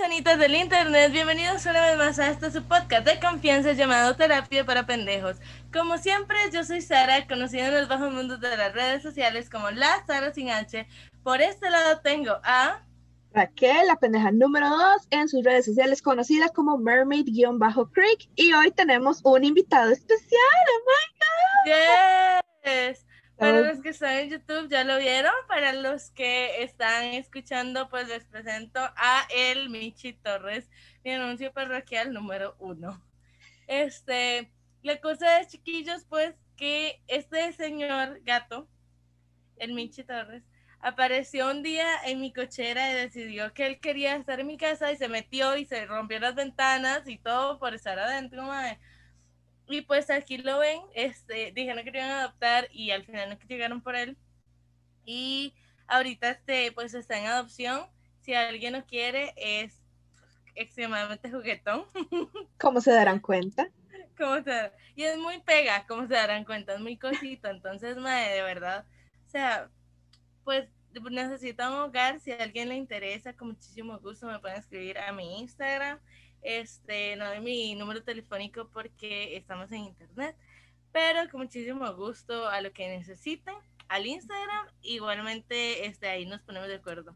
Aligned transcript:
Personitas 0.00 0.38
del 0.38 0.54
internet, 0.54 1.12
bienvenidos 1.12 1.66
una 1.66 1.84
vez 1.84 1.98
más 1.98 2.18
a 2.18 2.30
este 2.30 2.50
su 2.50 2.62
podcast 2.62 3.06
de 3.06 3.20
confianza 3.20 3.72
llamado 3.72 4.16
Terapia 4.16 4.64
para 4.64 4.86
Pendejos. 4.86 5.36
Como 5.70 5.98
siempre, 5.98 6.38
yo 6.50 6.64
soy 6.64 6.80
Sara, 6.80 7.26
conocida 7.26 7.66
en 7.66 7.74
los 7.74 7.86
bajos 7.86 8.10
mundos 8.10 8.40
de 8.40 8.56
las 8.56 8.72
redes 8.72 9.02
sociales 9.02 9.50
como 9.50 9.70
la 9.70 10.02
Sara 10.06 10.32
sin 10.32 10.48
H. 10.48 10.86
Por 11.22 11.42
este 11.42 11.68
lado 11.68 12.00
tengo 12.00 12.32
a... 12.44 12.82
Raquel, 13.34 13.88
la 13.88 13.96
pendeja 13.96 14.32
número 14.32 14.70
2 14.70 15.08
en 15.10 15.28
sus 15.28 15.44
redes 15.44 15.66
sociales 15.66 16.00
conocida 16.00 16.48
como 16.48 16.78
Mermaid-Creek 16.78 18.30
y 18.36 18.54
hoy 18.54 18.70
tenemos 18.70 19.20
un 19.22 19.44
invitado 19.44 19.90
especial. 19.90 20.40
Oh 21.66 22.40
Yes. 22.64 23.06
Para 23.40 23.62
los 23.62 23.80
que 23.80 23.88
están 23.88 24.18
en 24.18 24.28
YouTube 24.28 24.68
ya 24.68 24.84
lo 24.84 24.98
vieron, 24.98 25.32
para 25.48 25.72
los 25.72 26.10
que 26.10 26.62
están 26.62 27.04
escuchando 27.14 27.88
pues 27.88 28.06
les 28.06 28.26
presento 28.26 28.80
a 28.80 29.26
el 29.34 29.70
Michi 29.70 30.12
Torres, 30.12 30.68
mi 31.02 31.12
anuncio 31.12 31.50
parroquial 31.50 32.12
número 32.12 32.54
uno. 32.58 33.02
Este, 33.66 34.52
la 34.82 35.00
cosa 35.00 35.40
es 35.40 35.48
chiquillos 35.48 36.04
pues 36.04 36.34
que 36.54 37.00
este 37.06 37.50
señor 37.54 38.20
gato, 38.24 38.68
el 39.56 39.72
Michi 39.72 40.04
Torres, 40.04 40.42
apareció 40.80 41.50
un 41.50 41.62
día 41.62 41.86
en 42.04 42.20
mi 42.20 42.34
cochera 42.34 42.90
y 42.90 42.94
decidió 42.94 43.54
que 43.54 43.64
él 43.64 43.80
quería 43.80 44.16
estar 44.16 44.38
en 44.38 44.48
mi 44.48 44.58
casa 44.58 44.92
y 44.92 44.98
se 44.98 45.08
metió 45.08 45.56
y 45.56 45.64
se 45.64 45.86
rompió 45.86 46.20
las 46.20 46.34
ventanas 46.34 47.08
y 47.08 47.16
todo 47.16 47.58
por 47.58 47.72
estar 47.72 47.98
adentro, 47.98 48.42
mae. 48.42 48.78
Y 49.70 49.82
pues 49.82 50.10
aquí 50.10 50.38
lo 50.38 50.58
ven, 50.58 50.80
este, 50.94 51.52
dijeron 51.52 51.84
que 51.84 51.92
lo 51.92 51.98
iban 51.98 52.10
a 52.10 52.20
adoptar 52.22 52.68
y 52.72 52.90
al 52.90 53.04
final 53.04 53.30
no 53.30 53.38
llegaron 53.48 53.80
por 53.80 53.94
él. 53.94 54.16
Y 55.04 55.54
ahorita 55.86 56.30
este, 56.30 56.72
pues 56.72 56.92
está 56.94 57.18
en 57.18 57.26
adopción. 57.26 57.86
Si 58.20 58.34
alguien 58.34 58.72
lo 58.72 58.84
quiere, 58.84 59.32
es 59.36 59.80
extremadamente 60.56 61.30
juguetón. 61.30 61.84
Como 62.58 62.80
se 62.80 62.92
darán 62.92 63.20
cuenta. 63.20 63.70
como 64.18 64.42
se, 64.42 64.72
y 64.96 65.04
es 65.04 65.16
muy 65.16 65.40
pega, 65.40 65.86
como 65.86 66.06
se 66.06 66.14
darán 66.14 66.44
cuenta, 66.44 66.74
es 66.74 66.80
muy 66.80 66.98
cosito. 66.98 67.48
Entonces, 67.48 67.96
madre, 67.96 68.34
de 68.34 68.42
verdad, 68.42 68.84
o 69.26 69.30
sea, 69.30 69.70
pues 70.44 70.68
necesita 71.10 71.70
un 71.70 71.76
hogar. 71.76 72.20
Si 72.20 72.32
a 72.32 72.42
alguien 72.42 72.68
le 72.68 72.76
interesa, 72.76 73.32
con 73.32 73.48
muchísimo 73.48 73.98
gusto 74.00 74.26
me 74.26 74.38
pueden 74.38 74.58
escribir 74.58 74.98
a 74.98 75.12
mi 75.12 75.40
Instagram. 75.40 76.00
Este, 76.42 77.16
no 77.16 77.26
doy 77.26 77.40
mi 77.40 77.74
número 77.74 78.02
telefónico 78.02 78.68
porque 78.72 79.36
estamos 79.36 79.70
en 79.72 79.84
internet, 79.84 80.36
pero 80.92 81.28
con 81.30 81.42
muchísimo 81.42 81.92
gusto 81.94 82.48
a 82.48 82.60
lo 82.60 82.72
que 82.72 82.88
necesiten, 82.88 83.54
al 83.88 84.06
Instagram, 84.06 84.66
igualmente 84.82 85.86
este, 85.86 86.08
ahí 86.08 86.26
nos 86.26 86.40
ponemos 86.42 86.68
de 86.68 86.76
acuerdo. 86.76 87.14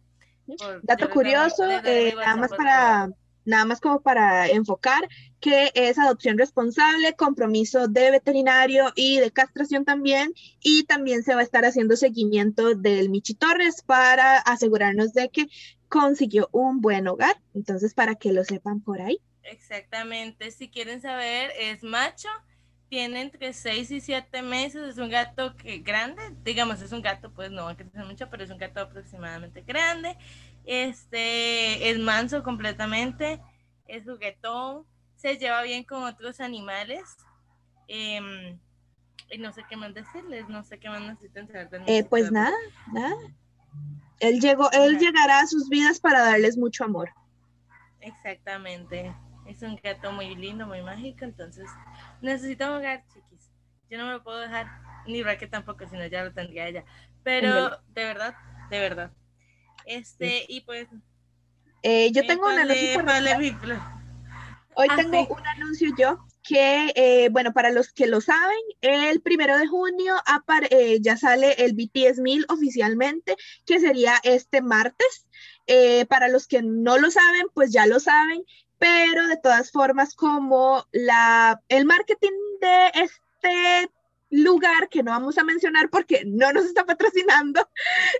Por- 0.58 0.80
Dato 0.84 1.08
curioso, 1.10 1.64
eh, 1.84 2.14
nada 2.16 2.36
más 2.36 2.50
para 2.50 3.08
nada 3.46 3.66
más 3.66 3.78
como 3.78 4.00
para 4.00 4.48
enfocar 4.48 5.06
que 5.38 5.70
es 5.74 5.98
adopción 5.98 6.38
responsable, 6.38 7.14
compromiso 7.14 7.88
de 7.88 8.10
veterinario 8.10 8.90
y 8.96 9.18
de 9.18 9.30
castración 9.30 9.84
también, 9.84 10.32
y 10.62 10.84
también 10.84 11.22
se 11.22 11.34
va 11.34 11.40
a 11.40 11.44
estar 11.44 11.64
haciendo 11.66 11.94
seguimiento 11.96 12.74
del 12.74 13.10
Michi 13.10 13.34
Torres 13.34 13.82
para 13.82 14.38
asegurarnos 14.38 15.12
de 15.12 15.28
que 15.28 15.46
consiguió 15.94 16.48
un 16.50 16.80
buen 16.80 17.06
hogar. 17.06 17.36
Entonces, 17.54 17.94
para 17.94 18.16
que 18.16 18.32
lo 18.32 18.42
sepan 18.42 18.80
por 18.80 19.00
ahí. 19.00 19.20
Exactamente, 19.44 20.50
si 20.50 20.68
quieren 20.68 21.00
saber, 21.00 21.52
es 21.56 21.84
macho, 21.84 22.28
tiene 22.88 23.20
entre 23.20 23.52
6 23.52 23.92
y 23.92 24.00
7 24.00 24.42
meses, 24.42 24.82
es 24.88 24.98
un 24.98 25.08
gato 25.08 25.54
que 25.54 25.78
grande, 25.78 26.22
digamos, 26.42 26.80
es 26.82 26.90
un 26.90 27.00
gato, 27.00 27.30
pues 27.32 27.52
no 27.52 27.66
va 27.66 27.72
a 27.72 27.76
crecer 27.76 28.04
mucho, 28.06 28.28
pero 28.28 28.42
es 28.42 28.50
un 28.50 28.58
gato 28.58 28.80
aproximadamente 28.80 29.60
grande, 29.60 30.16
este, 30.64 31.90
es 31.90 31.98
manso 31.98 32.42
completamente, 32.42 33.40
es 33.86 34.04
juguetón, 34.04 34.84
se 35.14 35.36
lleva 35.36 35.62
bien 35.62 35.84
con 35.84 36.02
otros 36.02 36.40
animales, 36.40 37.04
em, 37.86 38.58
y 39.30 39.38
no 39.38 39.52
sé 39.52 39.62
qué 39.68 39.76
más 39.76 39.94
decirles, 39.94 40.48
no 40.48 40.64
sé 40.64 40.80
qué 40.80 40.88
más 40.88 41.02
necesitan 41.02 41.46
saber 41.46 41.68
Eh, 41.86 42.02
pues 42.02 42.32
nada, 42.32 42.56
nada. 42.92 43.14
Él 44.24 44.40
llegó, 44.40 44.70
él 44.72 44.98
llegará 44.98 45.40
a 45.40 45.46
sus 45.46 45.68
vidas 45.68 46.00
para 46.00 46.20
darles 46.24 46.56
mucho 46.56 46.84
amor. 46.84 47.10
Exactamente. 48.00 49.14
Es 49.46 49.60
un 49.62 49.76
gato 49.82 50.12
muy 50.12 50.34
lindo, 50.34 50.66
muy 50.66 50.80
mágico, 50.82 51.24
entonces 51.26 51.68
necesita 52.22 52.70
un 52.70 52.78
hogar, 52.78 53.04
chiquis. 53.12 53.50
Yo 53.90 53.98
no 53.98 54.06
me 54.06 54.12
lo 54.12 54.22
puedo 54.24 54.38
dejar, 54.38 54.66
ni 55.06 55.22
Raquel 55.22 55.50
tampoco, 55.50 55.86
sino 55.88 56.06
ya 56.06 56.24
lo 56.24 56.32
tendría 56.32 56.66
ella. 56.68 56.84
Pero 57.22 57.70
de 57.88 58.04
verdad, 58.04 58.34
de 58.70 58.80
verdad. 58.80 59.10
Este, 59.84 60.46
y 60.48 60.62
pues. 60.62 60.88
Eh, 61.82 62.10
yo 62.12 62.26
tengo 62.26 62.46
un 62.46 62.52
ponle- 62.56 62.62
anuncio 62.62 62.94
ponle 62.94 63.04
parroquial. 63.04 63.38
mi 63.40 63.50
pl- 63.52 63.78
Hoy 64.76 64.86
Ah, 64.90 64.96
tengo 64.96 65.26
un 65.28 65.46
anuncio 65.46 65.94
yo 65.98 66.26
que, 66.46 66.92
eh, 66.94 67.28
bueno, 67.30 67.52
para 67.52 67.70
los 67.70 67.92
que 67.92 68.06
lo 68.06 68.20
saben, 68.20 68.58
el 68.82 69.20
primero 69.22 69.56
de 69.56 69.66
junio 69.66 70.14
eh, 70.70 70.98
ya 71.00 71.16
sale 71.16 71.52
el 71.64 71.72
BTS 71.72 72.18
1000 72.18 72.46
oficialmente, 72.48 73.36
que 73.66 73.80
sería 73.80 74.14
este 74.22 74.60
martes. 74.60 75.26
Eh, 75.66 76.04
para 76.06 76.28
los 76.28 76.46
que 76.46 76.60
no 76.62 76.98
lo 76.98 77.10
saben, 77.10 77.46
pues 77.54 77.72
ya 77.72 77.86
lo 77.86 77.98
saben, 77.98 78.44
pero 78.78 79.26
de 79.26 79.38
todas 79.38 79.72
formas, 79.72 80.14
como 80.14 80.86
la, 80.92 81.62
el 81.68 81.86
marketing 81.86 82.32
de 82.60 82.90
este 82.94 83.90
lugar, 84.28 84.90
que 84.90 85.02
no 85.02 85.12
vamos 85.12 85.38
a 85.38 85.44
mencionar 85.44 85.88
porque 85.88 86.24
no 86.26 86.52
nos 86.52 86.66
está 86.66 86.84
patrocinando, 86.84 87.66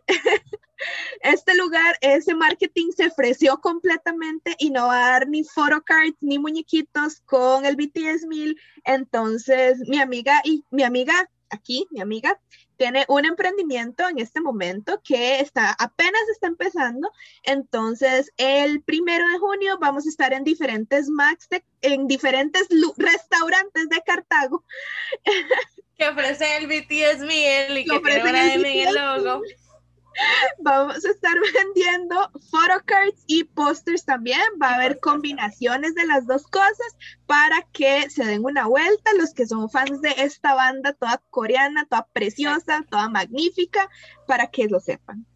este 1.21 1.55
lugar, 1.55 1.97
ese 2.01 2.35
marketing 2.35 2.91
se 2.97 3.07
ofreció 3.07 3.59
completamente 3.61 4.55
y 4.59 4.71
no 4.71 4.87
va 4.89 5.07
a 5.07 5.11
dar 5.13 5.29
ni 5.29 5.45
photocards 5.45 6.17
ni 6.21 6.39
muñequitos 6.39 7.21
con 7.27 7.65
el 7.65 7.77
BTS 7.77 8.27
1000. 8.27 8.61
Entonces, 8.85 9.79
mi 9.89 10.01
amiga 10.01 10.41
y 10.45 10.65
mi 10.71 10.83
amiga 10.83 11.29
aquí, 11.51 11.87
mi 11.91 12.01
amiga, 12.01 12.39
tiene 12.77 13.05
un 13.09 13.25
emprendimiento 13.25 14.09
en 14.09 14.19
este 14.19 14.41
momento 14.41 15.01
que 15.05 15.39
está 15.39 15.77
apenas 15.79 16.21
está 16.33 16.49
empezando. 16.49 17.09
Entonces, 17.45 18.33
el 18.37 18.83
primero 18.83 19.25
de 19.29 19.39
junio 19.39 19.79
vamos 19.81 20.07
a 20.07 20.09
estar 20.09 20.33
en 20.33 20.43
diferentes 20.43 21.09
Max, 21.09 21.49
de- 21.49 21.65
en 21.83 22.09
diferentes 22.09 22.67
restaurantes 22.97 23.89
de 23.89 24.03
Cartago. 24.05 24.65
que 25.97 26.09
ofrecen 26.09 26.63
el 26.63 26.67
BTS 26.67 27.21
Miel 27.25 27.79
y 27.79 27.85
Que 27.85 27.91
que 27.91 27.97
ofrecen 27.97 28.35
el 28.35 28.65
el 28.65 28.95
logo. 28.95 29.43
Vamos 30.61 31.05
a 31.05 31.11
estar 31.11 31.35
vendiendo 31.55 32.31
photocards 32.51 33.23
y 33.27 33.45
posters 33.45 34.05
también. 34.05 34.41
Va 34.61 34.71
a 34.71 34.75
haber 34.77 35.01
combinaciones 35.01 35.95
de 35.95 36.07
las 36.07 36.27
dos 36.27 36.47
cosas 36.47 36.97
para 37.27 37.63
que 37.73 38.09
se 38.11 38.25
den 38.25 38.45
una 38.45 38.67
vuelta. 38.67 39.13
Los 39.19 39.35
que 39.35 39.47
son 39.47 39.71
fans 39.71 40.01
de 40.01 40.15
esta 40.19 40.55
banda, 40.55 40.93
toda 40.93 41.23
coreana, 41.31 41.87
toda 41.87 42.07
preciosa, 42.13 42.85
toda 42.89 43.09
magnífica, 43.09 43.89
para 44.27 44.49
que 44.49 44.69
lo 44.69 44.81
sepan. 44.81 45.27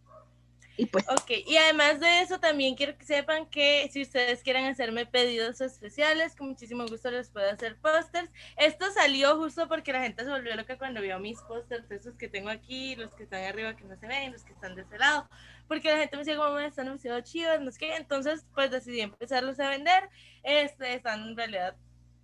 Y 0.79 0.85
pues, 0.85 1.03
Ok, 1.09 1.29
y 1.45 1.57
además 1.57 1.99
de 1.99 2.21
eso, 2.21 2.39
también 2.39 2.75
quiero 2.75 2.97
que 2.97 3.03
sepan 3.03 3.45
que 3.47 3.89
si 3.91 4.01
ustedes 4.01 4.41
quieren 4.43 4.63
hacerme 4.63 5.05
pedidos 5.05 5.59
especiales, 5.59 6.37
con 6.37 6.47
muchísimo 6.47 6.85
gusto 6.87 7.11
les 7.11 7.29
puedo 7.29 7.49
hacer 7.51 7.75
pósters. 7.81 8.29
Esto 8.55 8.89
salió 8.93 9.35
justo 9.35 9.67
porque 9.67 9.91
la 9.91 10.01
gente 10.01 10.23
se 10.23 10.29
volvió 10.29 10.55
loca 10.55 10.77
cuando 10.77 11.01
vio 11.01 11.19
mis 11.19 11.41
pósters, 11.41 11.91
esos 11.91 12.15
que 12.15 12.29
tengo 12.29 12.49
aquí, 12.49 12.95
los 12.95 13.13
que 13.13 13.23
están 13.23 13.43
arriba 13.43 13.75
que 13.75 13.83
no 13.83 13.97
se 13.97 14.07
ven, 14.07 14.31
los 14.31 14.43
que 14.45 14.53
están 14.53 14.73
de 14.75 14.83
ese 14.83 14.97
lado, 14.97 15.27
porque 15.67 15.91
la 15.91 15.97
gente 15.97 16.15
me 16.15 16.21
decía 16.23 16.37
como 16.37 16.55
"Me 16.55 16.65
están 16.67 16.85
demasiado 16.85 17.19
chidos, 17.21 17.59
no 17.59 17.71
sé 17.71 17.79
qué, 17.79 17.95
entonces 17.97 18.45
pues 18.55 18.71
decidí 18.71 19.01
empezarlos 19.01 19.59
a 19.59 19.69
vender. 19.69 20.09
Este, 20.43 20.93
están 20.93 21.27
en 21.27 21.35
realidad 21.35 21.75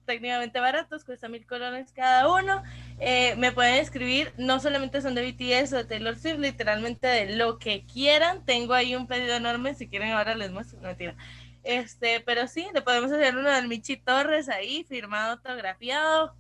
técnicamente 0.06 0.60
baratos, 0.60 1.04
cuesta 1.04 1.28
mil 1.30 1.46
colones 1.46 1.92
cada 1.94 2.32
uno. 2.34 2.64
Eh, 3.00 3.36
me 3.38 3.52
pueden 3.52 3.76
escribir, 3.76 4.34
no 4.38 4.60
solamente 4.60 5.02
son 5.02 5.16
de 5.16 5.24
BTS 5.32 5.74
o 5.74 5.78
de 5.78 5.86
Taylor 5.86 6.18
Swift, 6.18 6.40
literalmente 6.40 7.08
de 7.08 7.36
lo 7.36 7.60
que 7.60 7.86
quieran. 7.86 8.46
Tengo 8.46 8.74
ahí 8.74 8.96
un 8.96 9.08
pedido 9.08 9.36
enorme, 9.36 9.76
si 9.76 9.90
quieren 9.90 10.12
ahora 10.14 10.36
les 10.36 10.52
muestro, 10.52 10.80
no 10.82 10.88
mentira. 10.90 11.16
Este, 11.64 12.22
pero 12.22 12.48
sí, 12.48 12.68
le 12.74 12.82
podemos 12.82 13.12
hacer 13.12 13.36
uno 13.38 13.50
del 13.52 13.68
Michi 13.68 13.98
Torres 13.98 14.50
ahí, 14.50 14.84
firmado, 14.86 15.34
autografiado. 15.34 16.36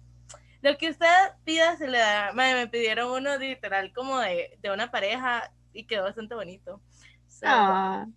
Lo 0.62 0.78
que 0.78 0.90
usted 0.90 1.08
pida 1.44 1.78
se 1.78 1.88
le 1.88 2.00
da. 2.00 2.32
Mae, 2.34 2.54
me 2.56 2.68
pidieron 2.68 3.12
uno 3.12 3.38
literal 3.38 3.92
como 3.94 4.20
de, 4.20 4.58
de 4.62 4.72
una 4.72 4.92
pareja 4.92 5.52
y 5.74 5.86
quedó 5.86 6.04
bastante 6.04 6.36
bonito. 6.36 6.82
So, 7.28 7.48
Ah, 7.48 8.08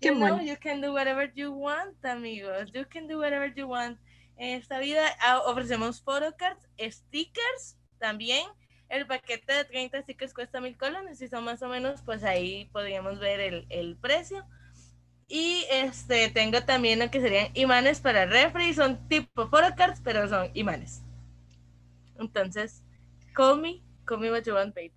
qué 0.00 0.10
you 0.10 0.14
know, 0.14 0.36
bueno. 0.36 0.42
you 0.42 0.56
can 0.58 0.80
do 0.80 0.92
whatever 0.92 1.32
you 1.34 1.52
want, 1.52 2.04
amigos. 2.04 2.70
You 2.72 2.84
can 2.88 3.06
do 3.08 3.18
whatever 3.18 3.52
you 3.54 3.68
want. 3.68 3.98
En 4.36 4.58
esta 4.58 4.78
vida 4.78 5.06
ah, 5.20 5.42
ofrecemos 5.46 6.02
photocards, 6.02 6.60
stickers 6.80 7.76
también. 7.98 8.46
El 8.88 9.06
paquete 9.06 9.52
de 9.52 9.64
30 9.64 10.02
stickers 10.02 10.34
cuesta 10.34 10.60
mil 10.60 10.76
colones 10.76 11.20
y 11.22 11.28
son 11.28 11.44
más 11.44 11.62
o 11.62 11.68
menos, 11.68 12.02
pues 12.02 12.22
ahí 12.22 12.68
podríamos 12.72 13.18
ver 13.18 13.40
el, 13.40 13.66
el 13.70 13.96
precio. 13.96 14.44
Y 15.26 15.64
este 15.70 16.28
tengo 16.28 16.62
también 16.64 16.98
lo 16.98 17.10
que 17.10 17.20
serían 17.20 17.48
imanes 17.54 18.00
para 18.00 18.26
refri, 18.26 18.74
son 18.74 19.08
tipo 19.08 19.48
photocards, 19.48 20.00
pero 20.02 20.28
son 20.28 20.50
imanes. 20.54 21.02
Entonces, 22.18 22.82
call 23.34 23.60
me, 23.60 23.82
call 24.04 24.20
me 24.20 24.30
what 24.30 24.42
you 24.42 24.54
want, 24.54 24.74
baby. 24.74 24.92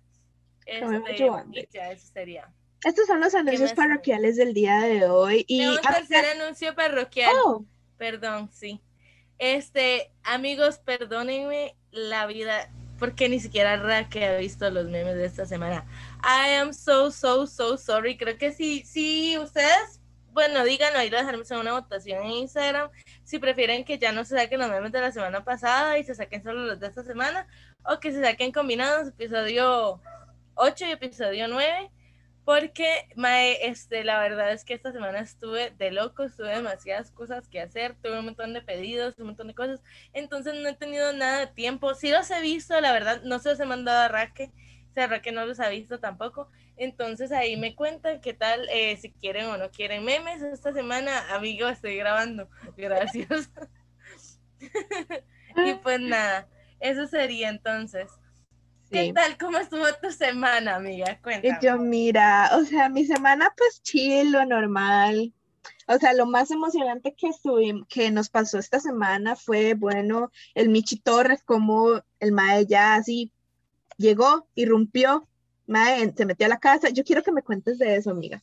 Call 0.66 0.90
me 0.90 0.98
what 0.98 1.10
Este, 1.10 1.24
you 1.24 1.32
want, 1.32 1.56
y 1.56 1.66
ya 1.72 1.90
eso 1.90 2.06
sería. 2.12 2.52
Estos 2.84 3.06
son 3.06 3.20
los 3.20 3.34
anuncios 3.34 3.72
parroquiales 3.72 4.36
del 4.36 4.54
día 4.54 4.80
de 4.80 5.06
hoy. 5.06 5.44
Y 5.48 5.66
un 5.66 5.78
ah, 5.84 5.94
tercer 5.94 6.38
anuncio 6.40 6.74
parroquial. 6.74 7.32
oh, 7.44 7.64
Perdón, 7.96 8.50
sí. 8.52 8.80
Este, 9.38 10.12
amigos, 10.24 10.78
perdónenme 10.78 11.76
la 11.90 12.26
vida 12.26 12.70
porque 12.98 13.28
ni 13.28 13.38
siquiera 13.38 13.76
Raque 13.76 14.26
ha 14.26 14.36
visto 14.36 14.68
los 14.70 14.86
memes 14.86 15.14
de 15.14 15.26
esta 15.26 15.46
semana. 15.46 15.86
I 16.24 16.54
am 16.54 16.72
so, 16.72 17.10
so, 17.10 17.46
so 17.46 17.76
sorry. 17.76 18.16
Creo 18.16 18.36
que 18.36 18.52
sí, 18.52 18.82
sí, 18.84 19.38
ustedes, 19.38 20.00
bueno, 20.32 20.64
díganlo, 20.64 20.98
ahí 20.98 21.08
lo 21.08 21.18
dejaremos 21.18 21.50
en 21.50 21.58
una 21.58 21.72
votación 21.72 22.24
en 22.24 22.30
Instagram. 22.32 22.90
Si 23.22 23.38
prefieren 23.38 23.84
que 23.84 23.98
ya 23.98 24.10
no 24.12 24.24
se 24.24 24.36
saquen 24.36 24.58
los 24.58 24.70
memes 24.70 24.92
de 24.92 25.00
la 25.00 25.12
semana 25.12 25.44
pasada 25.44 25.98
y 25.98 26.04
se 26.04 26.14
saquen 26.14 26.42
solo 26.42 26.64
los 26.64 26.80
de 26.80 26.88
esta 26.88 27.04
semana, 27.04 27.46
o 27.84 28.00
que 28.00 28.12
se 28.12 28.20
saquen 28.20 28.50
combinados, 28.50 29.08
episodio 29.08 30.00
8 30.54 30.86
y 30.86 30.90
episodio 30.90 31.46
9. 31.46 31.90
Porque, 32.48 33.10
mae, 33.14 33.68
este, 33.68 34.04
la 34.04 34.18
verdad 34.20 34.52
es 34.52 34.64
que 34.64 34.72
esta 34.72 34.90
semana 34.90 35.20
estuve 35.20 35.70
de 35.72 35.90
loco, 35.90 36.30
tuve 36.30 36.48
demasiadas 36.48 37.10
cosas 37.10 37.46
que 37.46 37.60
hacer, 37.60 37.94
tuve 38.02 38.18
un 38.20 38.24
montón 38.24 38.54
de 38.54 38.62
pedidos, 38.62 39.18
un 39.18 39.26
montón 39.26 39.48
de 39.48 39.54
cosas, 39.54 39.82
entonces 40.14 40.54
no 40.54 40.66
he 40.66 40.74
tenido 40.74 41.12
nada 41.12 41.40
de 41.40 41.48
tiempo. 41.48 41.92
Sí 41.92 42.10
los 42.10 42.30
he 42.30 42.40
visto, 42.40 42.80
la 42.80 42.94
verdad, 42.94 43.20
no 43.22 43.38
se 43.38 43.50
los 43.50 43.60
he 43.60 43.66
mandado 43.66 44.00
a 44.00 44.08
Raque, 44.08 44.50
o 44.88 44.94
sea, 44.94 45.08
Raque 45.08 45.30
no 45.30 45.44
los 45.44 45.60
ha 45.60 45.68
visto 45.68 46.00
tampoco, 46.00 46.50
entonces 46.78 47.32
ahí 47.32 47.58
me 47.58 47.74
cuentan 47.74 48.22
qué 48.22 48.32
tal, 48.32 48.66
eh, 48.70 48.96
si 48.96 49.12
quieren 49.12 49.44
o 49.48 49.58
no 49.58 49.70
quieren 49.70 50.02
memes 50.02 50.40
esta 50.40 50.72
semana, 50.72 51.34
amigo, 51.34 51.68
estoy 51.68 51.98
grabando, 51.98 52.48
gracias. 52.78 53.50
y 55.66 55.74
pues 55.82 56.00
nada, 56.00 56.48
eso 56.80 57.06
sería 57.08 57.50
entonces. 57.50 58.08
¿Qué 58.90 59.12
tal? 59.12 59.36
¿Cómo 59.36 59.58
estuvo 59.58 59.84
tu 60.02 60.10
semana, 60.10 60.76
amiga? 60.76 61.18
Cuéntame. 61.22 61.58
yo, 61.60 61.76
mira, 61.78 62.50
o 62.54 62.64
sea, 62.64 62.88
mi 62.88 63.04
semana 63.04 63.52
pues 63.56 63.82
chill, 63.82 64.32
lo 64.32 64.44
normal. 64.46 65.32
O 65.86 65.98
sea, 65.98 66.14
lo 66.14 66.26
más 66.26 66.50
emocionante 66.50 67.14
que 67.14 67.28
estuvimos, 67.28 67.86
que 67.88 68.10
nos 68.10 68.30
pasó 68.30 68.58
esta 68.58 68.80
semana 68.80 69.36
fue, 69.36 69.74
bueno, 69.74 70.30
el 70.54 70.68
Michi 70.68 71.00
Torres, 71.00 71.42
como 71.42 72.02
el 72.20 72.32
Mae 72.32 72.66
ya 72.66 72.94
así 72.94 73.32
llegó, 73.96 74.48
irrumpió, 74.54 75.28
Mae 75.66 76.12
se 76.16 76.24
metió 76.26 76.46
a 76.46 76.50
la 76.50 76.58
casa. 76.58 76.88
Yo 76.88 77.04
quiero 77.04 77.22
que 77.22 77.32
me 77.32 77.42
cuentes 77.42 77.78
de 77.78 77.96
eso, 77.96 78.10
amiga. 78.10 78.42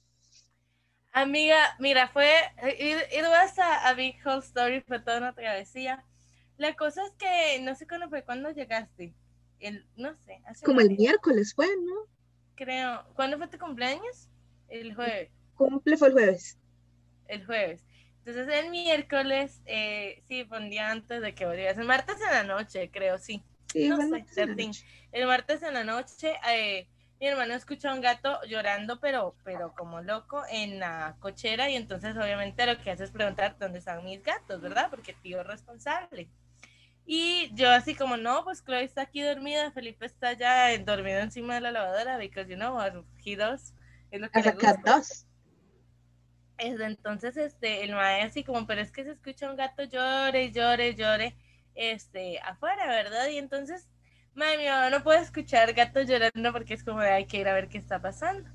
Amiga, 1.11 1.75
mira, 1.79 2.07
fue, 2.09 2.29
it, 2.77 2.97
it 3.11 3.23
was 3.23 3.57
a, 3.57 3.89
a 3.89 3.93
big 3.93 4.15
whole 4.25 4.41
story, 4.41 4.81
fue 4.81 4.99
toda 4.99 5.17
una 5.17 5.33
travesía. 5.33 6.03
La 6.57 6.75
cosa 6.75 7.03
es 7.05 7.11
que 7.13 7.61
no 7.61 7.73
sé 7.75 7.87
cuándo 7.87 8.09
fue, 8.09 8.23
cuándo 8.23 8.51
llegaste. 8.51 9.13
El, 9.59 9.85
no 9.95 10.15
sé, 10.15 10.41
hace 10.45 10.65
Como 10.65 10.81
el 10.81 10.91
miércoles 10.91 11.53
fue, 11.55 11.67
¿no? 11.67 11.93
Creo. 12.55 13.05
¿Cuándo 13.15 13.37
fue 13.37 13.47
tu 13.47 13.57
cumpleaños? 13.57 14.29
El 14.67 14.93
jueves. 14.95 15.31
Cumple 15.55 15.97
fue 15.97 16.07
el 16.09 16.13
jueves. 16.13 16.57
El 17.27 17.45
jueves. 17.45 17.85
Entonces 18.25 18.47
el 18.47 18.71
miércoles, 18.71 19.61
eh, 19.65 20.23
sí, 20.27 20.45
fue 20.45 20.57
un 20.59 20.69
día 20.69 20.89
antes 20.91 21.21
de 21.21 21.35
que 21.35 21.45
volvieras. 21.45 21.77
El 21.77 21.85
martes 21.85 22.15
en 22.21 22.31
la 22.31 22.43
noche, 22.43 22.89
creo, 22.91 23.17
sí. 23.19 23.43
Sí, 23.71 23.89
No 23.89 24.01
sé, 24.01 24.07
martes 24.07 24.37
en 24.37 24.49
la 24.49 24.55
13. 24.55 24.55
noche. 24.55 24.85
El 25.11 25.27
martes 25.27 25.63
en 25.63 25.73
la 25.75 25.83
noche, 25.83 26.33
eh, 26.49 26.89
mi 27.19 27.27
hermano 27.27 27.53
escuchó 27.53 27.89
a 27.89 27.93
un 27.93 28.01
gato 28.01 28.39
llorando, 28.47 28.99
pero, 28.99 29.37
pero 29.43 29.73
como 29.75 30.01
loco, 30.01 30.43
en 30.49 30.79
la 30.79 31.17
cochera. 31.19 31.69
Y 31.69 31.75
entonces, 31.75 32.15
obviamente, 32.17 32.65
lo 32.65 32.81
que 32.81 32.91
hace 32.91 33.03
es 33.05 33.11
preguntar 33.11 33.57
dónde 33.59 33.79
están 33.79 34.03
mis 34.03 34.23
gatos, 34.23 34.61
¿verdad? 34.61 34.89
Porque 34.89 35.13
tío 35.13 35.41
es 35.41 35.47
responsable. 35.47 36.31
Y 37.05 37.51
yo, 37.53 37.69
así 37.69 37.93
como, 37.93 38.17
no, 38.17 38.43
pues 38.43 38.63
Chloe 38.63 38.83
está 38.83 39.03
aquí 39.03 39.21
dormida, 39.21 39.71
Felipe 39.71 40.07
está 40.07 40.33
ya 40.33 40.75
dormido 40.79 41.19
encima 41.19 41.55
de 41.55 41.61
la 41.61 41.71
lavadora, 41.71 42.17
because 42.17 42.49
you 42.49 42.55
know 42.55 42.79
he 43.23 43.35
does. 43.35 43.75
Es 44.09 44.19
lo 44.19 44.29
que 44.31 44.41
le 44.41 44.51
gusta. 44.51 45.01
entonces, 46.57 47.37
este, 47.37 47.83
el 47.83 47.91
mae 47.91 48.23
así 48.23 48.43
como, 48.43 48.65
pero 48.65 48.81
es 48.81 48.91
que 48.91 49.03
se 49.03 49.11
escucha 49.11 49.49
un 49.49 49.55
gato 49.55 49.83
llore, 49.83 50.51
llore, 50.51 50.95
llore, 50.95 51.35
este, 51.75 52.39
afuera, 52.39 52.87
¿verdad? 52.87 53.27
Y 53.27 53.37
entonces, 53.37 53.87
mi 54.33 54.65
mamá 54.65 54.89
no 54.89 55.03
puede 55.03 55.21
escuchar 55.21 55.73
gatos 55.73 56.07
llorando 56.07 56.51
porque 56.51 56.73
es 56.73 56.83
como 56.83 56.99
hay 56.99 57.25
que 57.25 57.37
ir 57.37 57.47
a 57.47 57.53
ver 57.53 57.69
qué 57.69 57.77
está 57.77 58.01
pasando. 58.01 58.49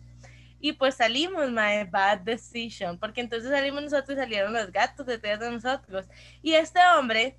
Y 0.58 0.72
pues 0.72 0.96
salimos, 0.96 1.50
mae, 1.52 1.84
bad 1.84 2.18
decision, 2.18 2.98
porque 2.98 3.20
entonces 3.20 3.50
salimos 3.50 3.82
nosotros 3.84 4.18
y 4.18 4.20
salieron 4.20 4.52
los 4.52 4.72
gatos 4.72 5.06
detrás 5.06 5.38
de 5.38 5.50
nosotros. 5.50 6.06
Y 6.42 6.54
este 6.54 6.80
hombre 6.98 7.38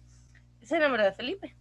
se 0.66 0.78
enamoró 0.78 1.04
de 1.04 1.14
Felipe. 1.14 1.56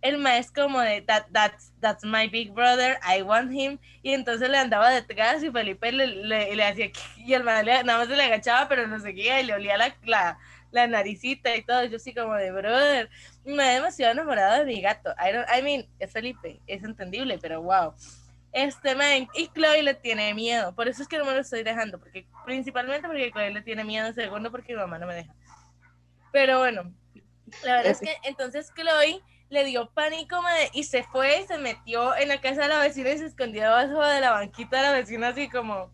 El 0.00 0.18
mae 0.18 0.38
es 0.38 0.52
como 0.52 0.80
de, 0.80 1.02
that, 1.02 1.24
that's, 1.32 1.72
that's 1.80 2.04
my 2.04 2.28
big 2.28 2.52
brother, 2.52 3.00
I 3.02 3.22
want 3.22 3.52
him. 3.52 3.78
Y 4.00 4.12
entonces 4.12 4.48
le 4.48 4.56
andaba 4.56 4.90
detrás 4.90 5.42
y 5.42 5.50
Felipe 5.50 5.90
le, 5.90 6.06
le, 6.06 6.54
le 6.54 6.64
hacía, 6.64 6.92
y 7.16 7.34
el 7.34 7.42
mae 7.42 7.64
le- 7.64 7.82
nada 7.82 7.98
más 7.98 8.08
se 8.08 8.14
le 8.14 8.22
agachaba, 8.22 8.68
pero 8.68 8.86
no 8.86 9.00
seguía 9.00 9.40
y 9.40 9.46
le 9.46 9.54
olía 9.54 9.76
la, 9.76 9.96
la, 10.04 10.38
la 10.70 10.86
naricita 10.86 11.56
y 11.56 11.62
todo. 11.62 11.84
Yo 11.84 11.96
así 11.96 12.14
como 12.14 12.34
de, 12.34 12.52
brother, 12.52 13.10
me 13.44 13.70
he 13.72 13.74
demasiado 13.74 14.12
enamorado 14.12 14.60
de 14.60 14.66
mi 14.66 14.80
gato. 14.80 15.12
I, 15.18 15.32
don't, 15.32 15.48
I 15.52 15.62
mean, 15.62 15.86
es 15.98 16.12
Felipe, 16.12 16.60
es 16.68 16.84
entendible, 16.84 17.38
pero 17.42 17.60
wow. 17.60 17.92
Este 18.52 18.94
man, 18.94 19.28
y 19.34 19.48
Chloe 19.48 19.82
le 19.82 19.94
tiene 19.94 20.32
miedo, 20.32 20.74
por 20.76 20.86
eso 20.88 21.02
es 21.02 21.08
que 21.08 21.18
no 21.18 21.24
me 21.24 21.32
lo 21.34 21.40
estoy 21.40 21.64
dejando, 21.64 21.98
porque 21.98 22.24
principalmente 22.46 23.06
porque 23.08 23.32
Chloe 23.32 23.50
le 23.50 23.62
tiene 23.62 23.82
miedo, 23.84 24.12
segundo 24.12 24.50
porque 24.52 24.74
mi 24.74 24.78
mamá 24.78 24.98
no 24.98 25.08
me 25.08 25.16
deja. 25.16 25.34
Pero 26.32 26.58
bueno, 26.58 26.94
la 27.64 27.76
verdad 27.76 27.92
es 27.92 28.00
que 28.00 28.16
entonces 28.24 28.72
Chloe 28.74 29.22
le 29.50 29.64
dio 29.64 29.90
pánico 29.90 30.42
mae, 30.42 30.70
y 30.72 30.84
se 30.84 31.02
fue 31.02 31.40
y 31.40 31.46
se 31.46 31.58
metió 31.58 32.14
en 32.16 32.28
la 32.28 32.40
casa 32.40 32.62
de 32.62 32.68
la 32.68 32.80
vecina 32.80 33.10
y 33.10 33.18
se 33.18 33.26
escondió 33.26 33.62
debajo 33.62 34.04
de 34.04 34.20
la 34.20 34.32
banquita 34.32 34.76
de 34.76 34.82
la 34.82 34.92
vecina 34.92 35.28
así 35.28 35.48
como 35.48 35.90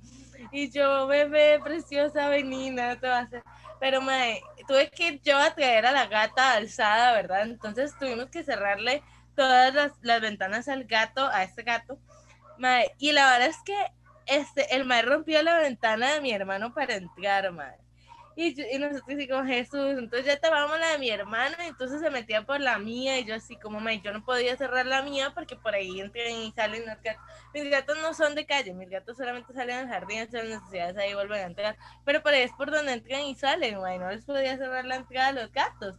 y 0.50 0.70
yo 0.70 1.06
bebé 1.06 1.60
preciosa 1.62 2.28
venina 2.28 2.98
te 2.98 3.08
va 3.08 3.18
a 3.18 3.22
hacer 3.22 3.42
pero 3.80 4.00
mae, 4.00 4.42
tuve 4.66 4.90
que 4.90 5.08
ir 5.08 5.20
yo 5.22 5.38
a 5.38 5.54
traer 5.54 5.86
a 5.86 5.92
la 5.92 6.06
gata 6.06 6.54
alzada 6.54 7.12
verdad 7.12 7.42
entonces 7.42 7.96
tuvimos 7.98 8.26
que 8.30 8.42
cerrarle 8.42 9.02
todas 9.36 9.74
las, 9.74 9.92
las 10.02 10.20
ventanas 10.20 10.68
al 10.68 10.84
gato 10.84 11.26
a 11.28 11.44
este 11.44 11.62
gato 11.62 11.98
mae, 12.58 12.90
y 12.98 13.12
la 13.12 13.30
verdad 13.30 13.48
es 13.48 13.58
que 13.64 13.76
este 14.26 14.74
el 14.74 14.84
mae 14.84 15.02
rompió 15.02 15.42
la 15.42 15.58
ventana 15.58 16.14
de 16.14 16.20
mi 16.20 16.32
hermano 16.32 16.72
para 16.72 16.94
entrar 16.94 17.52
mae. 17.52 17.83
Y, 18.36 18.54
yo- 18.54 18.64
y 18.70 18.78
nosotros 18.78 19.16
así 19.16 19.28
como 19.28 19.44
Jesús, 19.44 19.96
entonces 19.98 20.26
ya 20.26 20.40
tapamos 20.40 20.78
la 20.80 20.88
de 20.92 20.98
mi 20.98 21.08
hermano 21.10 21.54
y 21.62 21.68
entonces 21.68 22.00
se 22.00 22.10
metía 22.10 22.44
por 22.44 22.60
la 22.60 22.78
mía 22.78 23.18
y 23.20 23.24
yo 23.24 23.34
así 23.36 23.56
como, 23.56 23.78
"Mae, 23.80 24.00
yo 24.00 24.12
no 24.12 24.24
podía 24.24 24.56
cerrar 24.56 24.86
la 24.86 25.02
mía 25.02 25.32
porque 25.34 25.54
por 25.56 25.74
ahí 25.74 26.00
entran 26.00 26.32
y 26.32 26.52
salen 26.52 26.84
los 26.86 27.00
gatos. 27.00 27.22
Mis 27.52 27.70
gatos 27.70 27.96
no 28.02 28.12
son 28.12 28.34
de 28.34 28.44
calle, 28.46 28.74
mis 28.74 28.90
gatos 28.90 29.16
solamente 29.16 29.52
salen 29.52 29.76
al 29.78 29.88
jardín, 29.88 30.20
hacen 30.20 30.48
necesidades 30.48 30.96
ahí 30.96 31.14
vuelven 31.14 31.40
a 31.40 31.46
entrar, 31.46 31.76
pero 32.04 32.22
por 32.22 32.32
ahí 32.34 32.42
es 32.42 32.52
por 32.52 32.70
donde 32.72 32.92
entran 32.94 33.22
y 33.22 33.36
salen, 33.36 33.78
mae, 33.80 33.98
no 33.98 34.10
les 34.10 34.24
podía 34.24 34.56
cerrar 34.56 34.84
la 34.84 34.96
entrada 34.96 35.28
a 35.28 35.32
los 35.32 35.52
gatos. 35.52 35.96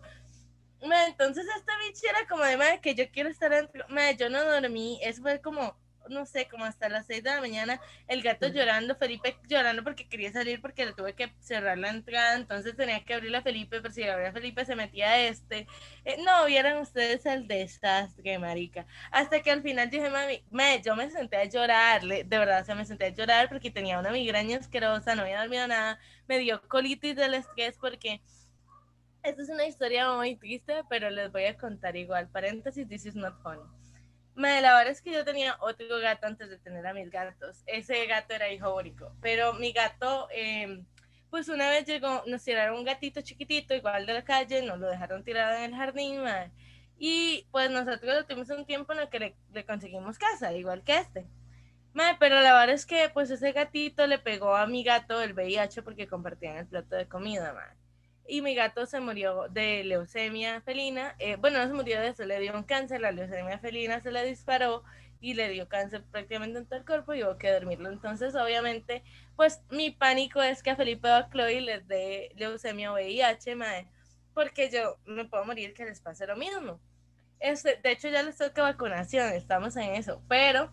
Entonces 0.81 1.45
esta 1.57 1.73
bicha 1.79 2.09
era 2.09 2.27
como 2.27 2.43
de, 2.43 2.57
"Mae, 2.57 2.79
que 2.81 2.95
yo 2.95 3.09
quiero 3.11 3.29
estar 3.29 3.49
dentro, 3.51 3.85
Mae, 3.89 4.15
yo 4.17 4.29
no 4.29 4.43
dormí, 4.43 4.99
eso 5.03 5.21
fue 5.21 5.41
como, 5.41 5.75
no 6.09 6.25
sé, 6.25 6.47
como 6.47 6.65
hasta 6.65 6.89
las 6.89 7.05
6 7.07 7.24
de 7.24 7.29
la 7.29 7.41
mañana, 7.41 7.81
el 8.07 8.21
gato 8.21 8.47
llorando, 8.47 8.95
Felipe 8.95 9.38
llorando 9.47 9.83
porque 9.83 10.07
quería 10.07 10.31
salir 10.31 10.62
porque 10.62 10.85
le 10.85 10.93
tuve 10.93 11.13
que 11.13 11.33
cerrar 11.39 11.77
la 11.77 11.89
entrada, 11.89 12.35
entonces 12.35 12.75
tenía 12.75 13.03
que 13.03 13.13
abrirle 13.13 13.38
a 13.38 13.41
Felipe, 13.41 13.81
pero 13.81 13.93
si 13.93 14.03
abría 14.03 14.29
a 14.29 14.33
Felipe 14.33 14.65
se 14.65 14.75
metía 14.75 15.27
este. 15.27 15.67
Eh, 16.05 16.17
no, 16.24 16.45
vieran 16.45 16.77
ustedes 16.77 17.25
el 17.25 17.47
desastre, 17.47 18.39
marica. 18.39 18.85
Hasta 19.12 19.41
que 19.41 19.51
al 19.51 19.62
final 19.62 19.89
dije, 19.89 20.09
mami, 20.09 20.43
me, 20.51 20.81
yo 20.81 20.95
me 20.95 21.09
senté 21.09 21.38
a 21.38 21.45
llorar, 21.45 22.01
de 22.03 22.24
verdad, 22.24 22.62
o 22.62 22.65
sea, 22.65 22.75
me 22.75 22.85
senté 22.85 23.05
a 23.05 23.09
llorar 23.09 23.50
porque 23.50 23.71
tenía 23.71 24.00
una 24.00 24.12
migraña 24.12 24.57
asquerosa, 24.57 25.15
no 25.15 25.24
había 25.24 25.39
dormido 25.41 25.67
nada, 25.67 26.00
me 26.27 26.39
dio 26.39 26.62
colitis 26.67 27.15
del 27.15 27.35
estrés 27.35 27.77
porque... 27.79 28.21
Esta 29.24 29.41
es 29.41 29.50
una 29.50 29.65
historia 29.65 30.13
muy 30.13 30.35
triste, 30.35 30.83
pero 30.88 31.09
les 31.09 31.31
voy 31.31 31.45
a 31.45 31.57
contar 31.57 31.95
igual. 31.95 32.29
Paréntesis, 32.29 32.88
this 32.88 33.07
is 33.07 33.15
not 33.15 33.33
funny. 33.41 33.63
Madre, 34.35 34.61
la 34.61 34.75
verdad 34.77 34.91
es 34.91 35.01
que 35.01 35.13
yo 35.13 35.23
tenía 35.23 35.57
otro 35.61 35.99
gato 35.99 36.27
antes 36.27 36.49
de 36.49 36.57
tener 36.57 36.85
a 36.85 36.93
mis 36.93 37.09
gatos. 37.09 37.63
Ese 37.67 38.05
gato 38.05 38.33
era 38.33 38.51
hijo 38.51 38.75
único. 38.75 39.15
Pero 39.21 39.53
mi 39.53 39.71
gato, 39.71 40.27
eh, 40.33 40.83
pues 41.29 41.47
una 41.47 41.69
vez 41.69 41.85
llegó, 41.85 42.23
nos 42.27 42.43
tiraron 42.43 42.77
un 42.79 42.85
gatito 42.85 43.21
chiquitito, 43.21 43.73
igual 43.73 44.05
de 44.05 44.13
la 44.13 44.23
calle, 44.25 44.61
nos 44.61 44.79
lo 44.79 44.89
dejaron 44.89 45.23
tirado 45.23 45.55
en 45.57 45.73
el 45.73 45.75
jardín, 45.75 46.21
madre. 46.21 46.51
Y 46.97 47.47
pues 47.51 47.69
nosotros 47.71 48.13
lo 48.13 48.25
tuvimos 48.25 48.49
un 48.49 48.65
tiempo 48.65 48.93
en 48.93 48.99
el 48.99 49.09
que 49.09 49.35
le, 49.53 49.65
conseguimos 49.65 50.17
casa, 50.17 50.53
igual 50.53 50.83
que 50.83 50.97
este. 50.97 51.27
Mae, 51.93 52.17
pero 52.19 52.41
la 52.41 52.53
verdad 52.53 52.75
es 52.75 52.85
que 52.85 53.09
pues 53.13 53.29
ese 53.31 53.53
gatito 53.53 54.05
le 54.05 54.19
pegó 54.19 54.55
a 54.55 54.67
mi 54.67 54.83
gato 54.83 55.21
el 55.21 55.33
VIH 55.33 55.81
porque 55.81 56.07
compartían 56.07 56.57
el 56.57 56.67
plato 56.67 56.95
de 56.95 57.07
comida, 57.07 57.53
mae. 57.53 57.84
Y 58.27 58.41
mi 58.41 58.55
gato 58.55 58.86
se 58.86 59.00
murió 59.00 59.48
de 59.50 59.84
leucemia 59.84 60.62
felina. 60.62 61.15
eh, 61.20 61.36
bueno, 61.38 61.60
no 61.60 61.67
se 61.67 61.74
murió 61.74 62.00
de 62.00 62.10
eso, 62.10 62.25
le 62.25 62.39
dio 62.39 62.55
un 62.55 62.63
cáncer, 62.63 63.01
la 63.01 63.12
leucemia 63.12 63.60
felina 63.60 64.01
se 64.01 64.12
le 64.12 64.25
disparó 64.25 64.84
y 65.22 65.34
le 65.34 65.50
dio 65.50 65.67
cáncer 65.67 66.03
prácticamente 66.12 66.60
en 66.60 66.65
todo 66.65 66.79
el 66.79 66.86
cuerpo 66.86 67.13
y 67.13 67.24
hubo 67.24 67.38
que 67.38 67.51
dormirlo. 67.51 67.89
Entonces, 67.89 68.36
obviamente, 68.36 69.03
pues 69.36 69.62
mi 69.70 69.91
pánico 69.91 70.41
es 70.41 70.63
que 70.63 70.72
a 70.72 70.75
Felipe 70.75 71.08
o 71.08 71.13
a 71.13 71.29
Chloe 71.29 71.62
les 71.62 71.88
dé 71.88 72.32
leucemia 72.36 72.91
o 72.91 72.96
VIH, 72.96 73.55
mae, 73.55 73.88
porque 74.34 74.70
yo 74.70 74.98
me 75.05 75.25
puedo 75.25 75.46
morir 75.46 75.74
que 75.74 75.86
les 75.86 76.00
pase 76.01 76.27
lo 76.27 76.36
mismo. 76.36 76.79
Este, 77.39 77.77
de 77.77 77.91
hecho, 77.91 78.10
ya 78.10 78.24
les 78.24 78.38
toca 78.38 78.62
vacunación, 78.62 79.34
estamos 79.34 79.75
en 79.77 79.96
eso, 79.96 80.22
pero 80.27 80.72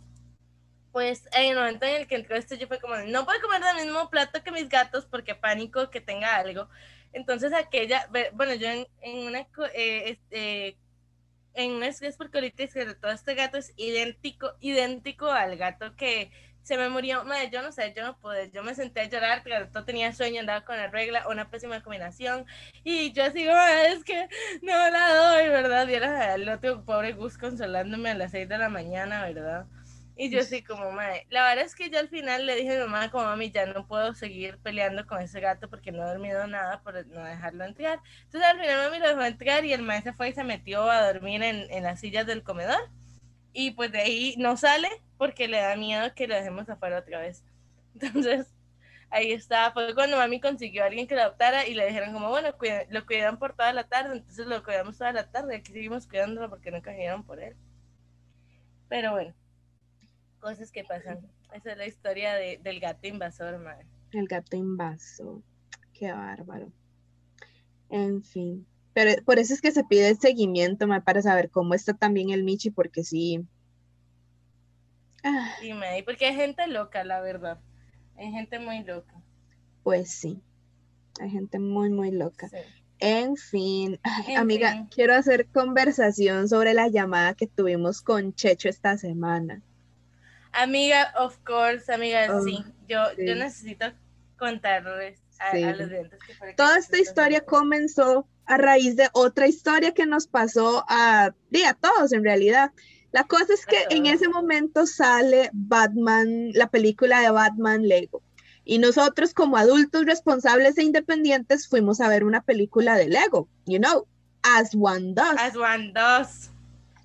pues 0.93 1.27
en 1.33 1.53
el 1.53 1.57
momento 1.57 1.87
en 1.87 2.03
el 2.03 2.07
que 2.07 2.17
entró 2.17 2.37
esto, 2.37 2.55
yo 2.55 2.69
fue 2.69 2.79
como, 2.79 2.97
no 2.97 3.25
puedo 3.25 3.41
comer 3.41 3.63
del 3.63 3.87
mismo 3.87 4.11
plato 4.11 4.43
que 4.43 4.53
mis 4.53 4.69
gatos 4.69 5.07
porque 5.07 5.35
pánico 5.35 5.91
que 5.91 6.03
tenga 6.03 6.37
algo. 6.37 6.69
Entonces 7.13 7.53
aquella, 7.53 8.09
bueno, 8.35 8.55
yo 8.55 8.69
en, 8.69 8.87
en 9.03 9.27
una, 9.27 9.41
eh, 9.75 10.03
este, 10.11 10.77
en 11.55 11.73
una 11.73 11.87
es 11.89 12.17
porque 12.17 12.39
ahorita 12.39 12.63
es 12.65 12.75
que 12.75 12.95
todo 12.95 13.11
este 13.13 13.35
gato 13.35 13.59
es 13.59 13.73
idéntico, 13.77 14.53
idéntico 14.61 15.31
al 15.31 15.57
gato 15.57 15.95
que 15.97 16.31
se 16.63 16.77
me 16.79 16.89
murió. 16.89 17.25
Madre, 17.25 17.51
yo 17.53 17.61
no 17.63 17.73
sé, 17.73 17.93
yo 17.97 18.05
no 18.05 18.19
pude, 18.19 18.51
yo 18.53 18.63
me 18.63 18.75
senté 18.75 19.01
a 19.03 19.09
llorar, 19.09 19.43
el 19.45 19.53
gato 19.53 19.85
tenía 19.85 20.13
sueño, 20.13 20.41
andaba 20.41 20.65
con 20.65 20.77
la 20.77 20.89
regla, 20.89 21.27
una 21.29 21.51
pésima 21.51 21.83
combinación. 21.83 22.47
Y 22.85 23.13
yo 23.13 23.25
así, 23.25 23.45
"Madre, 23.47 23.93
es 23.93 24.05
que 24.05 24.29
no 24.63 24.73
la 24.91 25.15
doy, 25.15 25.49
¿verdad? 25.49 25.89
Y 25.89 25.95
era 25.95 26.35
el 26.35 26.49
otro 26.49 26.85
pobre 26.85 27.13
Gus 27.13 27.37
consolándome 27.39 28.11
a 28.11 28.15
las 28.15 28.31
6 28.31 28.49
de 28.49 28.59
la 28.59 28.69
mañana, 28.69 29.23
¿verdad? 29.25 29.67
Y 30.25 30.31
yo 30.31 30.41
así 30.43 30.63
como, 30.63 30.93
madre, 30.93 31.27
la 31.31 31.43
verdad 31.49 31.65
es 31.65 31.75
que 31.75 31.91
yo 31.91 31.99
al 31.99 32.09
final 32.09 32.47
le 32.47 32.55
dije 32.55 32.71
a 32.77 32.85
mi 32.87 32.91
mamá, 32.93 33.11
como 33.11 33.25
mami, 33.25 33.51
ya 33.51 33.67
no 33.67 33.89
puedo 33.89 34.15
seguir 34.15 34.59
peleando 34.63 35.05
con 35.07 35.21
ese 35.21 35.41
gato 35.41 35.69
porque 35.69 35.91
no 35.91 36.05
he 36.05 36.07
dormido 36.07 36.47
nada 36.47 36.81
por 36.83 37.05
no 37.09 37.25
dejarlo 37.25 37.65
entrar. 37.65 38.01
Entonces 38.25 38.49
al 38.51 38.61
final 38.61 38.85
mami 38.91 38.99
lo 39.01 39.09
dejó 39.09 39.23
entrar 39.25 39.65
y 39.65 39.73
el 39.73 39.83
maestro 39.83 40.15
fue 40.15 40.29
y 40.29 40.33
se 40.33 40.45
metió 40.45 40.89
a 40.91 41.13
dormir 41.13 41.43
en, 41.43 41.67
en 41.73 41.83
las 41.83 42.01
sillas 42.01 42.27
del 42.27 42.45
comedor. 42.45 42.79
Y 43.53 43.73
pues 43.73 43.93
de 43.93 44.01
ahí 44.01 44.35
no 44.39 44.57
sale 44.57 44.89
porque 45.19 45.49
le 45.49 45.59
da 45.61 45.77
miedo 45.77 46.15
que 46.15 46.29
lo 46.29 46.35
dejemos 46.37 46.69
afuera 46.71 47.01
otra 47.01 47.21
vez. 47.21 47.45
Entonces 47.95 48.55
ahí 49.11 49.33
está, 49.33 49.73
fue 49.73 49.95
cuando 49.95 50.17
mami 50.19 50.41
consiguió 50.41 50.85
a 50.85 50.87
alguien 50.89 51.07
que 51.09 51.15
lo 51.17 51.23
adoptara 51.23 51.67
y 51.69 51.75
le 51.75 51.87
dijeron 51.87 52.13
como, 52.15 52.31
bueno, 52.31 52.57
cuida- 52.59 52.87
lo 52.91 53.07
cuidan 53.07 53.39
por 53.39 53.55
toda 53.57 53.73
la 53.75 53.85
tarde, 53.89 54.17
entonces 54.17 54.47
lo 54.47 54.63
cuidamos 54.65 54.99
toda 54.99 55.13
la 55.13 55.31
tarde, 55.31 55.57
aquí 55.57 55.73
seguimos 55.73 56.07
cuidándolo 56.09 56.51
porque 56.51 56.71
nunca 56.73 56.93
vinieron 56.93 57.25
por 57.25 57.41
él. 57.43 57.57
Pero 58.89 59.11
bueno, 59.13 59.35
cosas 60.43 60.71
que 60.73 60.85
pasan. 60.85 61.21
Esa 61.55 61.73
es 61.73 61.79
la 61.79 61.87
historia 61.87 62.35
de- 62.35 62.59
del 62.63 62.81
gato 62.81 63.07
invasor, 63.07 63.59
madre. 63.59 63.87
El 64.13 64.27
gato 64.27 64.57
invaso. 64.57 65.43
Qué 65.95 66.13
bárbaro. 66.13 66.71
En 67.89 68.23
fin. 68.23 68.67
Pero 68.93 69.23
por 69.25 69.39
eso 69.39 69.55
es 69.55 69.61
que 69.63 69.71
se 69.73 69.85
pide 69.85 70.09
el 70.11 70.19
seguimiento, 70.19 70.87
ma, 70.87 71.03
para 71.03 71.23
saber 71.23 71.49
cómo 71.51 71.73
está 71.75 71.95
también 71.95 72.29
el 72.31 72.43
Michi, 72.45 72.71
porque 72.71 73.05
sí. 73.05 73.41
Ah, 75.25 75.55
Y 75.63 76.03
porque 76.03 76.27
hay 76.27 76.35
gente 76.35 76.67
loca, 76.67 77.05
la 77.05 77.21
verdad. 77.21 77.61
Hay 78.17 78.31
gente 78.33 78.59
muy 78.59 78.83
loca. 78.85 79.15
pues 79.83 80.11
sí. 80.11 80.41
Hay 81.21 81.31
gente 81.31 81.59
muy, 81.59 81.91
muy 81.91 82.11
loca. 82.11 82.49
Sí. 82.49 82.57
En 82.99 83.37
fin, 83.37 83.99
Ay, 84.05 84.35
En 84.35 84.39
amiga, 84.39 84.73
fin. 84.73 84.87
quiero 84.87 85.15
hacer 85.15 85.49
conversación 85.49 86.49
sobre 86.49 86.73
la 86.75 86.87
llamada 86.89 87.35
que 87.35 87.47
tuvimos 87.49 88.01
con 88.01 88.33
Checho 88.35 88.69
esta 88.69 88.97
semana. 88.97 89.61
Amiga, 90.53 91.13
of 91.19 91.37
course, 91.45 91.93
amiga, 91.93 92.27
Oh, 92.31 92.43
sí. 92.43 92.65
Yo, 92.89 93.05
sí. 93.17 93.27
yo 93.27 93.35
necesito 93.35 93.87
contarles 94.39 95.19
a, 95.39 95.53
Sí. 95.53 95.63
a 95.63 95.75
los 95.75 95.89
dientes 95.89 96.19
que 96.27 96.55
Toda 96.55 96.79
esta 96.79 96.99
historia 96.99 97.41
comenzó 97.43 98.27
a 98.45 98.57
raíz 98.59 98.97
de 98.97 99.09
otra 99.13 99.47
historia 99.47 99.95
que 99.95 100.05
nos 100.07 100.27
pasó 100.27 100.85
a, 100.89 101.27
a 101.27 101.75
todos 101.81 102.13
en 102.13 102.25
realidad. 102.25 102.73
La 103.13 103.25
cosa 103.25 103.53
es 103.55 103.67
que 103.67 103.87
en 103.91 104.07
ese 104.07 104.29
momento 104.29 104.87
sale 104.87 105.51
Batman, 105.53 106.53
la 106.53 106.69
película 106.69 107.21
de 107.21 107.31
Batman 107.31 107.87
Lego. 107.87 108.23
Y 108.65 108.79
nosotros 108.79 109.35
como 109.35 109.57
adultos 109.57 110.07
responsables 110.07 110.79
e 110.79 110.85
independientes 110.85 111.67
fuimos 111.69 112.01
a 112.01 112.09
ver 112.09 112.25
una 112.25 112.43
película 112.43 112.97
de 112.97 113.09
Lego, 113.09 113.49
you 113.67 113.79
know, 113.79 114.07
as 114.43 114.71
one 114.75 115.15
does. 115.15 115.37
As 115.39 115.57
one 115.57 115.93
does. 115.93 116.51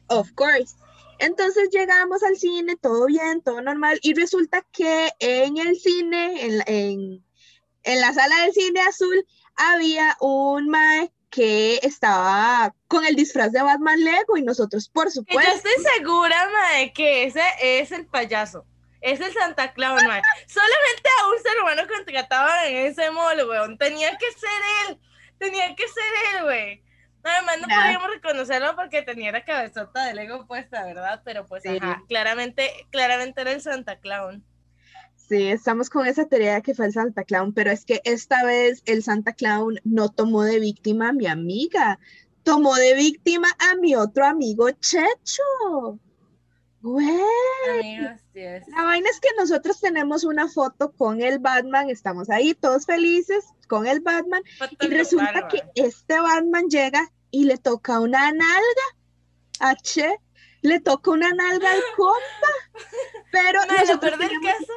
Of 0.08 0.32
course. 0.36 0.76
Entonces 1.20 1.70
llegamos 1.72 2.24
al 2.24 2.38
cine, 2.38 2.76
todo 2.76 3.06
bien, 3.08 3.42
todo 3.42 3.62
normal, 3.62 4.00
y 4.02 4.14
resulta 4.14 4.66
que 4.72 5.10
en 5.20 5.58
el 5.58 5.78
cine, 5.80 6.46
en, 6.46 6.58
la- 6.60 6.64
en, 6.68 7.26
en 7.84 8.02
la 8.02 8.14
sala 8.14 8.42
del 8.44 8.54
cine 8.54 8.82
azul, 8.82 9.26
había 9.56 10.16
un 10.20 10.70
mae 10.70 11.12
que 11.30 11.80
estaba 11.84 12.74
con 12.88 13.06
el 13.06 13.16
disfraz 13.16 13.52
de 13.52 13.62
Batman 13.62 14.04
Lego 14.04 14.38
y 14.38 14.44
nosotros, 14.44 14.90
por 14.90 15.06
Que 15.06 15.10
yo 15.10 15.22
supuesto, 15.22 15.52
estoy 15.56 15.84
segura, 15.98 16.50
mae, 16.52 16.94
que 16.94 17.26
ese 17.26 17.42
es 17.62 17.92
el 17.92 18.06
payaso. 18.06 18.66
Es 19.02 19.20
el 19.20 19.32
Santa 19.34 19.74
Claus, 19.74 20.02
mae. 20.06 20.22
Solamente 20.48 21.10
a 21.22 21.28
un 21.30 21.38
ser 21.44 21.60
humano 21.62 21.82
contrataban 21.88 22.68
en 22.68 22.88
ese 22.88 23.12
mall, 23.12 23.48
weón. 23.48 23.78
Tenía 23.78 24.18
que 24.18 24.26
ser 24.32 24.90
él. 24.90 25.00
Tenía 25.38 25.76
que 25.76 25.88
ser 25.88 26.36
él, 26.36 26.44
güey. 26.46 26.84
Además, 27.28 27.58
no 27.62 27.68
Ya. 27.68 27.82
podíamos 27.84 28.10
reconocerlo 28.16 28.76
porque 28.76 29.02
tenía 29.04 29.32
la 29.32 29.44
cabezota 29.46 30.06
de 30.06 30.14
Lego 30.14 30.46
puesta, 30.48 30.84
¿verdad? 30.86 31.22
Pero 31.26 31.46
pues, 31.46 31.64
Sí. 31.64 31.78
ajá, 31.82 32.04
claramente, 32.08 32.70
claramente 32.92 33.42
era 33.42 33.52
el 33.52 33.62
Santa 33.62 33.98
Claus. 34.00 34.38
sí, 35.16 35.48
estamos 35.48 35.90
con 35.90 36.08
esa 36.08 36.26
teoría 36.26 36.54
de 36.56 36.62
que 36.62 36.74
fue 36.74 36.86
el 36.86 36.94
Santa 36.94 37.26
Clown, 37.26 37.54
pero 37.54 37.70
es 37.70 37.84
que 37.84 38.00
esta 38.06 38.46
vez 38.46 38.82
el 38.86 39.04
Santa 39.04 39.34
Clown 39.34 39.80
no 39.84 40.08
tomó 40.10 40.44
de 40.44 40.60
víctima 40.60 41.10
a 41.10 41.14
mi 41.14 41.28
amiga, 41.28 42.00
tomó 42.44 42.76
de 42.76 42.94
víctima 42.94 43.50
a 43.60 43.76
mi 43.76 43.94
otro 43.96 44.26
amigo 44.26 44.70
Checho. 44.72 46.00
Güey. 46.82 47.20
Amigos, 47.72 48.22
yes. 48.34 48.64
La 48.70 48.84
vaina 48.84 49.10
es 49.10 49.20
que 49.20 49.28
nosotros 49.38 49.82
tenemos 49.82 50.24
una 50.24 50.48
foto 50.48 50.94
con 50.94 51.22
el 51.22 51.40
Batman, 51.40 51.90
estamos 51.90 52.30
ahí 52.30 52.54
todos 52.54 52.86
felices 52.86 53.44
con 53.68 53.86
el 53.88 54.00
Batman 54.00 54.42
y 54.80 54.88
resulta 54.88 55.48
que 55.50 55.62
este 55.76 56.20
Batman 56.22 56.70
llega 56.70 57.12
y 57.32 57.46
le 57.46 57.58
toca 57.58 58.00
una 58.00 58.32
nalga 58.32 58.88
a 59.60 59.76
Che, 59.76 60.18
le 60.62 60.80
toca 60.80 61.12
una 61.12 61.32
nalga 61.32 61.72
al 61.72 61.82
compa, 61.96 62.88
pero 63.32 63.60
lo 63.66 63.78
nosotros, 63.78 64.20
teníamos, 64.20 64.68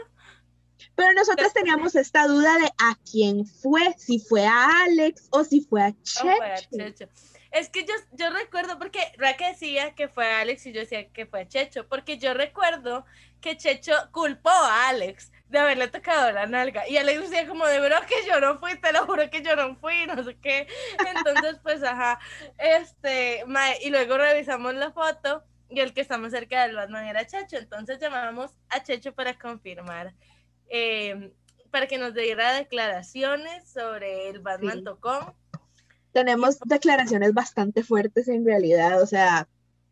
pero 0.95 1.13
nosotros 1.13 1.53
teníamos 1.53 1.95
esta 1.95 2.27
duda 2.27 2.59
de 2.59 2.67
a 2.79 2.97
quién 3.11 3.47
fue, 3.47 3.95
si 3.99 4.19
fue 4.21 4.47
a 4.47 4.85
Alex 4.85 5.29
o 5.31 5.45
si 5.45 5.61
fue 5.63 5.83
a 5.83 5.89
Oh, 5.89 6.37
fue 6.37 6.53
a 6.53 6.57
Checho. 6.57 6.77
Checho. 6.77 7.09
Es 7.51 7.69
que 7.69 7.85
yo, 7.85 7.95
yo 8.13 8.31
recuerdo, 8.31 8.79
porque 8.79 9.01
Raque 9.17 9.49
decía 9.49 9.95
que 9.95 10.09
fue 10.09 10.25
a 10.25 10.41
Alex 10.41 10.67
y 10.67 10.73
yo 10.73 10.81
decía 10.81 11.11
que 11.11 11.27
fue 11.27 11.41
a 11.41 11.49
Checho, 11.49 11.89
porque 11.89 12.17
yo 12.17 12.33
recuerdo 12.33 13.05
que 13.41 13.57
Checho 13.57 13.93
culpó 14.13 14.51
a 14.51 14.89
Alex 14.89 15.33
de 15.51 15.59
haberle 15.59 15.89
tocado 15.89 16.31
la 16.33 16.47
nalga. 16.47 16.89
Y 16.89 16.97
Alex 16.97 17.23
decía 17.31 17.47
como 17.47 17.67
de 17.67 17.81
bro 17.81 17.97
que 18.09 18.27
yo 18.27 18.41
no 18.41 18.59
fui, 18.59 18.81
te 18.81 18.93
lo 18.93 19.05
juro 19.07 19.29
que 19.31 19.43
yo 19.43 19.57
no 19.57 19.77
fui, 19.77 20.07
no 20.07 20.23
sé 20.25 20.37
qué. 20.41 20.67
Entonces, 21.17 21.59
pues, 21.63 21.83
ajá, 21.83 22.19
este, 22.59 23.45
mae, 23.47 23.79
y 23.83 23.91
luego 23.91 24.17
revisamos 24.17 24.75
la 24.75 24.93
foto 24.93 25.43
y 25.69 25.81
el 25.81 25.93
que 25.93 26.01
está 26.01 26.19
más 26.19 26.33
cerca 26.33 26.63
del 26.67 26.77
Batman 26.77 27.07
era 27.07 27.27
Checho. 27.27 27.57
Entonces 27.59 27.99
llamamos 28.01 28.53
a 28.69 28.83
Checho 28.83 29.13
para 29.15 29.39
confirmar, 29.39 30.15
eh, 30.69 31.33
para 31.71 31.87
que 31.87 31.99
nos 31.99 32.15
diera 32.15 32.53
declaraciones 32.55 33.69
sobre 33.71 34.29
el 34.31 34.41
Batman 34.41 34.79
Sí. 34.79 34.85
Tocón. 34.85 35.35
Tenemos 36.13 36.59
declaraciones 36.61 37.33
bastante 37.35 37.85
fuertes 37.85 38.27
en 38.29 38.45
realidad, 38.45 39.01
o 39.01 39.07
sea, 39.07 39.49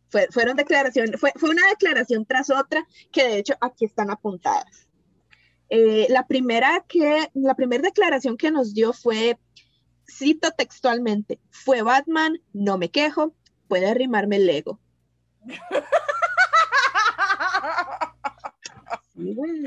fue- 0.09 0.27
fueron 0.33 0.57
declaraciones, 0.57 1.21
fue, 1.21 1.33
fue 1.37 1.51
una 1.51 1.67
declaración 1.69 2.25
tras 2.27 2.51
otra 2.51 2.85
que 3.13 3.25
de 3.29 3.39
hecho 3.39 3.55
aquí 3.61 3.85
están 3.85 4.11
apuntadas. 4.11 4.88
Eh, 5.71 6.07
la 6.09 6.27
primera 6.27 6.85
que, 6.89 7.29
la 7.35 7.55
primera 7.55 7.83
declaración 7.83 8.37
que 8.37 8.51
nos 8.51 8.75
dio 8.75 8.93
fue, 8.93 9.39
cito 10.07 10.51
textualmente, 10.53 11.41
fue 11.51 11.83
Batman, 11.83 12.41
no 12.53 12.79
me 12.79 12.91
quejo, 12.91 13.35
puede 13.69 13.87
arrimarme 13.87 14.37
el. 14.37 14.65
Sí, 19.15 19.35
güey. 19.35 19.65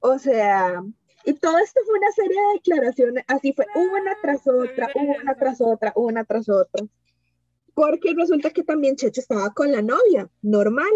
O 0.00 0.18
sea, 0.18 0.82
y 1.24 1.32
todo 1.34 1.56
esto 1.58 1.80
fue 1.86 1.98
una 1.98 2.12
serie 2.12 2.36
de 2.36 2.52
declaraciones, 2.54 3.24
así 3.26 3.54
fue 3.54 3.64
una 3.74 4.14
tras 4.20 4.46
otra, 4.46 4.90
una 4.94 5.34
tras 5.34 5.60
otra, 5.60 5.92
una 5.96 6.24
tras 6.24 6.48
otra. 6.48 6.86
Porque 7.74 8.12
resulta 8.14 8.50
que 8.50 8.62
también 8.62 8.96
Checho 8.96 9.20
estaba 9.20 9.52
con 9.54 9.72
la 9.72 9.80
novia, 9.80 10.28
normal. 10.42 10.90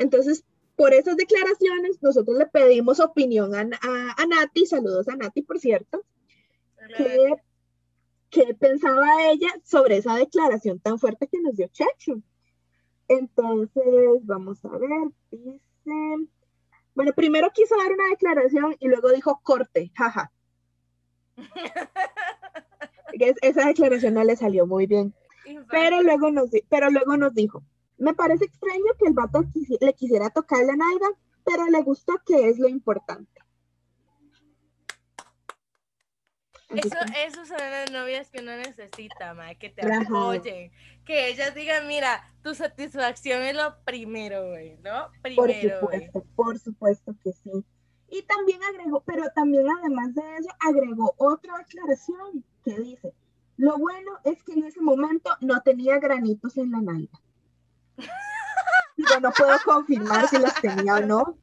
Entonces, 0.00 0.44
por 0.76 0.94
esas 0.94 1.18
declaraciones, 1.18 2.02
nosotros 2.02 2.38
le 2.38 2.46
pedimos 2.46 3.00
opinión 3.00 3.54
a, 3.54 3.60
a, 3.60 4.14
a 4.16 4.26
Nati, 4.26 4.64
saludos 4.64 5.08
a 5.08 5.16
Nati, 5.16 5.42
por 5.42 5.60
cierto, 5.60 6.02
que 6.96 7.34
qué 8.30 8.54
pensaba 8.54 9.30
ella 9.30 9.48
sobre 9.62 9.98
esa 9.98 10.16
declaración 10.16 10.80
tan 10.80 10.98
fuerte 10.98 11.28
que 11.28 11.42
nos 11.42 11.54
dio 11.54 11.68
Checho. 11.68 12.22
Entonces, 13.08 13.82
vamos 14.22 14.64
a 14.64 14.70
ver, 14.78 15.10
dice, 15.30 15.60
bueno, 16.94 17.12
primero 17.14 17.50
quiso 17.52 17.76
dar 17.76 17.92
una 17.92 18.08
declaración 18.08 18.74
y 18.78 18.88
luego 18.88 19.10
dijo 19.10 19.38
corte, 19.42 19.92
jaja. 19.94 20.32
esa 23.42 23.66
declaración 23.66 24.14
no 24.14 24.24
le 24.24 24.36
salió 24.36 24.66
muy 24.66 24.86
bien. 24.86 25.12
Pero 25.70 26.02
luego, 26.02 26.30
nos, 26.30 26.48
pero 26.70 26.90
luego 26.90 27.18
nos 27.18 27.34
dijo, 27.34 27.62
me 28.00 28.14
parece 28.14 28.46
extraño 28.46 28.94
que 28.98 29.06
el 29.06 29.12
vato 29.12 29.44
le 29.80 29.94
quisiera 29.94 30.30
tocar 30.30 30.64
la 30.64 30.74
nalga, 30.74 31.08
pero 31.44 31.66
le 31.66 31.82
gustó 31.82 32.14
que 32.26 32.48
es 32.48 32.58
lo 32.58 32.66
importante. 32.66 33.40
Eso, 36.70 36.96
eso 37.26 37.44
son 37.44 37.58
las 37.58 37.90
novias 37.90 38.30
que 38.30 38.40
uno 38.40 38.56
necesita, 38.56 39.34
ma, 39.34 39.54
que 39.56 39.70
te 39.70 39.82
apoyen, 39.92 40.70
que 41.04 41.28
ellas 41.28 41.54
digan, 41.54 41.88
mira, 41.88 42.32
tu 42.42 42.54
satisfacción 42.54 43.42
es 43.42 43.56
lo 43.56 43.82
primero, 43.84 44.48
güey, 44.48 44.76
¿no? 44.78 45.08
Primero, 45.20 45.80
por 45.80 45.90
supuesto, 45.90 46.24
por 46.36 46.58
supuesto 46.58 47.14
que 47.22 47.32
sí. 47.32 47.50
Y 48.08 48.22
también 48.22 48.62
agregó, 48.62 49.02
pero 49.04 49.24
también 49.34 49.66
además 49.68 50.14
de 50.14 50.22
eso, 50.38 50.48
agregó 50.60 51.12
otra 51.18 51.58
aclaración 51.58 52.44
que 52.64 52.78
dice, 52.78 53.12
lo 53.56 53.76
bueno 53.76 54.12
es 54.24 54.42
que 54.44 54.52
en 54.52 54.64
ese 54.64 54.80
momento 54.80 55.30
no 55.40 55.60
tenía 55.62 55.98
granitos 55.98 56.56
en 56.56 56.70
la 56.70 56.80
nalga. 56.80 57.20
Yo 58.96 59.20
no 59.20 59.32
puedo 59.32 59.58
confirmar 59.64 60.28
si 60.28 60.38
las 60.38 60.54
tenía 60.60 60.96
o 60.96 61.00
no. 61.00 61.38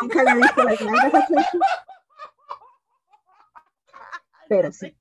Nunca 0.00 0.22
he 0.22 0.34
visto 0.36 0.62
las 0.62 0.80
a 0.80 1.28
Pero 4.48 4.72
sí. 4.72 4.96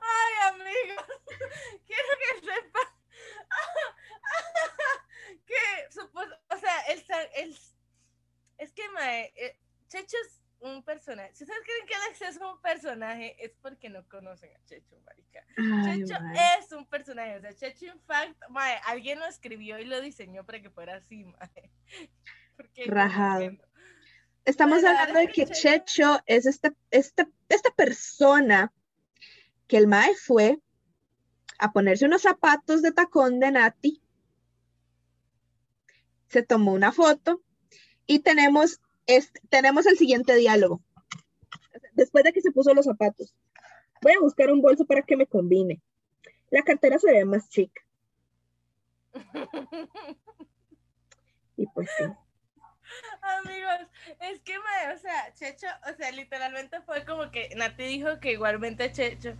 Ay, 0.00 0.34
amigos, 0.48 1.06
quiero 1.86 2.08
que 2.18 2.40
sepan 2.40 2.88
que, 5.46 5.62
o 6.50 6.58
sea, 6.58 6.80
el, 6.88 7.04
el, 7.36 7.58
es 8.58 8.72
que, 8.72 8.88
mae, 8.90 9.32
eh, 9.36 9.58
Checho 9.88 10.16
es 10.26 10.43
un 10.60 10.82
personaje. 10.82 11.30
Si 11.34 11.44
ustedes 11.44 11.62
creen 11.64 11.86
que 11.86 11.94
Alex 11.94 12.22
es 12.22 12.40
un 12.40 12.60
personaje, 12.60 13.36
es 13.44 13.52
porque 13.60 13.88
no 13.88 14.06
conocen 14.08 14.50
a 14.54 14.64
Checho, 14.64 14.96
marica. 15.04 15.44
Checho 15.84 16.14
es 16.58 16.72
un 16.72 16.86
personaje. 16.86 17.36
O 17.36 17.40
sea, 17.40 17.54
Checho, 17.54 17.86
in 17.86 18.00
fact, 18.00 18.36
mae, 18.48 18.78
alguien 18.86 19.18
lo 19.18 19.26
escribió 19.26 19.78
y 19.78 19.84
lo 19.84 20.00
diseñó 20.00 20.44
para 20.44 20.62
que 20.62 20.70
fuera 20.70 20.96
así, 20.96 21.24
mae. 21.24 21.70
Rajado. 22.86 23.50
Estamos 24.44 24.84
hablando 24.84 25.18
de 25.18 25.28
que 25.28 25.46
Checho 25.46 26.20
es 26.26 26.46
esta, 26.46 26.74
esta, 26.90 27.28
esta 27.48 27.70
persona 27.70 28.72
que 29.66 29.78
el 29.78 29.86
mae 29.86 30.14
fue 30.14 30.58
a 31.58 31.72
ponerse 31.72 32.04
unos 32.04 32.22
zapatos 32.22 32.82
de 32.82 32.92
tacón 32.92 33.40
de 33.40 33.50
Nati. 33.50 34.02
Se 36.28 36.42
tomó 36.42 36.72
una 36.72 36.92
foto 36.92 37.42
y 38.06 38.18
tenemos 38.18 38.80
tenemos 39.48 39.86
el 39.86 39.98
siguiente 39.98 40.34
diálogo. 40.36 40.82
Después 41.92 42.24
de 42.24 42.32
que 42.32 42.40
se 42.40 42.52
puso 42.52 42.74
los 42.74 42.86
zapatos, 42.86 43.34
voy 44.02 44.12
a 44.12 44.20
buscar 44.20 44.50
un 44.50 44.60
bolso 44.60 44.84
para 44.84 45.02
que 45.02 45.16
me 45.16 45.26
combine. 45.26 45.80
La 46.50 46.62
cartera 46.62 46.98
se 46.98 47.10
ve 47.12 47.24
más 47.24 47.48
chic. 47.48 47.70
y 51.56 51.66
pues 51.68 51.88
sí. 51.96 52.04
Amigos, 53.22 53.88
es 54.20 54.40
que, 54.40 54.58
o 54.58 54.98
sea, 54.98 55.32
Checho, 55.34 55.66
o 55.90 55.96
sea, 55.96 56.10
literalmente 56.12 56.80
fue 56.82 57.04
como 57.04 57.30
que 57.30 57.54
Nati 57.56 57.84
dijo 57.84 58.20
que 58.20 58.32
igualmente 58.32 58.92
Checho 58.92 59.36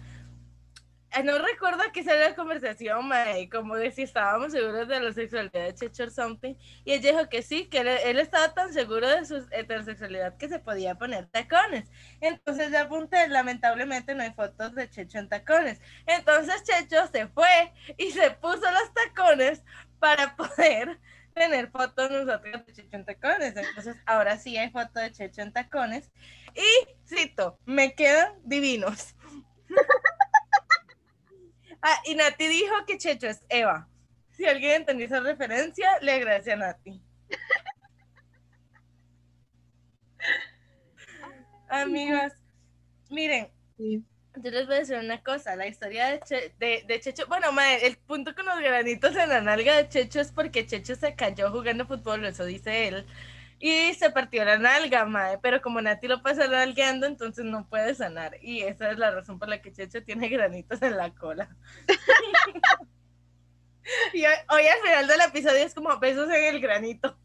no 1.22 1.38
recuerdo 1.38 1.82
que 1.92 2.02
salió 2.02 2.28
la 2.28 2.34
conversación, 2.34 3.06
mae, 3.06 3.48
como 3.48 3.76
de 3.76 3.90
si 3.92 4.02
estábamos 4.02 4.52
seguros 4.52 4.88
de 4.88 5.00
la 5.00 5.12
sexualidad 5.12 5.66
de 5.66 5.74
Checho 5.74 6.10
something. 6.10 6.54
Y 6.84 6.92
ella 6.92 7.12
dijo 7.12 7.28
que 7.28 7.42
sí, 7.42 7.66
que 7.66 7.80
él, 7.80 8.18
estaba 8.18 8.52
tan 8.52 8.72
seguro 8.72 9.08
de 9.08 9.24
su 9.24 9.36
heterosexualidad 9.50 10.36
que 10.36 10.48
se 10.48 10.58
podía 10.58 10.96
poner 10.96 11.26
tacones. 11.26 11.90
Entonces 12.20 12.70
le 12.70 12.78
apunté, 12.78 13.28
lamentablemente 13.28 14.14
no 14.14 14.22
hay 14.22 14.32
fotos 14.32 14.74
de 14.74 14.90
Checho 14.90 15.18
en 15.18 15.28
tacones. 15.28 15.80
Entonces 16.06 16.64
Checho 16.64 17.06
se 17.06 17.28
fue 17.28 17.72
y 17.96 18.10
se 18.10 18.30
puso 18.32 18.62
los 18.70 18.92
tacones 18.94 19.62
para 20.00 20.34
poder 20.36 20.98
tener 21.34 21.70
fotos 21.70 22.10
nosotros 22.10 22.66
de 22.66 22.72
Checho 22.72 22.96
en 22.96 23.04
tacones. 23.04 23.56
Entonces 23.56 23.96
ahora 24.06 24.36
sí 24.38 24.56
hay 24.56 24.70
fotos 24.70 24.94
de 24.94 25.12
Checho 25.12 25.42
en 25.42 25.52
tacones. 25.52 26.10
Y 26.54 27.06
cito, 27.06 27.58
me 27.66 27.94
quedan 27.94 28.32
divinos. 28.44 29.14
Ah, 31.86 32.00
y 32.06 32.14
Nati 32.14 32.48
dijo 32.48 32.74
que 32.86 32.96
Checho 32.96 33.26
es 33.28 33.44
Eva. 33.50 33.86
Si 34.30 34.46
alguien 34.46 34.76
entendió 34.76 35.04
esa 35.04 35.20
referencia, 35.20 35.98
le 36.00 36.12
agradece 36.12 36.52
a 36.52 36.56
Nati. 36.56 36.98
Amigos, 41.68 42.32
miren, 43.10 43.50
yo 43.76 44.00
les 44.50 44.66
voy 44.66 44.76
a 44.76 44.78
decir 44.78 44.96
una 44.96 45.22
cosa, 45.22 45.56
la 45.56 45.66
historia 45.66 46.18
de, 46.58 46.84
de, 46.86 47.00
Checho, 47.00 47.26
bueno, 47.26 47.48
el 47.82 47.96
punto 47.98 48.34
con 48.34 48.46
los 48.46 48.60
granitos 48.60 49.14
en 49.16 49.28
la 49.28 49.42
nalga 49.42 49.76
de 49.76 49.86
Checho 49.90 50.20
es 50.20 50.32
porque 50.32 50.66
Checho 50.66 50.94
se 50.94 51.14
cayó 51.14 51.50
jugando 51.50 51.86
fútbol, 51.86 52.24
eso 52.24 52.46
dice 52.46 52.88
él, 52.88 53.06
y 53.58 53.94
se 53.94 54.10
partió 54.10 54.44
la 54.44 54.58
nalga, 54.58 55.04
mae, 55.04 55.38
pero 55.38 55.62
como 55.62 55.80
Nati 55.80 56.08
lo 56.08 56.22
pasa 56.22 56.46
nalgueando, 56.48 57.06
entonces 57.06 57.44
no 57.44 57.68
puede 57.68 57.94
sanar. 57.94 58.36
Y 58.42 58.62
esa 58.62 58.90
es 58.90 58.98
la 58.98 59.10
razón 59.10 59.38
por 59.38 59.48
la 59.48 59.62
que 59.62 59.72
Checho 59.72 60.02
tiene 60.02 60.28
granitos 60.28 60.82
en 60.82 60.96
la 60.96 61.14
cola. 61.14 61.48
y 64.12 64.24
hoy, 64.24 64.66
al 64.66 64.80
final 64.82 65.06
del 65.06 65.20
episodio 65.20 65.64
es 65.64 65.74
como 65.74 65.98
besos 65.98 66.28
en 66.30 66.54
el 66.54 66.60
granito. 66.60 67.16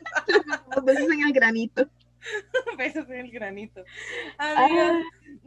besos 0.84 1.10
en 1.10 1.26
el 1.26 1.32
granito. 1.32 1.88
besos 2.78 3.08
en 3.08 3.26
el 3.26 3.30
granito. 3.30 3.84
Amigos, 4.38 5.04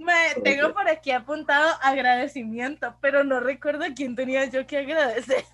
ah. 0.07 0.41
tengo 0.43 0.73
por 0.73 0.87
aquí 0.89 1.11
apuntado 1.11 1.77
agradecimiento, 1.81 2.95
pero 3.01 3.23
no 3.23 3.39
recuerdo 3.39 3.85
a 3.85 3.93
quién 3.93 4.15
tenía 4.15 4.45
yo 4.45 4.65
que 4.65 4.79
agradecer. 4.79 5.45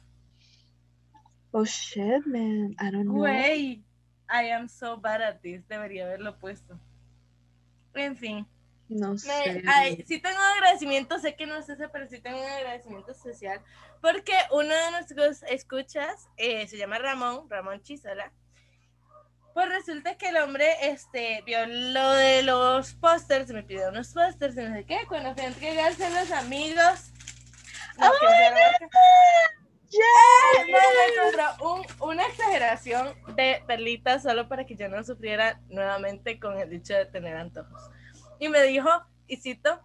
Oh 1.51 1.65
shit, 1.65 2.25
man. 2.25 2.75
I 2.79 2.91
don't 2.91 3.05
know. 3.05 3.17
Güey, 3.17 3.83
I 4.29 4.51
am 4.51 4.67
so 4.67 4.97
bad 4.97 5.21
at 5.21 5.41
this, 5.41 5.67
debería 5.67 6.05
haberlo 6.05 6.37
puesto. 6.37 6.79
En 7.93 8.15
fin. 8.15 8.47
No 8.89 9.17
sé. 9.17 9.63
sí 10.07 10.21
tengo 10.21 10.37
un 10.37 10.57
agradecimiento, 10.57 11.19
sé 11.19 11.35
que 11.35 11.45
no 11.45 11.57
es 11.57 11.67
ese, 11.67 11.89
pero 11.89 12.07
sí 12.07 12.19
tengo 12.19 12.39
un 12.39 12.49
agradecimiento 12.49 13.11
especial, 13.11 13.61
porque 14.01 14.33
uno 14.51 14.73
de 14.73 14.91
nuestros 14.91 15.43
escuchas 15.43 16.29
eh, 16.37 16.67
se 16.67 16.77
llama 16.77 16.97
Ramón, 16.97 17.49
Ramón 17.49 17.81
Chisola. 17.81 18.31
Pues 19.53 19.69
resulta 19.69 20.17
que 20.17 20.29
el 20.29 20.37
hombre 20.37 20.67
este, 20.83 21.41
vio 21.45 21.65
lo 21.65 22.11
de 22.11 22.43
los 22.43 22.93
pósters, 22.93 23.49
me 23.49 23.63
pidió 23.63 23.89
unos 23.89 24.13
pósters 24.13 24.55
y 24.55 24.61
no 24.61 24.73
sé 24.73 24.85
qué, 24.85 24.99
cuando 25.07 25.33
fui 25.33 25.43
a 25.43 25.47
entregarse 25.47 26.05
a 26.05 26.09
los 26.11 26.31
amigos. 26.31 27.11
No, 27.97 28.11
Yeah. 29.89 31.57
una 32.01 32.25
exageración 32.25 33.15
de 33.35 33.63
perlitas 33.65 34.23
solo 34.23 34.47
para 34.49 34.65
que 34.65 34.75
yo 34.75 34.89
no 34.89 35.03
sufriera 35.03 35.61
nuevamente 35.69 36.39
con 36.39 36.57
el 36.57 36.69
dicho 36.69 36.93
de 36.93 37.05
tener 37.05 37.37
antojos. 37.37 37.89
Y 38.39 38.49
me 38.49 38.63
dijo, 38.63 38.89
y 39.27 39.37
cito, 39.37 39.79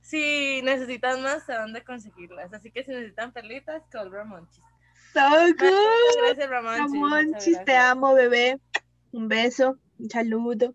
si 0.00 0.62
necesitan 0.62 1.22
más, 1.22 1.48
¿a 1.50 1.60
dónde 1.60 1.84
conseguirlas? 1.84 2.52
Así 2.52 2.70
que 2.70 2.84
si 2.84 2.90
necesitan 2.90 3.32
perlitas, 3.32 3.82
call 3.90 4.10
Ramonchis. 4.10 4.62
So 5.12 5.20
good. 5.58 6.22
Gracias, 6.22 6.48
Ramonchis. 6.48 7.64
te 7.64 7.76
amo, 7.76 8.14
bebé. 8.14 8.58
Un 9.12 9.28
beso, 9.28 9.78
un 9.98 10.08
saludo. 10.08 10.74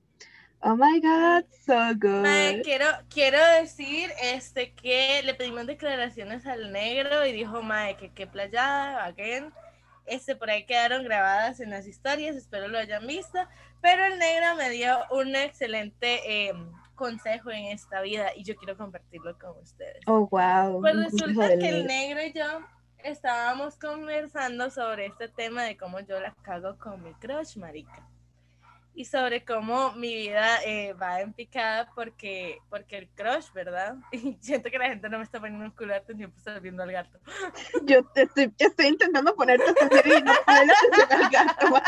Oh 0.61 0.75
my 0.75 0.99
God, 0.99 1.45
so 1.65 1.93
good. 1.93 2.63
quiero, 2.63 2.85
quiero 3.09 3.37
decir 3.61 4.09
este, 4.21 4.73
que 4.73 5.21
le 5.23 5.35
pedimos 5.35 5.67
declaraciones 5.67 6.45
al 6.47 6.71
negro 6.71 7.25
y 7.25 7.33
dijo, 7.33 7.61
mae, 7.61 7.97
que 7.97 8.11
qué 8.11 8.25
playada, 8.25 9.05
again. 9.05 9.53
Este, 10.05 10.35
por 10.35 10.49
ahí 10.49 10.65
quedaron 10.65 11.03
grabadas 11.03 11.59
en 11.59 11.71
las 11.71 11.87
historias, 11.87 12.35
espero 12.35 12.67
lo 12.67 12.77
hayan 12.77 13.05
visto. 13.05 13.39
Pero 13.81 14.05
el 14.05 14.17
negro 14.17 14.55
me 14.55 14.69
dio 14.71 14.97
un 15.11 15.35
excelente 15.35 16.47
em, 16.49 16.71
consejo 16.95 17.51
en 17.51 17.65
esta 17.65 18.01
vida 18.01 18.29
y 18.35 18.43
yo 18.43 18.55
quiero 18.55 18.75
compartirlo 18.77 19.37
con 19.37 19.57
ustedes. 19.61 20.01
Oh, 20.07 20.27
wow. 20.31 20.81
Pues 20.81 20.95
resulta 20.95 21.57
que 21.57 21.69
el 21.69 21.85
negro 21.85 22.23
y 22.23 22.33
yo 22.33 22.61
estábamos 23.03 23.77
conversando 23.77 24.71
sobre 24.71 25.07
este 25.07 25.27
tema 25.27 25.63
de 25.63 25.77
cómo 25.77 25.99
yo 25.99 26.19
la 26.19 26.33
cago 26.41 26.77
con 26.77 27.03
mi 27.03 27.13
crush, 27.13 27.57
marica 27.57 28.07
y 28.95 29.03
sobre 29.05 29.43
cómo 29.43 29.91
mi 29.91 30.15
vida 30.15 30.63
eh, 30.63 30.93
va 30.93 31.19
en 31.19 31.33
picada 31.33 31.91
porque, 31.93 32.59
porque 32.69 32.97
el 32.97 33.09
crush, 33.09 33.51
¿verdad? 33.53 33.97
Y 34.11 34.37
siento 34.39 34.71
que 34.71 34.79
la 34.79 34.87
gente 34.87 35.09
no 35.09 35.17
me 35.17 35.23
está 35.25 35.39
poniendo 35.39 35.65
un 35.65 35.71
culo 35.71 35.93
de 35.93 36.01
tiempo 36.01 36.37
está 36.37 36.59
viendo 36.59 36.81
al 36.81 36.91
gato. 36.91 37.19
Yo 37.83 37.99
estoy, 38.15 38.53
estoy 38.57 38.87
intentando 38.87 39.35
ponerte 39.35 39.65
a 39.65 40.07
y 40.07 40.21
no 40.23 40.33
al 40.47 41.29
gato. 41.29 41.81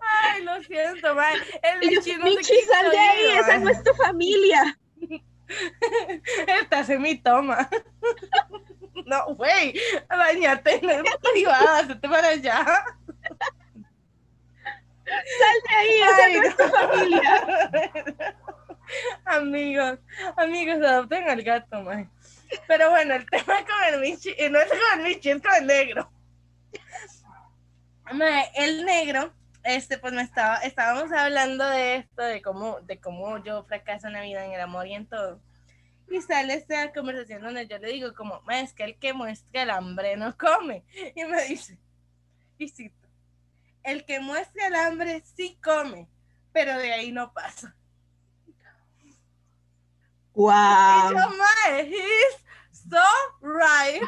Ay, 0.00 0.42
lo 0.42 0.62
siento, 0.62 1.14
mae. 1.14 1.36
El 1.62 1.80
yo, 1.80 1.90
Michi 1.90 2.16
no 2.16 2.24
se 2.24 2.30
Michi, 2.30 2.52
quiso 2.54 2.72
sal 2.72 2.90
de 2.90 2.98
ahí, 2.98 3.38
esa 3.38 3.58
no 3.58 3.70
es 3.70 3.82
tu 3.82 3.92
familia. 3.94 4.78
Esta 6.46 6.80
es 6.80 7.00
mi 7.00 7.18
toma. 7.18 7.68
No, 9.04 9.34
güey, 9.34 9.74
bañate 10.08 10.76
en 10.76 10.90
el 10.90 11.04
privado, 11.32 11.68
hazte 11.68 12.08
para 12.08 12.28
allá. 12.28 12.84
Sal 15.04 15.56
de 15.68 15.74
ahí, 15.76 16.00
Ay, 16.02 16.36
no 16.36 16.42
es 16.44 16.56
tu 16.56 16.62
familia. 16.64 18.36
amigos, 19.24 19.98
amigos, 20.36 20.76
adopten 20.82 21.28
al 21.28 21.42
gato, 21.42 21.82
mae. 21.82 22.08
Pero 22.66 22.90
bueno, 22.90 23.14
el 23.14 23.26
tema 23.30 23.44
con 23.64 23.94
el 23.94 24.00
Michi, 24.00 24.34
eh, 24.36 24.50
no 24.50 24.58
es 24.60 24.68
con 24.68 25.00
el 25.00 25.06
Michi, 25.06 25.30
es 25.30 25.42
con 25.42 25.54
el 25.54 25.66
negro. 25.66 26.10
Mae, 28.12 28.50
el 28.54 28.84
negro, 28.84 29.32
este, 29.62 29.98
pues 29.98 30.12
me 30.12 30.22
estaba, 30.22 30.56
estábamos 30.58 31.10
hablando 31.12 31.68
de 31.68 31.96
esto, 31.96 32.22
de 32.22 32.42
cómo, 32.42 32.80
de 32.82 33.00
cómo 33.00 33.42
yo 33.42 33.64
fracaso 33.64 34.06
en 34.06 34.12
la 34.14 34.22
vida, 34.22 34.44
en 34.44 34.52
el 34.52 34.60
amor 34.60 34.86
y 34.86 34.94
en 34.94 35.06
todo. 35.06 35.40
Y 36.10 36.20
sale 36.20 36.54
esta 36.54 36.92
conversación 36.92 37.42
donde 37.42 37.66
yo 37.66 37.78
le 37.78 37.88
digo 37.88 38.14
como, 38.14 38.42
"Ma, 38.42 38.60
es 38.60 38.74
que 38.74 38.84
el 38.84 38.98
que 38.98 39.14
muestra 39.14 39.62
el 39.62 39.70
hambre 39.70 40.16
no 40.16 40.36
come. 40.36 40.84
Y 41.16 41.24
me 41.24 41.42
dice, 41.46 41.78
y 42.58 42.68
cito, 42.68 43.03
el 43.84 44.04
que 44.04 44.20
muestra 44.20 44.66
el 44.66 44.74
hambre 44.74 45.22
sí 45.36 45.58
come, 45.62 46.08
pero 46.52 46.76
de 46.78 46.92
ahí 46.92 47.12
no 47.12 47.32
pasa. 47.32 47.76
Wow. 50.34 51.12
yo, 51.12 51.16
mae, 51.36 51.86
he's 51.86 52.88
so 52.90 52.98
right. 53.40 54.02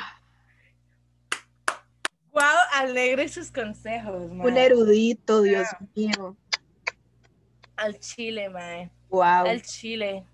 Wow, 2.32 2.42
al 2.72 2.92
negro 2.92 3.22
y 3.22 3.28
sus 3.28 3.52
consejos, 3.52 4.30
mae. 4.32 4.46
Un 4.46 4.56
erudito, 4.56 5.42
Dios 5.42 5.68
mío. 5.94 6.36
Al 7.76 7.98
chile, 8.00 8.48
mae. 8.48 8.90
Wow. 9.08 9.46
Al 9.46 9.62
chile. 9.62 10.26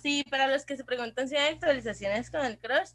Sí, 0.00 0.24
para 0.30 0.46
los 0.46 0.64
que 0.64 0.76
se 0.76 0.84
preguntan 0.84 1.28
si 1.28 1.36
hay 1.36 1.54
actualizaciones 1.54 2.30
con 2.30 2.44
el 2.44 2.58
crush, 2.58 2.90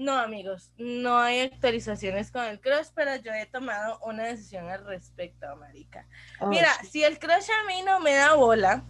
no, 0.00 0.16
amigos, 0.18 0.72
no 0.78 1.18
hay 1.18 1.40
actualizaciones 1.40 2.30
con 2.30 2.42
el 2.46 2.58
crush, 2.58 2.86
pero 2.94 3.16
yo 3.16 3.34
he 3.34 3.44
tomado 3.44 4.00
una 4.00 4.24
decisión 4.24 4.66
al 4.70 4.86
respecto, 4.86 5.46
marica. 5.56 6.06
Oh, 6.40 6.46
Mira, 6.46 6.72
si 6.90 7.04
el 7.04 7.18
crush 7.18 7.50
a 7.50 7.66
mí 7.66 7.82
no 7.82 8.00
me 8.00 8.14
da 8.14 8.32
bola, 8.32 8.82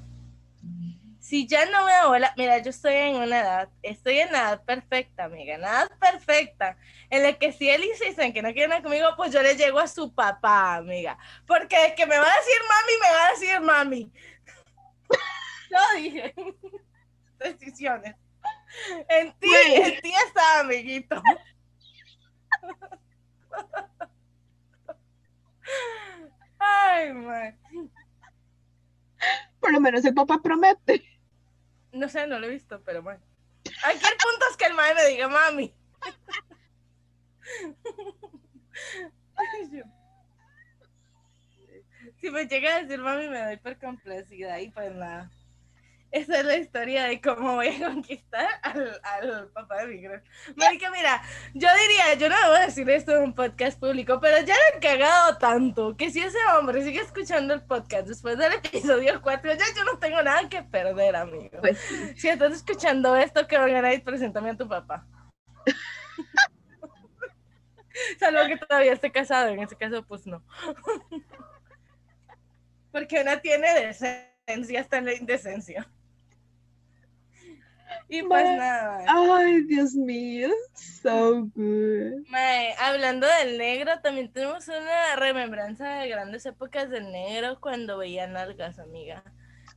si 1.19 1.49
ya 1.49 1.67
no 1.67 1.85
me 1.85 1.91
da 1.91 2.07
bola, 2.07 2.33
mira, 2.37 2.59
yo 2.59 2.71
estoy 2.71 2.95
en 2.95 3.17
una 3.17 3.41
edad, 3.41 3.69
estoy 3.83 4.21
en 4.21 4.31
la 4.31 4.39
edad 4.39 4.63
perfecta, 4.63 5.25
amiga, 5.25 5.57
en 5.57 5.63
la 5.63 5.69
edad 5.69 5.91
perfecta, 5.99 6.77
en 7.11 7.25
la 7.25 7.33
que 7.33 7.53
si 7.53 7.69
él 7.69 7.83
insiste 7.83 8.33
que 8.33 8.43
no 8.43 8.53
quiere 8.53 8.69
nada 8.69 8.83
conmigo, 8.83 9.09
pues 9.17 9.33
yo 9.33 9.43
le 9.43 9.57
llego 9.57 9.81
a 9.81 9.89
su 9.89 10.15
papá, 10.15 10.77
amiga, 10.77 11.19
porque 11.45 11.77
de 11.77 11.95
que 11.97 12.07
me 12.07 12.19
va 12.19 12.25
a 12.25 12.37
decir 12.37 12.57
mami, 12.69 12.93
me 13.03 13.17
va 13.17 13.27
a 13.27 13.31
decir 13.33 13.61
mami. 13.61 14.13
Lo 15.71 16.01
dije. 16.01 16.35
Decisiones. 17.41 18.15
En 19.09 19.33
ti, 19.39 19.53
en 19.55 20.01
ti 20.01 20.13
está, 20.27 20.61
amiguito. 20.61 21.23
Ay, 26.59 27.13
man. 27.13 27.59
Por 29.59 29.73
lo 29.73 29.81
menos 29.81 30.05
el 30.05 30.15
papá 30.15 30.41
promete. 30.43 31.05
No 31.93 32.09
sé, 32.09 32.27
no 32.27 32.39
lo 32.39 32.47
he 32.47 32.51
visto, 32.51 32.81
pero 32.83 33.03
bueno. 33.03 33.21
Aquí 33.85 34.07
el 34.07 34.17
punto 34.17 34.47
es 34.51 34.57
que 34.57 34.67
el 34.67 34.75
madre 34.75 34.95
me 34.95 35.07
diga 35.09 35.29
mami. 35.29 35.75
Si 42.21 42.31
me 42.31 42.47
llega 42.47 42.77
a 42.77 42.83
decir 42.83 43.01
mami, 43.01 43.29
me 43.29 43.43
doy 43.43 43.57
por 43.57 43.79
complacida 43.79 44.61
y 44.61 44.71
pues 44.71 44.93
nada. 44.95 45.31
Esa 46.13 46.41
es 46.41 46.45
la 46.45 46.57
historia 46.57 47.05
de 47.05 47.21
cómo 47.21 47.55
voy 47.55 47.69
a 47.69 47.87
conquistar 47.87 48.49
al, 48.63 49.01
al 49.05 49.47
papá 49.49 49.85
de 49.85 49.87
mi 49.87 50.03
crush. 50.03 50.21
Marica, 50.57 50.91
mira, 50.91 51.23
yo 51.55 51.69
diría, 51.83 52.15
yo 52.19 52.29
no 52.29 52.35
debo 52.37 52.67
decir 52.67 52.91
esto 52.91 53.17
en 53.17 53.23
un 53.23 53.35
podcast 53.35 53.79
público, 53.79 54.19
pero 54.21 54.45
ya 54.45 54.55
lo 54.55 54.61
he 54.77 54.81
cagado 54.81 55.39
tanto 55.39 55.97
que 55.97 56.11
si 56.11 56.21
ese 56.21 56.39
hombre 56.59 56.83
sigue 56.83 57.01
escuchando 57.01 57.55
el 57.55 57.63
podcast 57.63 58.09
después 58.09 58.37
del 58.39 58.55
episodio 58.55 59.23
4, 59.23 59.55
ya 59.55 59.65
yo 59.77 59.85
no 59.85 60.01
tengo 60.01 60.21
nada 60.21 60.49
que 60.49 60.65
perder, 60.65 61.15
amigo. 61.15 61.61
Pues. 61.61 61.79
Si 62.17 62.29
estás 62.29 62.55
escuchando 62.55 63.15
esto, 63.15 63.47
que 63.47 63.57
van 63.57 63.85
a 63.85 63.95
ir, 63.95 64.03
preséntame 64.03 64.51
a 64.51 64.57
tu 64.57 64.69
papá. 64.69 65.07
Salvo 68.19 68.49
que 68.49 68.57
todavía 68.57 68.95
esté 68.95 69.13
casado, 69.13 69.51
en 69.51 69.61
ese 69.61 69.77
caso, 69.77 70.05
pues 70.05 70.27
no. 70.27 70.43
Porque 72.91 73.21
una 73.21 73.41
tiene 73.41 73.73
decencia 73.75 74.81
hasta 74.81 74.99
en 74.99 75.05
la 75.05 75.15
indecencia. 75.15 75.89
Y 78.09 78.23
pues 78.23 78.45
nada. 78.57 79.05
Ay, 79.09 79.63
Dios 79.65 79.95
mío. 79.95 80.49
So 80.75 81.45
good. 81.55 82.27
Mae, 82.29 82.75
hablando 82.79 83.27
del 83.39 83.57
negro, 83.59 83.93
también 84.03 84.33
tenemos 84.33 84.67
una 84.69 85.17
remembranza 85.17 85.89
de 85.99 86.09
grandes 86.09 86.45
épocas 86.47 86.91
del 86.91 87.11
negro 87.13 87.61
cuando 87.61 87.99
veía 87.99 88.27
nalgas, 88.27 88.79
amiga. 88.79 89.23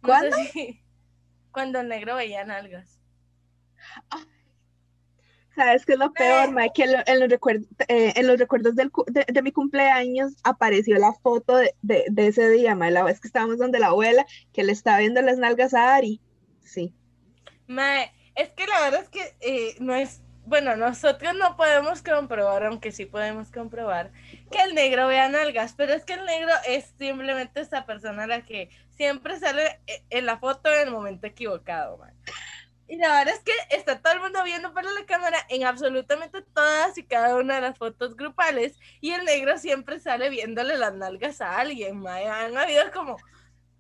No 0.02 0.10
¿Cuándo? 0.10 0.36
sé 0.36 0.44
si- 0.48 0.80
Cuando 1.52 1.80
el 1.82 1.88
negro 1.88 2.16
veía 2.16 2.44
nalgas. 2.46 3.00
¿Sabes 5.56 5.86
qué 5.86 5.94
es 5.94 6.00
lo 6.00 6.12
peor, 6.14 6.50
Eh. 6.50 6.52
Mae? 6.52 6.72
Que 6.74 6.84
en 6.84 7.20
los, 7.20 7.30
recuerdos, 7.30 7.68
en 7.88 8.26
los 8.28 8.40
recuerdos 8.40 8.76
del 8.76 8.90
cu- 8.90 9.06
de, 9.08 9.24
de 9.32 9.42
mi 9.44 9.52
cumpleaños 9.52 10.34
apareció 10.44 10.98
la 10.98 11.14
foto 11.14 11.58
de, 11.58 11.76
de- 11.84 12.06
de 12.10 12.28
ese 12.28 12.50
día, 12.50 12.74
Mae, 12.76 12.90
la 12.90 13.04
vez 13.04 13.20
que 13.20 13.28
estábamos 13.28 13.60
donde 13.60 13.80
la 13.80 13.88
abuela, 13.88 14.26
que 14.52 14.64
le 14.64 14.72
estaba 14.72 14.98
viendo 14.98 15.22
las 15.22 15.38
nalgas 15.38 15.76
a 15.76 15.94
Ari. 15.96 16.20
Sí. 16.64 16.96
Mae, 17.68 18.12
es 18.36 18.50
que 18.52 18.68
la 18.68 18.80
verdad 18.82 19.02
es 19.04 19.10
que 19.10 19.36
eh, 19.42 19.76
no 19.80 19.96
es, 19.96 20.22
bueno, 20.46 20.76
nosotros 20.76 21.34
no 21.36 21.56
podemos 21.56 22.02
comprobar, 22.02 22.66
aunque 22.66 22.92
sí 22.92 23.06
podemos 23.06 23.52
comprobar, 23.52 24.12
que 24.52 24.62
el 24.62 24.76
negro 24.76 25.08
vea 25.08 25.30
nalgas, 25.30 25.74
pero 25.76 25.94
es 25.94 26.04
que 26.04 26.14
el 26.14 26.26
negro 26.26 26.52
es 26.68 26.94
simplemente 26.98 27.62
esa 27.62 27.86
persona 27.86 28.28
la 28.28 28.44
que 28.46 28.70
siempre 28.98 29.40
sale 29.40 29.80
eh, 29.88 30.04
en 30.10 30.26
la 30.26 30.38
foto 30.38 30.72
en 30.72 30.88
el 30.88 30.92
momento 30.92 31.28
equivocado, 31.28 31.98
mae. 31.98 32.14
Y 32.86 32.98
la 32.98 33.08
verdad 33.08 33.36
es 33.36 33.40
que 33.40 33.54
está 33.76 34.02
todo 34.02 34.14
el 34.14 34.20
mundo 34.20 34.44
viendo 34.44 34.74
para 34.74 34.92
la 34.92 35.06
cámara 35.06 35.38
en 35.50 35.64
absolutamente 35.64 36.42
todas 36.42 36.98
y 36.98 37.04
cada 37.04 37.38
una 37.38 37.56
de 37.56 37.62
las 37.62 37.78
fotos 37.78 38.16
grupales 38.16 38.78
y 39.00 39.12
el 39.12 39.24
negro 39.24 39.58
siempre 39.58 40.00
sale 40.00 40.30
viéndole 40.30 40.78
las 40.78 40.94
nalgas 40.94 41.40
a 41.42 41.60
alguien, 41.60 42.00
mae. 42.00 42.28
Han 42.28 42.58
habido 42.58 42.92
como 42.92 43.18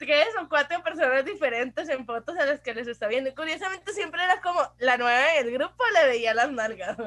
tres 0.05 0.27
o 0.41 0.49
cuatro 0.49 0.83
personas 0.83 1.23
diferentes 1.25 1.87
en 1.89 2.05
fotos 2.05 2.37
a 2.37 2.45
las 2.45 2.61
que 2.61 2.73
les 2.73 2.87
está 2.87 3.07
viendo. 3.07 3.29
Y 3.29 3.35
curiosamente 3.35 3.93
siempre 3.93 4.23
era 4.23 4.41
como 4.41 4.59
la 4.79 4.97
nueva 4.97 5.33
del 5.37 5.51
grupo 5.51 5.83
le 5.93 6.07
veía 6.07 6.33
las 6.33 6.51
nalgas. 6.51 6.97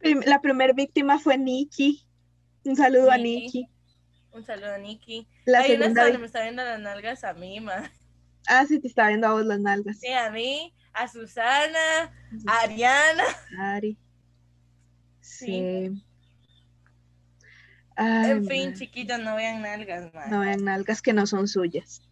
la 0.00 0.40
primer 0.40 0.74
víctima 0.74 1.18
fue 1.18 1.36
Nikki. 1.36 2.06
Un 2.64 2.76
saludo 2.76 3.10
a 3.10 3.18
Nikki. 3.18 3.68
Un 4.32 4.44
saludo 4.44 4.74
a 4.74 4.78
Nikki. 4.78 5.28
La 5.44 5.60
Hay 5.60 5.76
segunda 5.76 6.18
me 6.18 6.26
está 6.26 6.42
viendo 6.42 6.62
las 6.64 6.80
nalgas 6.80 7.24
a 7.24 7.34
mí, 7.34 7.60
ma. 7.60 7.90
Ah, 8.46 8.64
sí, 8.66 8.78
te 8.78 8.88
está 8.88 9.08
viendo 9.08 9.26
a 9.26 9.32
vos 9.32 9.44
las 9.44 9.58
nalgas. 9.58 9.98
Sí, 9.98 10.12
a 10.12 10.30
mí, 10.30 10.74
a 10.92 11.08
Susana, 11.08 12.12
a 12.46 12.60
Ariana. 12.60 13.24
Ari. 13.58 13.98
Sí. 15.20 15.46
Sí. 15.46 16.04
Ay, 17.96 18.32
en 18.32 18.46
fin, 18.46 18.70
mae. 18.70 18.74
chiquitos, 18.74 19.18
no 19.20 19.36
vean 19.36 19.62
nalgas, 19.62 20.12
ma. 20.12 20.26
No 20.26 20.40
vean 20.40 20.64
nalgas 20.64 21.00
que 21.00 21.12
no 21.12 21.26
son 21.26 21.48
suyas. 21.48 22.02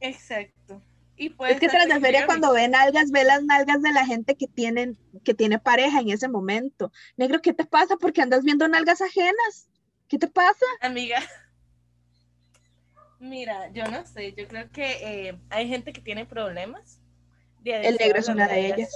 Exacto. 0.00 0.82
Y 1.16 1.30
pues, 1.30 1.54
Es 1.54 1.60
que 1.60 1.68
tras 1.68 1.88
de 1.88 1.98
feria 1.98 2.26
cuando 2.26 2.52
ve 2.52 2.68
nalgas, 2.68 3.10
ve 3.10 3.24
las 3.24 3.42
nalgas 3.42 3.80
de 3.80 3.92
la 3.92 4.04
gente 4.04 4.36
que 4.36 4.46
tienen, 4.46 4.98
que 5.24 5.32
tiene 5.32 5.58
pareja 5.58 6.00
en 6.00 6.10
ese 6.10 6.28
momento. 6.28 6.92
Negro, 7.16 7.40
¿qué 7.40 7.54
te 7.54 7.64
pasa? 7.64 7.96
Porque 7.96 8.20
andas 8.20 8.44
viendo 8.44 8.68
nalgas 8.68 9.00
ajenas. 9.00 9.70
¿Qué 10.08 10.18
te 10.18 10.28
pasa? 10.28 10.66
Amiga. 10.82 11.18
Mira, 13.18 13.72
yo 13.72 13.88
no 13.88 14.06
sé, 14.06 14.34
yo 14.34 14.46
creo 14.46 14.70
que 14.70 15.28
eh, 15.28 15.38
hay 15.48 15.68
gente 15.68 15.92
que 15.92 16.02
tiene 16.02 16.26
problemas. 16.26 17.00
de 17.62 17.88
El 17.88 17.96
negro 17.96 18.18
es 18.18 18.28
una 18.28 18.46
de 18.46 18.66
ellas. 18.66 18.90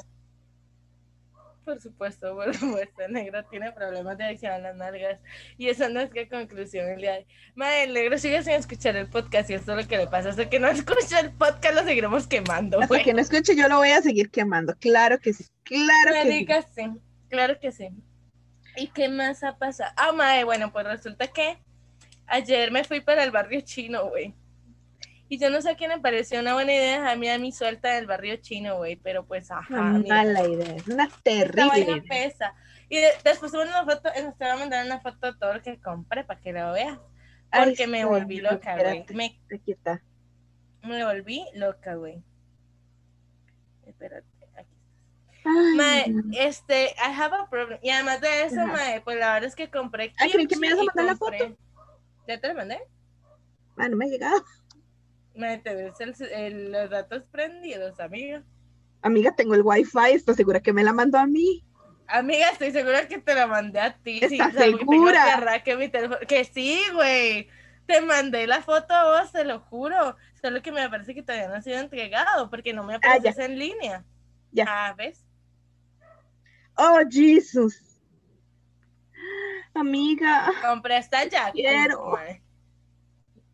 Por 1.65 1.81
supuesto, 1.81 2.35
por 2.35 2.55
supuesto, 2.55 3.03
el 3.03 3.13
negro 3.13 3.45
tiene 3.45 3.73
problemas 3.73 4.17
de 4.19 4.25
adicción 4.25 4.53
a 4.53 4.59
las 4.59 4.77
nalgas. 4.77 5.21
Y 5.59 5.69
esa 5.69 5.89
no 5.89 6.01
es 6.01 6.11
que 6.11 6.29
conclusión 6.29 6.89
el 6.89 7.01
día 7.01 7.13
de 7.15 7.27
Madre, 7.55 7.85
el 7.85 7.95
negro 7.95 8.19
sigue 8.19 8.43
sin 8.43 8.55
escuchar 8.55 8.97
el 8.97 9.09
podcast 9.09 9.51
y 9.51 9.55
esto 9.55 9.73
es 9.73 9.85
lo 9.85 9.89
que 9.89 9.99
le 9.99 10.07
pasa. 10.07 10.31
Hasta 10.31 10.49
que 10.49 10.61
no 10.61 10.69
escucha 10.71 11.21
el 11.21 11.33
podcast 11.33 11.75
lo 11.75 11.85
seguiremos 11.85 12.27
quemando, 12.27 12.79
Hasta 12.79 12.87
güey. 12.89 13.05
que 13.05 13.15
no 13.15 13.21
escuche, 13.21 13.55
yo 13.57 13.69
lo 13.69 13.77
voy 13.77 13.91
a 13.91 14.03
seguir 14.03 14.31
quemando. 14.31 14.75
Claro 14.81 15.19
que 15.19 15.33
sí. 15.33 15.45
Claro 15.65 16.13
que 16.13 16.33
sí. 16.33 16.47
Sí, 16.75 17.01
claro 17.29 17.59
que 17.61 17.73
sí. 17.73 17.89
¿Y 18.77 18.89
qué 18.89 19.09
más 19.09 19.43
ha 19.45 19.57
pasado? 19.59 19.93
Ah, 19.97 20.13
madre, 20.13 20.45
bueno, 20.45 20.73
pues 20.73 20.87
resulta 20.87 21.27
que 21.27 21.59
ayer 22.27 22.71
me 22.71 22.85
fui 22.85 23.01
para 23.01 23.25
el 23.25 23.31
barrio 23.31 23.61
chino, 23.61 24.09
güey. 24.09 24.35
Y 25.33 25.39
yo 25.39 25.49
no 25.49 25.63
sé 25.63 25.71
a 25.71 25.77
quién 25.77 25.91
me 25.91 26.01
pareció 26.01 26.41
una 26.41 26.55
buena 26.55 26.73
idea 26.75 26.99
dejarme 27.01 27.31
a 27.31 27.39
mi 27.39 27.53
suelta 27.53 27.91
del 27.95 28.07
barrio 28.09 28.37
chino, 28.39 28.79
güey, 28.79 28.97
pero 28.97 29.25
pues, 29.25 29.49
ajá, 29.53 29.75
Una 29.81 29.99
mala 30.01 30.43
idea. 30.43 30.75
Es 30.75 30.89
una 30.89 31.09
terrible 31.23 32.03
pesa. 32.03 32.53
Y 32.89 32.97
de- 32.97 33.13
después 33.23 33.53
una 33.55 33.85
foto, 33.85 34.09
eh, 34.09 34.33
te 34.37 34.45
voy 34.45 34.49
a 34.49 34.57
mandar 34.57 34.85
una 34.85 35.01
foto 35.01 35.31
de 35.33 35.39
todo 35.39 35.55
lo 35.55 35.63
que 35.63 35.81
compré 35.81 36.25
para 36.25 36.41
que 36.41 36.53
lo 36.53 36.73
veas. 36.73 36.99
Ay, 37.53 37.65
Porque 37.71 37.87
me 37.87 38.05
volví 38.05 38.41
loca, 38.41 38.77
güey. 38.77 39.05
Me, 39.15 39.41
Aquí 39.55 39.71
está. 39.71 40.03
me 40.83 41.05
volví 41.05 41.45
loca, 41.55 41.95
güey. 41.95 42.21
Espérate, 43.87 44.27
aquí. 44.57 44.75
Mae, 45.77 46.13
este, 46.41 46.87
I 46.97 47.13
have 47.17 47.37
a 47.37 47.49
problem. 47.49 47.79
Y 47.83 47.91
además 47.91 48.21
de 48.21 48.43
eso, 48.47 48.61
Ajá. 48.63 48.73
mae, 48.73 49.01
pues 49.03 49.17
la 49.17 49.35
verdad 49.35 49.49
es 49.49 49.55
que 49.55 49.71
compré. 49.71 50.13
Ay, 50.19 50.33
creí 50.33 50.49
que 50.49 50.57
me 50.57 50.67
ibas 50.67 50.81
a 50.81 50.85
mandar 50.85 51.05
la 51.07 51.15
compré- 51.17 51.57
¿Ya 52.27 52.41
te 52.41 52.49
la 52.49 52.55
mandé? 52.55 52.81
Ah, 53.77 53.89
no 53.89 53.97
me 53.97 54.07
ha 54.07 54.09
llegado. 54.09 54.43
Mae, 55.35 55.59
te 55.59 55.75
ves 55.75 56.01
el- 56.01 56.15
el- 56.33 56.73
los 56.73 56.91
datos 56.91 57.25
prendidos, 57.31 57.99
amiga. 58.01 58.43
Amiga, 59.03 59.35
tengo 59.35 59.55
el 59.55 59.63
wifi, 59.63 60.13
¿estás 60.13 60.37
segura 60.37 60.61
que 60.61 60.73
me 60.73 60.85
la 60.85 60.93
mandó 60.93 61.19
a 61.19 61.27
mí? 61.27 61.65
Amiga, 62.07 62.51
estoy 62.51 62.73
segura 62.73 63.07
que 63.07 63.19
te 63.19 63.35
la 63.35 63.47
mandé 63.47 63.81
a 63.81 63.97
ti. 63.97 64.19
sí, 64.29 64.35
¿Estás 64.35 64.55
tengo 64.55 64.79
segura? 64.79 65.63
que 65.63 65.63
que 65.63 65.77
mi 65.77 65.89
teléfono- 65.89 66.21
Que 66.27 66.45
sí, 66.45 66.83
güey. 66.93 67.49
Te 67.87 68.01
mandé 68.01 68.47
la 68.47 68.63
foto 68.63 68.93
a 68.95 69.21
vos, 69.21 69.33
te 69.33 69.45
lo 69.45 69.61
juro. 69.61 70.17
Solo 70.41 70.61
que 70.63 70.73
me 70.73 70.89
parece 70.91 71.15
que 71.15 71.23
todavía 71.23 71.49
no 71.49 71.55
ha 71.55 71.63
sido 71.63 71.79
entregado 71.79 72.51
porque 72.51 72.73
no 72.73 72.83
me 72.85 72.95
Ah, 72.95 73.01
ya. 73.03 73.09
apareces 73.15 73.45
en 73.45 73.59
línea. 73.59 74.05
Ya. 74.53 74.65
Ah, 74.69 74.95
¿ves? 74.97 75.25
Oh, 76.77 76.99
Jesus. 77.09 77.81
Amiga, 79.75 80.51
Compré 80.67 80.97
hasta 80.97 81.25
ya. 81.25 81.53
Quiero. 81.53 82.17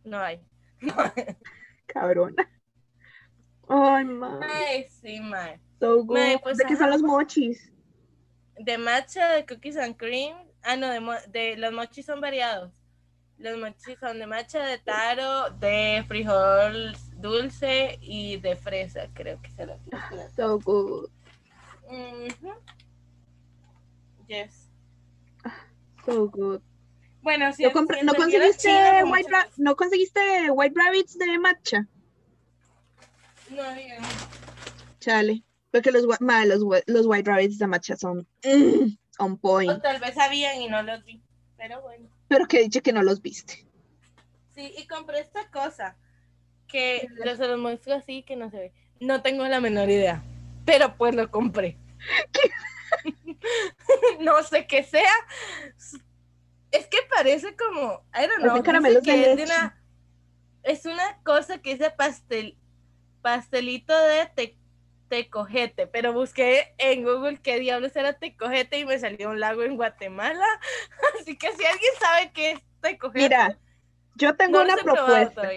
No 0.04 0.18
hay. 0.18 0.40
cabrona. 2.00 2.34
Ay, 4.42 4.86
sí, 4.88 5.20
mae. 5.20 5.60
So 5.80 6.04
good. 6.04 6.40
Pues, 6.42 6.58
¿De 6.58 6.64
qué 6.64 6.76
son 6.76 6.90
los 6.90 7.02
mochis? 7.02 7.72
De 8.58 8.78
matcha, 8.78 9.32
de 9.34 9.44
cookies 9.46 9.76
and 9.76 9.96
cream. 9.96 10.36
Ah, 10.62 10.76
no, 10.76 10.88
de, 10.90 11.00
mo- 11.00 11.24
de 11.28 11.56
los 11.56 11.72
mochis 11.72 12.06
son 12.06 12.20
variados. 12.20 12.72
Los 13.38 13.58
mochis 13.58 13.98
son 13.98 14.18
de 14.18 14.26
matcha, 14.26 14.64
de 14.64 14.78
taro, 14.78 15.50
de 15.58 16.02
frijol 16.08 16.96
dulce 17.16 17.98
y 18.00 18.38
de 18.38 18.56
fresa, 18.56 19.08
creo 19.12 19.40
que 19.42 19.50
se 19.50 19.66
lo 19.66 19.78
So 20.34 20.58
good. 20.60 21.10
Ujú. 21.88 22.52
Yes. 24.26 24.70
So 26.04 26.28
good. 26.28 26.62
Bueno, 27.26 27.52
si 27.52 27.64
¿No, 27.64 27.72
compra- 27.72 28.04
¿no 28.04 28.14
conseguiste 28.14 28.70
white 29.02 29.28
ra- 29.28 29.48
¿No 29.56 29.74
conseguiste 29.74 30.48
white 30.52 30.80
rabbits 30.80 31.18
de 31.18 31.38
matcha? 31.40 31.84
No, 33.50 33.74
diga. 33.74 33.98
Chale. 35.00 35.42
Porque 35.72 35.90
los, 35.90 36.06
ma, 36.20 36.44
los, 36.44 36.60
los 36.86 37.06
white 37.06 37.28
rabbits 37.28 37.58
de 37.58 37.66
matcha 37.66 37.96
son 37.96 38.28
mm, 38.44 38.96
on 39.18 39.32
O 39.32 39.36
point. 39.38 39.82
tal 39.82 39.98
vez 39.98 40.16
habían 40.18 40.62
y 40.62 40.68
no 40.68 40.84
los 40.84 41.04
vi. 41.04 41.20
Pero 41.56 41.82
bueno. 41.82 42.08
Pero 42.28 42.46
que 42.46 42.60
dicho 42.60 42.80
que 42.80 42.92
no 42.92 43.02
los 43.02 43.20
viste. 43.20 43.66
Sí, 44.54 44.72
y 44.78 44.86
compré 44.86 45.18
esta 45.18 45.50
cosa 45.50 45.96
que 46.68 47.08
yo 47.24 47.34
se 47.36 47.48
los 47.48 47.58
muestro 47.58 47.96
así 47.96 48.22
que 48.22 48.36
no 48.36 48.50
se 48.52 48.56
ve. 48.56 48.72
No 49.00 49.22
tengo 49.22 49.44
la 49.48 49.58
menor 49.58 49.90
idea, 49.90 50.22
pero 50.64 50.96
pues 50.96 51.12
lo 51.16 51.28
compré. 51.28 51.76
no 54.20 54.44
sé 54.44 54.68
qué 54.68 54.84
sea. 54.84 55.10
Es 56.70 56.86
que 56.86 56.98
parece 57.08 57.56
como, 57.56 58.04
I 58.14 58.26
don't 58.26 58.42
know, 58.42 58.56
de 58.56 59.02
que 59.02 59.32
es, 59.32 59.36
de 59.36 59.44
una, 59.44 59.82
es 60.62 60.84
una 60.84 61.22
cosa 61.22 61.58
que 61.58 61.74
dice 61.74 61.90
pastel, 61.90 62.58
pastelito 63.22 63.96
de 63.98 64.26
te, 64.34 64.58
tecojete, 65.08 65.86
pero 65.86 66.12
busqué 66.12 66.74
en 66.78 67.04
Google 67.04 67.38
qué 67.38 67.60
diablos 67.60 67.94
era 67.96 68.14
tecojete 68.14 68.78
y 68.78 68.84
me 68.84 68.98
salió 68.98 69.30
un 69.30 69.40
lago 69.40 69.62
en 69.62 69.76
Guatemala. 69.76 70.46
Así 71.20 71.36
que 71.36 71.52
si 71.52 71.64
alguien 71.64 71.92
sabe 72.00 72.32
qué 72.32 72.50
es 72.52 72.60
tecojete, 72.80 73.20
Mira, 73.20 73.58
yo 74.16 74.36
tengo 74.36 74.58
no 74.58 74.64
una 74.64 74.76
propuesta. 74.76 75.50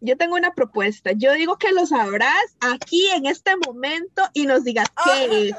Yo 0.00 0.16
tengo 0.18 0.34
una 0.34 0.52
propuesta. 0.54 1.12
Yo 1.12 1.32
digo 1.32 1.56
que 1.56 1.72
lo 1.72 1.86
sabrás 1.86 2.56
aquí 2.60 3.08
en 3.14 3.26
este 3.26 3.56
momento 3.56 4.22
y 4.34 4.46
nos 4.46 4.64
digas 4.64 4.88
qué 5.04 5.48
es. 5.48 5.56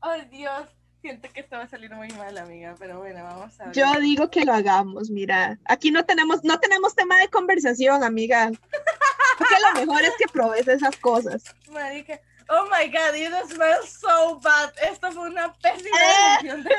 Ay, 0.00 0.26
Dios. 0.30 0.68
Siento 1.06 1.28
que 1.32 1.38
esto 1.40 1.54
va 1.56 1.62
a 1.62 1.68
salir 1.68 1.94
muy 1.94 2.08
mal, 2.14 2.36
amiga, 2.36 2.74
pero 2.80 2.98
bueno, 2.98 3.22
vamos 3.22 3.60
a 3.60 3.66
ver. 3.66 3.74
Yo 3.76 3.92
digo 4.00 4.28
que 4.28 4.44
lo 4.44 4.52
hagamos, 4.52 5.08
mira. 5.08 5.56
Aquí 5.66 5.92
no 5.92 6.04
tenemos, 6.04 6.42
no 6.42 6.58
tenemos 6.58 6.96
tema 6.96 7.20
de 7.20 7.28
conversación, 7.28 8.02
amiga. 8.02 8.50
Porque 9.38 9.54
lo 9.60 9.72
mejor 9.86 10.02
es 10.02 10.14
que 10.18 10.26
probes 10.26 10.66
esas 10.66 10.96
cosas. 10.96 11.44
Marica. 11.70 12.20
Oh 12.48 12.64
my 12.64 12.88
god, 12.90 13.14
it 13.14 13.30
smells 13.48 13.88
so 13.88 14.40
bad. 14.40 14.72
Esto 14.82 15.12
fue 15.12 15.30
una 15.30 15.52
pésima 15.54 15.96
Eh. 15.96 16.42
decisión 16.42 16.64
de 16.64 16.70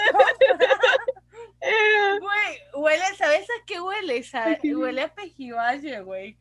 Güey, 2.19 2.59
huele, 2.73 3.05
¿sabes 3.17 3.47
a 3.49 3.65
qué 3.65 3.79
huele? 3.79 4.23
Sabe-. 4.23 4.59
Huele 4.75 5.03
a 5.03 5.13
pejibaye, 5.15 6.01
güey. 6.01 6.37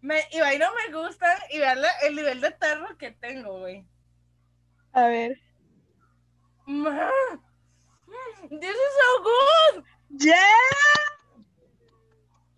Me, 0.00 0.24
y 0.32 0.40
ahí 0.40 0.58
no 0.58 0.70
me 0.74 0.92
gustan 0.92 1.38
y 1.50 1.58
vean 1.58 1.78
el 2.02 2.16
nivel 2.16 2.40
de 2.40 2.50
terror 2.50 2.96
que 2.98 3.12
tengo, 3.12 3.60
güey. 3.60 3.86
A 4.94 5.08
ver. 5.08 5.36
Ma, 6.66 7.10
This 8.48 8.70
is 8.70 8.92
so 9.00 9.22
good. 9.24 9.84
¡Yeah! 10.10 10.34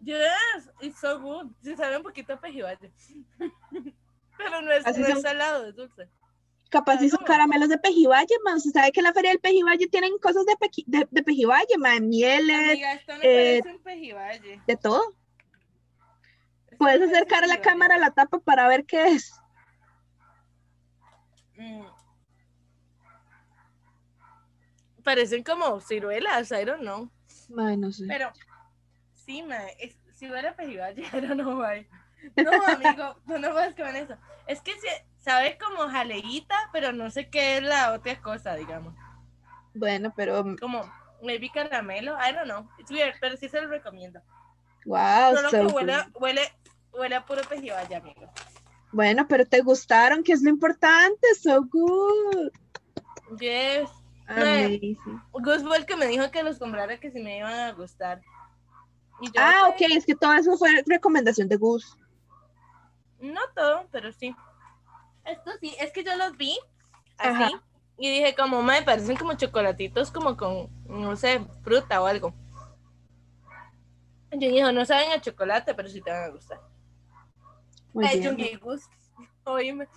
Yes, 0.00 0.68
it's 0.80 1.00
so 1.00 1.18
good. 1.18 1.50
Sí, 1.62 1.74
sabe 1.76 1.96
un 1.96 2.02
poquito 2.02 2.34
a 2.34 2.40
pejibaye. 2.40 2.92
Pero 4.38 4.60
no 4.62 4.70
es, 4.72 4.86
Así 4.86 5.00
no 5.00 5.06
es 5.06 5.14
son. 5.14 5.22
salado, 5.22 5.66
es 5.66 5.74
dulce. 5.74 6.08
Capaz 6.68 6.98
si 6.98 7.08
son 7.08 7.18
¿Cómo? 7.18 7.26
caramelos 7.26 7.68
de 7.68 7.78
pejibaye, 7.78 8.34
man. 8.44 8.56
Usted 8.56 8.72
sabe 8.72 8.92
que 8.92 9.00
en 9.00 9.04
la 9.04 9.12
feria 9.14 9.30
del 9.30 9.40
pejibaye 9.40 9.86
tienen 9.88 10.18
cosas 10.18 10.44
de, 10.44 10.54
pequi- 10.56 10.84
de, 10.86 11.08
de 11.10 11.22
pejibaye, 11.22 11.78
man. 11.78 12.08
Mieles, 12.08 12.70
Amiga, 12.72 12.92
esto 12.92 13.12
no 13.16 13.22
eh, 13.22 13.60
parece 13.62 13.76
un 13.76 13.82
pejibaye. 13.82 14.62
de 14.66 14.76
todo. 14.76 15.00
Esto 16.66 16.76
Puedes 16.78 17.00
no 17.00 17.06
acercar 17.06 17.44
a 17.44 17.46
la 17.46 17.60
cámara 17.60 17.96
la 17.98 18.10
tapa 18.10 18.38
para 18.40 18.68
ver 18.68 18.84
qué 18.84 19.06
es. 19.08 19.32
Mm. 21.56 21.86
Parecen 25.06 25.44
como 25.44 25.80
ciruelas, 25.80 26.50
I 26.50 26.64
don't 26.64 26.80
know. 26.80 27.08
No 27.48 27.92
sé. 27.92 28.06
Pero, 28.08 28.32
sí, 29.14 29.40
ma, 29.44 29.58
es, 29.78 29.96
si 30.16 30.28
hubiera 30.28 30.56
pejibaye, 30.56 31.04
pero 31.12 31.32
no 31.36 31.62
hay. 31.62 31.86
No, 32.34 32.50
amigo, 32.66 33.14
tú 33.28 33.38
no 33.38 33.52
puedes 33.52 33.76
comer 33.76 33.94
eso. 33.94 34.16
Es 34.48 34.60
que 34.62 34.72
se, 34.80 35.06
sabe 35.18 35.56
como 35.58 35.88
jaleíta, 35.88 36.56
pero 36.72 36.90
no 36.90 37.08
sé 37.12 37.30
qué 37.30 37.58
es 37.58 37.62
la 37.62 37.92
otra 37.92 38.20
cosa, 38.20 38.56
digamos. 38.56 38.96
Bueno, 39.74 40.12
pero 40.16 40.44
Como, 40.58 40.82
maybe 41.22 41.52
caramelo, 41.54 42.16
I 42.18 42.32
don't 42.32 42.46
know. 42.46 42.68
It's 42.76 42.90
weird, 42.90 43.14
pero 43.20 43.36
sí 43.36 43.48
se 43.48 43.60
lo 43.60 43.68
recomiendo. 43.68 44.20
wow, 44.86 45.36
Solo 45.36 45.50
so 45.50 45.68
que 45.68 45.72
huele, 45.72 45.94
huele, 46.14 46.52
huele 46.92 47.14
a 47.14 47.24
puro 47.24 47.42
pejibaye, 47.42 47.94
amigo. 47.94 48.28
Bueno, 48.90 49.28
pero 49.28 49.46
te 49.46 49.60
gustaron, 49.60 50.24
que 50.24 50.32
es 50.32 50.42
lo 50.42 50.50
importante. 50.50 51.28
So 51.40 51.62
good. 51.62 52.50
Yes. 53.38 53.88
Amazing. 54.28 54.98
Gus 55.32 55.62
fue 55.62 55.76
el 55.76 55.86
que 55.86 55.96
me 55.96 56.06
dijo 56.06 56.30
que 56.30 56.42
los 56.42 56.58
comprara 56.58 56.98
que 56.98 57.10
si 57.10 57.20
me 57.20 57.38
iban 57.38 57.54
a 57.54 57.72
gustar. 57.72 58.20
Y 59.20 59.26
yo, 59.26 59.32
Ah, 59.38 59.68
ok. 59.68 59.80
es 59.80 60.04
que 60.04 60.14
todo 60.14 60.32
eso 60.34 60.56
fue 60.56 60.82
recomendación 60.86 61.48
de 61.48 61.56
Gus. 61.56 61.96
No 63.20 63.40
todo, 63.54 63.86
pero 63.90 64.12
sí. 64.12 64.34
Esto 65.24 65.50
sí, 65.60 65.74
es 65.80 65.92
que 65.92 66.04
yo 66.04 66.14
los 66.16 66.36
vi 66.36 66.58
así 67.18 67.42
Ajá. 67.44 67.62
y 67.98 68.10
dije 68.10 68.34
como 68.36 68.62
me 68.62 68.82
parecen 68.82 69.16
como 69.16 69.34
chocolatitos 69.34 70.10
como 70.12 70.36
con, 70.36 70.68
no 70.86 71.16
sé, 71.16 71.40
fruta 71.62 72.02
o 72.02 72.06
algo. 72.06 72.34
Yo 74.32 74.38
dije, 74.50 74.72
no 74.72 74.84
saben 74.84 75.12
a 75.12 75.20
chocolate, 75.20 75.74
pero 75.74 75.88
sí 75.88 76.02
te 76.02 76.10
van 76.10 76.24
a 76.24 76.28
gustar. 76.28 76.60
Muy 77.94 78.04
Ay, 78.04 78.18
bien. 78.20 78.36
Jungi, 78.36 78.54
Gus, 78.56 78.82
oíme. 79.44 79.88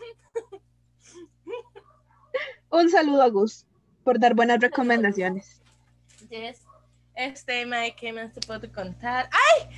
Un 2.70 2.90
saludo 2.90 3.24
a 3.24 3.30
Gus 3.30 3.66
por 4.10 4.20
dar 4.20 4.34
buenas 4.34 4.60
recomendaciones. 4.60 5.62
Yes. 6.32 6.64
Este, 7.14 7.64
Mike, 7.64 7.96
¿qué 7.96 8.12
más 8.12 8.34
te 8.34 8.42
puedo 8.42 8.62
contar? 8.72 9.30
¡Ay! 9.32 9.70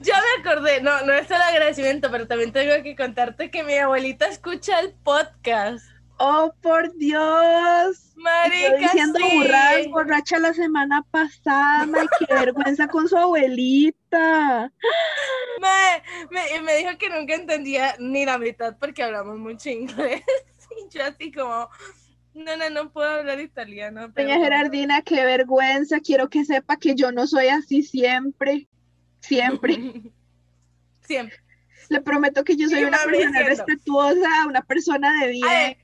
Ya 0.00 0.20
me 0.20 0.42
acordé, 0.42 0.82
no, 0.82 1.06
no 1.06 1.14
es 1.14 1.30
el 1.30 1.40
agradecimiento, 1.40 2.10
pero 2.10 2.26
también 2.26 2.52
tengo 2.52 2.82
que 2.82 2.94
contarte 2.94 3.50
que 3.50 3.62
mi 3.62 3.78
abuelita 3.78 4.26
escucha 4.26 4.80
el 4.80 4.92
podcast. 4.92 5.86
Oh, 6.18 6.52
por 6.60 6.94
Dios. 6.98 8.12
Marica, 8.16 8.66
Estoy 8.66 8.82
diciendo 8.82 9.20
sí. 9.20 9.38
burradas 9.38 9.86
borracha 9.86 10.38
la 10.38 10.52
semana 10.52 11.02
pasada. 11.10 11.88
Ay, 11.98 12.08
qué 12.18 12.34
vergüenza 12.34 12.88
con 12.88 13.08
su 13.08 13.16
abuelita. 13.16 14.70
Me, 15.62 16.02
me, 16.30 16.60
me 16.60 16.76
dijo 16.76 16.90
que 16.98 17.08
nunca 17.08 17.34
entendía 17.34 17.96
ni 17.98 18.26
la 18.26 18.36
mitad 18.36 18.76
porque 18.78 19.02
hablamos 19.02 19.38
mucho 19.38 19.70
inglés. 19.70 20.22
Y 20.70 20.94
yo 20.94 21.02
así 21.02 21.32
como, 21.32 21.70
no, 22.34 22.56
no, 22.56 22.70
no 22.70 22.92
puedo 22.92 23.08
hablar 23.08 23.40
italiano. 23.40 24.12
pero- 24.14 24.28
Doña 24.28 24.40
Gerardina, 24.42 25.02
qué 25.02 25.24
vergüenza. 25.24 26.00
Quiero 26.00 26.28
que 26.28 26.44
sepa 26.44 26.76
que 26.76 26.94
yo 26.94 27.12
no 27.12 27.26
soy 27.26 27.48
así 27.48 27.82
siempre. 27.82 28.68
Siempre. 29.20 29.76
Siempre. 31.00 31.36
Le 31.88 32.02
prometo 32.02 32.44
que 32.44 32.54
yo 32.54 32.68
soy 32.68 32.84
una 32.84 32.98
persona 32.98 33.42
respetuosa, 33.44 34.46
una 34.46 34.60
persona 34.60 35.24
de 35.24 35.30
bien. 35.30 35.46
Ay, 35.48 35.76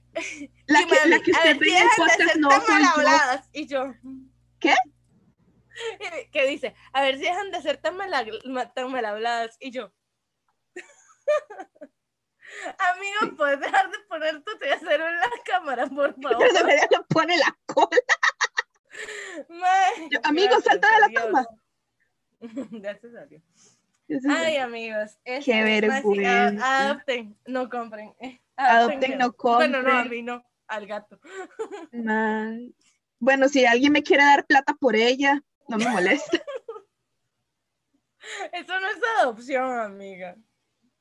la, 0.67 0.87
que, 0.87 1.09
la 1.09 1.19
que 1.21 1.31
usted 1.31 1.57
ver, 1.57 1.59
ve 1.59 1.69
en 1.79 1.83
el 1.83 1.89
podcast 1.97 2.37
no 2.37 2.51
soy 2.51 2.69
mal 2.75 2.83
yo. 2.83 2.89
habladas. 2.91 3.49
Y 3.55 3.67
yo, 3.67 3.95
¿Qué? 4.61 4.75
que 6.33 6.47
dice, 6.47 6.75
a 6.93 7.01
ver 7.01 7.17
si 7.17 7.23
dejan 7.23 7.51
de 7.51 7.63
ser 7.63 7.79
tan, 7.79 7.97
mala, 7.97 8.23
tan 8.75 8.93
mal 8.93 9.05
habladas. 9.07 9.57
Y 9.61 9.71
yo, 9.71 9.93
amigo, 12.79 13.37
¿puedes 13.37 13.61
dejar 13.61 13.91
de 13.91 13.99
poner 14.09 14.43
tu 14.43 14.59
trasero 14.59 15.09
en 15.09 15.17
la 15.17 15.31
cámara, 15.45 15.87
por 15.87 16.15
favor? 16.21 16.39
Pero 16.49 16.53
de 16.53 16.63
verdad 16.65 16.89
lo 16.91 17.07
pone 17.07 17.37
la 17.39 17.57
cola. 17.67 17.89
Yo, 20.11 20.21
amigo, 20.25 20.61
salta 20.61 20.89
de 20.95 21.01
la 21.01 21.09
Dios. 21.09 21.25
cama. 21.25 21.47
Gracias 22.71 23.15
a 23.15 23.27
Dios. 23.27 23.43
Ay, 24.29 24.57
amigos. 24.59 25.19
Qué 25.25 25.63
vergüenza. 25.65 26.89
adopten, 26.89 27.37
no 27.47 27.69
compren. 27.69 28.15
eh, 28.21 28.41
Adopten, 28.57 29.19
no 29.19 29.33
Bueno, 29.33 29.83
no, 29.83 29.89
a 29.89 29.93
compren. 29.93 30.11
mí 30.11 30.23
no, 30.23 30.45
al 30.69 30.87
gato. 30.87 31.19
Man. 31.93 32.75
Bueno, 33.19 33.49
si 33.49 33.65
alguien 33.65 33.93
me 33.93 34.03
quiere 34.03 34.23
dar 34.25 34.45
plata 34.47 34.75
por 34.75 34.95
ella, 34.95 35.43
no 35.69 35.79
me 35.79 35.89
molesta. 35.89 36.39
Eso 38.53 38.81
no 38.81 38.89
es 38.89 38.97
adopción, 39.21 39.79
amiga. 39.79 40.37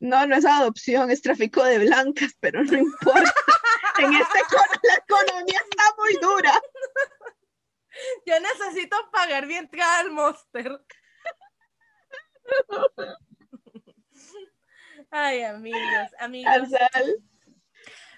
No, 0.04 0.28
no 0.28 0.36
es 0.36 0.44
adopción, 0.44 1.10
es 1.12 1.22
tráfico 1.22 1.64
de 1.64 1.80
blancas, 1.80 2.36
pero 2.42 2.62
no 2.62 2.78
importa. 2.78 3.34
En 4.00 4.12
este 4.12 4.40
la 4.82 4.96
economía 4.96 5.60
está 5.70 5.84
muy 5.98 6.14
dura. 6.20 6.52
Yo 8.26 8.34
necesito 8.40 8.98
pagar 9.12 9.46
bien 9.46 9.66
entrada 9.66 10.00
al 10.00 10.10
Monster. 10.12 10.82
Ay, 15.12 15.44
amigos, 15.44 16.10
amigos. 16.20 16.52
Azal. 16.52 17.24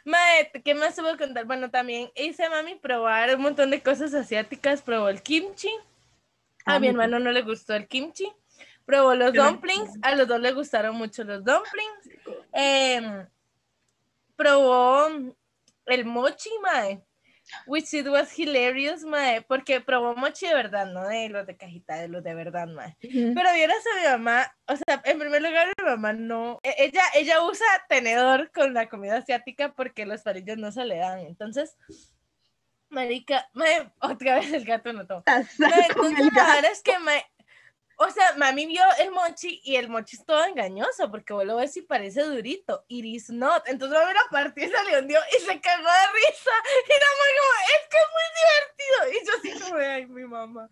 Mae, 0.06 0.50
¿qué 0.64 0.74
más 0.74 0.96
puedo 0.96 1.18
contar? 1.18 1.44
Bueno, 1.44 1.70
también 1.70 2.10
hice 2.16 2.46
a 2.46 2.50
mami 2.50 2.76
probar 2.76 3.36
un 3.36 3.42
montón 3.42 3.70
de 3.70 3.84
cosas 3.84 4.14
asiáticas. 4.14 4.82
Probó 4.82 5.10
el 5.10 5.22
kimchi. 5.22 5.70
A 6.66 6.76
Ah, 6.76 6.80
mi 6.80 6.88
hermano 6.88 7.20
no 7.20 7.34
le 7.34 7.42
gustó 7.42 7.76
el 7.76 7.88
kimchi. 7.88 8.34
Probó 8.86 9.16
los 9.16 9.34
dumplings. 9.34 9.92
A 10.02 10.16
los 10.16 10.28
dos 10.28 10.40
le 10.40 10.52
gustaron 10.52 10.96
mucho 10.96 11.24
los 11.24 11.44
dumplings. 11.44 12.10
Em, 12.54 13.28
probó 14.36 15.08
el 15.88 16.06
mochi, 16.06 16.50
mae. 16.62 17.02
Which 17.68 17.94
it 17.94 18.08
was 18.08 18.32
hilarious, 18.38 19.04
mae. 19.04 19.42
Porque 19.42 19.80
probó 19.80 20.16
mochi 20.16 20.48
de 20.48 20.56
verdad, 20.56 20.88
no 20.88 21.08
de 21.08 21.30
los 21.30 21.46
de 21.46 21.56
cajita, 21.56 21.96
de 21.96 22.08
los 22.08 22.24
de 22.24 22.34
verdad, 22.34 22.68
mae. 22.68 22.96
Pero 23.02 23.54
vieras 23.54 23.84
a 23.94 24.00
mi 24.00 24.08
mamá, 24.08 24.56
o 24.68 24.76
sea, 24.76 25.02
en 25.04 25.20
primer 25.20 25.42
lugar, 25.42 25.68
mi 25.78 25.86
mamá 25.86 26.14
no, 26.14 26.60
e- 26.64 26.76
ella, 26.80 27.04
ella 27.14 27.44
usa 27.44 27.66
tenedor 27.88 28.52
con 28.52 28.74
la 28.74 28.90
comida 28.90 29.18
asiática 29.18 29.74
porque 29.74 30.06
los 30.06 30.22
palillos 30.24 30.58
no 30.58 30.72
se 30.72 30.86
le 30.86 30.98
dan. 30.98 31.20
Entonces, 31.20 31.76
marica, 32.90 33.48
mae, 33.54 33.92
otra 34.00 34.36
vez 34.36 34.52
el 34.54 34.66
gato 34.66 34.92
notó. 34.94 35.24
Azal 35.26 35.70
Mae, 35.70 35.86
entonces 35.90 36.26
la 36.34 36.46
verdad 36.46 36.72
es 36.72 36.82
que 36.82 36.98
mae, 37.00 37.24
o 37.98 38.10
sea, 38.10 38.36
mami 38.38 38.66
vio 38.66 38.84
el 39.00 39.12
mochi 39.12 39.62
y 39.64 39.76
el 39.76 39.90
mochi 39.90 40.18
es 40.18 40.26
todo 40.26 40.44
engañoso 40.46 41.10
porque 41.10 41.34
vos 41.34 41.46
lo 41.46 41.58
ves 41.58 41.76
y 41.78 41.82
parece 41.82 42.24
durito. 42.24 42.86
It 42.88 43.06
is 43.06 43.30
not. 43.30 43.64
Entonces 43.68 43.98
mami 43.98 44.14
lo 44.14 44.20
partió 44.32 44.66
y 44.66 44.70
se 44.70 44.84
le 44.84 45.00
hundió 45.00 45.20
y 45.32 45.42
se 45.42 45.60
cagó 45.62 45.84
de 45.84 46.08
risa. 46.14 46.52
Y 46.86 46.94
la 47.02 47.12
mamá 47.12 47.26
como, 47.36 47.54
es 47.74 47.84
que 47.90 47.98
es 47.98 48.10
muy 48.16 48.28
divertido. 48.42 48.96
Y 49.12 49.26
yo 49.26 49.34
así 49.38 49.64
como, 49.64 49.80
de, 49.80 49.88
ay, 49.88 50.06
mi 50.08 50.26
mamá. 50.26 50.70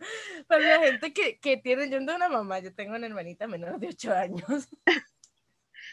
Para 0.48 0.62
la 0.62 0.86
gente 0.86 1.14
que, 1.14 1.40
que 1.40 1.58
tiene, 1.58 1.90
yo 1.90 2.00
no 2.00 2.06
tengo 2.06 2.18
una 2.18 2.30
mamá, 2.30 2.60
yo 2.60 2.74
tengo 2.74 2.96
una 2.96 3.08
hermanita 3.08 3.48
menor 3.48 3.80
de 3.80 3.88
8 3.88 4.14
años. 4.14 4.68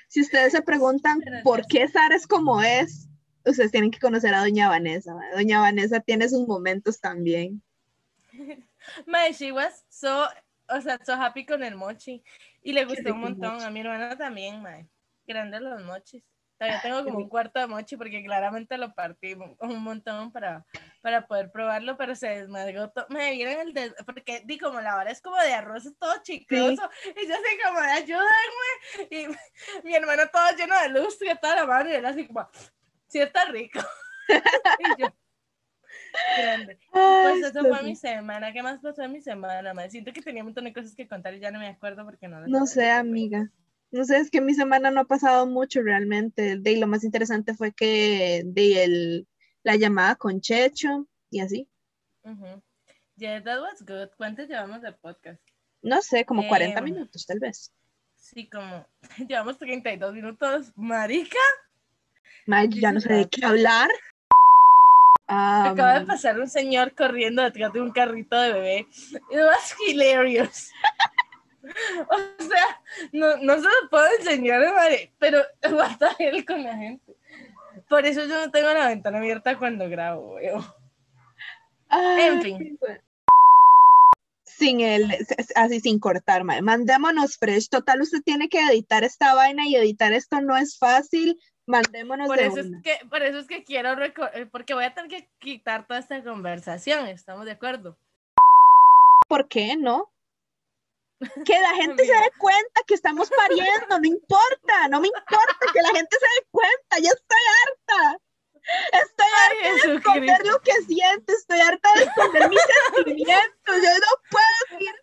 Si 0.09 0.21
ustedes 0.23 0.53
se 0.53 0.63
preguntan 0.63 1.21
Gracias. 1.21 1.45
por 1.45 1.67
qué 1.67 1.87
Sara 1.87 2.17
es 2.17 2.27
como 2.27 2.61
es, 2.61 3.09
ustedes 3.45 3.71
tienen 3.71 3.93
que 3.93 4.01
conocer 4.01 4.35
a 4.35 4.41
Doña 4.41 4.69
Vanessa. 4.69 5.15
¿va? 5.15 5.23
Doña 5.35 5.61
Vanessa 5.61 6.01
tiene 6.01 6.29
sus 6.29 6.49
momentos 6.49 7.01
también. 7.01 7.63
Mae, 9.07 9.33
she 9.33 9.53
was 9.53 9.85
so, 9.89 10.27
o 10.71 10.81
sea, 10.81 10.99
so 11.05 11.15
happy 11.15 11.45
con 11.47 11.63
el 11.63 11.75
mochi. 11.77 12.23
Y 12.63 12.73
le 12.73 12.85
gustó 12.85 13.13
un 13.15 13.21
montón. 13.21 13.55
mochi. 13.55 13.65
A 13.65 13.71
mi 13.71 13.81
hermana 13.81 14.17
también, 14.17 14.63
mae. 14.63 14.87
Grandes 15.27 15.61
los 15.61 15.83
mochis. 15.85 16.23
Todavía 16.59 16.83
tengo 16.83 16.99
Qué 16.99 17.05
como 17.05 17.19
un 17.21 17.29
cuarto 17.31 17.59
de 17.59 17.67
mochi 17.67 17.97
porque 17.97 18.23
claramente 18.23 18.77
lo 18.77 18.93
partí 18.95 19.33
un 19.33 19.83
montón 19.83 20.31
para, 20.31 20.67
para 21.01 21.27
poder 21.27 21.51
probarlo, 21.51 21.97
pero 21.97 22.15
se 22.15 22.29
desmadró 22.29 22.91
todo. 22.91 23.07
Me 23.09 23.31
vieron 23.33 23.67
el 23.67 23.73
des- 23.73 23.95
porque 24.05 24.43
di 24.45 24.59
como 24.59 24.79
la 24.83 24.95
vara 24.95 25.11
es 25.11 25.23
como 25.23 25.37
de 25.37 25.55
arroz 25.55 25.87
es 25.87 25.97
todo 25.97 26.13
chicloso 26.23 26.83
y 27.17 27.27
yo 27.27 27.35
así 27.35 27.59
como 27.65 27.81
de 27.81 27.91
ayúdenme 27.93 29.09
y 29.11 29.27
mi 29.85 29.95
hermano 29.95 30.25
todo 30.31 30.55
lleno 30.55 30.79
de 30.83 30.89
lustre 30.91 31.35
toda 31.41 31.57
la 31.57 31.67
mano 31.67 31.89
y 31.89 31.95
él 31.95 32.05
así 32.05 32.27
como 32.27 32.47
sí 33.07 33.21
está 33.21 33.47
rico 33.47 33.81
y 34.81 35.01
yo 35.01 35.09
grande 36.37 36.79
pues 37.23 37.43
eso 37.43 37.61
fue 37.67 37.83
mi 37.83 37.97
semana. 37.97 38.53
¿Qué 38.53 38.63
más 38.63 38.81
pasó 38.81 39.03
en 39.03 39.13
mi 39.13 39.21
semana? 39.21 39.75
Me 39.75 39.91
siento 39.91 40.13
que 40.13 40.23
tenía 40.23 40.43
un 40.43 40.49
montón 40.49 40.65
de 40.65 40.73
cosas 40.73 40.95
que 40.95 41.09
contar 41.09 41.35
y 41.35 41.41
ya 41.41 41.51
no 41.51 41.59
me 41.59 41.69
acuerdo 41.69 42.05
porque 42.05 42.29
no 42.29 42.47
No 42.47 42.67
sé, 42.67 42.91
amiga. 42.91 43.51
No 43.91 44.05
sé, 44.05 44.19
es 44.19 44.31
que 44.31 44.41
mi 44.41 44.55
semana 44.55 44.91
no 44.91 45.01
ha 45.01 45.05
pasado 45.05 45.47
mucho 45.47 45.83
realmente. 45.83 46.57
De 46.57 46.77
lo 46.77 46.87
más 46.87 47.03
interesante 47.05 47.55
fue 47.55 47.73
que 47.73 48.43
de 48.45 48.85
el, 48.85 49.29
la 49.63 49.77
llamada 49.77 50.15
con 50.15 50.41
Checho 50.41 51.09
y 51.31 51.41
así. 51.41 51.69
Ujú. 52.23 52.63
Yeah, 53.17 53.43
that 53.43 53.61
was 53.61 53.83
good. 53.83 54.09
¿Cuántos 54.17 54.49
llevamos 54.49 54.83
de 54.83 54.93
podcast? 54.93 55.43
No 55.83 56.01
sé, 56.03 56.25
como 56.25 56.47
40 56.47 56.79
Em, 56.79 56.85
minutos 56.85 57.27
tal 57.27 57.41
vez. 57.41 57.73
Sí, 58.15 58.49
como 58.49 58.87
llevamos 59.29 59.59
32 59.59 60.15
minutos. 60.15 60.73
Marica, 60.77 61.39
Ma, 62.47 62.65
ya 62.65 62.93
no 62.93 63.01
sé 63.01 63.13
de 63.13 63.29
qué 63.29 63.45
hablar. 63.45 63.91
Ah, 65.33 65.71
acaba 65.71 66.01
de 66.01 66.07
pasar 66.07 66.41
un 66.41 66.49
señor 66.49 66.93
corriendo 66.97 67.41
detrás 67.43 67.73
de 67.73 67.81
un 67.81 67.93
carrito 67.93 68.37
de 68.37 68.53
bebé. 68.53 68.79
It 69.31 69.39
was 69.39 69.77
hilarious. 69.87 70.73
o 72.11 72.43
sea, 72.43 72.83
no, 73.13 73.37
no 73.37 73.55
se 73.55 73.63
lo 73.63 73.91
puedo 73.91 74.07
enseñar, 74.19 74.61
Mari, 74.75 75.13
pero 75.21 75.41
basta 75.77 76.11
él 76.19 76.45
con 76.45 76.65
la 76.65 76.77
gente. 76.77 77.15
Por 77.89 78.07
eso 78.07 78.27
yo 78.27 78.45
no 78.45 78.51
tengo 78.51 78.73
la 78.73 78.89
ventana 78.89 79.19
abierta 79.19 79.57
cuando 79.57 79.89
grabo, 79.89 80.35
weón. 80.35 80.65
ay, 81.89 82.23
en 82.23 82.43
fin. 82.43 82.79
bueno. 82.81 83.01
Sin 84.45 84.81
el, 84.81 85.17
así 85.55 85.81
sin 85.81 86.01
cortar, 86.01 86.43
ma. 86.43 86.61
Mandémonos 86.61 87.37
fresh. 87.37 87.69
Total, 87.69 88.01
usted 88.03 88.21
tiene 88.23 88.49
que 88.49 88.59
editar 88.59 89.05
esta 89.05 89.35
vaina 89.35 89.67
y 89.67 89.77
editar 89.77 90.13
esto 90.13 90.41
no 90.41 90.57
es 90.57 90.77
fácil. 90.77 91.39
Mandémonos 91.71 92.27
Por 92.27 92.37
de 92.37 92.47
eso, 92.47 92.59
es 92.61 92.83
que, 92.83 92.99
por 93.09 93.23
eso 93.23 93.39
es 93.39 93.47
que 93.47 93.65
quiero, 93.65 93.91
eh, 94.03 94.47
porque 94.51 94.75
voy 94.75 94.85
a 94.85 94.95
tener 94.95 95.09
que 95.09 95.29
quitar 95.39 95.87
toda 95.87 96.01
esta 96.01 96.23
conversación, 96.23 97.07
¿estamos 97.07 97.45
de 97.45 97.53
acuerdo? 97.53 97.97
¿Por 99.29 99.49
qué 99.49 99.77
no? 99.77 100.13
Que 101.47 101.61
la 101.61 101.75
gente 101.75 102.05
se 102.05 102.13
dé 102.13 102.31
cuenta 102.39 102.81
que 102.87 102.95
estamos 102.95 103.31
pariendo, 103.31 103.99
no 103.99 104.07
importa, 104.07 104.89
no 104.91 105.01
me 105.01 105.09
importa 105.09 105.67
que 105.73 105.83
la 105.83 105.91
gente 105.91 106.17
se 106.19 106.27
dé 106.27 106.49
cuenta, 106.51 106.99
ya 106.99 107.11
estoy 107.11 107.39
harta. 107.63 108.21
Estoy 108.93 109.27
Ay, 109.27 109.59
harta 109.59 109.87
de 109.89 109.95
esconder 109.97 110.47
lo 110.47 110.61
que 110.61 110.73
siento, 110.87 111.33
estoy 111.33 111.61
harta 111.61 111.89
de 111.95 112.03
esconder 112.05 112.49
mis 112.49 112.61
sentimientos, 112.95 113.77
yo 113.77 113.99
no 113.99 114.23
puedo 114.31 114.57
seguir 114.69 114.95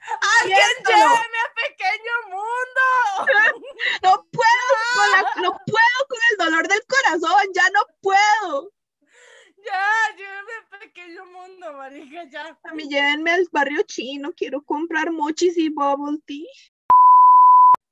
¡Alguien 0.41 0.59
lléveme 0.87 1.39
a 1.45 1.53
pequeño 1.55 2.13
mundo! 2.29 2.85
no 4.03 4.27
puedo, 4.31 4.67
con 4.95 5.11
la- 5.11 5.41
no 5.41 5.51
puedo 5.65 5.99
con 6.07 6.19
el 6.31 6.37
dolor 6.37 6.67
del 6.67 6.81
corazón, 6.87 7.47
ya 7.53 7.69
no 7.73 7.81
puedo. 8.01 8.71
Ya, 9.57 10.15
lléveme 10.15 10.53
a 10.71 10.79
pequeño 10.79 11.25
mundo, 11.25 11.73
marica, 11.73 12.23
ya. 12.29 12.57
A 12.63 12.73
mí 12.73 12.87
llévenme 12.87 13.31
al 13.31 13.47
barrio 13.51 13.81
chino, 13.83 14.31
quiero 14.33 14.63
comprar 14.63 15.11
mochis 15.11 15.57
y 15.57 15.69
bubble 15.69 16.19
tea. 16.25 16.45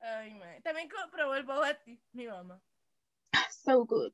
Ay, 0.02 0.34
madre. 0.36 0.62
También 0.62 0.88
probó 1.12 1.36
el 1.36 1.44
boba 1.44 1.74
tea, 1.74 1.98
mi 2.14 2.28
mamá. 2.28 2.62
So 3.66 3.84
good. 3.84 4.14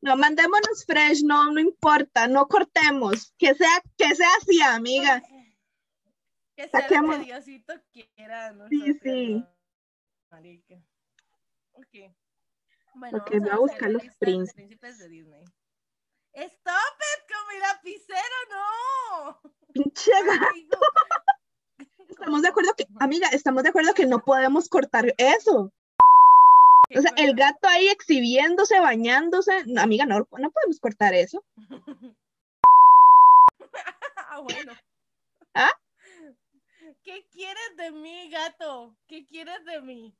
No, 0.00 0.16
mandémonos 0.16 0.84
fresh, 0.86 1.22
no, 1.24 1.50
no 1.52 1.60
importa, 1.60 2.28
no 2.28 2.46
cortemos, 2.46 3.32
que 3.38 3.54
sea, 3.54 3.82
que 3.96 4.14
sea 4.14 4.28
así, 4.40 4.60
amiga. 4.62 5.22
Que 6.54 6.68
sea 6.68 7.02
lo 7.02 7.10
que 7.10 7.18
Diosito 7.24 7.74
quiera. 7.92 8.52
de 8.52 8.68
Sí, 8.68 8.98
sí. 9.02 9.34
¿no? 9.34 9.48
Marica. 10.30 10.74
Ok. 11.72 12.14
Bueno, 12.94 13.18
Ok, 13.18 13.30
vamos 13.30 13.42
voy 13.42 13.50
a 13.50 13.58
buscar 13.58 13.90
los 13.90 14.02
príncipes. 14.18 14.54
príncipes 14.54 14.98
de 14.98 15.08
Disney. 15.08 15.44
¡Stop 16.32 16.74
it! 16.74 17.34
¡Con 17.34 17.54
mi 17.54 17.60
lapicero, 17.60 18.36
no! 18.50 19.40
Pinche 19.72 20.12
gato. 20.24 20.78
Estamos 22.08 22.42
de 22.42 22.48
acuerdo 22.48 22.74
que, 22.76 22.86
amiga, 23.00 23.28
estamos 23.28 23.62
de 23.62 23.68
acuerdo 23.68 23.92
que 23.92 24.06
no 24.06 24.24
podemos 24.24 24.68
cortar 24.68 25.14
eso. 25.18 25.72
O 26.94 27.00
sea, 27.00 27.12
el 27.16 27.34
gato 27.34 27.68
ahí 27.68 27.88
exhibiéndose, 27.88 28.78
bañándose. 28.80 29.64
No, 29.66 29.80
amiga, 29.80 30.06
no, 30.06 30.18
no 30.18 30.50
podemos 30.50 30.78
cortar 30.80 31.14
eso. 31.14 31.44
ah, 34.16 34.40
bueno. 34.40 34.72
¿Ah? 35.54 35.72
¿Qué 37.02 37.26
quieres 37.32 37.76
de 37.76 37.92
mí, 37.92 38.30
gato? 38.30 38.96
¿Qué 39.06 39.24
quieres 39.26 39.64
de 39.64 39.80
mí? 39.82 40.14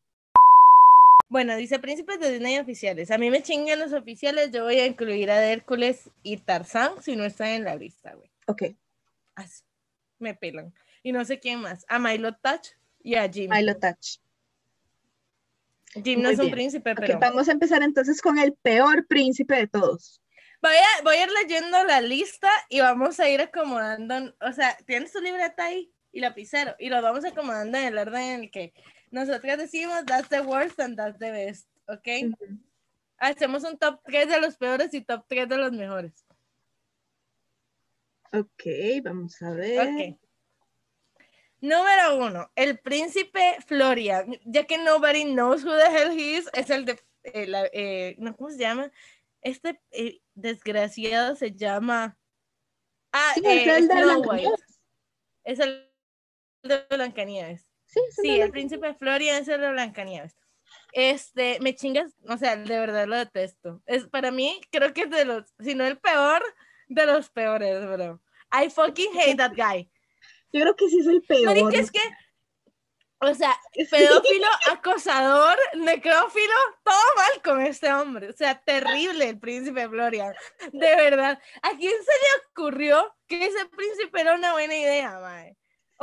Bueno, 1.29 1.57
dice 1.57 1.79
príncipes 1.79 2.21
de 2.21 2.31
Disney 2.33 2.59
oficiales. 2.59 3.11
A 3.11 3.19
mí 3.19 3.31
me 3.31 3.43
chingan 3.43 3.81
los 3.81 3.93
oficiales. 3.93 4.53
Yo 4.53 4.65
voy 4.65 4.79
a 4.79 4.87
incluir 4.87 5.31
a 5.31 5.45
Hércules 5.45 6.11
y 6.23 6.37
Tarzán 6.39 7.03
si 7.03 7.17
no 7.17 7.25
están 7.25 7.49
en 7.49 7.65
la 7.65 7.75
lista, 7.75 8.15
güey. 8.15 8.31
Ok. 8.47 8.63
Así. 9.35 9.63
Me 10.19 10.35
pelan. 10.35 10.73
y 11.03 11.13
no 11.13 11.25
sé 11.25 11.39
quién 11.39 11.61
más, 11.61 11.85
a 11.89 11.99
Milo 11.99 12.35
Touch 12.37 12.69
y 13.03 13.17
a 13.17 13.29
Jim. 13.29 13.51
Milo 13.51 13.77
Touch. 13.77 14.19
Jim 16.03 16.23
no 16.23 16.31
es 16.31 16.39
un 16.39 16.51
príncipe, 16.51 16.93
Ok, 16.93 16.99
pero... 17.01 17.19
vamos 17.19 17.49
a 17.49 17.53
empezar 17.53 17.83
entonces 17.83 18.21
con 18.21 18.39
el 18.39 18.55
peor 18.55 19.07
príncipe 19.07 19.57
de 19.57 19.67
todos. 19.67 20.21
Voy 20.63 20.75
a, 20.75 21.03
voy 21.03 21.17
a 21.17 21.25
ir 21.25 21.31
leyendo 21.43 21.85
la 21.85 22.01
lista 22.01 22.51
y 22.69 22.81
vamos 22.81 23.21
a 23.21 23.29
ir 23.29 23.41
acomodando, 23.41 24.35
o 24.41 24.53
sea, 24.53 24.77
tienes 24.87 25.13
tu 25.13 25.21
libreta 25.21 25.65
ahí 25.65 25.93
y 26.13 26.21
lapicero 26.21 26.75
y 26.79 26.89
lo 26.89 27.01
vamos 27.03 27.25
acomodando 27.25 27.79
en 27.79 27.85
el 27.85 27.99
orden 27.99 28.23
en 28.23 28.41
el 28.45 28.51
que 28.51 28.73
nosotras 29.11 29.59
decimos 29.59 30.05
that's 30.07 30.29
the 30.29 30.41
worst 30.41 30.81
and 30.81 30.97
that's 30.97 31.19
the 31.19 31.31
best, 31.31 31.69
¿ok? 31.89 32.35
Hacemos 33.19 33.65
un 33.65 33.79
top 33.79 34.01
3 34.05 34.29
de 34.29 34.41
los 34.41 34.57
peores 34.57 34.93
y 34.95 35.03
top 35.03 35.25
3 35.29 35.49
de 35.49 35.57
los 35.57 35.73
mejores. 35.73 36.27
Ok, 38.33 38.65
vamos 39.03 39.41
a 39.43 39.51
ver. 39.51 39.89
Ok. 39.89 40.26
Número 41.61 42.17
uno, 42.19 42.51
el 42.55 42.79
príncipe 42.79 43.57
Florian, 43.67 44.39
ya 44.45 44.65
que 44.65 44.79
nobody 44.79 45.25
knows 45.25 45.65
who 45.65 45.73
the 45.77 45.87
hell 45.91 46.11
he 46.11 46.37
is, 46.37 46.49
es 46.53 46.71
el 46.71 46.85
de, 46.85 47.01
eh, 47.25 47.47
la- 47.47 47.69
eh, 47.73 48.15
no, 48.19 48.37
¿cómo 48.37 48.51
se 48.51 48.59
llama? 48.59 48.91
Este 49.41 49.81
eh, 49.91 50.21
desgraciado 50.35 51.35
se 51.37 51.53
llama... 51.53 52.19
Ah, 53.13 53.33
Sí, 53.35 53.43
eh, 53.47 53.63
es 53.65 53.67
el 53.83 53.89
de 53.89 53.95
Blancanieves. 54.05 54.81
Es 55.45 55.59
el 55.61 55.91
de 56.63 56.87
Blancanieves. 56.91 57.71
Sí, 57.87 58.01
sí, 58.11 58.41
el 58.41 58.51
príncipe 58.51 58.95
Florian 58.95 59.37
es 59.43 59.49
el 59.49 59.61
de 59.61 59.71
Blancanieves. 59.71 60.37
Este, 60.93 61.59
me 61.61 61.75
chingas, 61.75 62.13
o 62.29 62.37
sea, 62.37 62.57
de 62.57 62.79
verdad 62.79 63.07
lo 63.07 63.17
detesto. 63.17 63.83
Es 63.87 64.07
para 64.09 64.31
mí, 64.31 64.61
creo 64.71 64.93
que 64.93 65.03
es 65.03 65.11
de 65.11 65.25
los, 65.25 65.45
si 65.61 65.75
no 65.75 65.87
el 65.87 65.99
peor, 65.99 66.43
de 66.89 67.07
los 67.07 67.31
peores, 67.31 67.81
bro. 67.87 68.21
I 68.53 68.69
fucking 68.71 69.13
hate 69.19 69.37
that 69.37 69.53
guy. 69.57 69.89
Yo 70.53 70.61
creo 70.63 70.77
que 70.77 70.89
sí 70.89 71.01
es 71.01 71.07
el 71.07 71.23
peor. 71.23 71.45
Marica, 71.45 71.79
es 71.79 71.91
que, 71.91 72.01
o 73.21 73.35
sea, 73.35 73.57
pedófilo, 73.91 74.47
acosador, 74.71 75.57
necrófilo, 75.75 76.55
todo 76.85 77.15
mal 77.17 77.43
con 77.43 77.63
este 77.63 77.93
hombre. 77.93 78.31
O 78.31 78.33
sea, 78.33 78.61
terrible 78.63 79.29
el 79.29 79.39
príncipe 79.39 79.89
Florian. 79.89 80.35
De 80.73 80.97
verdad. 80.97 81.41
¿A 81.63 81.71
quién 81.71 81.93
se 81.93 82.13
le 82.13 82.45
ocurrió 82.51 83.15
que 83.27 83.45
ese 83.45 83.67
príncipe 83.67 84.21
era 84.21 84.35
una 84.35 84.53
buena 84.53 84.77
idea, 84.77 85.19
mae? 85.21 85.57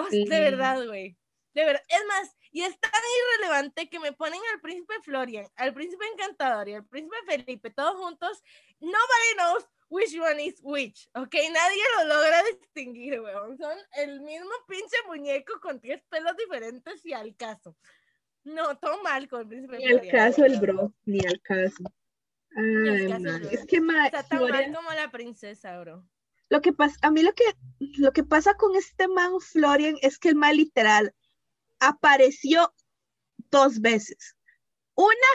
Sí. 0.10 0.26
De 0.26 0.39
verdad, 0.39 0.86
güey. 0.86 1.16
De 1.54 1.66
verdad. 1.66 1.84
Es 1.88 2.06
más, 2.08 2.36
y 2.52 2.64
es 2.64 2.80
tan 2.80 2.91
irrelevante 3.38 3.89
que 3.89 4.00
me 4.00 4.14
ponen 4.14 4.41
al 4.54 4.62
príncipe 4.62 4.96
Florian, 5.04 5.48
al 5.56 5.74
príncipe 5.74 6.06
encantador 6.14 6.68
y 6.70 6.74
al 6.74 6.86
príncipe 6.86 7.16
Felipe, 7.28 7.70
todos 7.70 7.96
juntos. 7.98 8.41
Nobody 8.80 9.36
knows 9.38 9.66
which 9.94 10.14
one 10.20 10.39
is 10.39 10.56
which, 10.64 11.08
¿ok? 11.14 11.34
Nadie 11.52 11.84
lo 11.98 12.16
logra 12.16 12.44
distinguir, 12.52 13.20
weón. 13.22 13.58
Son 13.58 13.78
el 13.98 14.22
mismo 14.22 14.52
pinche 14.68 14.98
muñeco 15.08 15.60
con 15.62 15.80
tres 15.80 16.02
pelos 16.10 16.36
diferentes 16.38 17.06
y 17.06 17.14
al 17.14 17.36
caso. 17.36 17.76
No, 18.44 18.78
todo 18.78 19.02
mal 19.04 19.28
con 19.28 19.41
el 19.41 19.48
príncipe 19.48 19.78
Ni 19.78 19.86
al 19.86 20.08
caso 20.10 20.44
el 20.46 20.60
bro, 20.60 20.94
ni 21.06 21.20
al 21.26 21.39
caso. 21.41 21.84
Ay, 22.56 23.08
caso 23.08 23.20
man. 23.22 23.48
Es 23.52 23.66
que 23.66 23.80
ma, 23.82 24.06
Está 24.08 24.24
tan 24.24 24.39
Florian- 24.39 24.72
mal 24.72 24.76
como 24.84 24.91
la 24.94 25.12
princesa, 25.12 25.80
bro. 25.80 26.04
lo 26.50 26.62
que 26.62 26.74
pasa, 26.74 26.96
a 27.02 27.10
mí 27.12 27.22
lo 27.24 27.34
que, 27.34 27.46
lo 27.98 28.12
que 28.12 28.24
pasa 28.24 28.56
con 28.56 28.76
este 28.76 29.08
man 29.08 29.39
Florian 29.39 29.96
es 30.02 30.18
que 30.20 30.30
el 30.30 30.36
man 30.36 30.58
literal 30.58 31.14
apareció 31.80 32.74
dos 33.52 33.80
veces. 33.82 34.36
Una 34.96 35.32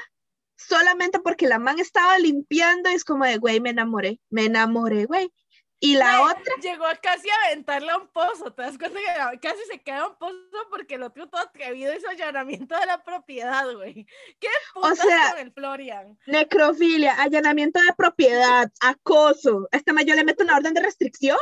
solamente 0.58 1.20
porque 1.20 1.46
la 1.46 1.58
man 1.58 1.78
estaba 1.78 2.18
limpiando 2.18 2.90
y 2.90 2.94
es 2.94 3.04
como 3.04 3.24
de, 3.24 3.38
güey, 3.38 3.60
me 3.60 3.70
enamoré, 3.70 4.20
me 4.28 4.46
enamoré, 4.46 5.06
güey. 5.06 5.32
Y 5.80 5.94
la 5.94 6.22
otra, 6.22 6.54
Llegó 6.60 6.86
a 6.86 6.96
casi 6.96 7.28
a 7.30 7.34
aventarle 7.46 7.92
a 7.92 7.98
un 7.98 8.08
pozo, 8.08 8.52
¿te 8.52 8.62
das 8.62 8.76
cuenta 8.76 8.98
que 8.98 9.38
casi 9.38 9.64
se 9.70 9.80
queda 9.80 10.00
a 10.00 10.08
un 10.08 10.18
pozo 10.18 10.36
porque 10.70 10.96
el 10.96 11.04
otro 11.04 11.28
todo 11.28 11.40
atrevido 11.40 11.94
hizo 11.94 12.08
allanamiento 12.08 12.76
de 12.76 12.86
la 12.86 13.04
propiedad, 13.04 13.72
güey? 13.72 14.04
¿Qué 14.40 14.48
putas 14.74 14.98
sea, 14.98 15.30
con 15.30 15.38
el 15.38 15.52
Florian? 15.52 16.18
necrofilia, 16.26 17.14
allanamiento 17.22 17.80
de 17.80 17.92
propiedad, 17.96 18.72
acoso. 18.80 19.68
Esta 19.70 19.92
man 19.92 20.04
yo 20.04 20.16
le 20.16 20.24
meto 20.24 20.42
una 20.42 20.56
orden 20.56 20.74
de 20.74 20.82
restricción. 20.82 21.38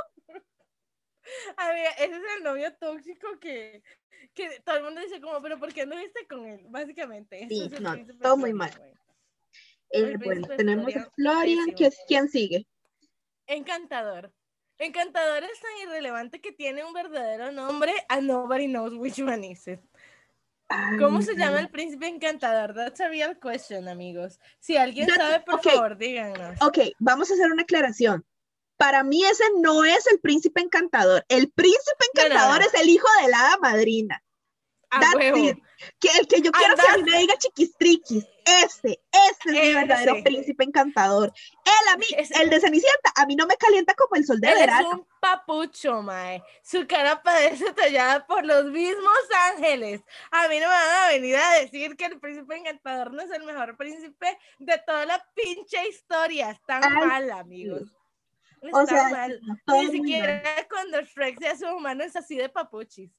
A 1.57 1.71
ver, 1.71 1.93
ese 1.99 2.17
es 2.17 2.23
el 2.37 2.45
novio 2.45 2.75
tóxico 2.77 3.39
que, 3.41 3.83
que 4.35 4.61
todo 4.61 4.77
el 4.77 4.85
mundo 4.85 5.01
dice 5.01 5.19
como, 5.19 5.41
pero 5.41 5.59
¿por 5.59 5.73
qué 5.73 5.83
anduviste 5.83 6.27
con 6.29 6.45
él? 6.45 6.67
Básicamente. 6.69 7.47
Sí, 7.49 7.71
no, 7.81 7.97
todo 8.21 8.37
muy 8.37 8.53
mal. 8.53 8.71
güey. 8.77 8.97
Eh, 9.91 10.17
bueno, 10.23 10.47
tenemos 10.57 10.95
a 10.97 11.11
Florian, 11.15 11.73
que 11.73 11.87
es 11.87 11.99
quien 12.09 12.29
sigue. 12.29 12.67
Encantador. 13.47 14.33
Encantador 14.79 15.45
es 15.45 15.59
tan 15.61 15.89
irrelevante 15.89 16.41
que 16.41 16.53
tiene 16.53 16.85
un 16.85 16.93
verdadero 16.93 17.51
nombre 17.51 17.95
and 18.09 18.27
nobody 18.27 18.67
knows 18.67 18.93
which 18.95 19.19
one 19.21 19.47
is 19.51 19.67
it. 19.69 19.81
¿Cómo 20.99 21.23
se 21.23 21.37
llama 21.37 21.61
el 21.61 21.71
príncipe 21.71 22.09
encantador? 22.09 22.75
That's 22.75 23.01
a 23.01 23.09
real 23.09 23.39
question, 23.39 23.89
amigos. 23.89 24.41
Si 24.59 24.77
alguien 24.77 25.07
That's- 25.07 25.17
sabe, 25.17 25.41
por 25.45 25.63
favor, 25.63 25.97
díganos. 25.97 26.61
Ok, 26.61 26.79
vamos 26.99 27.31
a 27.31 27.35
hacer 27.35 27.51
una 27.53 27.63
aclaración. 27.63 28.27
Para 28.77 29.05
mí 29.05 29.25
ese 29.25 29.45
no 29.61 29.85
es 29.85 30.07
el 30.09 30.19
príncipe 30.21 30.61
encantador. 30.61 31.25
El 31.29 31.51
príncipe 31.53 32.05
No, 32.15 32.23
no, 32.23 32.27
encantador 32.27 32.61
no. 32.61 32.67
es 32.67 32.75
el 32.75 32.89
hijo 32.91 33.07
de 33.23 33.29
la 33.31 33.39
hada 33.47 33.59
madrina. 33.59 34.23
A 34.91 35.01
That's 35.01 35.15
huevo. 35.17 35.37
it. 35.39 35.59
Que 36.01 36.09
el 36.21 36.27
que 36.29 36.41
yo 36.41 36.53
quiero 36.53 36.75
que 36.77 36.83
a 36.89 36.97
mí 36.97 37.03
me 37.11 37.19
diga 37.19 37.37
chiquistriquis. 37.39 38.25
Ese, 38.47 38.69
ese 38.85 39.01
es 39.13 39.47
mi 39.47 39.59
Ese. 39.59 39.75
verdadero 39.75 40.23
príncipe 40.23 40.63
encantador. 40.65 41.33
Él 41.65 41.89
a 41.93 41.97
mí, 41.97 42.07
Ese- 42.17 42.41
el 42.41 42.49
de 42.51 42.61
Cenicienta, 42.61 43.13
a 43.17 43.27
mí 43.27 43.35
no 43.35 43.47
me 43.47 43.57
calienta 43.57 43.93
como 43.95 44.15
el 44.15 44.25
sol 44.25 44.41
de 44.41 44.47
Él 44.49 44.55
es 44.55 44.61
verano. 44.61 44.91
un 44.93 45.07
papucho, 45.21 46.03
mae. 46.03 46.43
Su 46.63 46.87
cara 46.87 47.21
parece 47.23 47.73
tallada 47.73 48.25
por 48.27 48.47
los 48.47 48.67
mismos 48.67 49.19
ángeles. 49.53 50.01
A 50.31 50.47
mí 50.49 50.61
no 50.61 50.67
me 50.69 50.73
van 50.73 51.05
a 51.05 51.09
venir 51.09 51.37
a 51.37 51.55
decir 51.61 51.97
que 51.97 52.05
el 52.07 52.21
príncipe 52.21 52.57
encantador 52.57 53.13
no 53.13 53.21
es 53.23 53.31
el 53.33 53.43
mejor 53.43 53.77
príncipe 53.77 54.39
de 54.61 54.79
toda 54.87 55.05
la 55.05 55.27
pinche 55.35 55.89
historia. 55.89 56.51
Está 56.53 56.79
Ay, 56.83 56.91
mal, 57.07 57.31
amigos. 57.33 57.83
O 58.73 58.81
Está 58.81 58.87
sea, 58.87 59.09
mal. 59.11 59.41
Ni 59.67 59.89
siquiera 59.91 60.41
mal. 60.45 60.67
cuando 60.71 61.03
Shrek 61.03 61.39
se 61.41 61.49
hace 61.49 61.67
humano 61.67 62.05
es 62.05 62.15
así 62.15 62.37
de 62.37 62.49
papuchis. 62.49 63.11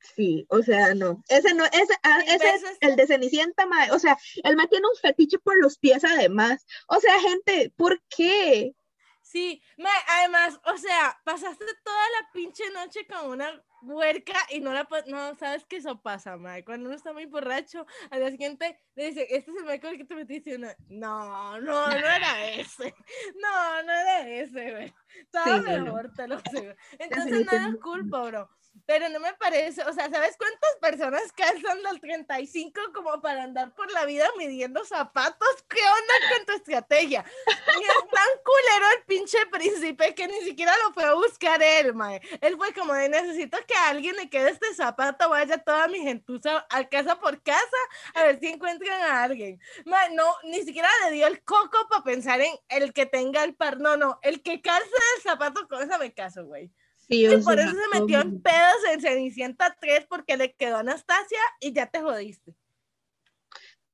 Sí, 0.00 0.46
o 0.48 0.62
sea, 0.62 0.94
no. 0.94 1.22
Ese 1.28 1.54
no, 1.54 1.64
ese, 1.64 1.94
ah, 2.02 2.20
ese 2.26 2.48
es 2.54 2.64
el 2.80 2.96
de 2.96 3.06
Cenicienta, 3.06 3.66
mae. 3.66 3.90
O 3.90 3.98
sea, 3.98 4.16
el 4.44 4.56
mae 4.56 4.68
tiene 4.68 4.86
un 4.88 4.96
fetiche 4.96 5.38
por 5.38 5.60
los 5.60 5.78
pies 5.78 6.04
además. 6.04 6.64
O 6.88 7.00
sea, 7.00 7.18
gente, 7.20 7.72
¿por 7.76 8.00
qué? 8.08 8.74
Sí, 9.22 9.60
mae, 9.76 10.02
además, 10.08 10.60
o 10.64 10.78
sea, 10.78 11.20
pasaste 11.24 11.66
toda 11.82 12.10
la 12.20 12.30
pinche 12.32 12.64
noche 12.70 13.06
con 13.06 13.30
una 13.30 13.64
huerca 13.82 14.38
y 14.50 14.60
no 14.60 14.72
la 14.72 14.86
no 15.06 15.34
sabes 15.36 15.64
que 15.66 15.76
eso 15.76 16.00
pasa, 16.00 16.36
mae. 16.36 16.64
Cuando 16.64 16.86
uno 16.86 16.96
está 16.96 17.12
muy 17.12 17.26
borracho, 17.26 17.86
al 18.10 18.20
día 18.20 18.30
siguiente 18.30 18.80
le 18.94 19.06
dice, 19.06 19.26
este 19.30 19.50
es 19.50 19.56
el 19.58 19.64
mae 19.64 19.80
con 19.80 19.90
el 19.90 19.98
que 19.98 20.04
te 20.04 20.14
metiste. 20.14 20.50
Y 20.50 20.54
uno, 20.54 20.68
no, 20.88 21.60
no, 21.60 21.86
no 21.88 21.94
era 22.08 22.46
ese. 22.50 22.94
No, 23.36 23.82
no 23.82 23.92
era 23.92 24.28
ese, 24.28 24.70
güey. 24.70 24.94
Estaba 25.20 25.58
Sí, 25.58 25.64
no. 25.66 25.84
mejor, 25.84 26.12
te 26.14 26.26
lo 26.28 26.38
sé. 26.40 26.76
Entonces 26.98 27.46
no 27.46 27.52
es 27.52 27.76
culpa, 27.82 28.22
bro. 28.22 28.50
Pero 28.84 29.08
no 29.08 29.20
me 29.20 29.32
parece, 29.34 29.82
o 29.84 29.92
sea, 29.94 30.10
¿sabes 30.10 30.36
cuántas 30.36 30.76
personas 30.82 31.32
calzan 31.32 31.82
del 31.82 31.98
35 31.98 32.78
como 32.92 33.22
para 33.22 33.44
andar 33.44 33.74
por 33.74 33.90
la 33.90 34.04
vida 34.04 34.28
midiendo 34.36 34.84
zapatos? 34.84 35.48
¿Qué 35.68 35.80
onda 35.80 36.36
con 36.36 36.46
tu 36.46 36.52
estrategia? 36.52 37.24
Y 37.46 37.82
es 37.82 38.10
tan 38.10 38.28
culero 38.44 38.86
el 38.98 39.04
pinche 39.06 39.38
príncipe 39.50 40.14
que 40.14 40.28
ni 40.28 40.40
siquiera 40.42 40.72
lo 40.84 40.92
fue 40.92 41.04
a 41.04 41.14
buscar 41.14 41.62
él, 41.62 41.94
mae. 41.94 42.20
Él 42.42 42.56
fue 42.58 42.74
como 42.74 42.92
de 42.92 43.08
necesito 43.08 43.56
que 43.66 43.74
a 43.74 43.88
alguien 43.88 44.16
le 44.16 44.30
quede 44.30 44.50
este 44.50 44.74
zapato, 44.74 45.28
vaya 45.28 45.58
toda 45.58 45.88
mi 45.88 45.98
gentuza 46.00 46.66
a 46.70 46.88
casa 46.88 47.18
por 47.18 47.42
casa 47.42 47.76
a 48.14 48.24
ver 48.24 48.40
si 48.40 48.46
encuentran 48.46 49.02
a 49.02 49.24
alguien. 49.24 49.60
Mae, 49.84 50.14
no, 50.14 50.24
ni 50.44 50.62
siquiera 50.62 50.88
le 51.04 51.14
dio 51.14 51.26
el 51.26 51.42
coco 51.42 51.86
para 51.88 52.04
pensar 52.04 52.40
en 52.40 52.54
el 52.68 52.92
que 52.92 53.06
tenga 53.06 53.44
el 53.44 53.54
par. 53.54 53.78
No, 53.80 53.96
no, 53.96 54.18
el 54.22 54.42
que 54.42 54.60
calza 54.60 54.86
el 55.16 55.22
zapato 55.22 55.66
con 55.68 55.82
esa 55.82 55.98
me 55.98 56.12
caso, 56.14 56.44
güey. 56.46 56.70
Sí, 57.08 57.26
Y 57.26 57.36
por 57.38 57.58
eso 57.58 57.70
se 57.70 58.00
metió 58.00 58.20
en 58.20 58.42
pedos 58.42 58.84
en 58.90 59.00
Cenicienta 59.00 59.76
3 59.80 60.06
porque 60.08 60.36
le 60.36 60.54
quedó 60.54 60.78
Anastasia 60.78 61.38
y 61.60 61.72
ya 61.72 61.86
te 61.86 62.00
jodiste. 62.00 62.54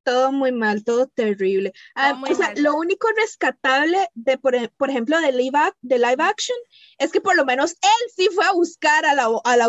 Todo 0.03 0.33
muy 0.33 0.53
mal, 0.53 0.85
todo 0.85 1.07
terrible. 1.09 1.73
Ah, 1.95 2.21
o 2.23 2.35
sea, 2.35 2.49
mal. 2.49 2.63
lo 2.63 2.75
único 2.77 3.09
rescatable 3.17 4.09
de, 4.15 4.39
por, 4.39 4.55
e- 4.55 4.69
por 4.69 4.91
ejemplo, 4.91 5.21
de 5.21 5.33
live, 5.33 5.59
ac- 5.59 5.77
de 5.81 5.99
live 5.99 6.23
action 6.23 6.57
es 6.99 7.13
que 7.13 7.21
por 7.21 7.37
lo 7.37 7.45
menos 7.45 7.73
él 7.73 8.11
sí 8.15 8.29
fue 8.35 8.45
a 8.45 8.53
buscar 8.53 9.05
a 9.07 9.15
la, 9.15 9.29
a 9.45 9.57
la. 9.57 9.67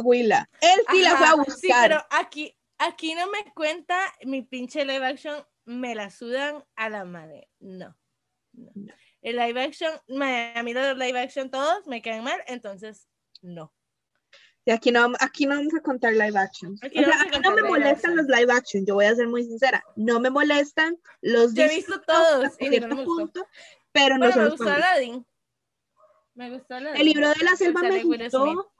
Él 0.62 0.82
sí 0.92 1.02
la 1.02 1.18
fue 1.18 1.28
a 1.28 1.36
buscar. 1.36 1.56
Sí, 1.60 1.68
pero 1.82 2.06
aquí, 2.10 2.58
aquí 2.78 3.16
no 3.16 3.28
me 3.30 3.52
cuenta 3.54 4.00
mi 4.26 4.42
pinche 4.42 4.86
live 4.86 5.06
action, 5.06 5.44
me 5.66 5.96
la 5.96 6.10
sudan 6.10 6.64
a 6.76 6.90
la 6.90 7.06
madre. 7.06 7.50
No. 7.60 7.96
no. 8.54 8.72
No. 8.76 8.94
El 9.22 9.38
live 9.38 9.62
action, 9.62 9.92
me- 10.08 10.54
a 10.56 10.64
mí 10.64 10.74
los 10.74 10.98
live 10.98 11.20
action 11.20 11.50
todos 11.50 11.88
me 11.88 12.02
quedan 12.02 12.24
mal, 12.26 12.42
entonces 12.48 13.08
no. 13.42 13.74
Y 14.66 14.72
aquí 14.72 14.92
no, 14.92 15.12
aquí 15.20 15.46
no 15.46 15.56
vamos 15.56 15.74
a 15.74 15.82
contar 15.82 16.14
live 16.14 16.38
action. 16.40 16.78
Aquí 16.82 17.00
o 17.00 17.02
no 17.02 17.08
sea, 17.08 17.18
vamos 17.18 17.34
a 17.34 17.36
a 17.36 17.40
mí 17.40 17.44
no 17.44 17.56
me 17.56 17.64
molestan 17.64 18.16
los 18.16 18.28
live 18.28 18.54
action, 18.54 18.86
yo 18.86 18.96
voy 18.96 19.06
a 19.06 19.16
ser 19.16 19.28
muy 19.28 19.44
sincera. 19.44 19.84
No 19.96 20.20
me 20.20 20.30
molestan 20.30 20.98
los 21.22 21.54
Yo 21.54 21.64
he 21.64 21.70
visto 21.70 22.00
todos 22.02 22.46
hasta 22.46 22.66
cierto 22.66 22.96
gustó. 22.96 23.06
punto, 23.06 23.48
pero 23.92 24.18
no 24.18 24.28
Bueno, 24.28 24.42
me 24.44 24.50
gustó. 24.50 24.70
Aladdin. 24.70 25.26
Me 26.36 26.50
gustó 26.50 26.76
Aladdin. 26.76 27.02
El 27.02 27.08
libro 27.08 27.30
de 27.30 27.44
la 27.44 27.56
selva 27.58 27.82
me 27.84 28.04
gustó. 28.04 28.72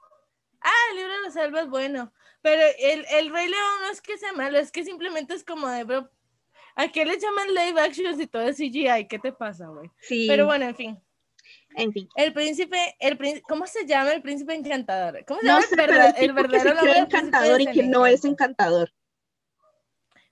ah, 0.60 0.70
el 0.90 0.96
libro 0.96 1.12
de 1.12 1.20
la 1.22 1.30
selva 1.30 1.60
es 1.60 1.68
bueno, 1.68 2.12
pero 2.40 2.62
el, 2.78 3.04
el 3.10 3.30
Rey 3.32 3.48
León 3.48 3.80
no 3.82 3.90
es 3.90 4.00
que 4.00 4.16
sea 4.16 4.32
malo, 4.32 4.58
es 4.58 4.72
que 4.72 4.84
simplemente 4.84 5.34
es 5.34 5.44
como 5.44 5.68
de, 5.68 5.84
bro, 5.84 6.10
¿a 6.76 6.88
qué 6.88 7.04
le 7.04 7.18
llaman 7.18 7.48
live 7.54 7.80
action 7.80 8.16
si 8.16 8.26
todo 8.26 8.42
es 8.42 8.56
CGI? 8.56 9.06
¿Qué 9.08 9.18
te 9.18 9.32
pasa, 9.32 9.68
güey? 9.68 9.90
Sí, 10.00 10.26
Pero 10.28 10.46
bueno, 10.46 10.64
en 10.64 10.74
fin. 10.74 11.03
En 11.76 11.92
fin. 11.92 12.08
El 12.16 12.32
príncipe, 12.32 12.96
el 13.00 13.16
prín- 13.18 13.42
¿cómo 13.48 13.66
se 13.66 13.86
llama 13.86 14.12
el 14.12 14.22
príncipe 14.22 14.54
encantador? 14.54 15.24
¿Cómo 15.26 15.40
se 15.40 15.46
No 15.46 15.52
llama 15.54 15.66
sé, 15.66 15.74
el, 15.74 15.76
pero 15.76 15.92
verda- 15.92 16.08
el 16.08 16.14
el 16.16 16.20
tipo 16.20 16.34
que 16.34 16.58
verdadero 16.58 16.80
se 16.92 16.98
encantador 16.98 17.60
y 17.60 17.66
que 17.66 17.82
no 17.82 18.06
es 18.06 18.24
encantador. 18.24 18.92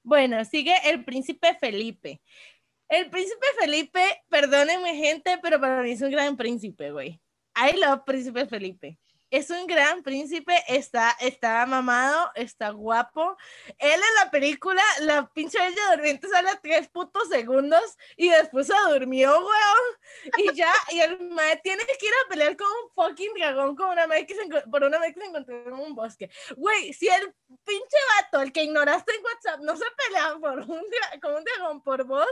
Bueno, 0.03 0.45
sigue 0.45 0.75
el 0.85 1.05
príncipe 1.05 1.57
Felipe. 1.61 2.21
El 2.89 3.09
príncipe 3.09 3.47
Felipe, 3.59 4.03
perdónenme 4.29 4.95
gente, 4.97 5.39
pero 5.43 5.61
para 5.61 5.83
mí 5.83 5.93
es 5.93 6.03
un 6.03 6.11
gran 6.11 6.37
príncipe, 6.37 6.91
güey. 6.91 7.21
I 7.57 7.77
love 7.79 8.03
príncipe 8.05 8.47
Felipe. 8.47 8.99
Es 9.33 9.49
un 9.49 9.67
gran 9.67 10.03
príncipe, 10.03 10.55
está, 10.69 11.17
está 11.19 11.65
mamado, 11.65 12.31
está 12.35 12.69
guapo. 12.69 13.35
Él 13.79 13.95
en 13.95 14.15
la 14.23 14.31
película, 14.31 14.83
la 15.01 15.27
pinche 15.33 15.59
bella 15.59 15.91
durmiente 15.93 16.29
sale 16.29 16.51
tres 16.63 16.89
putos 16.89 17.31
segundos 17.31 17.97
y 18.19 18.29
después 18.29 18.67
se 18.67 18.75
durmió, 18.91 19.31
weón. 19.31 20.37
Y 20.37 20.55
ya, 20.55 20.71
y 20.91 21.01
el 21.01 21.19
mae 21.31 21.57
tiene 21.65 21.83
que 21.99 22.07
ir 22.07 22.13
a 22.13 22.29
pelear 22.29 22.59
con 22.59 22.67
un 22.67 22.91
fucking 22.91 23.33
dragón 23.33 23.75
con 23.75 23.89
una 23.89 24.07
mae 24.07 24.27
que 24.27 24.37
por 24.71 24.85
una 24.85 24.99
mae 24.99 25.15
que 25.15 25.21
se 25.21 25.27
encontró 25.27 25.67
en 25.67 25.73
un 25.73 25.95
bosque. 25.95 26.31
Güey, 26.55 26.93
si 26.93 27.09
el 27.09 27.35
pinche 27.65 27.97
vato, 28.17 28.43
el 28.43 28.53
que 28.53 28.65
ignoraste 28.65 29.15
en 29.15 29.25
WhatsApp, 29.25 29.61
no 29.63 29.75
se 29.79 29.87
pelea 29.97 30.37
por 30.43 30.59
un 30.59 30.85
con 31.23 31.35
un 31.37 31.45
dragón 31.45 31.83
por 31.83 32.05
vos, 32.05 32.27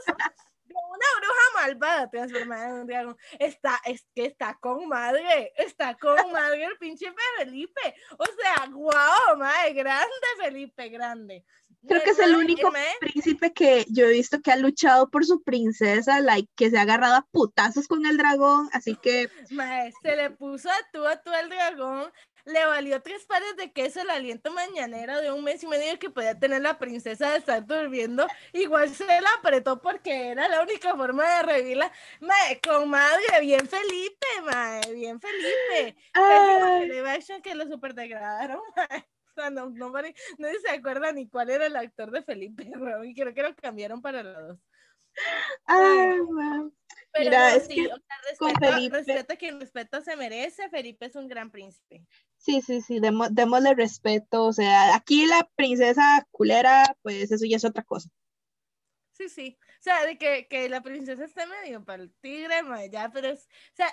una 0.75 1.07
bruja 1.19 1.67
malvada 1.67 2.11
transformada 2.11 2.69
en 2.69 2.75
un 2.75 2.87
dragón. 2.87 3.17
Está, 3.39 3.81
es 3.85 4.07
que 4.15 4.27
está 4.27 4.57
con 4.61 4.89
madre, 4.89 5.53
está 5.57 5.97
con 5.97 6.15
madre 6.33 6.65
el 6.65 6.79
pinche 6.79 7.07
Felipe. 7.39 7.95
O 8.19 8.25
sea, 8.25 8.67
guau, 8.71 9.37
madre, 9.37 9.73
grande 9.75 10.27
Felipe, 10.39 10.89
grande. 10.89 11.45
Creo 11.87 12.03
que 12.03 12.11
es 12.11 12.19
el 12.19 12.37
único 12.37 12.71
príncipe 13.01 13.53
que 13.55 13.87
yo 13.89 14.05
he 14.05 14.13
visto 14.13 14.43
que 14.43 14.53
ha 14.53 14.57
luchado 14.57 15.09
por 15.09 15.25
su 15.25 15.43
princesa, 15.43 16.21
like, 16.21 16.51
que 16.55 16.69
se 16.69 16.79
ha 16.79 16.83
agarrado 16.83 17.15
a 17.15 17.27
putazos 17.31 17.89
con 17.89 18.05
el 18.05 18.19
dragón, 18.19 18.69
así 18.73 18.97
que 18.97 19.31
Mae, 19.51 19.91
se 20.03 20.15
le 20.15 20.31
puso 20.31 20.69
a 20.69 20.77
tú 20.93 21.07
a 21.07 21.17
tú 21.23 21.31
al 21.31 21.49
dragón, 21.49 22.13
le 22.53 22.67
valió 22.67 23.01
tres 23.03 23.25
pares 23.27 23.57
de 23.57 23.73
queso 23.73 24.01
el 24.03 24.11
aliento 24.11 24.51
mañanero 24.53 25.21
de 25.21 25.31
un 25.33 25.43
mes 25.45 25.63
y 25.63 25.67
medio 25.67 25.99
que 25.99 26.11
podía 26.11 26.39
tener 26.39 26.63
la 26.63 26.79
princesa 26.79 27.31
de 27.33 27.39
estar 27.39 27.65
durmiendo. 27.67 28.27
Igual 28.53 28.89
se 28.95 29.05
la 29.07 29.29
apretó 29.39 29.81
porque 29.81 30.29
era 30.31 30.49
la 30.49 30.63
única 30.63 30.95
forma 30.97 31.27
de 31.37 31.43
revivirla. 31.43 31.93
Mae, 32.21 32.61
con 32.61 32.89
madre, 32.91 33.25
bien 33.41 33.67
Felipe, 33.69 34.27
mae, 34.45 34.93
bien 34.95 35.21
Felipe. 35.21 35.97
Live 36.87 37.11
action 37.11 37.43
que 37.43 37.55
lo 37.55 37.67
super 37.67 37.95
degradaron, 37.95 38.61
mae. 38.77 39.07
O 39.31 39.33
sea, 39.41 39.51
no, 39.51 39.71
no, 39.71 39.93
pare- 39.93 40.15
nadie 40.39 40.59
se 40.61 40.71
acuerda 40.71 41.13
ni 41.13 41.29
cuál 41.29 41.51
era 41.51 41.67
el 41.67 41.77
actor 41.77 42.11
de 42.11 42.23
Felipe, 42.23 42.65
weón, 42.77 43.07
y 43.07 43.15
creo 43.15 43.33
que 43.33 43.43
lo 43.43 43.55
cambiaron 43.55 44.03
para 44.03 44.23
la 44.23 44.41
dos. 44.41 44.59
ay, 45.67 46.21
man. 46.31 46.73
Pero 47.13 47.25
Mira, 47.31 47.51
no, 47.51 47.57
es 47.57 47.67
sí, 47.67 47.75
que 47.75 47.87
o 47.87 47.97
sea, 47.97 48.37
con 48.39 48.51
respeto, 48.51 48.73
Felipe- 48.73 48.97
respeto 48.99 49.33
a 49.33 49.37
quien 49.37 49.61
respeto 49.61 50.01
se 50.01 50.17
merece. 50.17 50.69
Felipe 50.71 51.07
es 51.07 51.17
un 51.17 51.27
gran 51.29 51.51
príncipe. 51.51 52.05
Sí, 52.45 52.61
sí, 52.61 52.81
sí, 52.81 52.99
demo- 53.01 53.29
démosle 53.31 53.75
respeto, 53.75 54.45
o 54.47 54.53
sea, 54.53 54.97
aquí 54.97 55.27
la 55.27 55.49
princesa 55.55 56.27
culera, 56.33 56.97
pues 57.03 57.31
eso 57.31 57.45
ya 57.47 57.57
es 57.57 57.65
otra 57.65 57.85
cosa. 57.85 58.11
Sí, 59.13 59.29
sí. 59.29 59.59
O 59.81 59.83
sea, 59.83 60.05
de 60.07 60.19
que, 60.19 60.49
que 60.49 60.69
la 60.69 60.83
princesa 60.83 61.25
esté 61.25 61.47
medio 61.47 61.85
para 61.85 62.03
el 62.03 62.13
tigre, 62.21 62.63
ma, 62.63 62.85
ya, 62.87 63.11
pero 63.13 63.29
es. 63.29 63.45
O 63.73 63.77
sea, 63.77 63.89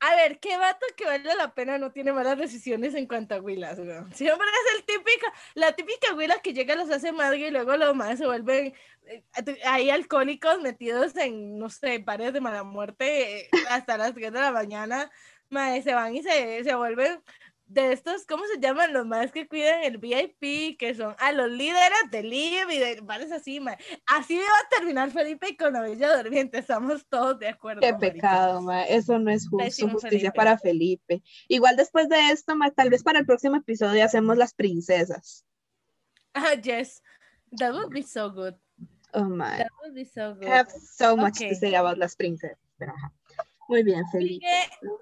a 0.00 0.16
ver, 0.16 0.40
¿qué 0.40 0.56
vato 0.56 0.84
que 0.96 1.04
vale 1.04 1.34
la 1.34 1.54
pena 1.54 1.78
no 1.78 1.92
tiene 1.92 2.12
malas 2.12 2.38
decisiones 2.38 2.94
en 2.94 3.06
cuanto 3.06 3.34
a 3.34 3.40
Willas, 3.40 3.78
weón? 3.78 4.12
Siempre 4.14 4.46
es 4.48 4.74
el 4.78 4.84
típico, 4.84 5.26
la 5.54 5.72
típica 5.76 6.14
Willas 6.14 6.40
que 6.42 6.54
llega, 6.54 6.74
los 6.74 6.90
hace 6.90 7.12
madre 7.12 7.48
y 7.48 7.50
luego 7.50 7.76
los 7.76 7.94
más 7.94 8.18
se 8.18 8.26
vuelven 8.26 8.74
eh, 9.06 9.24
ahí 9.64 9.90
alcohólicos 9.90 10.60
metidos 10.60 11.16
en, 11.16 11.58
no 11.58 11.68
sé, 11.70 12.00
pares 12.00 12.32
de 12.32 12.40
mala 12.40 12.64
muerte 12.64 13.40
eh, 13.42 13.50
hasta 13.68 13.96
las 13.98 14.14
3 14.14 14.32
de 14.32 14.40
la 14.40 14.52
mañana. 14.52 15.10
ma, 15.50 15.80
se 15.82 15.94
van 15.94 16.16
y 16.16 16.22
se, 16.22 16.64
se 16.64 16.74
vuelven 16.74 17.22
de 17.72 17.92
estos, 17.92 18.26
¿cómo 18.26 18.44
se 18.46 18.60
llaman? 18.60 18.92
Los 18.92 19.06
más 19.06 19.32
que 19.32 19.48
cuidan 19.48 19.82
el 19.84 19.98
VIP, 19.98 20.76
que 20.78 20.94
son 20.94 21.14
a 21.18 21.32
los 21.32 21.50
líderes 21.50 22.10
del 22.10 22.28
LIB 22.28 22.70
y 22.70 22.78
de 22.78 23.00
bares 23.02 23.32
así, 23.32 23.60
ma. 23.60 23.76
Así 24.06 24.36
va 24.36 24.42
a 24.42 24.68
terminar 24.68 25.10
Felipe 25.10 25.56
con 25.56 25.72
la 25.72 25.80
Bella 25.80 26.16
Durmiente, 26.22 26.58
estamos 26.58 27.06
todos 27.08 27.38
de 27.38 27.48
acuerdo. 27.48 27.80
Qué 27.80 27.92
marica. 27.92 28.12
pecado, 28.12 28.60
ma, 28.60 28.84
eso 28.84 29.18
no 29.18 29.30
es 29.30 29.48
justo, 29.48 29.64
Pésimo 29.64 29.92
justicia 29.92 30.10
Felipe. 30.18 30.32
para 30.36 30.58
Felipe. 30.58 31.22
Igual 31.48 31.76
después 31.76 32.08
de 32.08 32.30
esto, 32.30 32.54
ma, 32.56 32.70
tal 32.70 32.90
vez 32.90 33.02
para 33.02 33.18
el 33.20 33.26
próximo 33.26 33.56
episodio 33.56 34.04
hacemos 34.04 34.36
las 34.36 34.52
princesas. 34.54 35.46
Ah, 36.34 36.54
yes. 36.54 37.02
That 37.58 37.72
would 37.72 37.90
be 37.92 38.02
so 38.02 38.30
good. 38.30 38.54
Oh 39.14 39.24
my, 39.24 39.58
That 39.58 39.68
would 39.82 39.94
be 39.94 40.04
so 40.04 40.34
good. 40.34 40.44
I 40.46 40.58
have 40.58 40.70
so 40.70 41.16
much 41.16 41.38
to 41.38 41.46
Ok. 41.46 41.54
say 41.60 41.74
about 41.74 41.98
las 41.98 42.16
princesas, 42.16 42.58
pero 42.78 42.92
ajá. 42.92 43.12
Muy 43.68 43.82
bien, 43.82 44.02
Felipe. 44.10 44.46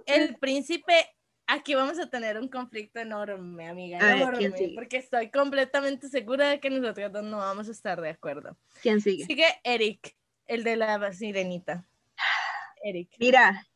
El 0.06 0.36
príncipe. 0.36 1.06
Aquí 1.52 1.74
vamos 1.74 1.98
a 1.98 2.08
tener 2.08 2.38
un 2.38 2.46
conflicto 2.46 3.00
enorme, 3.00 3.68
amiga. 3.68 3.98
A 3.98 4.14
ver, 4.14 4.34
¿quién 4.38 4.52
enorme, 4.52 4.72
porque 4.72 4.98
estoy 4.98 5.32
completamente 5.32 6.08
segura 6.08 6.48
de 6.48 6.60
que 6.60 6.70
nosotros 6.70 7.10
dos 7.10 7.24
no 7.24 7.38
vamos 7.38 7.68
a 7.68 7.72
estar 7.72 8.00
de 8.00 8.10
acuerdo. 8.10 8.56
¿Quién 8.82 9.00
sigue? 9.00 9.24
Sigue 9.24 9.46
Eric, 9.64 10.16
el 10.46 10.62
de 10.62 10.76
la 10.76 11.12
sirenita. 11.12 11.88
Eric. 12.84 13.10
Mira. 13.18 13.66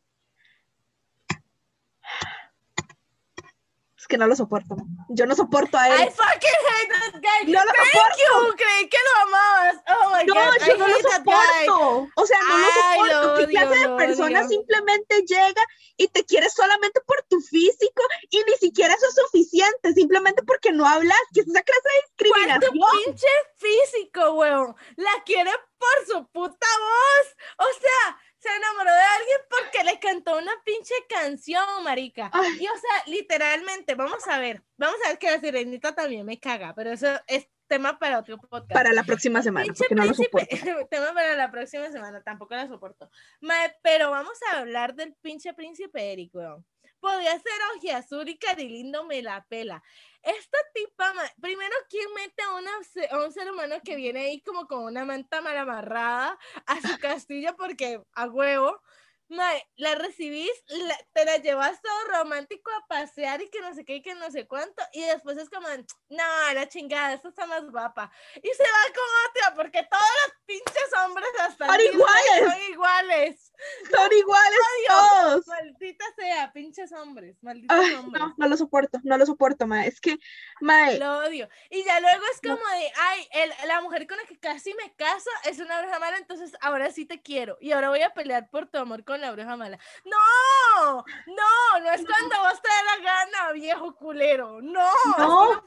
Es 4.05 4.09
que 4.09 4.18
no 4.18 4.26
lo 4.26 4.36
soporto. 4.36 4.76
Yo 5.09 5.24
no 5.24 5.34
soporto 5.34 5.78
a 5.78 5.88
I 5.88 6.02
él. 6.02 6.11
fucking 6.11 6.61
hate 6.68 6.90
that 6.92 7.20
guy. 7.22 7.50
No 7.50 7.64
lo 7.64 7.72
Thank 7.72 7.86
soporto. 7.88 8.48
you. 8.50 8.55
Creí 8.57 8.88
que 8.90 8.98
lo 8.98 9.22
amabas. 9.22 9.76
Oh 9.88 10.11
my 10.14 10.24
No, 10.26 10.34
god. 10.34 10.66
yo 10.66 10.74
I 10.74 10.78
no 10.78 10.88
lo 10.88 10.98
soporto. 10.98 12.09
O 12.14 12.26
sea, 12.26 12.38
no 12.46 12.55
Ay, 12.55 12.61
lo 12.64 13.14
soporto. 13.14 13.22
lo 13.22 13.34
¿Qué 13.38 13.44
odio, 13.44 13.48
clase 13.48 13.78
de 13.88 13.96
persona 13.96 14.38
odio. 14.40 14.48
simplemente 14.50 15.22
llega 15.22 15.62
y 15.96 16.09
te 16.09 16.22
quiere 16.26 16.50
solamente 16.50 17.00
por 17.07 17.22
tu 17.30 17.40
físico 17.40 18.02
y 18.28 18.42
ni 18.46 18.57
siquiera 18.59 18.92
eso 18.92 19.07
es 19.09 19.14
suficiente, 19.14 19.94
simplemente 19.94 20.42
porque 20.42 20.70
no 20.70 20.86
hablas? 20.86 21.16
¿Qué 21.32 21.40
es 21.40 21.48
esa 21.48 21.62
clase 21.62 21.80
de 21.88 22.28
¿Cuál 22.28 22.61
tu 22.61 22.66
discriminación? 22.66 23.05
pinche 23.07 23.26
físico, 23.57 24.32
weón? 24.32 24.76
La 24.96 25.22
quiere 25.24 25.50
por 25.78 26.07
su 26.07 26.26
puta 26.28 26.66
voz. 26.78 27.36
O 27.68 27.80
sea, 27.80 28.18
se 28.45 28.57
enamoró 28.57 28.90
de 28.92 29.03
alguien 29.03 29.38
porque 29.49 29.84
le 29.84 29.99
cantó 29.99 30.36
una 30.36 30.53
pinche 30.64 30.95
canción, 31.09 31.64
marica. 31.82 32.30
Ay. 32.32 32.59
Y 32.61 32.66
o 32.66 32.76
sea, 32.78 33.05
literalmente, 33.07 33.95
vamos 33.95 34.26
a 34.28 34.38
ver, 34.38 34.62
vamos 34.76 34.97
a 35.05 35.09
ver 35.09 35.18
que 35.18 35.30
la 35.30 35.40
sirenita 35.40 35.95
también 35.95 36.26
me 36.26 36.38
caga, 36.38 36.74
pero 36.74 36.92
eso 36.92 37.09
es 37.26 37.49
tema 37.66 37.99
para 37.99 38.18
otro 38.18 38.36
podcast. 38.38 38.70
Para 38.72 38.92
la 38.92 39.05
próxima 39.05 39.42
semana, 39.42 39.64
Pinche 39.64 39.78
porque 39.78 39.95
no 39.95 40.05
lo 40.05 40.12
príncipe- 40.12 40.49
soporto. 40.61 40.88
tema 40.90 41.14
para 41.14 41.34
la 41.36 41.51
próxima 41.51 41.90
semana, 41.90 42.22
tampoco 42.22 42.55
la 42.55 42.68
soporto. 42.68 43.11
Mae, 43.40 43.74
pero 43.82 44.11
vamos 44.11 44.38
a 44.53 44.59
hablar 44.59 44.95
del 44.95 45.14
pinche 45.14 45.55
príncipe 45.55 46.12
Eric, 46.12 46.34
weón. 46.34 46.64
Podría 47.01 47.32
ser 47.32 47.53
ojiazul 47.76 48.28
y 48.28 48.38
carilindo 48.38 49.05
me 49.05 49.22
la 49.22 49.45
pela. 49.49 49.82
Esta 50.24 50.58
tipa, 50.72 51.12
primero, 51.38 51.74
¿quién 51.90 52.06
mete 52.14 52.42
a, 52.42 52.54
una, 52.54 52.70
a 53.10 53.26
un 53.26 53.32
ser 53.32 53.50
humano 53.50 53.76
que 53.84 53.94
viene 53.94 54.20
ahí 54.20 54.40
como 54.40 54.66
con 54.66 54.84
una 54.84 55.04
manta 55.04 55.42
mal 55.42 55.56
amarrada 55.58 56.38
a 56.66 56.80
su 56.80 56.98
castillo 57.00 57.54
porque 57.56 58.00
a 58.14 58.26
huevo? 58.26 58.80
Mae, 59.28 59.66
la 59.76 59.94
recibís, 59.94 60.50
la- 60.68 60.98
te 61.14 61.24
la 61.24 61.38
llevas 61.38 61.80
todo 61.80 62.04
romántico 62.18 62.70
a 62.72 62.86
pasear 62.86 63.40
y 63.40 63.48
que 63.48 63.60
no 63.62 63.74
sé 63.74 63.84
qué 63.84 63.96
y 63.96 64.02
que 64.02 64.14
no 64.14 64.30
sé 64.30 64.46
cuánto, 64.46 64.82
y 64.92 65.00
después 65.02 65.38
es 65.38 65.48
como, 65.48 65.66
no, 66.10 66.52
la 66.52 66.68
chingada, 66.68 67.14
esta 67.14 67.28
está 67.28 67.46
más 67.46 67.64
guapa. 67.70 68.10
Y 68.36 68.48
se 68.48 68.62
va 68.62 68.94
con 68.94 69.30
otra 69.30 69.54
porque 69.56 69.82
todos 69.90 70.04
los 70.26 70.34
pinches 70.44 70.90
hombres 71.04 71.28
hasta 71.40 71.66
Son 71.66 71.80
iguales. 71.80 72.52
son 72.52 72.72
iguales. 72.72 73.52
Son 73.90 74.12
iguales 74.12 74.58
Dios. 74.86 74.98
todos. 74.98 75.46
Maldita 75.46 76.04
sea, 76.16 76.52
pinches 76.52 76.92
hombres, 76.92 77.42
malditos 77.42 77.78
Ay, 77.78 77.94
hombres. 77.94 78.22
no, 78.22 78.34
no 78.36 78.48
lo 78.48 78.56
soporto, 78.56 78.98
no 79.04 79.16
lo 79.16 79.24
soporto, 79.24 79.66
ma. 79.66 79.86
Es 79.86 80.00
que, 80.00 80.18
ma, 80.60 80.90
Lo 80.92 81.18
odio. 81.20 81.48
Y 81.70 81.82
ya 81.84 81.98
luego 82.00 82.22
es 82.32 82.40
No. 82.42 82.56
como 82.58 82.68
de, 82.68 82.92
ay, 83.00 83.28
el- 83.32 83.68
la 83.68 83.80
mujer 83.80 84.06
con 84.06 84.18
la 84.18 84.24
que 84.24 84.38
casi 84.38 84.74
me 84.74 84.94
caso 84.96 85.30
es 85.44 85.58
una 85.60 85.80
bruja 85.80 85.98
mala, 85.98 86.18
entonces 86.18 86.52
ahora 86.60 86.90
sí 86.90 87.06
te 87.06 87.22
quiero. 87.22 87.56
Y 87.60 87.72
ahora 87.72 87.88
voy 87.88 88.02
a 88.02 88.12
pelear 88.12 88.50
por 88.50 88.66
tu 88.66 88.76
amor 88.78 89.02
con 89.04 89.13
la 89.16 89.32
bruja 89.32 89.56
mala. 89.56 89.78
No, 90.04 91.04
no, 91.26 91.80
no 91.80 91.90
es 91.92 92.04
cuando 92.04 92.36
vos 92.42 92.60
te 92.62 92.68
da 92.68 92.96
la 92.96 93.02
gana, 93.02 93.52
viejo 93.52 93.94
culero. 93.96 94.60
No, 94.62 94.88
No. 95.18 95.64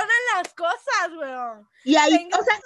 Funcionan 0.00 0.42
las 0.42 0.54
cosas, 0.54 1.16
weón. 1.18 1.68
y 1.84 1.96
ahí, 1.96 2.16
Tengo 2.16 2.38
o 2.38 2.44
sea, 2.44 2.60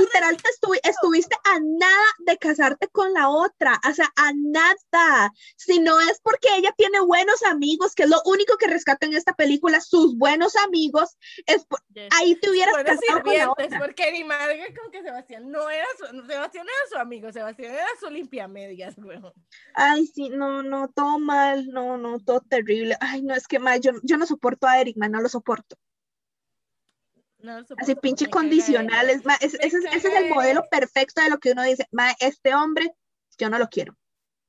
literal 0.00 0.36
te 0.36 0.48
estuvi- 0.50 0.80
estuviste 0.82 1.36
a 1.44 1.58
nada 1.60 2.04
de 2.18 2.36
casarte 2.38 2.88
con 2.88 3.12
la 3.12 3.28
otra, 3.28 3.80
o 3.88 3.92
sea, 3.94 4.08
a 4.16 4.32
nada. 4.34 5.30
Si 5.56 5.78
no 5.78 6.00
es 6.00 6.20
porque 6.22 6.48
ella 6.56 6.72
tiene 6.76 7.00
buenos 7.00 7.42
amigos, 7.44 7.94
que 7.94 8.04
es 8.04 8.08
lo 8.10 8.20
único 8.24 8.56
que 8.56 8.66
rescata 8.66 9.06
en 9.06 9.14
esta 9.14 9.34
película, 9.34 9.80
sus 9.80 10.16
buenos 10.16 10.56
amigos. 10.56 11.16
Es 11.46 11.64
por- 11.66 11.80
Yes. 11.94 12.08
ahí 12.14 12.34
te 12.36 12.50
hubieras 12.50 12.72
Buenos 12.74 12.96
casado 13.00 13.22
con 13.22 13.32
la 13.32 13.38
sirvientes, 13.40 13.66
otra. 13.66 13.78
porque 13.78 14.12
ni 14.12 14.24
madre 14.24 14.74
con 14.74 14.90
que 14.90 15.02
Sebastián 15.02 15.50
no 15.50 15.70
era 15.70 15.86
su, 15.98 16.04
Sebastián 16.26 16.66
era 16.66 16.88
su 16.90 16.98
amigo, 16.98 17.32
Sebastián 17.32 17.72
era 17.74 17.86
su 18.00 18.10
limpiamedias, 18.10 18.94
weón. 18.98 19.32
Ay, 19.74 20.06
sí, 20.06 20.28
no, 20.28 20.62
no, 20.62 20.88
todo 20.88 21.18
mal, 21.18 21.66
no, 21.68 21.96
no, 21.96 22.18
todo 22.20 22.40
terrible. 22.40 22.96
Ay, 23.00 23.22
no, 23.22 23.34
es 23.34 23.46
que 23.48 23.58
ma, 23.58 23.76
yo, 23.76 23.92
yo 24.02 24.16
no 24.16 24.26
soporto 24.26 24.66
a 24.66 24.80
Eric, 24.80 24.96
ma, 24.96 25.08
no 25.08 25.20
lo 25.20 25.28
soporto. 25.28 25.76
No 27.46 27.64
Así 27.78 27.94
pinche 27.94 28.26
ma, 28.28 28.40
es- 28.40 29.24
Me 29.24 29.34
ese, 29.40 29.56
es, 29.60 29.74
ese 29.74 29.96
es 29.96 30.04
el 30.04 30.28
modelo 30.30 30.64
perfecto 30.70 31.20
de 31.22 31.30
lo 31.30 31.38
que 31.38 31.52
uno 31.52 31.62
dice, 31.62 31.86
ma, 31.92 32.12
este 32.18 32.54
hombre, 32.54 32.92
yo 33.38 33.48
no 33.48 33.58
lo 33.58 33.68
quiero. 33.68 33.96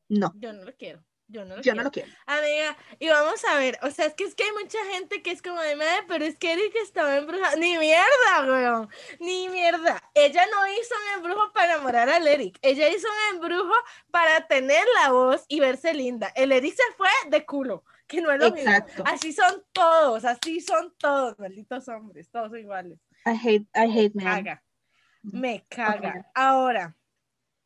No, 0.09 0.33
Yo 0.37 0.53
no 0.53 0.63
lo 0.63 0.75
quiero. 0.75 1.03
Yo 1.29 1.43
no 1.43 1.57
lo 1.57 1.61
yo 1.61 1.73
quiero. 1.73 1.75
no 1.77 1.83
lo 1.83 1.91
quiero. 1.91 2.09
Amiga, 2.25 2.77
y 2.99 3.09
vamos 3.09 3.43
a 3.43 3.57
ver, 3.57 3.77
o 3.81 3.91
sea, 3.91 4.05
es 4.05 4.13
que 4.13 4.23
es 4.23 4.33
que 4.33 4.43
hay 4.45 4.51
mucha 4.53 4.77
gente 4.93 5.21
que 5.21 5.31
es 5.31 5.41
como 5.41 5.59
de 5.61 5.75
madre, 5.75 6.05
pero 6.07 6.23
es 6.23 6.37
que 6.37 6.53
Eric 6.53 6.73
estaba 6.81 7.17
embrujado. 7.17 7.57
Ni 7.57 7.77
mierda, 7.77 8.45
weón. 8.45 8.89
Ni 9.19 9.49
mierda. 9.49 10.01
Ella 10.13 10.45
no 10.49 10.65
hizo 10.67 10.95
un 10.95 11.15
embrujo 11.17 11.51
para 11.51 11.73
enamorar 11.73 12.09
al 12.09 12.25
Eric. 12.27 12.57
Ella 12.61 12.87
hizo 12.87 13.07
un 13.09 13.35
embrujo 13.35 13.73
para 14.09 14.47
tener 14.47 14.85
la 15.03 15.11
voz 15.11 15.43
y 15.49 15.59
verse 15.59 15.93
linda. 15.93 16.31
El 16.33 16.53
Eric 16.53 16.73
se 16.75 16.93
fue 16.95 17.09
de 17.29 17.45
culo, 17.45 17.83
que 18.07 18.21
no 18.21 18.31
es 18.31 18.39
lo 18.39 18.51
mismo. 18.51 18.69
Exacto. 18.69 19.03
Así 19.05 19.33
son 19.33 19.63
todos, 19.73 20.23
así 20.25 20.61
son 20.61 20.93
todos, 20.97 21.37
malditos 21.39 21.87
hombres, 21.89 22.29
todos 22.29 22.49
son 22.51 22.59
iguales. 22.59 22.99
I 23.25 23.31
hate, 23.35 23.67
I 23.75 23.89
hate 23.91 24.15
Me 24.15 24.23
men. 24.23 24.33
caga. 24.43 24.63
Me 25.23 25.65
caga. 25.69 26.25
Ahora, 26.33 26.95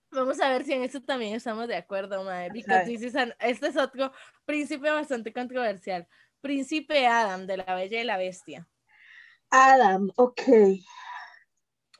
vamos 0.10 0.39
a 0.42 0.50
ver 0.50 0.66
si 0.66 0.74
en 0.74 0.84
esto 0.84 1.02
también 1.02 1.36
estamos 1.36 1.68
de 1.68 1.76
acuerdo, 1.76 2.24
madre. 2.24 2.50
Because 2.52 2.86
this 2.98 3.16
an- 3.16 3.36
este 3.39 3.68
es 3.68 3.78
otro 3.78 4.12
príncipe 4.46 4.89
bastante 4.89 5.32
controversial. 5.32 6.08
Príncipe 6.42 7.06
Adam 7.06 7.46
de 7.46 7.58
la 7.58 7.76
Bella 7.76 8.02
y 8.02 8.04
la 8.04 8.18
Bestia. 8.18 8.68
Adam, 9.52 10.10
ok. 10.16 10.42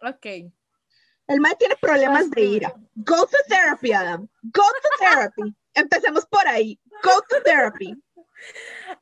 Ok. 0.04 0.26
El 1.28 1.40
man 1.40 1.54
tiene 1.60 1.76
problemas 1.76 2.30
de 2.32 2.42
ira. 2.42 2.74
Go 2.96 3.26
to 3.28 3.38
therapy, 3.48 3.94
Adam. 3.94 4.28
Go 4.42 4.64
to 4.64 4.90
therapy. 5.00 5.56
Empecemos 5.76 6.26
por 6.26 6.46
ahí. 6.48 6.80
Go 7.04 7.22
to 7.30 7.42
therapy. 7.44 7.96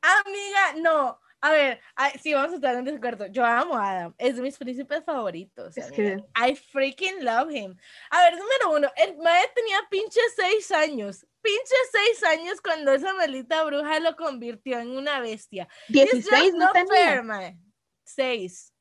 Amiga, 0.02 0.74
no. 0.76 1.20
A 1.42 1.52
ver, 1.52 1.80
ay, 1.94 2.12
sí, 2.22 2.34
vamos 2.34 2.52
a 2.52 2.54
estar 2.56 2.74
en 2.76 2.84
desacuerdo. 2.84 3.26
Yo 3.28 3.44
amo 3.44 3.74
a 3.74 3.90
Adam. 3.90 4.14
Es 4.18 4.36
de 4.36 4.42
mis 4.42 4.58
príncipes 4.58 5.02
favoritos. 5.04 5.74
Es. 5.76 5.90
I 5.90 6.54
freaking 6.54 7.24
love 7.24 7.50
him. 7.50 7.74
A 8.10 8.22
ver, 8.24 8.36
número 8.36 8.76
uno, 8.76 8.92
el 8.96 9.16
mae 9.16 9.48
tenía 9.54 9.78
pinche 9.90 10.20
seis 10.36 10.70
años. 10.70 11.26
Pinche 11.40 11.74
seis 11.90 12.22
años 12.24 12.60
cuando 12.60 12.92
esa 12.92 13.14
maldita 13.14 13.64
bruja 13.64 14.00
lo 14.00 14.16
convirtió 14.16 14.78
en 14.80 14.90
una 14.90 15.20
bestia. 15.20 15.66
It's 15.88 16.12
16 16.12 16.52
just 16.52 16.54
no 16.56 16.72
fair. 16.88 17.56
Seis. 18.04 18.74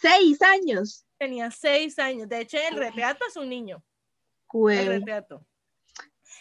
6 0.00 0.42
años. 0.42 1.06
Tenía 1.18 1.50
seis 1.50 1.98
años. 1.98 2.28
De 2.28 2.40
hecho, 2.40 2.58
el 2.58 2.76
retrato 2.76 3.24
es 3.28 3.36
un 3.36 3.48
niño. 3.48 3.84
El 4.52 4.86
retrato. 4.86 5.46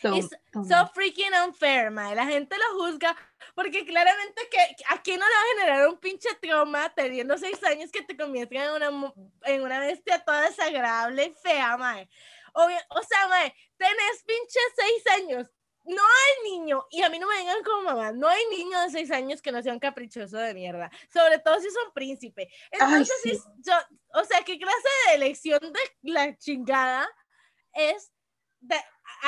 So- 0.10 0.16
It's 0.16 0.30
so 0.54 0.64
So 0.64 0.88
freaking 0.94 1.34
unfair, 1.46 1.90
mae. 1.92 2.14
La 2.16 2.26
gente 2.26 2.56
lo 2.58 2.80
juzga 2.80 3.16
porque 3.56 3.86
claramente 3.86 4.48
que 4.52 4.60
a 4.90 5.02
quién 5.02 5.20
no 5.20 5.26
le 5.28 5.34
va 5.34 5.42
a 5.42 5.56
generar 5.66 5.88
un 5.88 5.98
pinche 6.00 6.30
trauma 6.42 6.94
teniendo 6.94 7.38
seis 7.38 7.64
años 7.64 7.92
que 7.92 8.02
te 8.04 8.16
convierten 8.16 8.62
en 8.62 8.72
una, 8.72 9.14
en 9.46 9.62
una 9.64 9.80
bestia 9.80 10.24
toda 10.24 10.42
desagradable 10.42 11.26
y 11.26 11.34
fea, 11.42 11.76
mae. 11.78 12.08
Obvio- 12.54 12.86
o 12.90 13.02
sea, 13.02 13.28
mae, 13.30 13.54
tenés 13.78 14.24
pinche 14.28 14.60
seis 14.76 15.04
años. 15.22 15.50
No 15.86 16.02
hay 16.02 16.52
niño, 16.52 16.86
y 16.92 17.02
a 17.02 17.10
mí 17.10 17.20
no 17.20 17.28
me 17.28 17.36
vengan 17.36 17.62
como 17.62 17.82
mamá, 17.84 18.14
no 18.14 18.30
hay 18.30 18.42
niño 18.52 18.80
de 18.84 18.90
seis 18.90 19.12
años 19.12 19.42
que 19.42 19.52
no 19.52 19.62
sea 19.62 19.74
un 19.74 19.80
caprichoso 19.82 20.38
de 20.38 20.54
mierda, 20.54 20.90
sobre 21.12 21.40
todo 21.40 21.60
si 21.60 21.70
son 21.72 21.92
príncipe. 21.94 22.48
Entonces, 22.72 23.14
sí. 23.22 23.32
es- 23.32 23.44
yo, 23.66 23.74
o 24.14 24.24
sea, 24.24 24.42
¿qué 24.46 24.58
clase 24.58 24.88
de 25.10 25.16
elección 25.16 25.60
de 25.60 25.80
la 26.04 26.38
chingada 26.38 27.06
es 27.74 28.14
de 28.62 28.78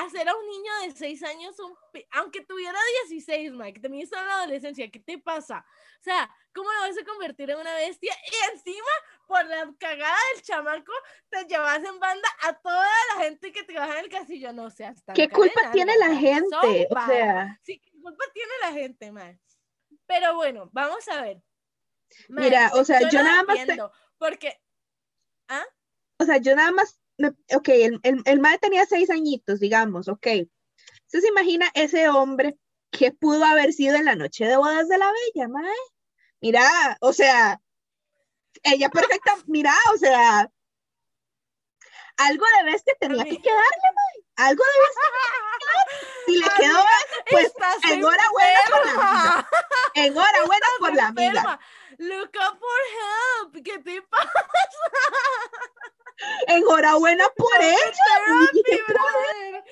hacer 0.04 0.28
a 0.28 0.36
un 0.36 0.46
niño 0.48 0.72
de 0.84 0.92
6 0.92 1.24
años, 1.24 1.58
un 1.60 1.76
aunque 2.12 2.44
tuviera 2.46 2.78
16, 3.08 3.52
Mike, 3.54 3.80
también 3.80 4.04
está 4.04 4.20
en 4.22 4.28
la 4.28 4.38
adolescencia, 4.40 4.90
¿qué 4.92 5.00
te 5.00 5.18
pasa? 5.18 5.66
O 6.00 6.04
sea, 6.04 6.30
¿cómo 6.54 6.72
lo 6.74 6.82
vas 6.82 6.98
a 6.98 7.06
convertir 7.06 7.50
en 7.50 7.58
una 7.60 7.74
bestia? 7.76 8.14
Y 8.26 8.52
encima, 8.54 8.88
por 9.28 9.46
la 9.46 9.74
cagada 9.80 10.18
del 10.34 10.44
chamaco, 10.44 10.92
te 11.30 11.46
llevas 11.46 11.84
en 11.84 12.00
banda 12.00 12.28
a 12.44 12.54
toda 12.54 12.88
la 13.16 13.24
gente 13.24 13.52
que 13.52 13.64
trabaja 13.64 14.00
en 14.00 14.06
el 14.06 14.12
castillo. 14.12 14.54
No 14.54 14.70
seas 14.70 15.04
tan 15.04 15.16
¿Qué 15.16 15.30
culpa 15.30 15.72
tiene 15.72 15.98
la 15.98 16.10
Mike. 16.10 16.22
gente? 16.34 16.88
O 16.92 17.06
sea, 17.06 17.60
Sí, 17.64 17.80
¿qué 17.80 17.92
culpa 18.02 18.26
tiene 18.34 18.52
la 18.62 18.72
gente, 18.74 19.12
man? 19.12 19.40
Pero 20.06 20.36
bueno, 20.36 20.70
vamos 20.74 21.08
a 21.08 21.22
ver. 21.22 21.42
Mira, 22.30 22.72
o 22.74 22.84
sea, 22.86 23.10
yo 23.10 23.24
nada 23.24 23.44
más 23.44 23.66
te- 23.66 23.78
Porque, 24.18 24.62
o 26.20 26.26
sea, 26.26 26.38
yo 26.38 26.56
nada 26.56 26.72
más, 26.72 27.00
ok, 27.54 27.70
el, 27.70 28.00
el, 28.04 28.22
el 28.26 28.40
mae 28.40 28.58
tenía 28.58 28.86
seis 28.86 29.10
añitos, 29.10 29.60
digamos, 29.60 30.08
ok. 30.08 30.28
Usted 31.06 31.20
se 31.22 31.28
imagina 31.28 31.70
ese 31.74 32.10
hombre 32.10 32.58
que 32.92 33.12
pudo 33.12 33.44
haber 33.46 33.74
sido 33.74 33.96
en 33.96 34.06
la 34.06 34.16
noche 34.16 34.46
de 34.46 34.58
bodas 34.58 34.88
de 34.88 34.98
la 34.98 35.12
bella, 35.12 35.48
mae. 35.48 35.76
Mira, 36.42 36.98
o 37.02 37.14
sea, 37.14 37.60
ella 38.64 38.90
perfecta, 38.90 39.36
mira, 39.48 39.74
o 39.94 39.98
sea, 39.98 40.50
algo 42.18 42.46
de 42.58 42.72
bestia 42.72 42.96
tenía 43.00 43.24
que 43.24 43.42
quedarle, 43.42 43.88
mae. 43.96 44.48
Algo 44.48 44.64
de 44.64 44.80
bestia. 44.80 45.06
Si 46.26 46.38
le 46.38 46.46
quedó 46.58 46.84
pues 47.30 47.54
enhorabuena 47.92 48.60
por 48.70 48.86
la 48.86 48.92
amiga. 48.92 49.50
Enhorabuena 49.94 50.68
por 50.80 50.96
la 50.96 51.08
amiga. 51.08 51.60
Look 52.00 52.36
up 52.36 52.60
for 52.60 52.82
help. 53.00 53.64
¿Qué 53.64 53.80
te 53.80 54.02
pasa? 54.10 54.50
Enhorabuena 56.48 57.26
por 57.38 57.50
brother. 58.88 59.64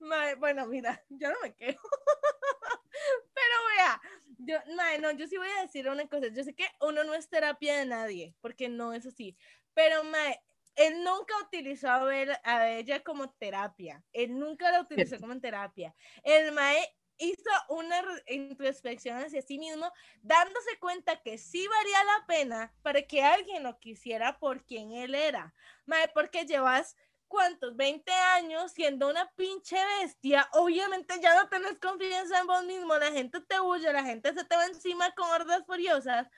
Mae, 0.00 0.34
bueno, 0.36 0.66
mira, 0.66 1.02
yo 1.08 1.30
no 1.30 1.36
me 1.42 1.54
quejo. 1.54 1.88
Pero 3.34 3.54
vea, 3.76 4.00
yo, 4.38 4.74
mae, 4.76 4.98
no, 4.98 5.10
yo 5.12 5.26
sí 5.26 5.36
voy 5.36 5.48
a 5.58 5.62
decir 5.62 5.88
una 5.88 6.06
cosa. 6.08 6.28
Yo 6.28 6.44
sé 6.44 6.54
que 6.54 6.68
uno 6.80 7.04
no 7.04 7.14
es 7.14 7.28
terapia 7.28 7.78
de 7.78 7.86
nadie, 7.86 8.34
porque 8.40 8.68
no 8.68 8.92
es 8.92 9.06
así. 9.06 9.36
Pero, 9.74 10.04
mae, 10.04 10.40
él 10.76 11.02
nunca 11.02 11.34
utilizó 11.42 11.88
a, 11.88 12.04
ver, 12.04 12.38
a 12.44 12.70
ella 12.70 13.02
como 13.02 13.32
terapia. 13.32 14.02
Él 14.12 14.38
nunca 14.38 14.70
la 14.70 14.80
utilizó 14.80 15.18
como 15.18 15.38
terapia. 15.40 15.94
El 16.22 16.52
mae 16.52 16.96
hizo 17.18 17.50
una 17.68 18.02
introspección 18.26 19.18
hacia 19.18 19.42
sí 19.42 19.58
mismo, 19.58 19.90
dándose 20.22 20.78
cuenta 20.80 21.20
que 21.22 21.38
sí 21.38 21.66
valía 21.66 22.04
la 22.04 22.26
pena 22.26 22.74
para 22.82 23.02
que 23.02 23.22
alguien 23.22 23.62
lo 23.62 23.78
quisiera 23.78 24.38
por 24.38 24.64
quien 24.64 24.92
él 24.92 25.14
era. 25.14 25.54
Mae, 25.86 26.08
porque 26.14 26.44
llevas 26.44 26.96
¿cuántos? 27.34 27.76
20 27.76 28.12
años 28.12 28.72
siendo 28.72 29.08
una 29.08 29.28
pinche 29.32 29.76
bestia. 30.00 30.48
Obviamente 30.52 31.14
ya 31.20 31.34
no 31.34 31.48
tenés 31.48 31.78
confianza 31.80 32.38
en 32.38 32.46
vos 32.46 32.64
mismo. 32.64 32.96
La 32.96 33.10
gente 33.10 33.40
te 33.40 33.60
huye, 33.60 33.92
la 33.92 34.04
gente 34.04 34.32
se 34.32 34.44
te 34.44 34.56
va 34.56 34.66
encima 34.66 35.12
con 35.14 35.28
hordas 35.30 35.64
furiosas. 35.66 36.28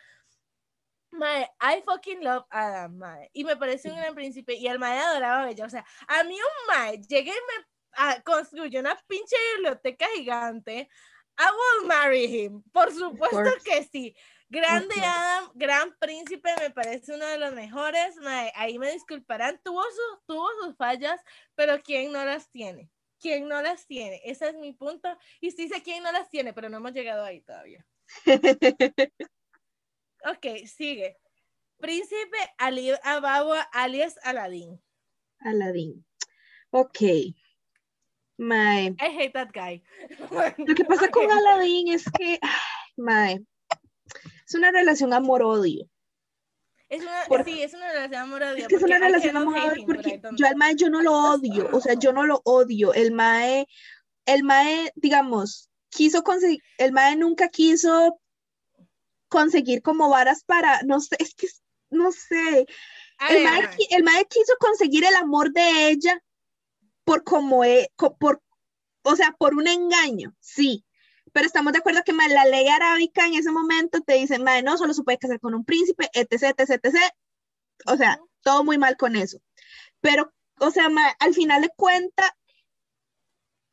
Mae, 1.10 1.48
I 1.60 1.82
fucking 1.84 2.22
love 2.24 2.46
Adam, 2.50 2.96
mae. 2.96 3.30
Y 3.32 3.44
me 3.44 3.56
parece 3.56 3.90
un 3.90 3.96
gran 3.96 4.14
príncipe. 4.14 4.54
Y 4.54 4.66
el 4.68 4.78
mae 4.78 4.98
adoraba 4.98 5.42
a 5.42 5.46
Bella. 5.46 5.66
O 5.66 5.70
sea, 5.70 5.84
a 6.08 6.24
mí 6.24 6.34
un 6.34 6.66
mae 6.66 6.98
llegue 6.98 7.30
y 7.30 7.58
me 7.58 7.66
ah, 7.96 8.22
construye 8.24 8.78
una 8.78 8.96
pinche 9.06 9.36
biblioteca 9.56 10.06
gigante. 10.14 10.88
I 11.38 11.44
will 11.50 11.86
marry 11.88 12.24
him. 12.24 12.62
Por 12.72 12.92
supuesto 12.92 13.50
que 13.64 13.84
sí. 13.84 14.14
Grande. 14.48 14.94
Adam, 15.02 15.50
gran 15.54 15.94
príncipe, 15.98 16.48
me 16.60 16.70
parece 16.70 17.14
uno 17.14 17.26
de 17.26 17.38
los 17.38 17.52
mejores. 17.52 18.16
ahí 18.54 18.78
me 18.78 18.92
disculparán, 18.92 19.60
tuvo, 19.62 19.82
su- 19.82 20.22
tuvo 20.26 20.48
sus 20.62 20.76
fallas, 20.76 21.20
pero 21.54 21.82
¿quién 21.82 22.12
no 22.12 22.24
las 22.24 22.48
tiene? 22.50 22.90
¿Quién 23.18 23.48
no 23.48 23.60
las 23.60 23.86
tiene? 23.86 24.20
Ese 24.24 24.48
es 24.50 24.54
mi 24.54 24.72
punto. 24.72 25.08
Y 25.40 25.50
sí 25.50 25.68
sé 25.68 25.82
quién 25.82 26.02
no 26.02 26.12
las 26.12 26.28
tiene, 26.30 26.52
pero 26.52 26.68
no 26.68 26.76
hemos 26.76 26.92
llegado 26.92 27.24
ahí 27.24 27.40
todavía. 27.40 27.84
Ok, 30.24 30.66
sigue. 30.66 31.18
Príncipe 31.78 32.36
Ali 32.58 32.90
Ababa 33.04 33.60
alias 33.72 34.18
Aladdin. 34.24 34.82
Aladín. 35.38 36.04
Ok. 36.70 36.98
Mae. 38.38 38.88
I 39.00 39.08
hate 39.18 39.32
that 39.32 39.50
guy. 39.52 39.82
Lo 40.58 40.74
que 40.74 40.84
pasa 40.84 41.08
con 41.08 41.24
Ok. 41.26 41.32
Aladín 41.32 41.88
es 41.88 42.04
que, 42.18 42.38
mae, 42.96 43.42
es 44.46 44.54
una 44.54 44.70
relación 44.70 45.12
amor-odio. 45.12 45.88
Es 46.88 47.02
una, 47.02 47.24
Por- 47.26 47.44
sí, 47.44 47.62
es 47.62 47.74
una 47.74 47.88
relación 47.92 48.22
amor-odio. 48.22 48.62
Es 48.62 48.68
que 48.68 48.76
es 48.76 48.82
una 48.82 48.98
relación 48.98 49.36
amor-odio 49.36 49.86
porque 49.86 50.20
yo 50.36 50.46
al 50.46 50.56
mae 50.56 50.76
yo 50.76 50.88
no 50.88 51.02
lo 51.02 51.12
odio, 51.12 51.68
o 51.72 51.80
sea, 51.80 51.94
yo 51.94 52.12
no 52.12 52.26
lo 52.26 52.40
odio. 52.44 52.94
El 52.94 53.12
mae, 53.12 53.66
el 54.26 54.44
mae, 54.44 54.92
digamos, 54.94 55.68
quiso 55.90 56.22
conseguir, 56.22 56.62
el 56.78 56.92
mae 56.92 57.16
nunca 57.16 57.48
quiso 57.48 58.20
conseguir 59.28 59.82
como 59.82 60.08
varas 60.08 60.44
para, 60.44 60.82
no 60.82 61.00
sé, 61.00 61.16
es 61.18 61.34
que, 61.34 61.48
no 61.90 62.12
sé, 62.12 62.66
el 63.30 63.44
mae, 63.44 63.68
el 63.90 64.04
mae 64.04 64.26
quiso 64.26 64.54
conseguir 64.60 65.04
el 65.04 65.14
amor 65.16 65.52
de 65.52 65.88
ella 65.88 66.22
por 67.06 67.22
como, 67.24 67.64
e- 67.64 67.90
co- 67.96 68.16
por, 68.18 68.42
o 69.02 69.16
sea, 69.16 69.30
por 69.38 69.54
un 69.54 69.66
engaño, 69.68 70.34
sí, 70.40 70.84
Pero 71.32 71.46
estamos 71.46 71.72
de 71.72 71.78
acuerdo 71.80 72.02
que 72.04 72.12
mae, 72.12 72.28
la 72.30 72.44
ley 72.46 72.66
arábica 72.68 73.26
en 73.26 73.34
ese 73.34 73.50
momento 73.50 74.00
te 74.00 74.14
dice, 74.14 74.38
mae, 74.38 74.62
no, 74.62 74.76
solo 74.78 74.92
se 74.94 75.02
puede 75.02 75.18
casar 75.18 75.38
con 75.40 75.54
un 75.54 75.64
príncipe, 75.64 76.08
etc, 76.14 76.54
etc, 76.58 76.70
etc. 76.84 76.96
O 77.86 77.96
sea, 77.96 78.18
todo 78.42 78.64
muy 78.64 78.78
mal 78.78 78.96
con 78.96 79.16
eso. 79.16 79.38
Pero, 80.00 80.32
o 80.60 80.70
sea, 80.70 80.88
mae, 80.88 81.12
al 81.20 81.34
final 81.34 81.60
de 81.62 81.70
cuentas, 81.76 82.30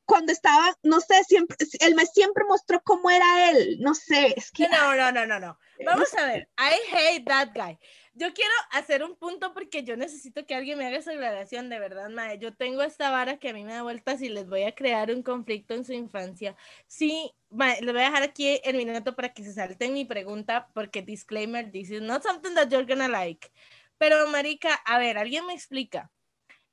cuando 0.06 0.34
estaba, 0.34 0.76
no 0.84 1.00
sé, 1.00 1.24
siempre, 1.24 1.56
él 1.80 1.96
me 1.96 2.06
siempre 2.06 2.44
mostró 2.48 2.82
cómo 2.84 3.10
era 3.10 3.50
él, 3.52 3.78
no 3.80 3.96
sé, 3.96 4.34
es 4.36 4.52
que... 4.52 4.68
No, 4.68 4.96
no, 4.96 5.12
no, 5.12 5.26
no, 5.26 5.40
no. 5.40 5.58
Vamos 5.86 6.14
a 6.16 6.26
ver, 6.26 6.50
I 6.58 6.96
hate 6.96 7.26
that 7.26 7.50
guy. 7.56 7.80
Yo 8.16 8.32
quiero 8.34 8.54
hacer 8.72 9.04
un 9.04 9.16
punto 9.16 9.54
porque 9.54 9.84
yo 9.84 9.98
necesito 9.98 10.46
que 10.46 10.54
alguien 10.54 10.78
me 10.78 10.86
haga 10.86 10.98
esa 10.98 11.12
aclaración, 11.12 11.70
de 11.70 11.80
verdad, 11.80 12.10
mae. 12.10 12.38
Yo 12.38 12.54
tengo 12.54 12.84
esta 12.84 13.10
vara 13.10 13.38
que 13.38 13.50
a 13.50 13.54
mí 13.54 13.64
me 13.64 13.74
da 13.74 13.82
vueltas 13.82 14.22
y 14.22 14.30
les 14.30 14.48
voy 14.48 14.64
a 14.64 14.76
crear 14.76 15.12
un 15.12 15.24
conflicto 15.24 15.74
en 15.74 15.84
su 15.84 15.94
infancia. 15.94 16.56
Sí, 16.86 17.32
mae, 17.50 17.82
les 17.82 17.92
voy 17.92 18.04
a 18.04 18.06
dejar 18.06 18.24
aquí 18.24 18.60
el 18.64 18.78
minuto 18.78 19.16
para 19.16 19.34
que 19.34 19.44
se 19.44 19.54
salten 19.54 19.94
mi 19.94 20.06
pregunta 20.06 20.70
porque 20.76 21.02
disclaimer, 21.02 21.72
this 21.72 21.90
is 21.90 22.02
not 22.02 22.22
something 22.22 22.54
that 22.54 22.70
you're 22.70 22.86
gonna 22.86 23.08
like. 23.08 23.52
Pero, 23.98 24.28
marica, 24.28 24.76
a 24.86 25.00
ver, 25.00 25.18
alguien 25.18 25.48
me 25.48 25.54
explica. 25.54 26.12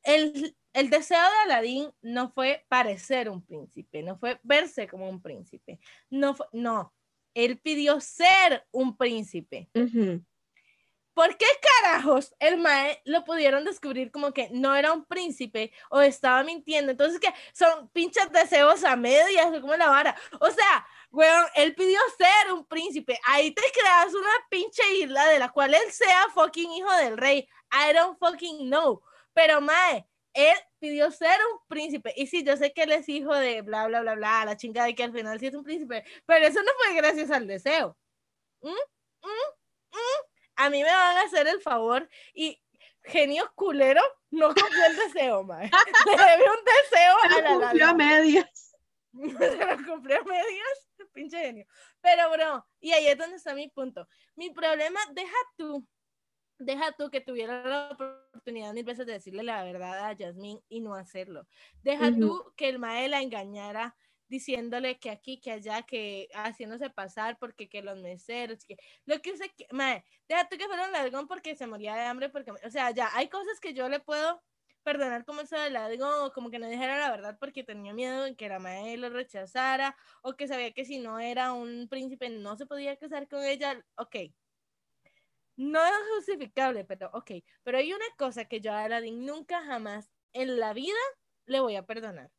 El, 0.03 0.57
el 0.74 0.91
deseo 0.91 1.18
de 1.18 1.53
Aladín 1.53 1.91
no 2.03 2.32
fue 2.32 2.66
parecer 2.68 3.30
un 3.30 3.45
príncipe, 3.45 4.03
no 4.03 4.18
fue 4.18 4.38
verse 4.43 4.86
como 4.88 5.09
un 5.09 5.22
príncipe, 5.22 5.78
no 6.11 6.36
no, 6.53 6.95
él 7.34 7.59
pidió 7.59 8.01
ser 8.01 8.66
un 8.72 8.97
príncipe. 8.97 9.68
¿Por 11.20 11.36
qué 11.36 11.44
carajos 11.82 12.34
el 12.38 12.56
Mae 12.56 13.02
lo 13.04 13.24
pudieron 13.26 13.62
descubrir 13.62 14.10
como 14.10 14.32
que 14.32 14.48
no 14.52 14.74
era 14.74 14.90
un 14.94 15.04
príncipe 15.04 15.70
o 15.90 16.00
estaba 16.00 16.42
mintiendo? 16.44 16.92
Entonces, 16.92 17.20
que 17.20 17.28
son 17.52 17.90
pinches 17.90 18.32
deseos 18.32 18.84
a 18.84 18.96
medias 18.96 19.50
como 19.60 19.76
la 19.76 19.90
vara. 19.90 20.16
O 20.40 20.50
sea, 20.50 20.86
weón, 21.10 21.44
él 21.56 21.74
pidió 21.74 21.98
ser 22.16 22.54
un 22.54 22.64
príncipe. 22.64 23.20
Ahí 23.26 23.50
te 23.50 23.60
creas 23.70 24.14
una 24.14 24.30
pinche 24.48 24.82
isla 24.94 25.26
de 25.26 25.38
la 25.38 25.50
cual 25.50 25.74
él 25.74 25.92
sea 25.92 26.26
fucking 26.32 26.72
hijo 26.72 26.90
del 26.96 27.18
rey. 27.18 27.46
I 27.70 27.92
don't 27.92 28.18
fucking 28.18 28.70
know. 28.70 29.02
Pero 29.34 29.60
Mae, 29.60 30.08
él 30.32 30.56
pidió 30.78 31.10
ser 31.10 31.38
un 31.52 31.58
príncipe. 31.68 32.14
Y 32.16 32.28
sí, 32.28 32.42
yo 32.42 32.56
sé 32.56 32.72
que 32.72 32.84
él 32.84 32.92
es 32.92 33.06
hijo 33.10 33.34
de 33.34 33.60
bla, 33.60 33.88
bla, 33.88 34.00
bla, 34.00 34.14
bla, 34.14 34.46
la 34.46 34.56
chingada 34.56 34.86
de 34.86 34.94
que 34.94 35.02
al 35.02 35.12
final 35.12 35.38
sí 35.38 35.48
es 35.48 35.54
un 35.54 35.64
príncipe. 35.64 36.02
Pero 36.24 36.46
eso 36.46 36.62
no 36.62 36.72
fue 36.82 36.94
gracias 36.94 37.30
al 37.30 37.46
deseo. 37.46 37.94
¿Mm? 38.62 38.68
¿Mm? 38.70 39.26
¿Mm? 39.92 40.30
A 40.61 40.70
mí 40.70 40.82
me 40.82 40.90
van 40.90 41.16
a 41.16 41.22
hacer 41.22 41.46
el 41.46 41.61
favor 41.61 42.08
y 42.34 42.61
genio 43.04 43.50
culero 43.54 44.02
no 44.30 44.48
cumplió 44.48 44.86
el 44.86 44.96
deseo, 44.96 45.42
mae. 45.42 45.70
Le 46.06 46.12
debe 46.12 46.44
un 46.50 46.64
deseo 46.64 47.16
a 47.22 47.28
la 47.28 47.66
cumplió 47.66 47.86
a 47.88 47.94
medias. 47.94 48.76
Se 49.12 49.56
lo 49.56 49.86
cumplió 49.86 50.20
a 50.20 50.24
medias, 50.24 50.88
pinche 51.12 51.38
genio. 51.38 51.66
Pero, 52.00 52.30
bro, 52.30 52.66
y 52.78 52.92
ahí 52.92 53.06
es 53.06 53.18
donde 53.18 53.36
está 53.36 53.54
mi 53.54 53.68
punto. 53.68 54.06
Mi 54.36 54.50
problema, 54.50 55.00
deja 55.12 55.36
tú, 55.56 55.86
deja 56.58 56.92
tú 56.92 57.11
que 57.11 57.20
tuviera 57.22 57.64
la 57.64 57.90
oportunidad 57.90 58.74
mil 58.74 58.84
veces 58.84 59.06
de 59.06 59.14
decirle 59.14 59.42
la 59.42 59.64
verdad 59.64 59.98
a 60.06 60.12
Yasmín 60.12 60.61
y 60.68 60.80
no 60.80 60.94
hacerlo. 60.94 61.46
Deja 61.82 62.12
tú 62.12 62.52
que 62.56 62.68
el 62.68 62.78
mae 62.78 63.08
la 63.08 63.22
engañara 63.22 63.96
diciéndole 64.31 64.99
que 64.99 65.11
aquí, 65.11 65.41
que 65.41 65.53
allá, 65.53 65.83
que 65.83 66.28
haciéndose 66.35 66.89
pasar 66.91 67.39
porque 67.39 67.68
que 67.68 67.83
los 67.83 67.99
meseros, 68.01 68.64
que 68.64 68.78
lo 69.05 69.20
que 69.20 69.33
usted, 69.33 69.51
mae, 69.72 70.05
deja 70.28 70.49
tú 70.49 70.57
que 70.57 70.66
fuera 70.66 70.87
un 70.87 70.93
ladrón 70.93 71.28
porque 71.28 71.57
se 71.57 71.66
moría 71.66 71.95
de 71.97 72.03
hambre, 72.03 72.31
porque, 72.31 72.53
o 72.53 72.70
sea, 72.70 72.93
ya 72.93 73.11
hay 73.14 73.28
cosas 73.28 73.61
que 73.61 73.74
yo 73.74 73.89
le 73.89 74.01
puedo 74.01 74.43
perdonar 74.83 75.24
como 75.26 75.43
eso 75.43 75.59
del 75.59 75.74
ladrón, 75.74 76.31
como 76.31 76.51
que 76.51 76.59
no 76.59 76.68
dijera 76.68 76.99
la 76.99 77.11
verdad 77.11 77.37
porque 77.39 77.64
tenía 77.64 77.93
miedo 77.93 78.24
en 78.26 78.37
que 78.37 78.49
la 78.49 78.59
madre 78.59 78.97
lo 78.97 79.11
rechazara, 79.11 79.97
o 80.22 80.35
que 80.37 80.49
sabía 80.49 80.72
que 80.72 80.85
si 80.85 80.99
no 80.99 81.18
era 81.18 81.53
un 81.53 81.89
príncipe 81.89 82.31
no 82.31 82.57
se 82.57 82.66
podía 82.66 82.97
casar 82.97 83.28
con 83.28 83.45
ella, 83.45 83.85
ok. 83.97 84.16
No 85.57 85.85
es 85.85 85.93
justificable, 86.16 86.85
pero 86.85 87.11
ok. 87.12 87.33
Pero 87.62 87.78
hay 87.78 87.93
una 87.93 88.07
cosa 88.16 88.47
que 88.47 88.61
yo 88.61 88.72
a 88.72 88.85
Aladdin 88.85 89.26
nunca 89.26 89.62
jamás 89.62 90.11
en 90.33 90.59
la 90.59 90.72
vida 90.72 90.97
le 91.45 91.61
voy 91.61 91.76
a 91.76 91.85
perdonar. 91.85 92.31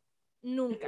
Nunca. 0.42 0.88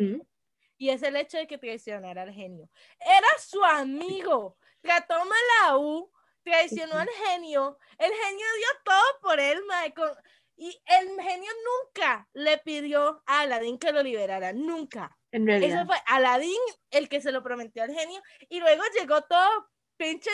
Y 0.84 0.90
es 0.90 1.02
el 1.02 1.16
hecho 1.16 1.38
de 1.38 1.48
que 1.48 1.58
traicionara 1.58 2.24
al 2.24 2.34
genio. 2.34 2.70
Era 3.00 3.28
su 3.40 3.64
amigo, 3.64 4.58
trató 4.82 5.18
mal 5.24 5.48
a 5.62 5.78
U, 5.78 6.12
traicionó 6.44 6.98
al 6.98 7.10
genio, 7.26 7.78
el 7.98 8.12
genio 8.12 8.46
dio 8.58 8.68
todo 8.84 9.20
por 9.22 9.40
él, 9.40 9.62
con- 9.96 10.12
y 10.58 10.78
el 10.86 11.08
genio 11.22 11.52
nunca 11.70 12.28
le 12.34 12.58
pidió 12.58 13.24
a 13.26 13.42
Aladín 13.42 13.80
que 13.80 13.94
lo 13.94 14.04
liberara, 14.04 14.52
nunca. 14.52 15.18
En 15.32 15.48
Eso 15.50 15.60
realidad. 15.60 15.86
fue 15.86 15.96
Aladín 16.06 16.60
el 16.92 17.08
que 17.08 17.22
se 17.22 17.32
lo 17.32 17.42
prometió 17.42 17.82
al 17.84 17.94
genio, 17.94 18.22
y 18.50 18.60
luego 18.60 18.84
llegó 19.00 19.22
todo 19.22 19.70
pinche, 19.96 20.30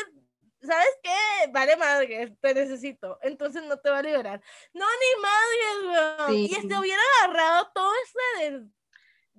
¿sabes 0.64 0.97
qué? 1.04 1.16
Vale 1.52 1.78
madre, 1.78 2.36
te 2.41 2.54
necesito, 2.56 3.20
entonces 3.22 3.62
no 3.64 3.78
te 3.78 3.91
va 3.91 4.00
a 4.00 4.02
liberar. 4.02 4.41
No, 4.74 4.86
ni 5.04 5.22
madre, 5.22 5.88
weón. 6.26 6.34
Y 6.36 6.47
Sí. 6.50 6.56
este 6.56 6.78
hubiera 6.80 7.02
agarrado 7.24 7.72
todo 7.74 7.93
este 8.04 8.50
de 8.50 8.68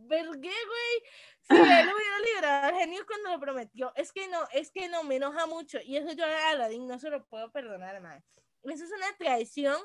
vergué, 0.07 0.51
güey. 0.51 1.03
Si 1.42 1.55
él 1.57 1.90
hubiera 1.94 2.18
liberado 2.24 2.66
al 2.68 2.74
genio 2.74 3.07
cuando 3.07 3.30
lo 3.30 3.40
prometió. 3.40 3.92
Es 3.96 4.12
que 4.12 4.28
no, 4.28 4.46
es 4.53 4.70
que 4.70 4.88
no, 4.88 5.03
me 5.05 5.16
enoja 5.16 5.46
mucho. 5.46 5.78
Y 5.84 5.96
eso 5.96 6.12
yo 6.12 6.24
a 6.24 6.51
Aladdin 6.51 6.86
no 6.86 6.98
se 6.98 7.11
lo 7.11 7.24
puedo 7.26 7.51
perdonar, 7.51 8.01
madre. 8.01 8.22
Eso 8.64 8.84
es 8.84 8.92
una 8.92 9.16
traición 9.18 9.80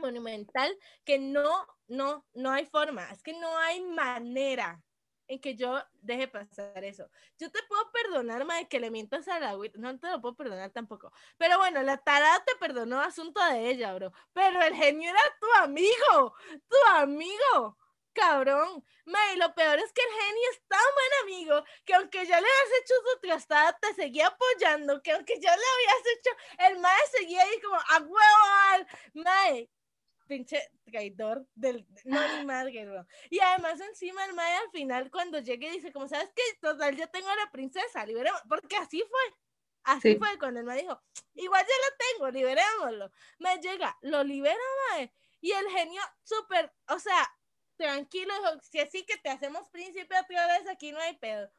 monumental 0.00 0.76
que 1.04 1.18
no, 1.18 1.66
no, 1.86 2.26
no 2.34 2.50
hay 2.50 2.66
forma. 2.66 3.10
Es 3.10 3.22
que 3.22 3.32
no 3.34 3.56
hay 3.58 3.82
manera 3.82 4.82
en 5.26 5.40
que 5.40 5.54
yo 5.54 5.82
deje 6.00 6.28
pasar 6.28 6.84
eso. 6.84 7.08
Yo 7.38 7.50
te 7.50 7.60
puedo 7.68 7.90
perdonar, 7.92 8.44
madre, 8.44 8.68
que 8.68 8.80
le 8.80 8.90
mientas 8.90 9.28
a 9.28 9.40
la. 9.40 9.56
No 9.74 9.98
te 9.98 10.10
lo 10.10 10.20
puedo 10.20 10.34
perdonar 10.34 10.70
tampoco. 10.70 11.12
Pero 11.38 11.58
bueno, 11.58 11.82
la 11.82 11.96
tarada 11.98 12.42
te 12.44 12.54
perdonó 12.56 13.00
asunto 13.00 13.42
de 13.44 13.70
ella, 13.70 13.94
bro. 13.94 14.12
Pero 14.32 14.62
el 14.62 14.74
genio 14.74 15.10
era 15.10 15.20
tu 15.40 15.62
amigo, 15.62 16.34
tu 16.68 16.76
amigo 16.96 17.78
cabrón. 18.14 18.84
May, 19.06 19.36
lo 19.36 19.54
peor 19.54 19.78
es 19.78 19.92
que 19.92 20.00
el 20.02 20.08
genio 20.24 20.50
es 20.52 20.62
tan 20.68 20.80
buen 20.94 21.22
amigo 21.24 21.64
que 21.84 21.94
aunque 21.94 22.18
ya 22.26 22.40
le 22.40 22.46
habías 22.46 22.80
hecho 22.82 22.94
su 23.12 23.20
trastada, 23.20 23.78
te 23.80 23.94
seguía 23.94 24.28
apoyando, 24.28 25.02
que 25.02 25.12
aunque 25.12 25.34
ya 25.40 25.54
le 25.56 25.62
habías 25.74 26.06
hecho, 26.16 26.30
el 26.68 26.78
mae 26.78 27.00
seguía 27.12 27.42
ahí 27.42 27.60
como 27.60 27.76
a 27.76 27.98
huevo, 27.98 28.86
mae, 29.14 29.70
pinche 30.26 30.70
traidor 30.84 31.46
del, 31.54 31.86
no 32.04 32.20
ni 32.38 32.44
madre, 32.46 32.86
bro. 32.86 33.06
Y 33.30 33.40
además 33.40 33.80
encima 33.80 34.24
el 34.24 34.34
mae 34.34 34.56
al 34.56 34.70
final 34.70 35.10
cuando 35.10 35.38
llegue 35.40 35.70
dice 35.70 35.92
como, 35.92 36.08
¿sabes 36.08 36.30
qué? 36.34 36.42
Total, 36.60 36.96
ya 36.96 37.06
tengo 37.08 37.28
a 37.28 37.36
la 37.36 37.50
princesa, 37.50 38.06
liberemos, 38.06 38.40
porque 38.48 38.76
así 38.76 39.02
fue. 39.02 39.36
Así 39.84 40.12
Sí. 40.12 40.16
fue 40.16 40.38
cuando 40.38 40.60
el 40.60 40.66
mae 40.66 40.80
dijo, 40.80 40.98
igual 41.34 41.62
ya 41.66 41.74
lo 41.90 41.96
tengo, 41.98 42.30
liberémoslo. 42.30 43.10
Me 43.38 43.58
llega, 43.58 43.96
lo 44.00 44.24
libera, 44.24 44.56
mae. 44.90 45.12
Y 45.42 45.52
el 45.52 45.68
genio 45.68 46.00
súper, 46.22 46.72
o 46.88 46.98
sea, 46.98 47.30
tranquilo, 47.76 48.32
si 48.62 48.80
así 48.80 49.04
que 49.04 49.16
te 49.18 49.28
hacemos 49.30 49.68
príncipe 49.70 50.14
otra 50.18 50.46
vez, 50.46 50.68
aquí 50.68 50.92
no 50.92 50.98
hay 51.00 51.16
pedo. 51.16 51.50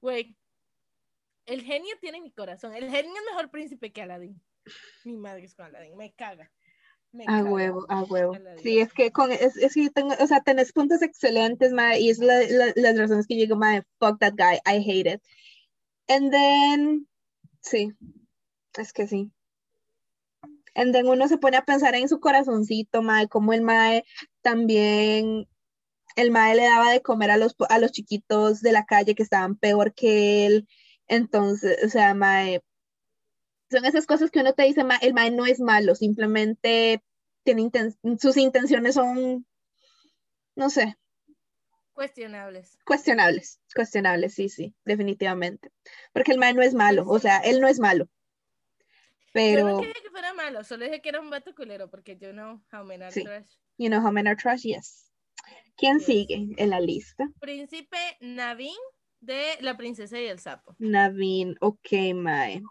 Güey, 0.00 0.36
el 1.46 1.62
genio 1.62 1.94
tiene 2.00 2.20
mi 2.20 2.30
corazón. 2.30 2.74
El 2.74 2.90
genio 2.90 3.12
es 3.14 3.22
mejor 3.30 3.50
príncipe 3.50 3.92
que 3.92 4.02
Aladdin. 4.02 4.40
Mi 5.04 5.16
madre 5.16 5.44
es 5.44 5.54
con 5.54 5.66
Aladdin, 5.66 5.96
me 5.96 6.12
caga. 6.12 6.50
Me 7.12 7.24
A 7.24 7.38
caga. 7.38 7.50
huevo, 7.50 7.86
a 7.88 8.02
huevo. 8.02 8.34
Aladdin. 8.34 8.62
Sí, 8.62 8.78
es 8.80 8.92
que 8.92 9.12
con, 9.12 9.30
es, 9.30 9.56
es 9.56 9.74
que 9.74 9.90
tengo, 9.90 10.14
o 10.18 10.26
sea, 10.26 10.40
tenés 10.42 10.72
puntos 10.72 11.00
excelentes, 11.02 11.72
mae, 11.72 12.00
y 12.00 12.10
es 12.10 12.18
la, 12.18 12.40
la- 12.48 12.72
las 12.76 12.98
razones 12.98 13.26
que 13.26 13.34
yo 13.36 13.42
digo, 13.42 13.56
mae, 13.56 13.82
fuck 13.98 14.18
that 14.20 14.34
guy, 14.36 14.56
I 14.66 14.78
hate 14.82 15.06
it. 15.14 15.22
And 16.08 16.30
then, 16.30 17.08
sí, 17.60 17.92
es 18.76 18.92
que 18.92 19.06
sí. 19.06 19.30
And 20.74 20.92
then 20.92 21.06
uno 21.08 21.28
se 21.28 21.38
pone 21.38 21.56
a 21.56 21.64
pensar 21.64 21.94
en 21.94 22.08
su 22.08 22.20
corazoncito, 22.20 23.02
mae, 23.02 23.28
como 23.28 23.52
el 23.52 23.62
mae 23.62 24.04
también, 24.42 25.48
el 26.16 26.30
mae 26.30 26.54
le 26.56 26.64
daba 26.64 26.90
de 26.92 27.02
comer 27.02 27.30
a 27.30 27.36
los, 27.36 27.54
a 27.68 27.78
los 27.78 27.92
chiquitos 27.92 28.60
de 28.60 28.72
la 28.72 28.84
calle 28.86 29.14
que 29.14 29.22
estaban 29.22 29.56
peor 29.56 29.94
que 29.94 30.46
él. 30.46 30.68
Entonces, 31.08 31.78
o 31.84 31.88
sea, 31.88 32.14
mae, 32.14 32.60
son 33.70 33.84
esas 33.84 34.06
cosas 34.06 34.30
que 34.30 34.40
uno 34.40 34.52
te 34.54 34.64
dice, 34.64 34.84
"Ma- 34.84 34.96
el 34.96 35.14
mae 35.14 35.30
no 35.30 35.46
es 35.46 35.60
malo, 35.60 35.94
simplemente 35.94 37.02
tiene 37.44 37.62
inten- 37.62 37.96
sus 38.20 38.36
intenciones 38.36 38.94
son, 38.94 39.46
no 40.56 40.70
sé, 40.70 40.96
Cuestionables. 41.94 42.76
cuestionables, 42.84 43.60
cuestionables, 43.74 44.34
sí, 44.34 44.48
sí, 44.48 44.74
definitivamente. 44.84 45.70
Porque 46.12 46.32
el 46.32 46.38
mae 46.38 46.54
no 46.54 46.62
es 46.62 46.74
malo, 46.74 47.04
o 47.06 47.18
sea, 47.18 47.38
él 47.38 47.60
no 47.60 47.68
es 47.68 47.78
malo. 47.78 48.08
Yo 49.34 49.40
no 49.40 49.64
Pero, 49.64 49.76
quería 49.78 50.02
que 50.02 50.10
fuera 50.10 50.32
malo, 50.34 50.62
solo 50.62 50.84
dije 50.84 51.02
que 51.02 51.08
era 51.08 51.20
un 51.20 51.28
vato 51.30 51.54
culero, 51.54 51.90
porque 51.90 52.16
yo 52.16 52.32
no, 52.32 52.64
how 52.72 52.84
men 52.84 53.02
are 53.02 53.12
Sí. 53.12 53.24
trash. 53.24 53.48
you 53.78 53.88
know 53.88 54.00
how 54.00 54.12
men 54.12 54.28
are 54.28 54.36
trash, 54.36 54.62
yes. 54.62 55.10
¿Quién 55.76 55.98
Yes. 55.98 56.06
sigue 56.06 56.54
en 56.56 56.70
la 56.70 56.78
lista? 56.78 57.28
Príncipe 57.40 57.98
Navin 58.20 58.76
de 59.20 59.56
La 59.60 59.76
Princesa 59.76 60.20
y 60.20 60.26
el 60.26 60.38
Sapo. 60.38 60.76
Navin, 60.78 61.56
ok, 61.60 62.14
mae. 62.14 62.62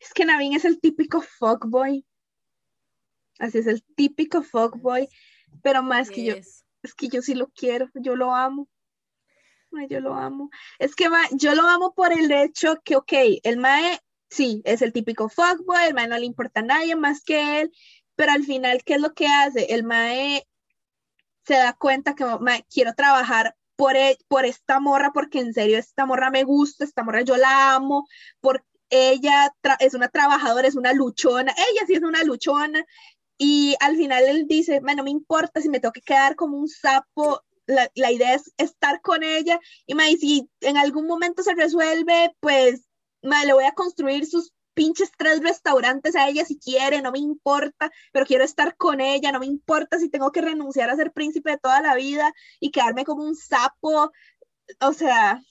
Es 0.00 0.12
que 0.12 0.24
Navin 0.24 0.54
es 0.54 0.64
el 0.64 0.80
típico 0.80 1.20
fuckboy. 1.20 2.04
Así 3.38 3.58
es, 3.58 3.66
el 3.68 3.84
típico 3.94 4.42
fuckboy. 4.42 5.08
Pero 5.62 5.82
más 5.84 6.10
que 6.10 6.24
yo, 6.24 6.34
es 6.34 6.94
que 6.96 7.08
yo 7.08 7.22
sí 7.22 7.34
lo 7.36 7.48
quiero, 7.50 7.88
yo 7.94 8.16
lo 8.16 8.34
amo. 8.34 8.68
Mae, 9.70 9.86
yo 9.88 10.00
lo 10.00 10.14
amo. 10.14 10.50
Es 10.80 10.94
que 10.96 11.08
mae, 11.08 11.28
yo 11.32 11.54
lo 11.54 11.62
amo 11.62 11.94
por 11.94 12.12
el 12.12 12.30
hecho 12.32 12.80
que, 12.82 12.96
ok, 12.96 13.12
el 13.44 13.58
Mae, 13.58 14.00
sí, 14.30 14.62
es 14.64 14.82
el 14.82 14.92
típico 14.92 15.28
fuckboy, 15.28 15.86
el 15.86 15.94
Mae 15.94 16.08
no 16.08 16.18
le 16.18 16.26
importa 16.26 16.60
a 16.60 16.62
nadie 16.64 16.96
más 16.96 17.22
que 17.22 17.60
él, 17.62 17.72
pero 18.16 18.32
al 18.32 18.44
final, 18.44 18.82
¿qué 18.84 18.94
es 18.94 19.00
lo 19.00 19.14
que 19.14 19.26
hace? 19.28 19.66
El 19.74 19.84
Mae 19.84 20.46
se 21.46 21.54
da 21.54 21.72
cuenta 21.74 22.14
que 22.14 22.24
mae, 22.40 22.64
quiero 22.70 22.94
trabajar 22.94 23.56
por, 23.76 23.96
e- 23.96 24.18
por 24.28 24.44
esta 24.44 24.80
morra, 24.80 25.12
porque 25.12 25.40
en 25.40 25.52
serio 25.54 25.78
esta 25.78 26.06
morra 26.06 26.30
me 26.30 26.44
gusta, 26.44 26.84
esta 26.84 27.02
morra 27.04 27.22
yo 27.22 27.36
la 27.36 27.74
amo, 27.74 28.06
porque 28.40 28.64
ella 28.90 29.52
es 29.80 29.94
una 29.94 30.08
trabajadora, 30.08 30.66
es 30.68 30.76
una 30.76 30.92
luchona, 30.92 31.52
ella 31.52 31.86
sí 31.86 31.94
es 31.94 32.02
una 32.02 32.24
luchona, 32.24 32.84
y 33.38 33.76
al 33.80 33.96
final 33.96 34.24
él 34.26 34.46
dice, 34.48 34.80
"Mae, 34.80 34.96
no 34.96 35.04
me 35.04 35.10
importa 35.10 35.60
si 35.60 35.68
me 35.70 35.80
tengo 35.80 35.92
que 35.92 36.02
quedar 36.02 36.36
como 36.36 36.58
un 36.58 36.68
sapo, 36.68 37.42
la, 37.66 37.90
la 37.94 38.12
idea 38.12 38.34
es 38.34 38.52
estar 38.58 39.00
con 39.02 39.22
ella, 39.24 39.60
y 39.86 39.94
mae, 39.94 40.16
si 40.16 40.50
en 40.60 40.76
algún 40.78 41.06
momento 41.06 41.42
se 41.42 41.54
resuelve, 41.54 42.34
pues 42.40 42.87
mae, 43.22 43.46
le 43.46 43.52
voy 43.54 43.64
a 43.64 43.72
construir 43.72 44.26
sus 44.26 44.52
pinches 44.74 45.10
tres 45.16 45.40
restaurantes 45.42 46.14
a 46.14 46.28
ella 46.28 46.44
si 46.44 46.56
quiere, 46.58 47.02
no 47.02 47.10
me 47.10 47.18
importa, 47.18 47.90
pero 48.12 48.24
quiero 48.24 48.44
estar 48.44 48.76
con 48.76 49.00
ella, 49.00 49.32
no 49.32 49.40
me 49.40 49.46
importa 49.46 49.98
si 49.98 50.08
tengo 50.08 50.30
que 50.30 50.40
renunciar 50.40 50.88
a 50.88 50.96
ser 50.96 51.12
príncipe 51.12 51.50
de 51.50 51.58
toda 51.58 51.80
la 51.82 51.96
vida 51.96 52.32
y 52.60 52.70
quedarme 52.70 53.04
como 53.04 53.24
un 53.24 53.34
sapo, 53.34 54.12
o 54.80 54.92
sea, 54.92 55.42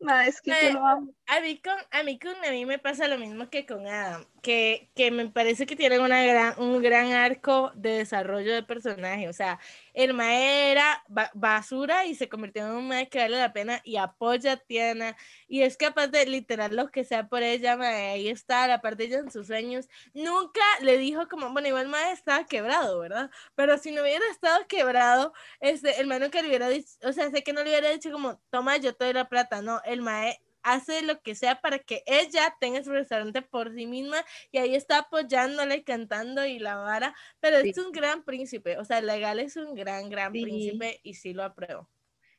mae, 0.00 0.28
es 0.28 0.40
que 0.40 0.52
yo 0.62 0.72
lo 0.72 0.86
amo. 0.86 1.14
A 1.32 1.40
mí, 1.42 1.60
con, 1.62 1.76
a 1.92 2.02
mí 2.02 2.18
con 2.18 2.34
a 2.44 2.50
mí 2.50 2.66
me 2.66 2.80
pasa 2.80 3.06
lo 3.06 3.16
mismo 3.16 3.48
que 3.50 3.64
con 3.64 3.86
Adam, 3.86 4.26
que, 4.42 4.90
que 4.96 5.12
me 5.12 5.28
parece 5.28 5.64
que 5.64 5.76
tienen 5.76 6.00
una 6.00 6.24
gran, 6.24 6.54
un 6.58 6.82
gran 6.82 7.12
arco 7.12 7.70
de 7.76 7.98
desarrollo 7.98 8.52
de 8.52 8.64
personaje. 8.64 9.28
O 9.28 9.32
sea, 9.32 9.60
el 9.94 10.12
mae 10.12 10.72
era 10.72 11.04
ba- 11.06 11.30
basura 11.34 12.04
y 12.04 12.16
se 12.16 12.28
convirtió 12.28 12.66
en 12.66 12.72
un 12.72 12.88
mae 12.88 13.08
que 13.08 13.20
vale 13.20 13.38
la 13.38 13.52
pena 13.52 13.80
y 13.84 13.96
apoya 13.96 14.54
a 14.54 14.56
Tiana 14.56 15.16
y 15.46 15.62
es 15.62 15.76
capaz 15.76 16.08
de 16.08 16.26
literal 16.26 16.74
lo 16.74 16.90
que 16.90 17.04
sea 17.04 17.28
por 17.28 17.44
ella, 17.44 17.76
mae, 17.76 18.10
ahí 18.10 18.28
está, 18.28 18.66
la 18.66 18.80
parte 18.80 19.04
de 19.04 19.08
ella 19.10 19.18
en 19.20 19.30
sus 19.30 19.46
sueños. 19.46 19.88
Nunca 20.14 20.60
le 20.80 20.98
dijo 20.98 21.28
como, 21.28 21.50
bueno, 21.52 21.68
igual 21.68 21.86
mae 21.86 22.10
estaba 22.10 22.44
quebrado, 22.44 22.98
¿verdad? 22.98 23.30
Pero 23.54 23.78
si 23.78 23.92
no 23.92 24.02
hubiera 24.02 24.24
estado 24.32 24.66
quebrado, 24.66 25.32
este, 25.60 26.00
el 26.00 26.08
mae 26.08 26.18
nunca 26.18 26.42
le 26.42 26.48
hubiera 26.48 26.68
dicho, 26.68 26.90
o 27.04 27.12
sea, 27.12 27.30
sé 27.30 27.44
que 27.44 27.52
no 27.52 27.62
le 27.62 27.70
hubiera 27.70 27.90
dicho 27.90 28.10
como, 28.10 28.40
toma, 28.50 28.78
yo 28.78 28.96
te 28.96 29.04
doy 29.04 29.14
la 29.14 29.28
plata, 29.28 29.62
no, 29.62 29.80
el 29.84 30.02
mae 30.02 30.40
hace 30.62 31.02
lo 31.02 31.20
que 31.22 31.34
sea 31.34 31.60
para 31.60 31.78
que 31.78 32.02
ella 32.06 32.54
tenga 32.60 32.82
su 32.82 32.90
restaurante 32.92 33.42
por 33.42 33.74
sí 33.74 33.86
misma 33.86 34.18
y 34.52 34.58
ahí 34.58 34.74
está 34.74 34.98
apoyándole, 34.98 35.84
cantando 35.84 36.44
y 36.46 36.58
la 36.58 36.76
vara, 36.76 37.14
pero 37.40 37.58
Sí. 37.60 37.70
es 37.70 37.78
un 37.78 37.92
gran 37.92 38.24
príncipe, 38.24 38.78
o 38.78 38.84
sea, 38.84 39.00
legal 39.00 39.38
es 39.40 39.56
un 39.56 39.74
gran, 39.74 40.08
gran 40.10 40.32
Sí. 40.32 40.42
príncipe 40.42 41.00
y 41.02 41.14
sí 41.14 41.32
lo 41.32 41.44
apruebo. 41.44 41.88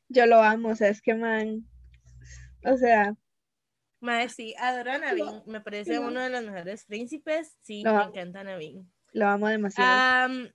Yo 0.10 0.26
lo 0.26 0.42
amo, 0.44 0.70
o 0.70 0.76
sea, 0.76 0.90
es 0.90 1.02
que 1.02 1.14
man, 1.16 1.66
o 2.66 2.78
sea, 2.78 3.16
Mae, 4.02 4.30
sí, 4.30 4.56
adoro 4.58 4.92
a 4.94 4.98
Naveen, 4.98 5.44
me 5.46 5.62
parece 5.62 6.00
uno 6.00 6.22
de 6.22 6.30
los 6.32 6.44
mejores 6.44 6.86
príncipes, 6.86 7.56
sí, 7.62 7.84
Lo 7.84 7.92
me 7.94 7.98
amo. 8.02 8.10
encanta 8.10 8.44
Naveen. 8.44 8.92
lo 9.14 9.28
amo 9.28 9.48
demasiado. 9.48 9.92
Am, 10.00 10.52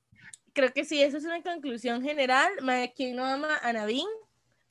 creo 0.53 0.73
que 0.73 0.85
sí, 0.85 1.03
eso 1.03 1.17
es 1.19 1.25
una 1.25 1.43
conclusión 1.43 2.03
general. 2.03 2.51
Mae, 2.63 2.93
¿Quién 2.95 3.17
no 3.17 3.25
ama 3.25 3.59
a 3.63 3.73
Naveen? 3.73 4.07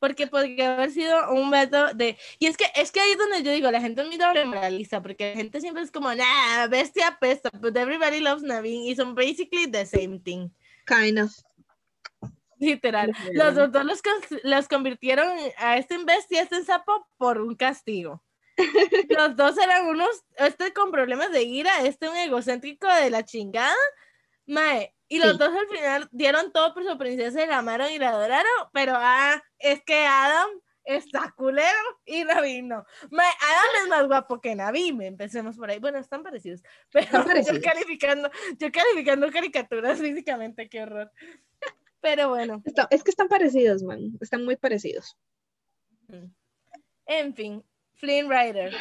Porque 0.06 0.28
podría 0.28 0.76
haber 0.76 0.92
sido 0.92 1.32
un 1.32 1.50
veto 1.50 1.96
de... 1.96 2.16
Y 2.38 2.46
es 2.46 2.58
que, 2.58 2.66
es 2.76 2.92
que 2.92 3.00
ahí 3.00 3.12
es 3.14 3.18
donde 3.18 3.42
yo 3.42 3.52
digo, 3.52 3.72
la 3.72 3.82
gente 3.82 4.02
es 4.02 4.08
muy 4.08 4.18
doble 4.18 4.46
moralista, 4.46 5.02
porque 5.02 5.32
la 5.32 5.36
gente 5.36 5.60
siempre 5.62 5.82
es 5.82 5.90
como, 5.90 6.14
nah, 6.14 6.68
bestia 6.70 7.18
pesta, 7.20 7.50
but 7.60 7.76
everybody 7.76 8.20
loves 8.20 8.44
Naveen, 8.44 8.84
y 8.84 8.96
son 8.96 9.16
basically 9.16 9.66
the 9.66 9.84
same 9.84 10.20
thing. 10.20 10.50
Kind 10.86 11.18
of. 11.18 11.32
Literal. 12.60 13.12
Los 13.34 13.56
dos 13.56 13.72
los, 13.84 14.02
los 14.44 14.68
convirtieron 14.68 15.28
a 15.58 15.78
este 15.78 15.96
en 15.96 16.06
bestia, 16.06 16.42
a 16.42 16.44
este 16.44 16.58
en 16.58 16.66
sapo, 16.66 17.08
por 17.18 17.42
un 17.42 17.56
castigo. 17.56 18.24
Los 19.10 19.36
dos 19.36 19.58
eran 19.58 19.88
unos, 19.88 20.24
este 20.38 20.72
con 20.72 20.92
problemas 20.92 21.32
de 21.32 21.44
ira, 21.44 21.82
este 21.82 22.08
un 22.08 22.16
egocéntrico 22.16 22.88
de 22.88 23.10
la 23.10 23.26
chingada. 23.26 23.76
Mae, 24.46 24.94
y 25.16 25.20
los 25.20 25.32
Sí. 25.34 25.38
dos 25.38 25.50
al 25.56 25.68
final 25.68 26.08
dieron 26.12 26.52
todo 26.52 26.74
por 26.74 26.84
su 26.86 26.98
princesa 26.98 27.44
y 27.44 27.48
la 27.48 27.60
amaron 27.60 27.92
y 27.92 27.98
la 28.00 28.10
adoraron, 28.10 28.52
pero 28.74 28.94
ah, 28.96 29.42
es 29.60 29.82
que 29.84 30.06
Adam 30.06 30.50
está 30.84 31.34
culero 31.36 32.00
y 32.06 32.24
Naveen 32.24 32.68
no. 32.68 32.86
Adam 33.12 33.72
es 33.84 33.90
más 33.90 34.06
guapo 34.08 34.40
que 34.40 34.54
Naveen, 34.56 35.02
empecemos 35.02 35.58
por 35.58 35.70
ahí. 35.72 35.80
Bueno, 35.80 35.98
están 35.98 36.22
parecidos, 36.24 36.62
pero 36.92 37.06
Están 37.06 37.26
parecidos. 37.26 37.58
yo 37.58 37.64
calificando, 37.64 38.30
yo 38.60 38.72
calificando 38.72 39.32
caricaturas 39.32 40.00
físicamente, 40.00 40.70
qué 40.70 40.84
horror. 40.84 41.12
Pero 42.02 42.30
bueno. 42.30 42.62
Está- 42.64 42.88
es 42.92 43.04
que 43.04 43.10
están 43.10 43.28
parecidos, 43.28 43.82
man, 43.82 44.16
están 44.22 44.46
muy 44.46 44.56
parecidos. 44.58 45.18
En 47.08 47.34
fin, 47.36 47.64
Flynn 47.96 48.30
Rider. 48.30 48.72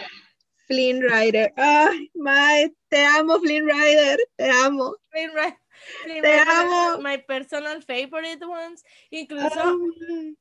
Flynn 0.67 1.01
Rider, 1.03 1.53
ay, 1.57 2.11
mae, 2.15 2.75
te 2.89 3.05
amo, 3.05 3.39
Flynn 3.41 3.67
Rider, 3.67 4.19
te 4.37 4.51
amo. 4.51 4.97
Flynn 5.09 5.31
Rider. 5.35 5.59
Flynn 6.03 6.23
Te 6.23 6.39
amo. 6.41 6.99
My 7.01 7.19
personal 7.19 7.83
favorite 7.83 8.45
ones. 8.45 8.85
Incluso 9.11 9.79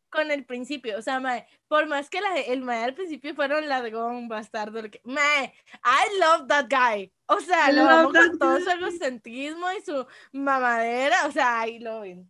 con 0.09 0.31
el 0.31 0.45
principio. 0.45 0.97
O 0.97 1.01
sea, 1.01 1.19
mae, 1.19 1.45
por 1.67 1.87
más 1.87 2.09
que 2.09 2.21
la, 2.21 2.35
el 2.39 2.61
mae 2.61 2.83
al 2.83 2.93
principio 2.93 3.33
fuera 3.35 3.57
un 3.57 3.67
largón, 3.67 4.27
bastardo. 4.27 4.81
que- 4.89 5.01
Mae, 5.03 5.53
I 5.83 6.19
love 6.19 6.47
that 6.47 6.67
guy. 6.69 7.11
O 7.27 7.39
sea, 7.39 7.71
I 7.71 7.75
lo 7.75 7.89
amo 7.89 8.11
con 8.11 8.37
todo 8.37 8.59
su 8.59 8.65
guy. 8.65 8.73
egocentrismo 8.73 9.67
y 9.77 9.81
su 9.81 10.05
mamadera. 10.31 11.25
O 11.27 11.31
sea, 11.31 11.67
I 11.67 11.79
love 11.79 12.05
him. 12.05 12.27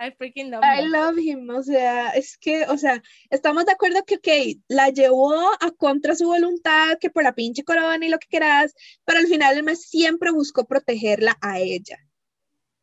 I 0.00 0.12
freaking 0.12 0.52
love 0.52 0.62
I 0.62 0.82
him. 0.84 0.92
love 0.92 1.18
him, 1.18 1.50
o 1.50 1.60
sea, 1.60 2.10
es 2.10 2.38
que, 2.38 2.62
o 2.68 2.78
sea, 2.78 3.02
estamos 3.30 3.66
de 3.66 3.72
acuerdo 3.72 4.04
que, 4.04 4.14
ok, 4.14 4.60
la 4.68 4.90
llevó 4.90 5.34
a 5.60 5.72
contra 5.76 6.14
su 6.14 6.26
voluntad, 6.26 6.98
que 7.00 7.10
por 7.10 7.24
la 7.24 7.34
pinche 7.34 7.64
corona 7.64 8.06
y 8.06 8.08
lo 8.08 8.20
que 8.20 8.28
quieras, 8.28 8.74
pero 9.04 9.18
al 9.18 9.26
final 9.26 9.56
él 9.56 9.64
me 9.64 9.74
siempre 9.74 10.30
buscó 10.30 10.68
protegerla 10.68 11.36
a 11.40 11.58
ella. 11.58 11.98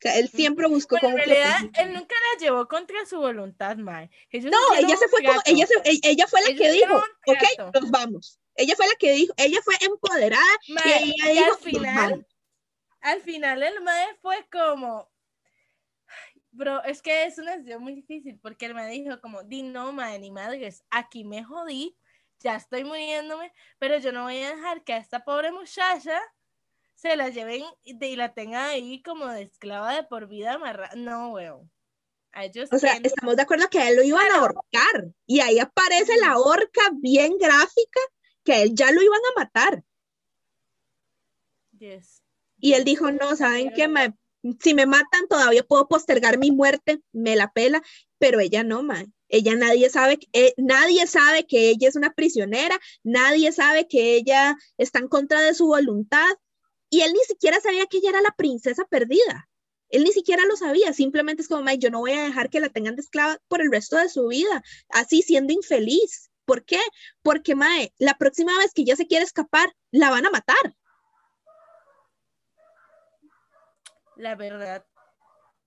Sea, 0.02 0.18
él 0.20 0.30
siempre 0.30 0.68
buscó 0.68 0.98
Bueno, 1.02 1.08
como 1.08 1.18
en 1.20 1.26
realidad, 1.30 1.60
protegerla. 1.62 1.82
él 1.84 1.94
nunca 2.00 2.16
la 2.34 2.40
llevó 2.40 2.68
contra 2.68 3.06
su 3.06 3.18
voluntad, 3.20 3.78
mae. 3.78 4.10
Ellos 4.30 4.52
No, 4.52 4.76
ella 4.78 4.96
se 4.98 5.08
fue 5.08 5.24
como, 5.24 5.40
ella, 5.46 5.66
se- 5.68 6.00
ella 6.04 6.28
fue 6.28 6.42
la 6.42 6.50
Ellos 6.50 6.62
que 6.62 6.72
dijo, 6.72 6.98
ok, 7.28 7.74
nos 7.82 7.92
vamos. 7.92 8.40
Ella 8.56 8.76
fue 8.76 8.88
la 8.88 8.94
que 9.00 9.12
dijo, 9.14 9.34
ella 9.38 9.60
fue 9.64 9.76
empoderada 9.82 10.44
y 10.68 10.74
Mae, 10.74 11.04
ella 11.04 11.14
y 11.32 11.34
dijo, 11.34 11.44
al 11.46 11.50
"Nos 11.50 11.60
final, 11.60 12.12
vamos". 12.12 12.26
al 13.02 13.22
final 13.22 13.64
el 13.64 13.82
mae 13.82 14.16
fue 14.22 14.48
como, 14.52 15.12
"Ay, 16.08 16.42
bro, 16.52 16.84
es 16.84 17.02
que 17.02 17.26
es 17.26 17.38
una 17.38 17.54
decisión 17.58 17.82
muy 17.84 17.94
difícil 17.96 18.40
porque 18.42 18.66
el 18.68 18.74
mae 18.76 18.92
dijo 18.92 19.20
como, 19.22 19.44
di 19.44 19.64
no, 19.64 19.92
mae, 19.92 20.20
ni 20.20 20.32
madres, 20.32 20.84
aquí 20.90 21.24
me 21.24 21.44
jodí, 21.44 21.98
ya 22.40 22.56
estoy 22.58 22.84
muriéndome, 22.84 23.52
pero 23.80 23.98
yo 23.98 24.12
no 24.12 24.24
voy 24.24 24.42
a 24.44 24.56
dejar 24.56 24.84
que 24.84 24.94
a 24.94 24.98
esta 24.98 25.24
pobre 25.26 25.52
muchacha 25.52 26.22
se 27.06 27.16
la 27.16 27.30
lleven 27.30 27.64
y, 27.84 28.16
la 28.16 28.34
tengan 28.34 28.70
ahí 28.70 29.02
como 29.04 29.28
de 29.28 29.44
esclava 29.44 29.96
de 29.96 30.04
por 30.04 30.28
vida 30.28 30.54
amarrada. 30.54 30.96
No, 30.96 31.34
weón. 31.34 31.72
O 32.72 32.78
sea, 32.80 33.00
estamos 33.02 33.38
de 33.38 33.44
acuerdo 33.44 33.70
que 33.70 33.80
a 33.80 33.90
él 33.90 33.96
lo 33.96 34.04
iban 34.04 34.30
a 34.32 34.40
ahorcar 34.40 35.14
y 35.26 35.40
ahí 35.40 35.58
aparece 35.60 36.18
la 36.18 36.38
horca 36.38 36.82
bien 36.96 37.38
gráfica 37.38 38.00
que 38.44 38.54
a 38.54 38.62
él 38.62 38.76
ya 38.76 38.92
lo 38.92 39.02
iban 39.02 39.22
a 39.22 39.40
matar. 39.40 39.84
Yes. 41.78 42.22
Y 42.60 42.74
él 42.74 42.84
dijo, 42.84 43.10
no, 43.12 43.38
¿saben 43.38 43.72
qué? 43.74 43.88
Me- 43.88 44.16
si 44.60 44.74
me 44.74 44.86
matan 44.86 45.28
todavía 45.30 45.64
puedo 45.64 45.88
postergar 45.88 46.38
mi 46.38 46.52
muerte, 46.52 47.02
me 47.14 47.38
la 47.38 47.54
pela, 47.54 47.82
pero 48.18 48.42
ella 48.42 48.64
no, 48.64 48.84
man. 48.84 49.14
Ella 49.30 49.56
nadie 49.56 49.90
sabe, 49.90 50.20
eh, 50.34 50.54
nadie 50.58 51.08
sabe 51.08 51.48
que 51.48 51.70
ella 51.70 51.88
es 51.88 51.96
una 51.96 52.14
prisionera, 52.14 52.78
nadie 53.04 53.52
sabe 53.54 53.88
que 53.88 54.16
ella 54.16 54.58
está 54.78 55.00
en 55.00 55.08
contra 55.08 55.42
de 55.42 55.54
su 55.54 55.68
voluntad 55.68 56.36
y 56.90 57.02
él 57.02 57.14
ni 57.14 57.20
siquiera 57.22 57.60
sabía 57.60 57.86
que 57.88 57.98
ella 57.98 58.10
era 58.10 58.22
la 58.22 58.32
princesa 58.32 58.86
perdida. 58.86 59.50
Él 59.90 60.04
ni 60.04 60.12
siquiera 60.12 60.46
lo 60.46 60.56
sabía, 60.56 60.94
simplemente 60.94 61.42
es 61.42 61.48
como, 61.48 61.62
"Mae, 61.64 61.78
yo 61.78 61.90
no 61.90 62.00
voy 62.00 62.14
a 62.14 62.24
dejar 62.24 62.50
que 62.50 62.60
la 62.60 62.70
tengan 62.70 62.96
de 62.96 63.02
esclava 63.02 63.38
por 63.48 63.62
el 63.62 63.72
resto 63.72 63.98
de 63.98 64.10
su 64.10 64.28
vida, 64.28 64.64
así 64.90 65.22
siendo 65.22 65.54
infeliz. 65.54 66.32
¿Por 66.46 66.64
qué? 66.66 66.80
Porque, 67.22 67.56
Mae, 67.56 67.94
la 67.98 68.16
próxima 68.18 68.58
vez 68.58 68.72
que 68.74 68.84
ella 68.84 68.96
se 68.96 69.08
quiere 69.08 69.26
escapar, 69.26 69.74
la 69.92 70.10
van 70.12 70.26
a 70.26 70.32
matar. 70.32 70.76
La 74.16 74.36
verdad, 74.36 74.86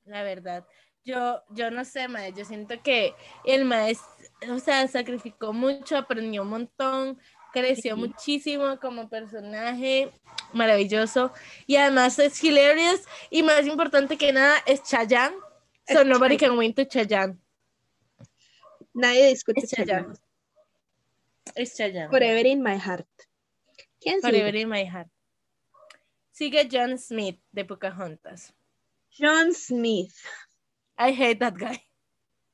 la 0.04 0.22
verdad. 0.22 0.66
Yo, 1.04 1.42
yo 1.50 1.70
no 1.70 1.84
sé, 1.84 2.08
mae, 2.08 2.32
yo 2.32 2.44
siento 2.44 2.82
que 2.82 3.14
el 3.44 3.64
maestro, 3.64 4.06
o 4.50 4.58
sea, 4.58 4.86
sacrificó 4.88 5.52
mucho, 5.52 5.96
aprendió 5.96 6.42
un 6.42 6.48
montón, 6.48 7.20
creció 7.52 7.94
Sí. 7.94 8.00
muchísimo 8.00 8.78
como 8.80 9.08
personaje, 9.08 10.12
maravilloso, 10.52 11.32
y 11.66 11.76
además 11.76 12.18
es 12.18 12.42
hilarious, 12.42 13.02
y 13.30 13.42
más 13.42 13.66
importante 13.66 14.16
que 14.16 14.32
nada, 14.32 14.56
es 14.66 14.82
Chayanne, 14.82 15.36
so 15.86 16.00
Es 16.00 16.06
nobody 16.06 16.36
Chayanne. 16.36 16.50
can 16.50 16.58
win 16.58 16.74
to 16.74 16.84
Chayanne, 16.84 17.38
Nadie 18.94 19.28
discute 19.28 19.62
es 19.64 19.70
Chayanne. 19.70 20.14
Chayanne, 20.14 20.18
es 21.54 21.76
Chayanne, 21.76 22.10
Forever 22.10 22.46
in 22.46 22.62
my 22.62 22.76
heart. 22.78 23.06
¿Quién 24.00 24.20
sigue? 24.20 24.30
forever 24.30 24.56
in 24.56 24.68
my 24.68 24.84
heart. 24.84 25.08
Sigue 26.32 26.68
John 26.70 26.98
Smith 26.98 27.38
de 27.52 27.64
Pocahontas. 27.64 28.52
John 29.10 29.52
Smith. 29.52 30.14
I 30.96 31.12
hate 31.12 31.40
that 31.40 31.54
guy. 31.56 31.82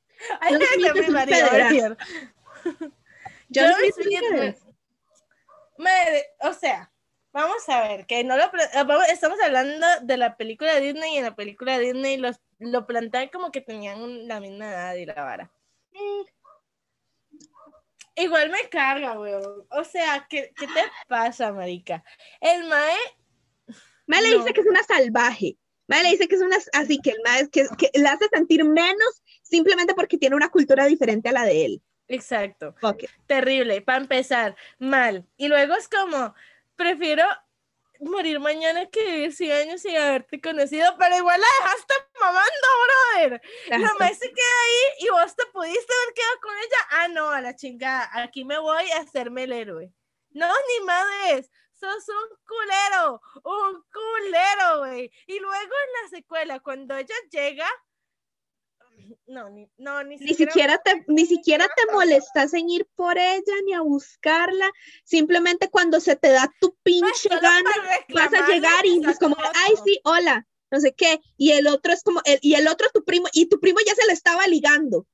I 0.40 0.50
John 0.52 0.60
hate 0.60 0.74
Smith 0.74 0.96
everybody 0.96 1.32
over 1.34 1.50
pederasta. 1.50 1.70
here. 1.70 1.96
John 3.50 3.74
John 3.74 3.92
Smith. 3.92 4.63
Madre, 5.76 6.26
o 6.40 6.52
sea, 6.52 6.92
vamos 7.32 7.68
a 7.68 7.88
ver, 7.88 8.06
que 8.06 8.22
no 8.24 8.36
lo 8.36 8.44
ah, 8.44 9.06
estamos 9.10 9.38
hablando 9.40 9.86
de 10.02 10.16
la 10.16 10.36
película 10.36 10.74
de 10.74 10.80
Disney 10.80 11.14
y 11.14 11.18
en 11.18 11.24
la 11.24 11.34
película 11.34 11.78
de 11.78 11.92
Disney 11.92 12.16
los, 12.16 12.40
lo 12.58 12.86
plantean 12.86 13.28
como 13.28 13.50
que 13.50 13.60
tenían 13.60 14.28
la 14.28 14.40
misma 14.40 14.70
edad 14.70 14.94
y 14.94 15.06
la 15.06 15.14
vara. 15.14 15.52
Igual 18.16 18.50
me 18.50 18.68
carga, 18.68 19.18
weón. 19.18 19.66
O 19.70 19.84
sea, 19.84 20.26
¿qué, 20.30 20.52
qué 20.56 20.66
te 20.66 20.82
pasa, 21.08 21.52
marica? 21.52 22.04
El 22.40 22.64
mae, 22.68 22.96
Mae 24.06 24.22
le 24.22 24.30
No. 24.30 24.38
dice 24.38 24.52
que 24.52 24.60
es 24.60 24.66
una 24.66 24.82
salvaje. 24.84 25.56
Mae 25.88 26.02
le 26.02 26.10
dice 26.10 26.28
que 26.28 26.36
es 26.36 26.42
una, 26.42 26.56
así 26.72 26.98
que 27.02 27.10
el 27.10 27.18
mae 27.24 27.48
que, 27.50 27.66
que 27.76 27.90
le 27.98 28.08
hace 28.08 28.28
sentir 28.28 28.64
menos 28.64 29.22
simplemente 29.42 29.94
porque 29.94 30.18
tiene 30.18 30.36
una 30.36 30.50
cultura 30.50 30.86
diferente 30.86 31.28
a 31.28 31.32
la 31.32 31.44
de 31.44 31.64
él. 31.64 31.82
Exacto, 32.08 32.74
terrible, 33.26 33.80
para 33.82 33.98
empezar, 33.98 34.56
mal. 34.78 35.26
Y 35.36 35.48
luego 35.48 35.74
es 35.74 35.88
como, 35.88 36.34
prefiero 36.76 37.24
morir 38.00 38.40
mañana 38.40 38.86
que 38.86 39.04
vivir 39.04 39.32
100 39.32 39.52
años 39.52 39.82
sin 39.82 39.96
haberte 39.96 40.40
conocido, 40.40 40.96
pero 40.98 41.16
igual 41.16 41.40
la 41.40 41.46
dejaste 41.60 41.94
mamando, 42.20 42.68
brother. 42.84 43.42
La 43.68 43.76
Exacto. 43.76 43.98
mae 43.98 44.14
se 44.14 44.28
queda 44.28 44.62
ahí 44.64 45.06
y 45.06 45.08
vos 45.10 45.36
te 45.36 45.46
pudiste 45.46 45.94
haber 45.94 46.14
quedado 46.14 46.40
con 46.42 46.56
ella. 46.56 46.88
Ah, 46.90 47.08
no, 47.08 47.30
a 47.30 47.40
la 47.40 47.54
chingada, 47.56 48.10
aquí 48.14 48.44
me 48.44 48.58
voy 48.58 48.90
a 48.90 48.98
hacerme 48.98 49.44
el 49.44 49.52
héroe. 49.52 49.92
No, 50.30 50.48
ni 50.48 50.84
madres, 50.84 51.50
sos 51.72 52.08
un 52.08 52.36
culero, 52.46 53.22
un 53.44 53.84
culero, 53.92 54.78
güey. 54.80 55.10
Y 55.26 55.38
luego 55.38 55.62
en 55.62 56.02
la 56.02 56.08
secuela, 56.10 56.60
cuando 56.60 56.96
ella 56.96 57.14
llega, 57.30 57.68
no, 59.26 59.50
ni, 59.50 59.68
no, 59.76 60.02
ni, 60.04 60.16
Ni 60.16 60.34
siquiera 60.34 60.78
te, 60.78 61.04
ni 61.08 61.26
siquiera 61.26 61.66
te 61.66 61.92
molestas 61.92 62.54
en 62.54 62.68
ir 62.68 62.86
por 62.94 63.18
ella 63.18 63.54
ni 63.64 63.72
a 63.74 63.80
buscarla. 63.80 64.70
Simplemente 65.04 65.68
cuando 65.70 66.00
se 66.00 66.16
te 66.16 66.30
da 66.30 66.50
tu 66.60 66.76
pinche 66.82 67.28
gana, 67.28 67.70
vas 68.12 68.32
a 68.32 68.46
llegar 68.52 68.86
y 68.86 69.00
es 69.04 69.18
como, 69.18 69.36
ay, 69.38 69.72
otro". 69.72 69.84
sí, 69.84 70.00
hola, 70.04 70.46
no 70.70 70.80
sé 70.80 70.94
qué. 70.94 71.20
Y 71.36 71.52
el 71.52 71.66
otro 71.66 71.92
es 71.92 72.02
como, 72.02 72.20
el- 72.24 72.38
y 72.42 72.54
el 72.54 72.68
otro 72.68 72.88
tu 72.92 73.04
primo, 73.04 73.28
y 73.32 73.46
tu 73.46 73.60
primo 73.60 73.78
ya 73.86 73.94
se 73.94 74.06
le 74.06 74.12
estaba 74.12 74.46
ligando. 74.46 75.06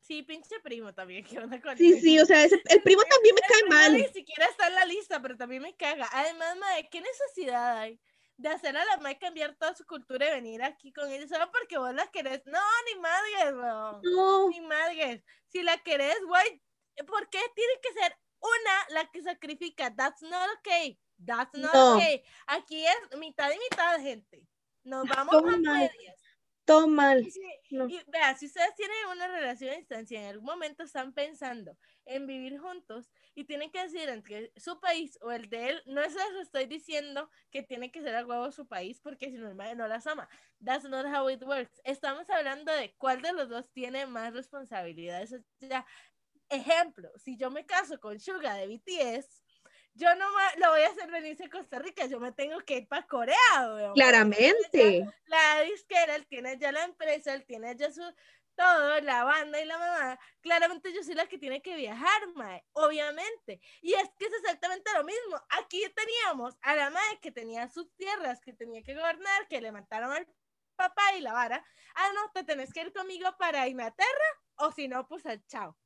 Sí, 0.00 0.22
pinche 0.22 0.58
primo 0.60 0.94
también, 0.94 1.22
¿qué 1.28 1.38
onda 1.38 1.60
con 1.60 1.76
Sí, 1.76 1.92
él? 1.92 2.00
sí, 2.00 2.18
o 2.18 2.24
sea, 2.26 2.44
ese- 2.44 2.62
el 2.70 2.82
primo 2.82 3.02
también 3.10 3.34
me 3.34 3.40
El 3.42 3.46
cae 3.48 3.60
primo 3.60 3.74
mal. 3.74 3.92
Ni 3.94 4.08
siquiera 4.08 4.46
está 4.46 4.68
en 4.68 4.74
la 4.74 4.84
lista, 4.86 5.20
pero 5.20 5.36
también 5.36 5.62
me 5.62 5.74
caga. 5.76 6.08
Además, 6.12 6.56
mae, 6.58 6.88
¿qué 6.90 7.00
necesidad 7.00 7.78
hay 7.78 8.00
de 8.38 8.48
hacer 8.48 8.76
a 8.76 8.84
la 8.84 8.96
mae 8.98 9.18
cambiar 9.18 9.54
toda 9.56 9.74
su 9.74 9.84
cultura 9.84 10.28
y 10.28 10.30
venir 10.30 10.62
aquí 10.62 10.92
con 10.92 11.10
ella 11.10 11.26
solo 11.28 11.50
porque 11.52 11.76
vos 11.76 11.92
la 11.92 12.06
querés? 12.10 12.40
No, 12.46 12.60
ni 12.86 13.00
madres, 13.00 13.54
weón. 13.54 14.00
No, 14.02 14.48
Ni 14.48 14.60
madres. 14.60 15.22
Si 15.48 15.62
la 15.62 15.76
querés, 15.78 16.18
güey, 16.26 16.62
¿por 17.06 17.28
qué 17.28 17.40
tiene 17.54 17.72
que 17.82 17.92
ser 17.92 18.16
una 18.40 18.86
la 19.00 19.10
que 19.10 19.22
sacrifica? 19.22 19.94
That's 19.94 20.22
not 20.22 20.48
okay. 20.58 20.98
That's 21.24 21.52
not 21.58 21.74
No. 21.74 21.96
okay. 21.96 22.22
Aquí 22.46 22.86
es 22.86 23.18
mitad 23.18 23.50
y 23.50 23.58
mitad, 23.58 24.00
gente. 24.00 24.46
Nos 24.84 25.08
vamos 25.08 25.34
a 25.34 25.40
medias. 25.56 25.92
Todo 26.68 26.86
mal. 26.86 27.26
Y, 27.70 27.74
No. 27.74 27.88
y 27.88 27.98
vea, 28.08 28.36
si 28.36 28.44
ustedes 28.44 28.74
tienen 28.76 28.96
una 29.10 29.26
relación 29.26 29.70
a 29.72 29.76
distancia, 29.76 30.20
en 30.20 30.26
algún 30.28 30.44
momento 30.44 30.82
están 30.82 31.14
pensando 31.14 31.78
en 32.04 32.26
vivir 32.26 32.58
juntos 32.58 33.10
y 33.34 33.44
tienen 33.44 33.70
que 33.70 33.82
decir 33.82 34.08
entre 34.10 34.52
su 34.56 34.78
país 34.78 35.18
o 35.22 35.32
el 35.32 35.48
de 35.48 35.70
él, 35.70 35.82
no 35.86 36.02
es 36.02 36.14
eso 36.14 36.40
estoy 36.42 36.66
diciendo 36.66 37.30
que 37.50 37.62
tiene 37.62 37.90
que 37.90 38.02
ser 38.02 38.14
a 38.16 38.26
huevo 38.26 38.52
su 38.52 38.68
país 38.68 39.00
porque 39.00 39.30
si 39.30 39.38
no 39.38 39.48
el 39.48 39.76
no 39.78 39.88
las 39.88 40.06
ama. 40.06 40.28
That's 40.62 40.84
not 40.84 41.06
how 41.06 41.30
it 41.30 41.42
works. 41.42 41.80
Estamos 41.84 42.28
hablando 42.28 42.70
de 42.72 42.94
cuál 42.98 43.22
de 43.22 43.32
los 43.32 43.48
dos 43.48 43.70
tiene 43.72 44.06
más 44.06 44.34
responsabilidades. 44.34 45.32
O 45.32 45.66
sea, 45.66 45.86
ejemplo, 46.50 47.10
si 47.16 47.38
yo 47.38 47.50
me 47.50 47.64
caso 47.64 47.98
con 47.98 48.20
Suga 48.20 48.54
de 48.56 48.66
BTS, 48.66 49.42
yo 49.98 50.14
no 50.14 50.26
lo 50.58 50.70
voy 50.70 50.82
a 50.82 50.88
hacer 50.88 51.10
venirse 51.10 51.44
a 51.44 51.50
Costa 51.50 51.78
Rica, 51.80 52.06
yo 52.06 52.20
me 52.20 52.32
tengo 52.32 52.60
que 52.60 52.78
ir 52.78 52.88
para 52.88 53.06
Corea, 53.06 53.36
weón. 53.56 53.94
Claramente. 53.94 55.04
La 55.26 55.62
disquera, 55.62 56.14
él 56.14 56.26
tiene 56.26 56.56
ya 56.56 56.70
la 56.70 56.84
empresa, 56.84 57.34
él 57.34 57.44
tiene 57.44 57.74
ya 57.76 57.90
su 57.92 58.02
todo, 58.54 59.00
la 59.00 59.24
banda 59.24 59.60
y 59.60 59.64
la 59.64 59.78
mamá. 59.78 60.18
Claramente 60.40 60.92
yo 60.92 61.02
soy 61.02 61.14
la 61.14 61.26
que 61.26 61.38
tiene 61.38 61.62
que 61.62 61.76
viajar, 61.76 62.26
mae, 62.34 62.64
obviamente. 62.72 63.60
Y 63.82 63.94
es 63.94 64.10
que 64.18 64.26
es 64.26 64.32
exactamente 64.34 64.90
lo 64.94 65.04
mismo. 65.04 65.40
Aquí 65.50 65.80
teníamos 65.94 66.56
a 66.62 66.74
la 66.74 66.90
mae 66.90 67.20
que 67.20 67.30
tenía 67.30 67.68
sus 67.68 67.92
tierras, 67.94 68.40
que 68.40 68.52
tenía 68.52 68.82
que 68.82 68.94
gobernar, 68.94 69.46
que 69.48 69.60
le 69.60 69.70
mataron 69.70 70.12
al 70.12 70.26
papá 70.76 71.14
y 71.16 71.20
la 71.20 71.32
vara. 71.32 71.64
Ah, 71.94 72.10
no, 72.14 72.30
te 72.32 72.44
tenés 72.44 72.72
que 72.72 72.82
ir 72.82 72.92
conmigo 72.92 73.28
para 73.38 73.68
Inglaterra, 73.68 74.28
o 74.56 74.72
si 74.72 74.88
no, 74.88 75.06
pues 75.06 75.26
al 75.26 75.44
chao. 75.46 75.76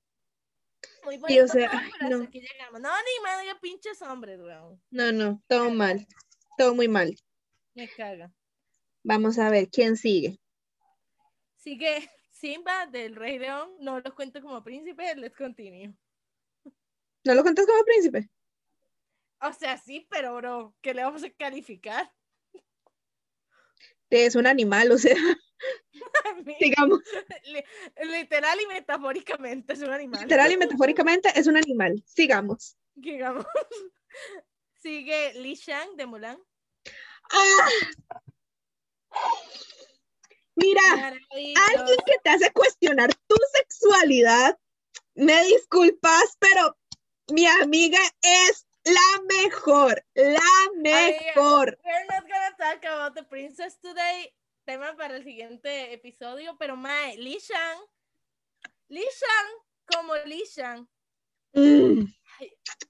Muy 1.04 1.16
o 1.16 1.20
bonito 1.20 1.48
sea, 1.48 1.70
todo, 1.70 1.80
ay, 1.80 1.90
pero 1.98 2.18
no. 2.18 2.24
aquí 2.24 2.40
llegamos. 2.40 2.80
No, 2.80 2.90
ni 2.90 3.24
madre, 3.24 3.54
pinches 3.60 4.02
hombres, 4.02 4.40
weón. 4.40 4.82
No, 4.90 5.12
no, 5.12 5.42
todo 5.48 5.70
mal. 5.70 6.06
Todo 6.58 6.74
muy 6.74 6.88
mal. 6.88 7.16
Me 7.74 7.88
caga. 7.88 8.32
Vamos 9.02 9.38
a 9.38 9.50
ver 9.50 9.68
quién 9.68 9.96
sigue. 9.96 10.38
Sigue 11.56 12.10
Simba 12.30 12.86
del 12.86 13.14
Rey 13.14 13.38
León, 13.38 13.70
no 13.78 14.00
lo 14.00 14.14
cuento 14.14 14.40
como 14.40 14.62
príncipe, 14.64 15.14
let's 15.16 15.36
continue. 15.36 15.94
¿No 17.24 17.34
lo 17.34 17.42
cuentas 17.42 17.66
como 17.66 17.84
príncipe? 17.84 18.28
O 19.40 19.52
sea, 19.52 19.78
sí, 19.78 20.06
pero 20.10 20.34
bro, 20.36 20.74
¿qué 20.80 20.92
le 20.94 21.04
vamos 21.04 21.22
a 21.22 21.30
calificar? 21.30 22.12
Es 24.10 24.34
un 24.34 24.46
animal, 24.46 24.90
o 24.92 24.98
sea, 24.98 25.16
digamos, 26.60 27.00
Li- 27.44 27.64
Literal 28.04 28.60
y 28.60 28.66
metafóricamente 28.66 29.72
es 29.72 29.82
un 29.82 29.90
animal. 29.90 30.20
literal 30.22 30.52
y 30.52 30.56
metafóricamente 30.56 31.30
es 31.34 31.46
un 31.46 31.56
animal. 31.56 32.02
Sigamos. 32.06 32.76
Digamos. 32.94 33.46
Sigue 34.82 35.34
Li 35.34 35.54
Shang 35.54 35.96
de 35.96 36.06
Mulan. 36.06 36.38
¡Ah! 37.30 37.68
Mira, 40.54 40.82
alguien 41.30 41.98
que 42.06 42.18
te 42.22 42.30
hace 42.30 42.52
cuestionar 42.52 43.10
tu 43.26 43.36
sexualidad, 43.54 44.58
me 45.14 45.44
disculpas, 45.44 46.36
pero 46.38 46.76
mi 47.32 47.46
amiga 47.46 47.98
es 48.20 48.66
la 48.84 49.22
mejor, 49.42 50.04
la 50.14 50.70
mejor. 50.76 51.78
We're 51.84 52.06
not 52.10 52.22
gonna 52.28 52.56
talk 52.58 52.84
about 52.84 53.14
the 53.14 53.22
princess 53.22 53.78
today. 53.80 54.34
Tema 54.64 54.94
para 54.96 55.16
el 55.16 55.24
siguiente 55.24 55.92
episodio, 55.92 56.56
pero 56.58 56.76
mae, 56.76 57.16
Li 57.16 57.38
Shang. 57.38 57.78
Li 58.88 59.00
Shang 59.00 59.52
como 59.92 60.14
Li 60.24 60.42
Shang. 60.54 60.88
Mm, 61.54 62.04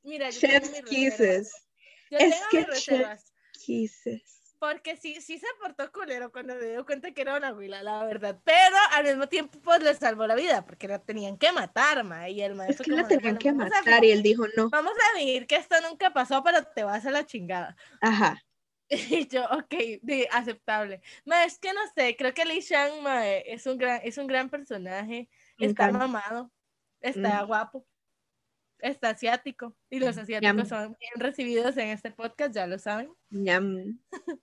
Mira, 0.03 0.31
yo 0.31 0.41
Chef's 0.41 0.71
tengo 0.73 0.83
mis 0.83 0.91
kisses. 0.91 1.53
Yo 2.11 2.19
Es 2.19 2.35
tengo 2.35 2.47
que 2.51 2.57
mis 2.59 2.67
chef's 2.67 2.87
reservas. 2.89 3.33
kisses. 3.65 4.39
Porque 4.59 4.97
sí, 4.97 5.21
sí 5.21 5.39
se 5.39 5.47
portó 5.61 5.91
culero 5.91 6.31
cuando 6.31 6.55
me 6.55 6.65
dio 6.67 6.87
cuenta 6.87 7.11
que 7.13 7.23
era 7.23 7.37
una 7.37 7.53
huila, 7.53 7.83
la 7.83 8.05
verdad. 8.05 8.39
Pero 8.45 8.77
al 8.93 9.05
mismo 9.05 9.29
tiempo, 9.29 9.59
pues 9.61 9.83
le 9.83 9.93
salvó 9.95 10.25
la 10.27 10.37
vida, 10.37 10.65
porque 10.65 10.87
la 10.87 11.01
tenían 11.01 11.37
que 11.37 11.51
matar, 11.51 12.05
ma. 12.05 12.29
Y 12.29 12.43
el 12.43 12.53
Es 12.53 12.57
maestro 12.59 12.85
que 12.85 12.91
la 12.93 13.09
tenían 13.09 13.35
"Bueno, 13.35 13.39
que 13.41 13.53
matar 13.53 14.05
y 14.05 14.13
él 14.13 14.23
dijo 14.23 14.45
no. 14.57 14.69
Vamos 14.71 14.93
a 14.93 15.19
fingir 15.19 15.47
que 15.49 15.57
esto 15.57 15.75
nunca 15.81 16.13
pasó, 16.13 16.45
pero 16.45 16.63
te 16.65 16.85
vas 16.85 17.05
a 17.07 17.11
la 17.11 17.27
chingada. 17.27 17.77
Ajá. 18.01 18.41
Y 18.95 19.27
yo, 19.29 19.45
ok, 19.45 19.75
de, 20.03 20.29
aceptable. 20.31 21.01
Ma, 21.25 21.45
es 21.45 21.59
que 21.59 21.73
no 21.73 21.81
sé, 21.97 22.15
creo 22.17 22.35
que 22.35 22.45
Li 22.45 22.61
Shang 22.61 23.03
ma, 23.03 23.27
es, 23.29 23.67
un 23.67 23.79
gran, 23.79 24.01
es 24.05 24.19
un 24.19 24.27
gran 24.27 24.51
personaje. 24.51 25.29
Me 25.59 25.67
Está 25.67 25.85
encanta. 25.89 26.07
mamado, 26.07 26.53
está 27.01 27.43
Mm. 27.43 27.47
guapo, 27.47 27.87
está 28.79 29.11
asiático. 29.11 29.75
Y 29.89 29.99
los 29.99 30.19
asiáticos 30.19 30.55
Ñam. 30.57 30.67
son 30.67 30.97
bien 31.01 31.13
recibidos 31.17 31.77
en 31.79 31.89
este 31.89 32.11
podcast, 32.11 32.55
ya 32.55 32.67
lo 32.67 32.79
saben. 32.79 33.11
Ñam. 33.31 33.99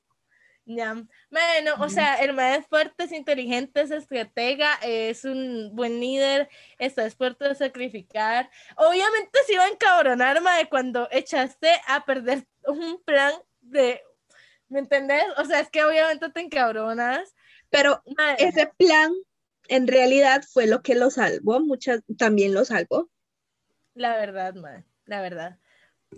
Ñam. 0.66 1.08
Bueno, 1.32 1.74
o 1.80 1.90
sea, 1.90 2.16
el 2.18 2.34
mae 2.34 2.58
es 2.58 2.68
fuerte, 2.68 3.04
es 3.06 3.12
inteligente, 3.12 3.82
es 3.82 3.90
estratega, 3.92 4.76
es 4.84 5.26
un 5.26 5.72
buen 5.76 6.00
líder, 6.00 6.48
está 6.78 7.06
dispuesto 7.06 7.46
a 7.46 7.56
sacrificar. 7.56 8.50
Obviamente 8.78 9.40
se 9.48 9.54
iba 9.54 9.64
a 9.64 9.70
encabronar, 9.70 10.42
mae, 10.42 10.70
cuando 10.70 11.08
echaste 11.12 11.70
a 11.88 12.06
perder 12.06 12.48
un 12.68 13.02
plan 13.04 13.34
de... 13.62 14.02
¿Me 14.70 14.80
entendés? 14.80 15.24
O 15.38 15.46
sea, 15.46 15.60
es 15.60 15.70
que 15.70 15.84
obviamente 15.84 16.30
te 16.30 16.42
encabronas. 16.42 17.36
Pero 17.70 18.02
ese 18.38 18.72
plan 18.78 19.12
en 19.68 19.88
realidad 19.88 20.44
fue 20.52 20.68
lo 20.68 20.82
que 20.82 20.96
lo 20.96 21.10
salvó, 21.10 21.60
muchas 21.60 22.02
también 22.18 22.54
lo 22.54 22.66
salvó. 22.66 23.10
La 23.94 24.16
verdad, 24.16 24.56
mae, 24.56 24.86
la 25.06 25.22
verdad. 25.22 25.60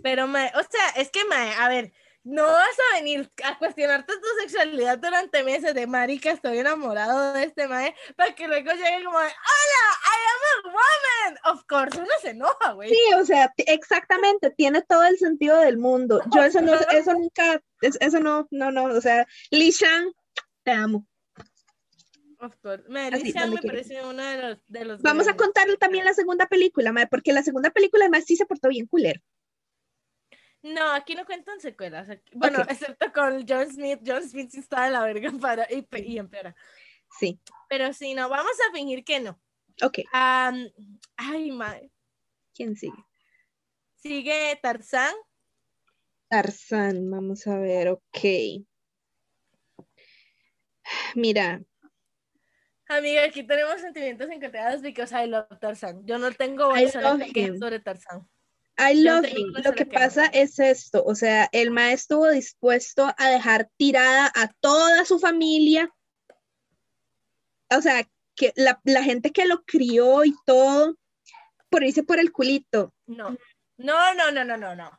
Pero, 0.02 0.26
mae, 0.26 0.50
o 0.54 0.62
sea, 0.62 1.02
es 1.02 1.10
que, 1.10 1.24
mae, 1.26 1.52
a 1.54 1.68
ver, 1.68 1.92
no 2.24 2.44
vas 2.44 2.76
a 2.92 2.94
venir 2.96 3.30
a 3.44 3.58
cuestionarte 3.58 4.12
tu 4.14 4.40
sexualidad 4.40 4.98
durante 4.98 5.42
meses 5.42 5.74
de 5.74 5.86
marica, 5.86 6.30
estoy 6.30 6.58
enamorado 6.58 7.32
de 7.32 7.44
este 7.44 7.66
mae, 7.66 7.94
para 8.16 8.34
que 8.34 8.46
luego 8.46 8.70
llegue 8.72 9.04
como 9.04 9.18
de, 9.18 9.26
hola, 9.26 9.82
I 10.06 10.18
am 10.32 10.42
a 10.52 10.68
woman. 10.72 11.56
Of 11.56 11.64
course, 11.66 11.98
uno 11.98 12.10
se 12.20 12.30
enoja, 12.30 12.72
güey. 12.72 12.90
Sí, 12.90 13.00
o 13.18 13.24
sea, 13.24 13.52
exactamente, 13.56 14.50
tiene 14.50 14.82
todo 14.82 15.02
el 15.04 15.18
sentido 15.18 15.58
del 15.58 15.78
mundo. 15.78 16.20
Yo 16.34 16.44
eso 16.44 16.60
no, 16.60 16.74
eso 16.74 17.12
nunca, 17.12 17.60
es- 17.80 17.98
eso 18.00 18.20
no, 18.20 18.46
no, 18.50 18.70
no, 18.70 18.84
o 18.84 19.00
sea, 19.00 19.26
Li 19.50 19.70
Shang, 19.70 20.12
te 20.62 20.70
amo. 20.70 21.06
Of 22.38 22.56
course. 22.60 22.84
Me, 22.88 23.06
Así, 23.06 23.32
me 23.32 23.62
parece 23.62 24.04
uno 24.04 24.22
de 24.22 24.36
los, 24.42 24.58
de 24.66 24.84
los 24.84 25.02
Vamos 25.02 25.28
a 25.28 25.36
contarle 25.36 25.76
también 25.76 26.04
la 26.04 26.12
segunda 26.12 26.46
película, 26.46 26.90
mae, 26.92 27.06
porque 27.06 27.32
la 27.32 27.44
segunda 27.44 27.70
película 27.70 28.04
además 28.04 28.24
sí 28.26 28.36
se 28.36 28.46
portó 28.46 28.68
bien 28.68 28.86
culero. 28.86 29.20
No, 30.62 30.92
aquí 30.92 31.14
no 31.14 31.26
cuentan 31.26 31.60
secuelas. 31.60 32.08
Bueno, 32.32 32.60
excepto 32.68 33.12
con 33.12 33.44
John 33.48 33.68
Smith. 33.70 34.00
John 34.06 34.22
Smith 34.28 34.50
sí 34.50 34.60
está 34.60 34.84
de 34.84 34.90
la 34.90 35.04
verga 35.04 35.30
para, 35.40 35.66
y, 35.70 35.86
y 36.04 36.18
empeora. 36.18 36.54
Sí, 37.18 37.40
Pero 37.68 37.92
sí, 37.92 38.14
no, 38.14 38.28
vamos 38.28 38.52
a 38.68 38.72
fingir 38.72 39.04
que 39.04 39.20
no. 39.20 39.40
ok. 39.82 39.98
Ay, 40.12 41.50
madre. 41.50 41.90
¿Quién 42.54 42.76
sigue? 42.76 43.04
Sigue 43.96 44.58
Tarzán. 44.62 45.14
Tarzán, 46.28 47.10
vamos 47.10 47.46
a 47.46 47.58
ver, 47.58 47.88
ok. 47.88 48.18
Mira, 51.14 51.62
Amiga, 52.88 53.24
aquí 53.24 53.42
tenemos 53.42 53.80
sentimientos 53.80 54.28
encontrados 54.28 54.82
because 54.82 55.14
I 55.14 55.26
love 55.26 55.46
Tarzán. 55.60 56.04
Yo 56.04 56.18
no 56.18 56.30
tengo 56.32 56.76
him. 56.76 56.88
sobre 57.58 57.80
Tarzán. 57.80 58.28
I 58.90 58.94
love 59.02 59.26
Lo 59.64 59.72
que 59.72 59.86
pasa 59.86 60.26
es 60.26 60.58
esto, 60.58 61.04
o 61.04 61.14
sea, 61.14 61.48
el 61.52 61.70
maestro 61.70 62.26
estuvo 62.26 62.30
dispuesto 62.30 63.14
a 63.16 63.28
dejar 63.28 63.70
tirada 63.76 64.30
a 64.34 64.48
toda 64.60 65.04
su 65.04 65.18
familia, 65.18 65.90
o 67.70 67.80
sea, 67.80 68.06
que 68.34 68.52
la, 68.56 68.80
la 68.84 69.02
gente 69.02 69.30
que 69.30 69.46
lo 69.46 69.62
crió 69.64 70.24
y 70.24 70.34
todo, 70.46 70.96
por 71.70 71.84
irse 71.84 72.02
por 72.02 72.18
el 72.18 72.32
culito. 72.32 72.92
No, 73.06 73.36
no, 73.78 74.14
no, 74.14 74.30
no, 74.30 74.44
no, 74.44 74.56
no, 74.56 74.74
no. 74.74 74.98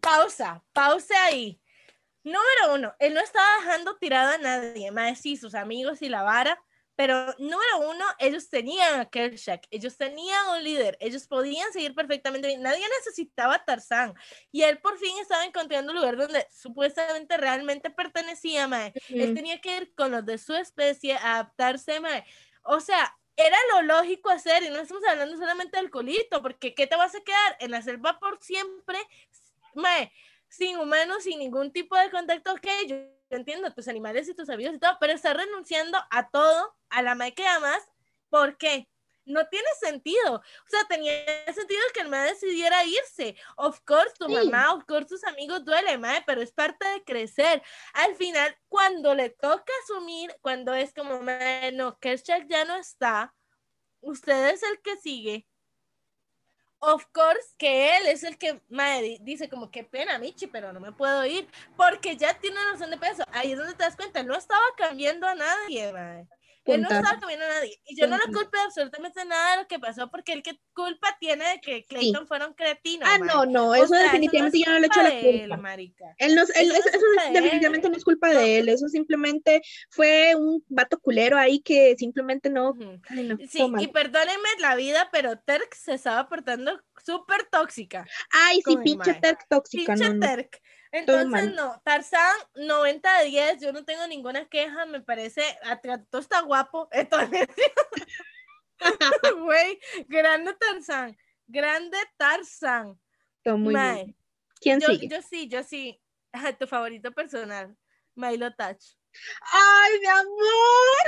Pausa, 0.00 0.62
pausa 0.72 1.14
ahí. 1.24 1.60
Número 2.22 2.74
uno, 2.74 2.94
él 2.98 3.14
no 3.14 3.20
estaba 3.20 3.46
dejando 3.60 3.96
tirada 3.98 4.34
a 4.34 4.38
nadie, 4.38 4.90
más 4.90 5.20
sí, 5.20 5.36
sus 5.36 5.54
amigos 5.54 6.02
y 6.02 6.08
la 6.08 6.22
vara, 6.22 6.60
pero 6.96 7.34
número 7.38 7.90
uno, 7.90 8.04
ellos 8.18 8.48
tenían 8.48 8.98
a 9.00 9.08
Kershak, 9.08 9.66
ellos 9.70 9.96
tenían 9.98 10.48
un 10.48 10.64
líder, 10.64 10.96
ellos 11.00 11.28
podían 11.28 11.70
seguir 11.72 11.94
perfectamente 11.94 12.48
bien, 12.48 12.62
nadie 12.62 12.84
necesitaba 12.98 13.56
a 13.56 13.64
Tarzán, 13.64 14.14
y 14.50 14.62
él 14.62 14.78
por 14.78 14.98
fin 14.98 15.16
estaba 15.18 15.44
encontrando 15.44 15.92
un 15.92 15.98
lugar 15.98 16.16
donde 16.16 16.46
supuestamente 16.50 17.36
realmente 17.36 17.90
pertenecía, 17.90 18.66
mae. 18.66 18.94
Él 19.10 19.34
tenía 19.34 19.60
que 19.60 19.76
ir 19.76 19.94
con 19.94 20.10
los 20.10 20.24
de 20.24 20.38
su 20.38 20.54
especie, 20.54 21.14
a 21.14 21.34
adaptarse, 21.34 22.00
mae. 22.00 22.24
O 22.62 22.80
sea, 22.80 23.14
era 23.36 23.58
lo 23.74 23.82
lógico 23.82 24.30
hacer, 24.30 24.62
y 24.62 24.70
no 24.70 24.78
estamos 24.78 25.04
hablando 25.04 25.36
solamente 25.36 25.76
del 25.76 25.90
colito, 25.90 26.40
porque 26.40 26.74
¿qué 26.74 26.86
te 26.86 26.96
vas 26.96 27.14
a 27.14 27.20
quedar 27.20 27.56
en 27.60 27.70
la 27.72 27.82
selva 27.82 28.18
por 28.18 28.42
siempre? 28.42 28.98
Mae, 29.74 30.10
sin 30.48 30.78
humanos, 30.78 31.24
sin 31.24 31.40
ningún 31.40 31.70
tipo 31.72 31.94
de 31.96 32.10
contacto, 32.10 32.54
yo, 32.86 32.96
yo 32.96 33.15
entiendo 33.30 33.72
tus 33.72 33.88
animales 33.88 34.28
y 34.28 34.34
tus 34.34 34.48
amigos 34.50 34.74
y 34.74 34.78
todo, 34.78 34.96
pero 35.00 35.12
estás 35.12 35.36
renunciando 35.36 35.98
a 36.10 36.28
todo, 36.30 36.74
a 36.90 37.02
la 37.02 37.14
mae 37.14 37.34
que 37.34 37.46
amas, 37.46 37.82
¿por 38.28 38.56
qué? 38.58 38.88
No 39.24 39.44
tiene 39.48 39.66
sentido. 39.80 40.36
O 40.36 40.68
sea, 40.68 40.84
tenía 40.88 41.12
sentido 41.52 41.80
que 41.92 42.00
el 42.02 42.08
mae 42.08 42.28
decidiera 42.30 42.84
irse. 42.84 43.36
Of 43.56 43.80
course, 43.80 44.14
tu 44.18 44.26
Sí. 44.28 44.32
mamá, 44.34 44.72
of 44.72 44.84
course, 44.84 45.06
tus 45.08 45.24
amigos 45.24 45.64
duele, 45.64 45.98
mae, 45.98 46.22
pero 46.26 46.40
es 46.42 46.52
parte 46.52 46.86
de 46.88 47.02
crecer. 47.02 47.60
Al 47.94 48.14
final, 48.14 48.56
cuando 48.68 49.14
le 49.16 49.30
toca 49.30 49.72
asumir, 49.82 50.32
cuando 50.42 50.74
es 50.74 50.94
como, 50.94 51.20
mae, 51.22 51.72
no, 51.72 51.98
Kershak 51.98 52.46
ya 52.48 52.64
no 52.64 52.76
está, 52.76 53.34
usted 54.00 54.50
es 54.50 54.62
el 54.62 54.80
que 54.80 54.96
sigue. 54.96 55.48
Of 56.88 57.04
course 57.12 57.52
que 57.58 57.96
él 57.96 58.06
es 58.06 58.22
el 58.22 58.38
que 58.38 58.60
di- 59.02 59.18
dice 59.22 59.48
como 59.48 59.72
qué 59.72 59.82
pena 59.82 60.18
Michi, 60.20 60.46
pero 60.46 60.72
no 60.72 60.78
me 60.78 60.92
puedo 60.92 61.26
ir 61.26 61.48
porque 61.76 62.16
ya 62.16 62.38
tiene 62.38 62.56
una 62.60 62.70
noción 62.72 62.90
de 62.90 62.96
peso. 62.96 63.24
Ahí 63.32 63.50
es 63.52 63.58
donde 63.58 63.74
te 63.74 63.82
das 63.82 63.96
cuenta, 63.96 64.22
no 64.22 64.36
estaba 64.36 64.62
cambiando 64.76 65.26
a 65.26 65.34
nadie, 65.34 65.92
mae. 65.92 66.28
Él 66.66 66.82
no 66.82 66.88
estaba 66.88 67.18
cambiando 67.20 67.44
a 67.46 67.48
nadie. 67.48 67.80
Y 67.86 67.96
yo 67.96 68.06
no 68.06 68.16
lo 68.18 68.24
culpo 68.24 68.50
de 68.56 68.62
absolutamente 68.64 69.24
nada 69.24 69.52
de 69.56 69.62
lo 69.62 69.68
que 69.68 69.78
pasó 69.78 70.10
porque 70.10 70.32
el 70.32 70.42
que 70.42 70.58
culpa 70.72 71.16
tiene 71.20 71.48
de 71.48 71.60
que 71.60 71.84
Clayton 71.84 72.26
fuera 72.26 72.46
un 72.46 72.54
cretino. 72.54 73.06
Ah, 73.08 73.18
no, 73.18 73.46
no, 73.46 73.68
O 73.70 73.74
eso 73.74 73.88
sea, 73.88 74.02
definitivamente 74.02 74.58
no 74.58 74.62
es 74.62 74.66
yo 74.66 74.72
no 74.72 74.78
le 74.80 74.86
echo 74.86 75.02
la 75.02 75.10
de 75.10 75.30
él, 75.30 75.40
culpa. 75.40 75.56
marica. 75.56 76.04
Él 76.18 76.34
no, 76.34 76.42
él- 76.42 76.48
Eso 76.54 76.66
no 76.72 76.74
eso, 76.78 76.88
es 76.88 76.94
eso 76.94 77.06
definitivamente 77.32 77.86
él. 77.86 77.92
no 77.92 77.96
es 77.98 78.04
culpa 78.04 78.28
de 78.30 78.58
él, 78.58 78.68
eso 78.68 78.88
simplemente 78.88 79.62
fue 79.90 80.34
un 80.34 80.64
vato 80.68 80.98
culero 80.98 81.38
ahí 81.38 81.60
que 81.60 81.94
simplemente 81.96 82.50
no. 82.50 82.74
Ay, 83.08 83.24
no, 83.28 83.36
Sí, 83.48 83.64
y 83.78 83.86
perdónenme 83.88 84.48
la 84.60 84.74
vida, 84.74 85.08
pero 85.12 85.38
Terk 85.38 85.74
se 85.74 85.94
estaba 85.94 86.28
portando 86.28 86.80
súper 87.04 87.44
tóxica. 87.50 88.06
Ay, 88.30 88.60
sí, 88.66 88.76
pinche. 88.82 89.14
Terk 89.14 89.46
tóxica, 89.48 89.94
Pinche 89.94 90.08
no, 90.08 90.14
no. 90.14 90.20
Entonces, 90.98 91.52
no, 91.54 91.80
Tarzán, 91.84 92.34
90 92.54 93.18
de 93.18 93.24
10, 93.26 93.60
yo 93.60 93.72
no 93.72 93.84
tengo 93.84 94.06
ninguna 94.06 94.48
queja, 94.48 94.86
me 94.86 95.02
parece, 95.02 95.42
todo 96.10 96.22
está 96.22 96.40
guapo, 96.40 96.88
entonces, 96.92 97.46
güey, 99.36 99.78
grande 100.08 100.54
Tarzán, 100.54 101.16
grande 101.46 101.98
Tarzán. 102.16 102.98
Todo 103.44 103.58
muy 103.58 103.74
Mae, 103.74 104.04
bien. 104.04 104.16
¿Quién 104.60 104.80
yo, 104.80 104.88
sigue? 104.88 105.08
yo 105.08 105.22
sí, 105.22 105.48
yo 105.48 105.62
sí, 105.62 106.00
tu 106.58 106.66
favorito 106.66 107.12
personal, 107.12 107.76
Milo 108.14 108.54
Touch. 108.54 108.96
Ay, 109.52 110.00
mi 110.00 110.06
amor. 110.06 111.06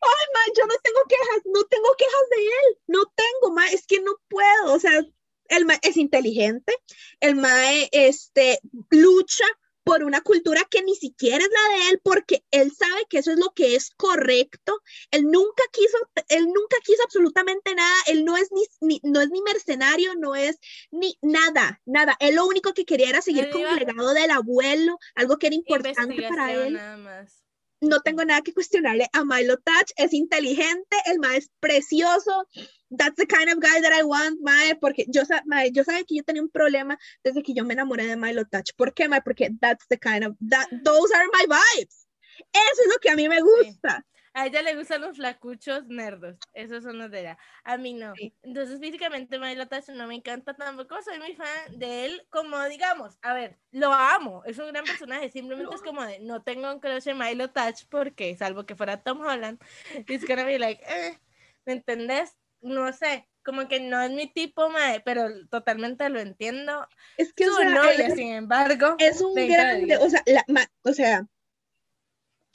Ay, 0.00 0.26
ma, 0.34 0.40
yo 0.56 0.66
no 0.66 0.74
tengo 0.82 1.00
quejas, 1.08 1.42
no 1.46 1.64
tengo 1.64 1.94
quejas 1.96 2.28
de 2.30 2.44
él, 2.46 2.78
no 2.86 3.06
tengo, 3.06 3.54
ma, 3.54 3.68
es 3.70 3.86
que 3.86 4.00
no 4.00 4.12
puedo, 4.28 4.74
o 4.74 4.78
sea, 4.78 5.02
el 5.48 5.64
ma 5.66 5.74
es 5.82 5.96
inteligente, 5.96 6.74
el 7.20 7.34
mae 7.36 7.88
este, 7.92 8.60
lucha 8.90 9.44
por 9.84 10.02
una 10.04 10.20
cultura 10.20 10.66
que 10.70 10.82
ni 10.82 10.94
siquiera 10.94 11.38
es 11.42 11.48
la 11.50 11.76
de 11.78 11.88
él, 11.90 12.00
porque 12.04 12.44
él 12.50 12.70
sabe 12.76 13.06
que 13.08 13.18
eso 13.20 13.30
es 13.32 13.38
lo 13.38 13.52
que 13.54 13.74
es 13.74 13.88
correcto. 13.96 14.82
Él 15.10 15.24
nunca 15.30 15.62
quiso, 15.72 15.96
él 16.28 16.44
nunca 16.44 16.76
quiso 16.84 17.02
absolutamente 17.04 17.74
nada. 17.74 17.94
Él 18.06 18.26
no 18.26 18.36
es 18.36 18.52
ni, 18.52 18.64
ni- 18.82 19.00
no 19.02 19.22
es 19.22 19.30
ni 19.30 19.40
mercenario, 19.40 20.14
no 20.14 20.34
es 20.36 20.58
ni 20.90 21.16
nada, 21.22 21.80
nada. 21.86 22.18
Él 22.20 22.34
lo 22.34 22.46
único 22.46 22.74
que 22.74 22.84
quería 22.84 23.08
era 23.08 23.22
seguir 23.22 23.48
con 23.48 23.62
el 23.62 23.76
legado 23.86 24.12
del 24.12 24.30
abuelo, 24.30 24.98
algo 25.14 25.38
que 25.38 25.46
era 25.46 25.56
importante 25.56 26.16
para 26.28 26.52
él 26.52 26.74
nada 26.74 26.96
más. 26.98 27.42
No 27.80 28.00
tengo 28.00 28.24
nada 28.24 28.42
que 28.42 28.52
cuestionarle 28.52 29.08
a 29.12 29.24
Milo 29.24 29.56
Touch, 29.58 29.92
es 29.96 30.12
inteligente, 30.12 30.96
el 31.06 31.18
mae 31.18 31.38
es 31.38 31.50
precioso, 31.60 32.46
that's 32.90 33.16
the 33.16 33.26
kind 33.26 33.50
of 33.50 33.60
guy 33.60 33.80
that 33.80 33.92
I 33.92 34.02
want, 34.02 34.40
mae, 34.40 34.74
porque 34.80 35.06
yo, 35.08 35.22
mae, 35.46 35.70
yo 35.72 35.84
sabía 35.84 36.04
que 36.04 36.16
yo 36.16 36.22
tenía 36.24 36.42
un 36.42 36.50
problema 36.50 36.98
desde 37.22 37.42
que 37.42 37.54
yo 37.54 37.64
me 37.64 37.74
enamoré 37.74 38.06
de 38.06 38.16
Milo 38.16 38.44
Touch, 38.46 38.70
¿por 38.76 38.94
qué, 38.94 39.08
mae? 39.08 39.22
Porque 39.22 39.50
that's 39.60 39.86
the 39.88 39.98
kind 39.98 40.24
of, 40.24 40.36
that, 40.48 40.68
those 40.84 41.12
are 41.14 41.26
my 41.32 41.46
vibes, 41.46 42.06
eso 42.52 42.82
es 42.82 42.88
lo 42.88 42.98
que 43.00 43.10
a 43.10 43.16
mí 43.16 43.28
me 43.28 43.40
gusta, 43.40 44.04
A 44.38 44.46
ella 44.46 44.62
le 44.62 44.76
gustan 44.76 45.00
los 45.00 45.16
flacuchos 45.16 45.86
nerdos, 45.88 46.36
esos 46.54 46.84
son 46.84 46.96
los 46.96 47.10
de 47.10 47.20
ella. 47.20 47.38
A 47.64 47.76
mí 47.76 47.92
no. 47.92 48.14
Sí. 48.14 48.32
Entonces, 48.42 48.78
físicamente, 48.78 49.36
Milo 49.36 49.66
Touch 49.66 49.88
no 49.88 50.06
me 50.06 50.14
encanta 50.14 50.54
tampoco. 50.54 51.02
Soy 51.02 51.18
muy 51.18 51.34
fan 51.34 51.76
de 51.76 52.04
él, 52.04 52.24
como 52.30 52.62
digamos, 52.66 53.18
a 53.22 53.34
ver, 53.34 53.58
lo 53.72 53.92
amo, 53.92 54.44
es 54.44 54.56
un 54.60 54.68
gran 54.68 54.84
personaje. 54.84 55.28
Simplemente 55.30 55.74
es 55.74 55.82
como 55.82 56.04
de 56.04 56.20
no 56.20 56.40
tengo 56.44 56.72
un 56.72 56.78
crush 56.78 57.08
en 57.08 57.18
Milo 57.18 57.50
Touch 57.50 57.86
porque, 57.90 58.36
salvo 58.36 58.64
que 58.64 58.76
fuera 58.76 59.02
Tom 59.02 59.22
Holland, 59.22 59.60
it's 60.08 60.24
gonna 60.24 60.44
be 60.44 60.60
like, 60.60 60.84
eh, 60.86 61.18
¿me 61.66 61.72
entendés? 61.72 62.36
No 62.60 62.92
sé, 62.92 63.28
como 63.44 63.66
que 63.66 63.80
no 63.80 64.00
es 64.00 64.12
mi 64.12 64.32
tipo, 64.32 64.70
mae, 64.70 65.00
pero 65.00 65.48
totalmente 65.48 66.08
lo 66.10 66.20
entiendo. 66.20 66.86
es 67.16 67.32
que, 67.32 67.48
o 67.48 67.50
Su 67.50 67.56
sea, 67.56 67.70
novia, 67.70 68.06
él 68.06 68.12
sin 68.14 68.32
embargo, 68.34 68.94
es 69.00 69.20
un 69.20 69.34
30 69.34 69.52
de 69.56 69.62
grande, 69.64 69.86
10. 69.86 70.00
o 70.00 70.10
sea, 70.10 70.22
la, 70.26 70.44
ma- 70.46 70.70
o 70.84 70.92
sea, 70.92 71.26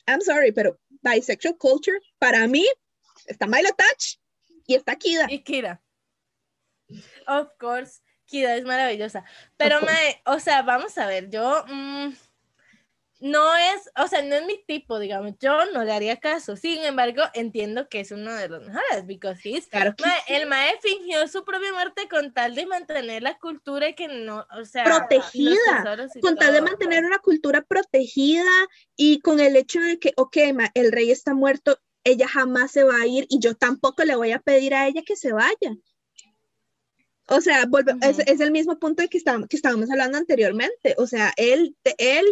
I'm 0.07 0.21
sorry, 0.21 0.51
pero 0.53 0.79
bisexual 1.03 1.57
culture, 1.57 1.99
para 2.17 2.47
mí, 2.47 2.65
está 3.25 3.47
Milo 3.47 3.69
Touch 3.69 4.17
y 4.65 4.75
está 4.75 4.95
Kida, 4.95 5.27
Y 5.29 5.43
Kira. 5.43 5.81
Of 7.27 7.49
course, 7.59 8.01
Kira 8.25 8.55
es 8.55 8.65
maravillosa. 8.65 9.23
Pero, 9.57 9.81
mae, 9.81 10.21
o 10.25 10.39
sea, 10.39 10.61
vamos 10.61 10.97
a 10.97 11.07
ver, 11.07 11.29
yo 11.29 11.65
mm, 11.67 12.13
no 13.23 13.55
es, 13.55 13.89
o 13.95 14.05
sea, 14.09 14.21
no 14.21 14.35
es 14.35 14.45
mi 14.45 14.61
tipo, 14.67 14.99
digamos, 14.99 15.35
yo 15.39 15.65
no 15.71 15.85
le 15.85 15.93
haría 15.93 16.17
caso. 16.19 16.57
Sin 16.57 16.83
embargo, 16.83 17.21
entiendo 17.33 17.87
que 17.87 18.01
es 18.01 18.11
uno 18.11 18.33
de 18.35 18.49
los 18.49 18.67
mejores, 18.67 19.07
because 19.07 19.39
he's, 19.47 19.65
claro 19.67 19.95
que 19.95 20.03
mae, 20.03 20.19
el 20.27 20.45
mae 20.45 20.77
fingió 20.81 21.25
su 21.29 21.45
propia 21.45 21.71
muerte 21.71 22.09
con 22.09 22.33
tal 22.33 22.53
de 22.53 22.65
mantener 22.65 23.23
la 23.23 23.37
cultura 23.37 23.87
y 23.87 23.95
que 23.95 24.09
no, 24.09 24.45
o 24.59 24.65
sea, 24.65 24.83
Protegida, 24.83 25.55
con 26.19 26.35
tal 26.35 26.51
de 26.51 26.59
todo. 26.59 26.67
mantener 26.67 27.05
una 27.05 27.19
cultura 27.19 27.61
protegida 27.61 28.43
y 28.97 29.21
con 29.21 29.39
el 29.39 29.55
hecho 29.55 29.79
de 29.79 29.99
que, 29.99 30.11
ok, 30.17 30.37
ma, 30.53 30.69
el 30.73 30.91
rey 30.91 31.09
está 31.09 31.33
muerto, 31.33 31.79
ella 32.03 32.27
jamás 32.27 32.71
se 32.71 32.83
va 32.83 32.97
a 32.97 33.07
ir 33.07 33.25
y 33.29 33.39
yo 33.39 33.55
tampoco 33.55 34.03
le 34.03 34.17
voy 34.17 34.33
a 34.33 34.39
pedir 34.39 34.75
a 34.75 34.85
ella 34.85 35.01
que 35.01 35.15
se 35.15 35.31
vaya. 35.31 35.77
O 37.27 37.39
sea, 37.39 37.63
volve- 37.67 37.97
es, 38.01 38.41
el 38.41 38.51
mismo 38.51 38.79
punto 38.79 39.01
de 39.01 39.07
que 39.07 39.17
estábamos, 39.17 39.47
que 39.47 39.55
estábamos 39.55 39.89
hablando 39.89 40.17
anteriormente. 40.17 40.95
O 40.97 41.07
sea, 41.07 41.31
él, 41.37 41.73
de- 41.85 41.95
él 41.97 42.25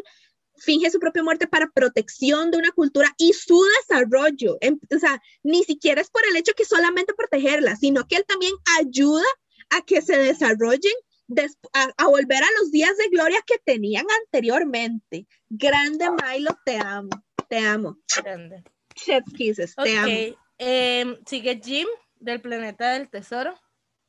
finge 0.63 0.89
su 0.91 0.99
propia 0.99 1.23
muerte 1.23 1.47
para 1.47 1.69
protección 1.71 2.51
de 2.51 2.57
una 2.57 2.71
cultura 2.71 3.13
y 3.17 3.33
su 3.33 3.61
desarrollo. 3.79 4.57
O 4.95 4.99
sea, 4.99 5.21
ni 5.43 5.63
siquiera 5.63 6.01
es 6.01 6.09
por 6.09 6.21
el 6.29 6.35
hecho 6.35 6.53
que 6.55 6.65
solamente 6.65 7.13
protegerla, 7.13 7.75
sino 7.75 8.07
que 8.07 8.15
él 8.17 8.25
también 8.27 8.53
ayuda 8.79 9.23
a 9.69 9.81
que 9.81 10.01
se 10.01 10.17
desarrollen 10.17 10.93
des- 11.27 11.57
a, 11.73 11.91
a 11.97 12.07
volver 12.07 12.43
a 12.43 12.47
los 12.59 12.71
días 12.71 12.95
de 12.97 13.07
gloria 13.09 13.39
que 13.47 13.57
tenían 13.63 14.05
anteriormente. 14.25 15.27
Grande 15.49 16.09
Milo, 16.11 16.57
te 16.65 16.77
amo, 16.77 17.09
te 17.49 17.57
amo. 17.57 17.97
Grande. 18.23 18.63
Chef 18.95 19.23
Kisses, 19.37 19.73
te 19.75 19.97
amo. 19.97 20.11
Ok, 20.11 20.37
em, 20.57 21.17
sigue 21.25 21.59
Jim 21.63 21.87
del 22.19 22.41
planeta 22.41 22.91
del 22.93 23.09
tesoro. 23.09 23.53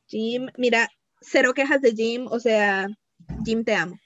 Jim, 0.07 0.47
mira, 0.57 0.89
cero 1.21 1.53
quejas 1.53 1.81
de 1.81 1.93
Jim, 1.93 2.27
o 2.29 2.39
sea, 2.39 2.87
Jim, 3.45 3.63
te 3.63 3.73
amo. 3.73 3.97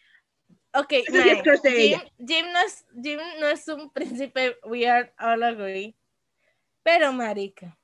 Ok, 0.79 0.93
Jim. 1.07 1.99
Jim 2.25 2.45
no 2.51 2.59
es, 2.59 2.85
Jim 3.01 3.19
no 3.39 3.47
es 3.47 3.67
un 3.67 3.91
príncipe, 3.91 4.57
we 4.63 4.87
are 4.87 5.11
all 5.19 5.43
agree. 5.43 5.95
Pero, 6.83 7.11
marica, 7.11 7.77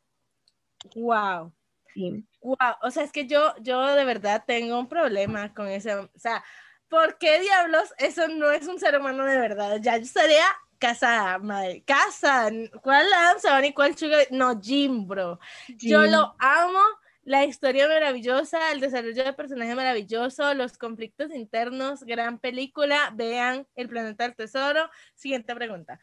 wow. 0.96 1.52
Sí. 1.94 2.26
Wow, 2.42 2.76
o 2.82 2.92
sea, 2.92 3.04
es 3.04 3.12
que 3.12 3.28
yo, 3.28 3.54
yo 3.62 3.96
de 3.96 4.04
verdad 4.04 4.44
tengo 4.46 4.80
un 4.80 4.88
problema 4.88 5.54
con 5.54 5.68
ese, 5.68 5.96
o 5.96 6.10
sea, 6.16 6.44
¿por 6.90 7.18
qué 7.18 7.40
diablos 7.40 7.94
eso 7.98 8.28
no 8.28 8.52
es 8.52 8.68
un 8.68 8.80
ser 8.80 9.00
humano 9.00 9.26
de 9.26 9.38
verdad? 9.38 9.80
Ya 9.82 9.98
yo 9.98 10.04
estaría 10.04 10.46
casada, 10.80 11.40
madre, 11.40 11.84
casada, 11.86 12.52
¿cuál 12.82 13.08
Adam 13.14 13.64
y 13.64 13.74
cuál 13.74 13.98
Sugar? 13.98 14.28
No, 14.32 14.60
Jim, 14.60 15.08
bro. 15.08 15.40
Yo 15.78 16.02
lo 16.04 16.36
amo, 16.40 16.82
la 17.24 17.46
historia 17.46 17.88
maravillosa, 17.88 18.72
el 18.72 18.80
desarrollo 18.80 19.24
de 19.24 19.34
personaje 19.34 19.76
maravilloso, 19.76 20.54
los 20.54 20.78
conflictos 20.78 21.34
internos, 21.34 22.04
gran 22.04 22.40
película, 22.40 23.12
vean 23.16 23.68
El 23.76 23.90
Planeta 23.90 24.26
del 24.26 24.36
Tesoro. 24.36 24.90
Siguiente 25.16 25.56
pregunta. 25.56 26.00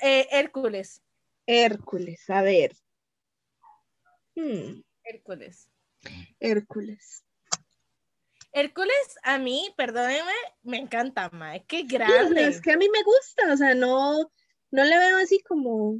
Eh, 0.00 0.28
Hércules, 0.30 1.02
Hércules, 1.46 2.28
a 2.30 2.42
ver. 2.42 2.72
Hmm, 4.34 4.80
Hércules. 5.04 5.68
Hércules. 6.40 7.24
Hércules, 8.52 9.18
a 9.24 9.38
mí, 9.38 9.74
perdónenme, 9.76 10.32
me 10.62 10.78
encanta, 10.78 11.28
mae, 11.30 11.64
qué 11.64 11.78
Sí, 11.78 11.86
grande. 11.88 12.46
es 12.46 12.60
que 12.60 12.72
a 12.72 12.76
mí 12.76 12.88
me 12.88 13.02
gusta, 13.02 13.52
o 13.52 13.56
sea, 13.56 13.74
no, 13.74 14.30
no 14.70 14.84
le 14.84 14.96
veo 14.98 15.16
así 15.16 15.40
como. 15.42 15.98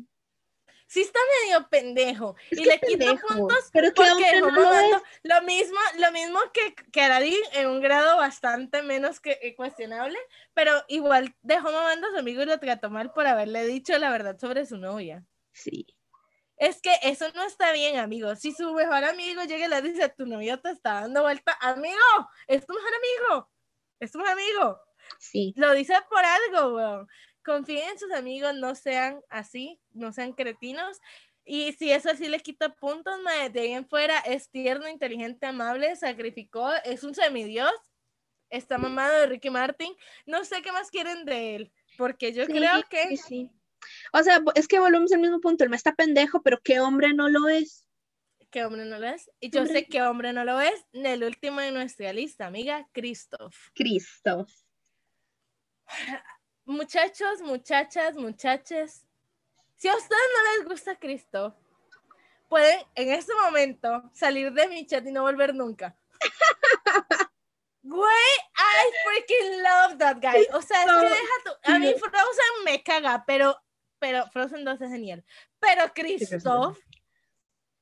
Sí 0.86 1.00
está 1.00 1.18
medio 1.42 1.68
pendejo. 1.68 2.36
Es 2.50 2.58
y 2.58 2.64
le 2.64 2.78
quito 2.78 3.16
puntos 3.26 3.70
pero 3.72 3.92
porque 3.94 4.40
no 4.40 4.72
es. 4.72 5.02
lo 5.22 5.42
mismo, 5.42 5.78
lo 5.98 6.12
mismo 6.12 6.38
que, 6.52 6.74
que 6.92 7.40
en 7.52 7.68
un 7.68 7.80
grado 7.80 8.16
bastante 8.16 8.82
menos 8.82 9.20
que 9.20 9.38
eh, 9.42 9.54
cuestionable, 9.56 10.18
pero 10.52 10.84
igual 10.88 11.34
dejó 11.42 11.72
mamando 11.72 12.06
a 12.06 12.10
su 12.10 12.18
amigo 12.18 12.42
y 12.42 12.46
lo 12.46 12.58
trató 12.58 12.90
mal 12.90 13.12
por 13.12 13.26
haberle 13.26 13.66
dicho 13.66 13.96
la 13.98 14.10
verdad 14.10 14.38
sobre 14.38 14.66
su 14.66 14.76
novia. 14.76 15.24
Sí. 15.52 15.86
Es 16.56 16.80
que 16.80 16.92
eso 17.02 17.26
no 17.34 17.44
está 17.44 17.72
bien, 17.72 17.98
amigo. 17.98 18.36
Si 18.36 18.52
su 18.52 18.72
mejor 18.72 19.04
amigo 19.04 19.42
llega 19.42 19.66
y 19.66 19.68
le 19.68 19.82
dice, 19.82 20.08
tu 20.10 20.26
novio 20.26 20.60
te 20.60 20.70
está 20.70 21.00
dando 21.00 21.22
vuelta, 21.22 21.56
amigo, 21.60 21.96
es 22.46 22.64
tu 22.64 22.74
mejor 22.74 22.90
amigo, 22.94 23.50
es 23.98 24.12
tu 24.12 24.18
mejor 24.18 24.32
amigo. 24.32 24.80
Sí, 25.18 25.52
Lo 25.56 25.72
dice 25.72 25.94
por 26.08 26.24
algo, 26.24 26.76
weón. 26.76 27.08
Confíen 27.44 27.90
en 27.90 27.98
sus 27.98 28.12
amigos, 28.12 28.54
no 28.54 28.74
sean 28.74 29.20
así, 29.28 29.80
no 29.92 30.12
sean 30.12 30.32
cretinos. 30.32 31.00
Y 31.44 31.72
si 31.74 31.90
eso 31.92 32.10
sí 32.16 32.28
le 32.28 32.40
quita 32.40 32.74
puntos, 32.74 33.20
mae, 33.22 33.50
de 33.50 33.60
ahí 33.60 33.72
en 33.72 33.86
fuera 33.86 34.18
es 34.20 34.48
tierno, 34.50 34.88
inteligente, 34.88 35.46
amable, 35.46 35.94
sacrificó, 35.96 36.72
es 36.84 37.04
un 37.04 37.14
semidios, 37.14 37.70
está 38.50 38.78
mamado 38.78 39.20
de 39.20 39.26
Ricky 39.26 39.50
Martin. 39.50 39.94
No 40.26 40.44
sé 40.44 40.62
qué 40.62 40.72
más 40.72 40.90
quieren 40.90 41.24
de 41.26 41.56
él, 41.56 41.72
porque 41.98 42.32
yo 42.32 42.46
sí, 42.46 42.52
creo 42.52 42.82
que 42.88 43.16
sí. 43.18 43.50
O 44.12 44.22
sea, 44.22 44.40
es 44.54 44.66
que 44.68 44.78
volvemos 44.80 45.12
al 45.12 45.20
mismo 45.20 45.40
punto, 45.40 45.64
el 45.64 45.70
me 45.70 45.76
está 45.76 45.94
pendejo, 45.94 46.42
pero 46.42 46.60
qué 46.62 46.80
hombre 46.80 47.12
no 47.12 47.28
lo 47.28 47.48
es. 47.48 47.86
qué 48.50 48.64
hombre 48.64 48.84
no 48.86 48.98
lo 48.98 49.06
es. 49.08 49.30
Y 49.40 49.50
yo 49.50 49.62
Hombre. 49.62 49.80
sé 49.80 49.86
que 49.86 50.02
hombre 50.02 50.32
no 50.32 50.44
lo 50.44 50.60
es. 50.60 50.86
En 50.92 51.06
el 51.06 51.24
último 51.24 51.60
de 51.60 51.72
nuestra 51.72 52.12
lista, 52.12 52.46
amiga, 52.46 52.88
Christoph. 52.92 53.54
Cristo. 53.74 54.46
Muchachos, 56.66 57.42
muchachas, 57.42 58.16
muchaches, 58.16 59.04
si 59.76 59.88
a 59.88 59.94
ustedes 59.94 60.22
no 60.34 60.56
les 60.56 60.68
gusta 60.68 60.98
Cristo, 60.98 61.54
pueden 62.48 62.80
en 62.94 63.10
este 63.10 63.34
momento 63.34 64.10
salir 64.14 64.52
de 64.52 64.68
mi 64.68 64.86
chat 64.86 65.06
y 65.06 65.12
no 65.12 65.22
volver 65.22 65.54
nunca. 65.54 65.96
Güey, 67.86 68.34
I 68.56 68.92
freaking 69.04 69.62
love 69.62 69.98
that 69.98 70.16
guy. 70.16 70.46
O 70.54 70.62
sea, 70.62 70.84
es 70.84 70.90
que 70.90 71.08
deja 71.08 71.34
tu. 71.44 71.70
A 71.70 71.78
mí 71.78 71.92
Frozen 71.92 72.64
me 72.64 72.82
caga, 72.82 73.24
pero, 73.26 73.60
pero 73.98 74.26
Frozen 74.28 74.64
2 74.64 74.80
es 74.80 74.90
genial. 74.90 75.22
Pero 75.60 75.92
Christoph, 75.92 76.78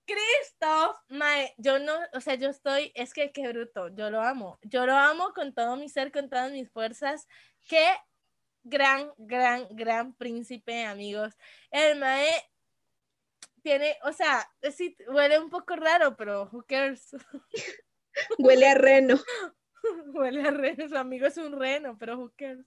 Christoph, 0.05 0.97
mae, 1.09 1.55
yo 1.57 1.79
no, 1.79 1.93
o 2.15 2.21
sea, 2.21 2.35
yo 2.35 2.49
estoy, 2.49 2.91
es 2.97 3.15
que 3.15 3.31
qué 3.31 3.47
bruto, 3.47 3.95
yo 3.95 4.11
lo 4.11 4.21
amo. 4.21 4.59
Yo 4.63 4.87
lo 4.87 4.97
amo 4.97 5.33
con 5.35 5.55
todo 5.55 5.77
mi 5.77 5.89
ser, 5.89 6.11
con 6.11 6.29
todas 6.29 6.51
mis 6.51 6.69
fuerzas. 6.69 7.29
Qué 7.69 7.87
gran, 8.65 9.13
gran, 9.19 9.67
gran 9.71 10.15
príncipe, 10.15 10.85
amigos. 10.85 11.37
El 11.71 11.99
Mae 11.99 12.31
tiene, 13.63 13.97
o 14.05 14.13
sea, 14.13 14.49
sí, 14.75 14.97
huele 15.09 15.39
un 15.39 15.51
poco 15.51 15.77
raro, 15.77 16.17
pero 16.17 16.49
who 16.53 16.65
cares? 16.67 17.15
Huele 18.39 18.69
a 18.69 18.75
reno. 18.75 19.19
huele 20.15 20.47
a 20.47 20.51
reno, 20.51 20.89
su 20.89 20.97
amigo 20.97 21.27
es 21.27 21.37
un 21.39 21.59
reno, 21.59 21.97
pero 21.99 22.19
who 22.19 22.33
cares? 22.37 22.67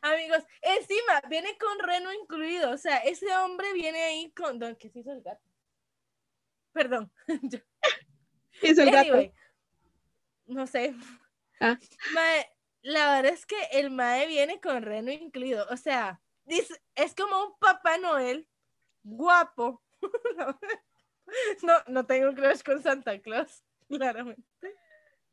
Amigos, 0.00 0.44
encima 0.62 1.20
viene 1.28 1.56
con 1.58 1.78
reno 1.78 2.12
incluido, 2.12 2.70
o 2.70 2.78
sea, 2.78 2.98
ese 2.98 3.26
hombre 3.36 3.72
viene 3.74 4.02
ahí 4.02 4.32
con, 4.32 4.58
don, 4.58 4.74
¿qué 4.76 4.88
se 4.88 5.00
hizo 5.00 5.12
el 5.12 5.22
gato? 5.22 5.44
Perdón, 6.72 7.12
Es 8.62 8.78
el 8.78 8.90
gato. 8.90 9.32
No 10.46 10.66
sé. 10.66 10.94
Ah. 11.60 11.78
Mae, 12.14 12.55
la 12.86 13.16
verdad 13.16 13.32
es 13.32 13.46
que 13.46 13.60
el 13.72 13.90
Mae 13.90 14.28
viene 14.28 14.60
con 14.60 14.82
reno 14.82 15.10
incluido. 15.10 15.66
O 15.70 15.76
sea, 15.76 16.20
es 16.94 17.14
como 17.16 17.46
un 17.46 17.58
Papá 17.58 17.98
Noel 17.98 18.48
guapo. 19.02 19.82
no, 21.62 21.74
no 21.88 22.06
tengo 22.06 22.32
crush 22.32 22.62
con 22.62 22.80
Santa 22.82 23.20
Claus, 23.20 23.64
claramente. 23.88 24.44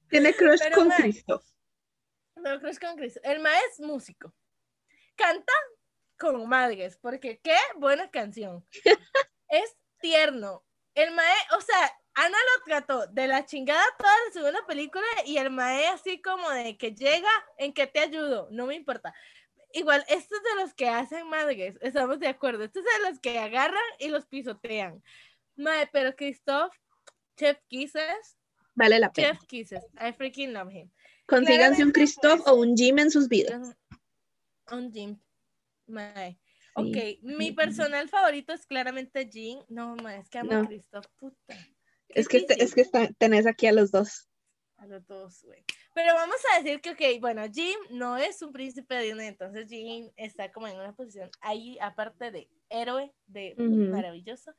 Tiene 0.09 0.34
crush 0.34 0.59
Pero, 0.63 0.75
con 0.77 0.88
mae, 0.88 0.97
Cristo. 0.97 1.43
No 2.38 2.59
crush 2.59 2.80
con 2.80 2.95
Cristo. 2.95 3.19
El 3.23 3.39
Mae 3.39 3.59
es 3.71 3.80
músico. 3.80 4.34
Canta 5.15 5.53
como 6.17 6.47
madres, 6.47 6.97
porque 6.97 7.39
qué 7.39 7.57
buena 7.75 8.09
canción. 8.09 8.65
es 9.47 9.77
tierno. 9.99 10.65
El 10.95 11.13
Mae, 11.13 11.35
o 11.55 11.61
sea, 11.61 11.91
Ana 12.15 12.38
lo 12.38 12.64
trató 12.64 13.07
de 13.07 13.27
la 13.27 13.45
chingada 13.45 13.84
toda 13.98 14.14
la 14.27 14.34
segunda 14.34 14.65
película 14.68 15.06
y 15.26 15.38
el 15.38 15.49
Mae 15.49 15.88
así 15.88 16.22
como 16.22 16.49
de 16.52 16.77
que 16.77 16.94
llega 16.94 17.30
en 17.57 17.73
que 17.73 17.88
te 17.88 17.99
ayudo, 17.99 18.48
no 18.52 18.68
me 18.68 18.76
importa. 18.76 19.14
Igual, 19.73 20.06
esto 20.07 20.35
es 20.35 20.44
de 20.44 20.61
los 20.61 20.73
que 20.76 20.88
hacen 20.88 21.27
madres, 21.27 21.77
estamos 21.81 22.19
de 22.19 22.27
acuerdo. 22.27 22.64
Esto 22.64 22.80
es 22.80 22.85
de 22.85 23.10
los 23.10 23.19
que 23.19 23.40
agarran 23.40 23.81
y 23.98 24.10
los 24.10 24.27
pisotean. 24.27 25.02
Mae, 25.56 25.90
pero 25.91 26.15
Christoph, 26.15 26.73
Chef 27.35 27.57
Kisses, 27.68 28.38
Vale 28.76 28.99
la 28.99 29.11
pena. 29.11 29.31
Chef 29.31 29.45
Kisses, 29.48 29.84
I 29.99 30.11
freaking 30.14 30.53
love 30.53 30.72
him. 30.72 30.91
Consíganse 31.26 31.84
un 31.84 31.91
Christoph 31.91 32.41
pues, 32.44 32.48
o 32.48 32.56
un 32.56 32.76
Jim 32.76 32.99
en 32.99 33.10
sus 33.10 33.27
vidas. 33.27 33.76
Un 34.72 34.91
Jim. 34.91 35.19
Mae. 35.88 36.34
Sí. 36.34 36.40
Ok, 36.76 36.98
mi 37.22 37.52
personal 37.52 38.10
favorito 38.10 38.52
es 38.52 38.65
claramente 38.65 39.30
Jean. 39.30 39.64
No, 39.69 39.95
mae, 39.95 40.19
es 40.19 40.30
que 40.30 40.40
amo 40.40 40.53
a. 40.53 40.65
Christoph, 40.65 41.06
puta. 41.18 41.56
Es 42.15 42.27
que, 42.27 42.40
difícil. 42.40 42.64
es 42.64 42.73
que 42.76 42.81
está- 42.81 43.10
tenés 43.18 43.45
aquí 43.48 43.68
a 43.68 43.72
los 43.72 43.91
dos. 43.91 44.27
A 44.77 44.85
los 44.88 45.06
dos, 45.07 45.44
güey. 45.44 45.64
Pero 45.94 46.14
vamos 46.14 46.35
a 46.52 46.61
decir 46.61 46.81
que, 46.81 46.91
ok, 46.91 47.22
bueno, 47.22 47.44
Jim 47.53 47.77
no 47.91 48.18
es 48.18 48.41
un 48.41 48.52
príncipe 48.52 48.95
de 48.95 49.03
Disney, 49.06 49.27
entonces 49.27 49.68
Jim 49.69 50.10
está 50.18 50.52
como 50.52 50.68
en 50.68 50.76
una 50.76 50.94
posición 50.94 51.30
ahí, 51.41 51.77
aparte 51.80 52.31
de 52.31 52.49
héroe, 52.69 53.14
de 53.27 53.53
maravilloso. 53.57 54.53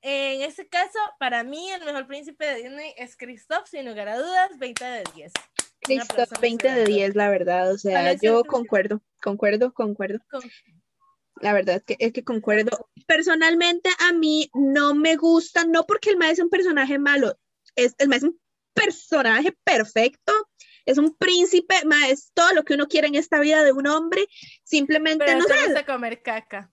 En 0.00 0.42
este 0.42 0.66
caso, 0.68 0.98
para 1.20 1.44
mí, 1.44 1.70
el 1.70 1.84
mejor 1.84 2.06
príncipe 2.08 2.44
de 2.44 2.62
Disney 2.62 2.92
es 2.96 3.16
Christoph, 3.16 3.66
sin 3.68 3.86
lugar 3.86 4.08
a 4.08 4.18
dudas, 4.18 4.58
20 4.58 4.84
de 4.84 5.04
10. 5.14 5.32
Un 5.88 6.00
aplauso 6.00 6.14
Christoph, 6.16 6.38
a 6.38 6.40
20 6.40 6.66
de 6.68 6.74
nuestro 6.74 6.94
10, 6.94 7.14
la 7.14 7.28
verdad. 7.28 7.70
O 7.72 7.78
sea, 7.78 8.12
yo 8.14 8.42
concuerdo, 8.44 9.00
concuerdo, 9.20 9.72
concuerdo. 9.72 10.18
Con- 10.30 10.42
La 11.42 11.52
verdad 11.52 11.76
es 11.76 11.82
que, 11.82 11.96
es 11.98 12.12
que 12.12 12.24
concuerdo. 12.24 12.88
Personalmente, 13.06 13.90
a 13.98 14.12
mí 14.12 14.48
no 14.54 14.94
me 14.94 15.16
gusta, 15.16 15.64
no 15.64 15.84
porque 15.84 16.10
el 16.10 16.16
maestro 16.16 16.44
es 16.44 16.46
un 16.46 16.50
personaje 16.50 16.98
malo, 16.98 17.36
es, 17.74 17.94
el 17.98 18.08
maestro 18.08 18.30
es 18.30 18.34
un 18.34 18.40
personaje 18.72 19.52
perfecto, 19.64 20.32
es 20.86 20.98
un 20.98 21.16
príncipe, 21.16 21.74
ma, 21.84 22.08
es 22.08 22.30
todo 22.32 22.54
lo 22.54 22.64
que 22.64 22.74
uno 22.74 22.86
quiere 22.86 23.08
en 23.08 23.16
esta 23.16 23.40
vida 23.40 23.64
de 23.64 23.72
un 23.72 23.88
hombre, 23.88 24.26
simplemente 24.62 25.24
Pero 25.24 25.40
no 25.40 25.44
gusta 25.44 25.84
comer 25.84 26.22
caca. 26.22 26.72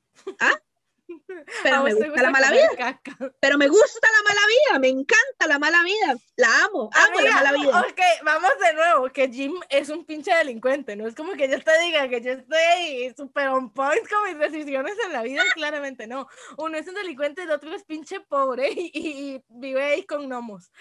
pero 1.64 1.84
me 1.84 1.94
gusta 1.94 2.22
la 2.22 2.30
mala 2.30 2.52
vida, 2.52 3.02
pero 3.40 3.58
me 3.58 3.68
gusta 3.68 4.08
la 4.12 4.30
mala 4.30 4.42
vida, 4.48 4.80
me 4.80 4.88
encanta 4.90 5.48
la 5.48 5.60
mala 5.60 5.84
vida, 5.84 6.16
la 6.38 6.48
amo, 6.66 6.90
amo 6.94 7.20
la 7.22 7.30
Amiga, 7.30 7.34
mala 7.36 7.52
vida. 7.54 7.80
Ok, 7.82 8.02
vamos 8.24 8.52
de 8.66 8.74
nuevo, 8.74 9.10
que 9.12 9.30
Jim 9.30 9.54
es 9.70 9.90
un 9.90 10.06
pinche 10.06 10.34
delincuente, 10.34 10.96
no 10.96 11.08
es 11.08 11.16
como 11.16 11.34
que 11.34 11.50
yo 11.50 11.62
te 11.62 11.80
diga 11.82 12.08
que 12.08 12.22
yo 12.22 12.32
estoy 12.34 13.14
super 13.18 13.48
on 13.50 13.74
point 13.74 14.08
con 14.08 14.24
mis 14.30 14.38
decisiones 14.40 14.94
en 15.06 15.14
la 15.14 15.24
vida, 15.24 15.44
claramente 15.56 16.08
no. 16.08 16.28
Uno 16.58 16.78
es 16.78 16.88
un 16.88 16.96
delincuente 16.96 17.44
el 17.44 17.52
otro 17.52 17.74
es 17.74 17.84
pinche 17.84 18.20
pobre 18.20 18.70
y, 18.72 18.92
y- 18.94 19.10
y 19.36 19.44
vive 19.50 19.84
ahí 19.84 20.04
con 20.06 20.28
gnomos. 20.28 20.72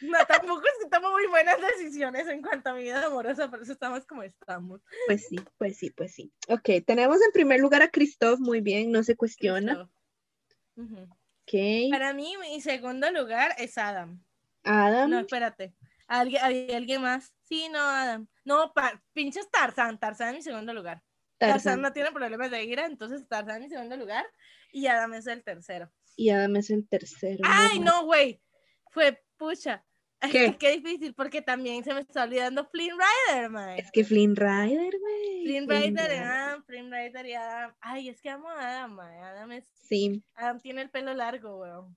No, 0.00 0.18
tampoco 0.26 0.62
es 0.64 0.84
que 0.84 0.90
tomo 0.90 1.10
muy 1.10 1.26
buenas 1.26 1.56
decisiones 1.60 2.26
en 2.28 2.42
cuanto 2.42 2.70
a 2.70 2.74
mi 2.74 2.84
vida 2.84 3.06
amorosa, 3.06 3.50
por 3.50 3.62
eso 3.62 3.72
estamos 3.72 4.06
como 4.06 4.22
estamos. 4.22 4.80
Pues 5.06 5.26
sí, 5.28 5.36
pues 5.56 5.76
sí, 5.76 5.90
pues 5.90 6.14
sí. 6.14 6.32
Ok, 6.48 6.70
tenemos 6.86 7.20
en 7.22 7.32
primer 7.32 7.60
lugar 7.60 7.82
a 7.82 7.90
Christoph, 7.90 8.38
muy 8.38 8.60
bien, 8.60 8.92
no 8.92 9.02
se 9.02 9.16
cuestiona. 9.16 9.74
Listo. 9.74 9.90
Ujú. 10.76 11.02
Ok. 11.02 11.90
Para 11.90 12.12
mí, 12.12 12.36
mi 12.40 12.60
segundo 12.60 13.10
lugar 13.10 13.54
es 13.58 13.78
Adam. 13.78 14.22
Adam. 14.62 15.10
No, 15.10 15.18
espérate. 15.18 15.74
¿Alguien, 16.06 16.42
¿Había 16.44 16.76
alguien 16.76 17.02
más? 17.02 17.34
Sí, 17.42 17.68
no, 17.70 17.80
Adam. 17.80 18.28
No, 18.44 18.72
pinches 19.12 19.50
Tarzán. 19.50 19.98
Tarzán 19.98 20.30
en 20.30 20.36
mi 20.36 20.42
segundo 20.42 20.72
lugar. 20.72 21.02
Tarzán. 21.38 21.54
Tarzán. 21.54 21.82
no 21.82 21.92
tiene 21.92 22.12
problemas 22.12 22.50
de 22.50 22.64
ira, 22.64 22.86
entonces 22.86 23.26
Tarzán 23.28 23.56
en 23.56 23.62
mi 23.62 23.68
segundo 23.68 23.96
lugar 23.96 24.26
y 24.72 24.86
Adam 24.86 25.14
es 25.14 25.26
el 25.26 25.42
tercero. 25.42 25.90
Y 26.16 26.30
Adam 26.30 26.56
es 26.56 26.70
el 26.70 26.86
tercero. 26.88 27.44
Ay, 27.44 27.78
no, 27.80 28.04
güey. 28.04 28.40
Fue 28.90 29.22
pucha. 29.36 29.84
Es 30.20 30.32
¿Qué? 30.32 30.50
que 30.52 30.58
qué 30.58 30.70
difícil, 30.80 31.14
porque 31.14 31.42
también 31.42 31.84
se 31.84 31.94
me 31.94 32.00
está 32.00 32.24
olvidando 32.24 32.64
Flynn 32.70 32.96
Rider, 32.98 33.50
man. 33.50 33.78
Es 33.78 33.90
que 33.92 34.04
Flynn 34.04 34.34
Rider, 34.34 34.98
güey. 34.98 35.44
Flynn 35.44 35.68
Rider 35.68 36.10
Adam, 36.22 36.64
Flynn 36.64 36.90
Rider 36.90 37.26
y 37.26 37.34
Adam. 37.34 37.74
Ay, 37.80 38.08
es 38.08 38.20
que 38.20 38.28
amo 38.30 38.48
a 38.48 38.58
Adam, 38.60 38.94
man. 38.94 39.14
Adam, 39.22 39.52
es, 39.52 39.68
Sí, 39.74 40.22
Adam 40.34 40.60
tiene 40.60 40.82
el 40.82 40.90
pelo 40.90 41.14
largo, 41.14 41.58
weón. 41.60 41.96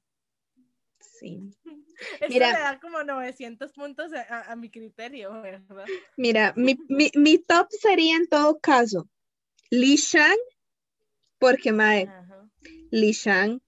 sí. 0.99 1.49
Eso 2.19 2.30
Mira. 2.30 2.52
le 2.53 2.60
da 2.60 2.80
como 2.80 3.03
900 3.03 3.73
puntos 3.73 4.11
a, 4.14 4.52
a- 4.52 4.56
mi 4.56 4.69
criterio, 4.69 5.41
¿verdad? 5.41 5.85
Mira, 6.18 6.53
mi, 6.56 6.77
mi, 6.89 7.10
mi 7.15 7.38
top 7.39 7.68
sería 7.72 8.15
en 8.18 8.27
todo 8.27 8.60
caso 8.60 9.10
Li 9.72 9.95
Shang, 9.95 10.38
porque 11.39 11.72
mae, 11.72 12.03
Ajá. 12.03 12.49
Li 12.91 13.11
Shang. 13.14 13.61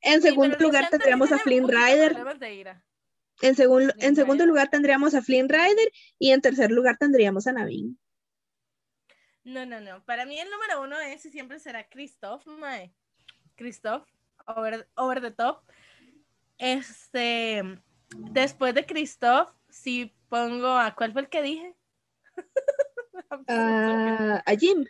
En 0.00 0.20
Sí, 0.20 0.28
segundo 0.28 0.56
lugar 0.58 0.88
tendríamos 0.90 1.30
a 1.32 1.38
Flynn 1.38 1.68
Rider. 1.68 2.16
En, 3.42 3.54
segun- 3.56 3.90
Flynn 3.92 4.04
en 4.06 4.16
segundo 4.16 4.46
lugar 4.46 4.70
tendríamos 4.70 5.14
a 5.14 5.22
Flynn 5.22 5.48
Rider. 5.48 5.90
Y 6.18 6.30
en 6.32 6.40
tercer 6.40 6.70
lugar 6.70 6.96
tendríamos 6.98 7.46
a 7.46 7.52
Navin. 7.52 7.98
No, 9.44 9.66
no, 9.66 9.80
no. 9.80 10.02
Para 10.04 10.24
mí 10.24 10.38
el 10.40 10.48
número 10.50 10.82
uno 10.82 10.98
es 11.00 11.24
y 11.26 11.30
siempre 11.30 11.58
será 11.58 11.88
Christoph, 11.88 12.46
mae. 12.46 12.94
Christoph, 13.56 14.08
over, 14.46 14.88
over 14.96 15.20
the 15.20 15.30
top. 15.30 15.62
Este, 16.58 17.62
después 18.30 18.74
de 18.74 18.86
Christoph, 18.86 19.50
si 19.68 20.14
pongo 20.28 20.68
a 20.78 20.94
cuál 20.94 21.12
fue 21.12 21.22
el 21.22 21.28
que 21.28 21.42
dije. 21.42 21.76
Ah, 23.48 24.42
a 24.44 24.54
Jim. 24.56 24.84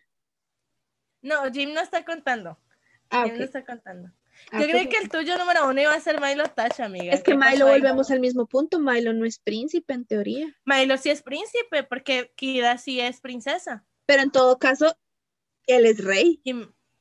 No, 1.23 1.51
Jim 1.53 1.73
no 1.73 1.81
está 1.81 2.05
contando. 2.05 2.59
Ah, 3.11 3.25
Jim 3.25 3.39
no 3.39 3.45
está 3.45 3.65
contando. 3.65 4.11
Ah, 4.51 4.61
Yo 4.61 4.69
creí 4.69 4.89
que 4.89 4.99
el 4.99 5.09
tuyo 5.09 5.37
número 5.39 5.69
uno 5.69 5.81
iba 5.81 5.95
a 5.95 6.01
ser 6.01 6.21
Milo 6.21 6.45
Touch, 6.45 6.81
amiga. 6.81 7.13
Es 7.13 7.23
que 7.23 7.33
¿Qué 7.33 7.37
Milo 7.39 7.67
volvemos 7.67 8.11
al 8.11 8.21
mismo 8.21 8.47
punto. 8.47 8.79
Milo 8.79 9.13
no 9.13 9.25
es 9.25 9.39
príncipe 9.39 9.95
en 9.95 10.05
teoría. 10.05 10.47
Milo 10.65 10.97
sí 10.99 11.11
es 11.11 11.23
príncipe, 11.23 11.83
porque 11.83 12.33
Kira 12.37 12.79
sí 12.79 13.01
es 13.01 13.21
princesa. 13.21 13.85
Pero 14.07 14.23
en 14.23 14.31
todo 14.31 14.59
caso, 14.59 14.97
él 15.67 15.87
es 15.87 16.05
rey. 16.05 16.41
Y 16.45 16.51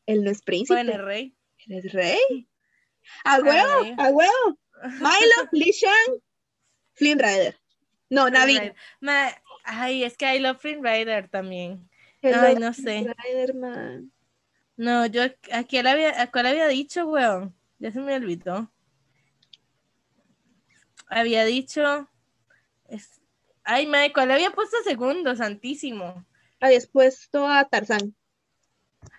Él 0.05 0.23
no 0.23 0.31
es 0.31 0.41
príncipe. 0.41 0.73
bueno, 0.75 0.93
el 0.93 1.05
rey. 1.05 1.37
Él 1.67 1.77
es 1.85 1.91
rey. 1.93 2.47
A 3.25 3.39
huevo, 3.39 3.95
a 3.97 4.09
huevo. 4.09 4.59
Milo, 4.83 5.49
Li 5.51 5.71
Shang, 5.71 6.21
Flynn 6.93 7.19
Rider. 7.19 7.59
No. 8.09 8.29
Ma- 9.01 9.35
Ay, 9.65 10.03
es 10.03 10.15
que 10.17 10.35
I 10.35 10.39
love 10.39 10.59
Flynn 10.59 10.83
Rider 10.83 11.27
también. 11.29 11.89
Ay, 12.21 12.53
es 12.53 12.59
no 12.59 12.73
sé. 12.73 13.05
Rider, 13.25 13.53
man. 13.55 14.12
No, 14.77 15.05
yo 15.07 15.23
a 15.51 15.63
quién 15.63 15.87
había, 15.87 16.21
a 16.21 16.29
cuál 16.31 16.45
había 16.47 16.67
dicho, 16.67 17.07
weón. 17.07 17.55
Ya 17.79 17.91
se 17.91 17.99
me 18.01 18.15
olvidó. 18.15 18.71
Había 21.07 21.45
dicho. 21.45 22.09
es- 22.89 23.21
Ay, 23.63 23.87
madre, 23.87 24.13
¿cuál 24.13 24.31
había 24.31 24.51
puesto 24.51 24.77
segundo? 24.83 25.35
Santísimo. 25.35 26.25
Habías 26.59 26.87
puesto 26.87 27.47
a 27.47 27.65
Tarzán. 27.69 28.15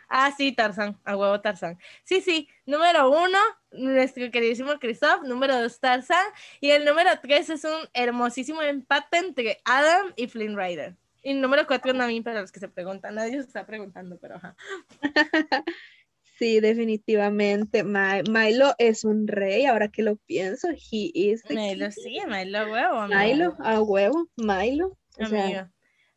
Ah, 0.08 0.32
sí, 0.36 0.52
Tarzán, 0.52 0.98
a 1.04 1.16
huevo 1.16 1.40
Tarzán. 1.40 1.78
Sí, 2.04 2.20
sí, 2.20 2.48
número 2.66 3.10
uno, 3.10 3.38
nuestro 3.72 4.30
queridísimo 4.30 4.78
Christoph, 4.78 5.22
número 5.24 5.60
dos, 5.60 5.80
Tarzán, 5.80 6.24
y 6.60 6.70
el 6.70 6.84
número 6.84 7.10
tres 7.22 7.50
es 7.50 7.64
un 7.64 7.88
hermosísimo 7.94 8.62
empate 8.62 9.18
entre 9.18 9.60
Adam 9.64 10.12
y 10.16 10.28
Flynn 10.28 10.56
Rider. 10.56 10.96
Y 11.24 11.34
número 11.34 11.66
cuatro 11.66 11.92
es 11.92 12.22
para 12.22 12.40
los 12.42 12.52
que 12.52 12.60
se 12.60 12.68
preguntan, 12.68 13.14
nadie 13.14 13.32
se 13.32 13.38
está 13.48 13.66
preguntando, 13.66 14.18
pero 14.20 14.36
ajá. 14.36 14.54
Sí, 16.38 16.60
definitivamente. 16.60 17.84
Ma- 17.84 18.22
Milo 18.28 18.74
es 18.78 19.04
un 19.04 19.26
rey, 19.28 19.66
ahora 19.66 19.88
que 19.88 20.02
lo 20.02 20.16
pienso. 20.16 20.68
He 20.70 21.10
is 21.14 21.42
the 21.44 21.54
Milo, 21.54 21.86
king. 21.86 21.90
sí, 21.92 22.18
Milo, 22.26 22.58
a 22.58 22.70
huevo. 22.70 22.98
amigo. 22.98 23.20
Milo, 23.20 23.56
a 23.60 23.80
huevo, 23.80 24.28
Milo. 24.36 24.98
O 25.18 25.26
sea. 25.26 25.70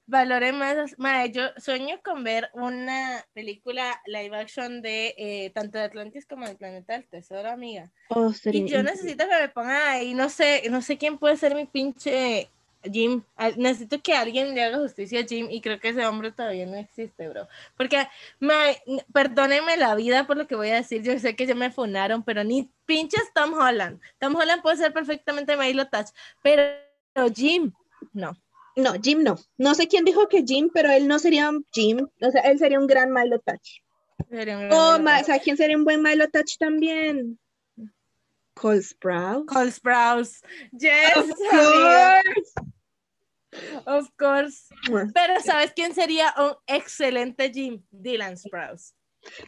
Valore 0.10 0.54
más, 0.54 0.96
mae, 0.98 1.32
yo 1.34 1.50
sueño 1.58 2.00
con 2.02 2.24
ver 2.24 2.50
una 2.54 3.26
película 3.34 4.02
live 4.06 4.38
action 4.38 4.82
de 4.82 5.14
eh, 5.18 5.50
tanto 5.54 5.78
de 5.78 5.84
Atlantis 5.84 6.26
como 6.26 6.48
del 6.48 6.56
Planeta 6.56 6.94
del 6.94 7.06
Tesoro, 7.10 7.50
amiga. 7.50 7.92
oh, 8.10 8.32
Y 8.46 8.66
yo 8.70 8.84
necesito 8.84 9.26
que 9.28 9.38
me 9.42 9.50
pongan 9.50 9.82
ahí, 9.86 10.14
no 10.14 10.30
sé, 10.30 10.64
no 10.72 10.82
sé 10.82 10.98
quién 10.98 11.18
puede 11.18 11.36
ser 11.36 11.56
mi 11.56 11.66
pinche 11.66 12.50
Jim. 12.92 13.24
Necesito 13.58 14.02
que 14.02 14.14
alguien 14.14 14.54
le 14.56 14.64
haga 14.64 14.78
justicia 14.80 15.22
a 15.22 15.24
Jim 15.26 15.48
y 15.50 15.62
creo 15.62 15.80
que 15.80 15.90
ese 15.90 16.06
hombre 16.06 16.32
todavía 16.32 16.66
no 16.66 16.76
existe, 16.78 17.28
bro. 17.30 17.48
Porque, 17.76 18.08
mae, 18.40 18.82
n- 18.86 19.06
perdónenme 19.14 19.78
la 19.78 19.96
vida 19.96 20.26
por 20.28 20.38
lo 20.38 20.48
que 20.48 20.56
voy 20.56 20.70
a 20.70 20.76
decir, 20.76 21.02
yo 21.04 21.18
sé 21.20 21.36
que 21.36 21.46
ya 21.46 21.56
me 21.56 21.72
funaron, 21.72 22.24
pero 22.24 22.44
ni 22.44 22.70
pinches 22.86 23.32
Tom 23.34 23.54
Holland. 23.54 24.00
Tom 24.20 24.36
Holland 24.36 24.62
puede 24.62 24.78
ser 24.78 24.94
perfectamente 24.94 25.56
Milo 25.58 25.88
Touch, 25.88 26.08
pero 26.42 26.64
Jim, 27.36 27.72
no. 28.14 28.38
No, 28.76 28.94
Jim 29.02 29.24
no. 29.24 29.38
No 29.58 29.74
sé 29.74 29.88
quién 29.88 30.06
dijo 30.06 30.28
que 30.28 30.44
Jim, 30.46 30.70
pero 30.74 30.92
él 30.92 31.08
no 31.08 31.18
sería 31.18 31.52
Jim. 31.74 32.08
O 32.22 32.32
sea, 32.32 32.42
él 32.44 32.60
sería 32.60 32.80
un 32.80 32.86
gran 32.86 33.12
Milo 33.12 33.40
Touch. 33.40 33.82
Sería 34.30 34.56
un 34.58 34.70
gran 34.70 34.80
Oh, 34.80 35.22
o 35.22 35.24
sea, 35.26 35.40
¿quién 35.40 35.58
sería 35.58 35.76
un 35.76 35.84
buen 35.84 36.04
Milo 36.04 36.28
Touch 36.30 36.58
también? 36.60 37.40
Cole 38.54 38.82
Sprouse. 38.82 39.46
Cole 39.48 39.72
Sprouse. 39.72 40.42
Yes, 40.72 41.16
Of 41.16 41.32
amiga. 41.52 42.22
Of 43.86 44.10
course. 44.18 44.68
Pero 45.14 45.40
¿sabes 45.42 45.74
quién 45.74 45.94
sería 45.94 46.34
un 46.38 46.54
excelente 46.68 47.52
Jim? 47.52 47.84
Dylan 47.92 48.38
Sprouse. 48.38 48.94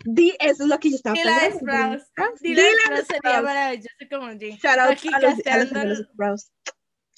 Di, 0.03 0.35
eso 0.39 0.63
es 0.63 0.69
lo 0.69 0.79
que 0.79 0.89
yo 0.89 0.95
estaba 0.97 1.15
Dylan 1.15 1.39
pensando. 1.39 1.59
Sprouse. 1.59 2.05
Sprouse. 2.09 2.39
Dylan 2.41 2.55
Dylan 2.55 2.79
Sprouse 2.85 3.07
sería 3.07 3.41
maravilloso 3.41 4.05
como 4.09 4.27
Jim. 4.39 4.57
Shout 4.57 4.79
out 4.79 4.91
Aquí 4.91 5.09
a 5.13 5.19
los, 5.19 5.33
a 5.45 5.57
los 5.57 5.71
hermanos 5.71 6.07
Sprouse. 6.13 6.51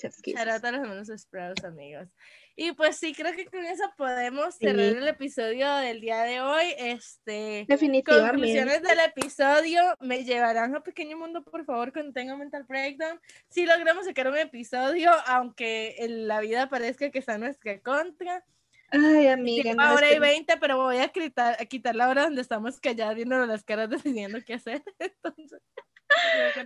Shout 0.01 0.47
out 0.47 0.65
a 0.65 0.71
los 0.71 0.81
hermanos 0.81 1.07
Sprouse, 1.15 1.63
amigos. 1.65 2.07
Y 2.55 2.73
pues 2.73 2.97
sí, 2.97 3.13
creo 3.13 3.33
que 3.33 3.45
con 3.45 3.63
eso 3.65 3.83
podemos 3.97 4.55
Sí. 4.55 4.65
cerrar 4.65 4.79
el 4.85 5.07
episodio 5.07 5.73
del 5.77 6.01
día 6.01 6.23
de 6.23 6.41
hoy. 6.41 6.65
Este. 6.77 7.65
Definitivamente. 7.67 8.31
Conclusiones 8.31 8.81
del 8.83 8.99
episodio 8.99 9.81
me 9.99 10.23
llevarán 10.23 10.75
a 10.75 10.83
Pequeño 10.83 11.17
Mundo, 11.17 11.43
por 11.43 11.65
favor, 11.65 11.91
cuando 11.93 12.11
tenga 12.13 12.35
Mental 12.35 12.63
Breakdown. 12.67 13.19
Si 13.49 13.65
logramos 13.65 14.05
sacar 14.05 14.27
un 14.27 14.37
episodio, 14.37 15.11
aunque 15.27 15.95
en 15.99 16.27
la 16.27 16.41
vida 16.41 16.69
parezca 16.69 17.09
que 17.09 17.19
está 17.19 17.37
nuestra 17.37 17.79
contra. 17.79 18.43
Ay, 18.93 19.27
amiga. 19.27 19.63
Lleva 19.71 19.85
no, 19.85 19.91
es 19.93 19.97
hora 19.97 20.09
que- 20.09 20.15
y 20.15 20.19
20, 20.19 20.57
pero 20.57 20.77
voy 20.77 20.97
a 20.97 21.07
quitar, 21.07 21.55
a 21.59 21.65
quitar 21.65 21.95
la 21.95 22.09
hora 22.09 22.23
donde 22.23 22.41
estamos 22.41 22.79
calladas 22.81 23.15
viéndonos 23.15 23.47
las 23.47 23.63
caras 23.63 23.89
decidiendo 24.29 24.39
qué 24.45 24.55
hacer. 24.55 24.83
Entonces, 24.99 25.61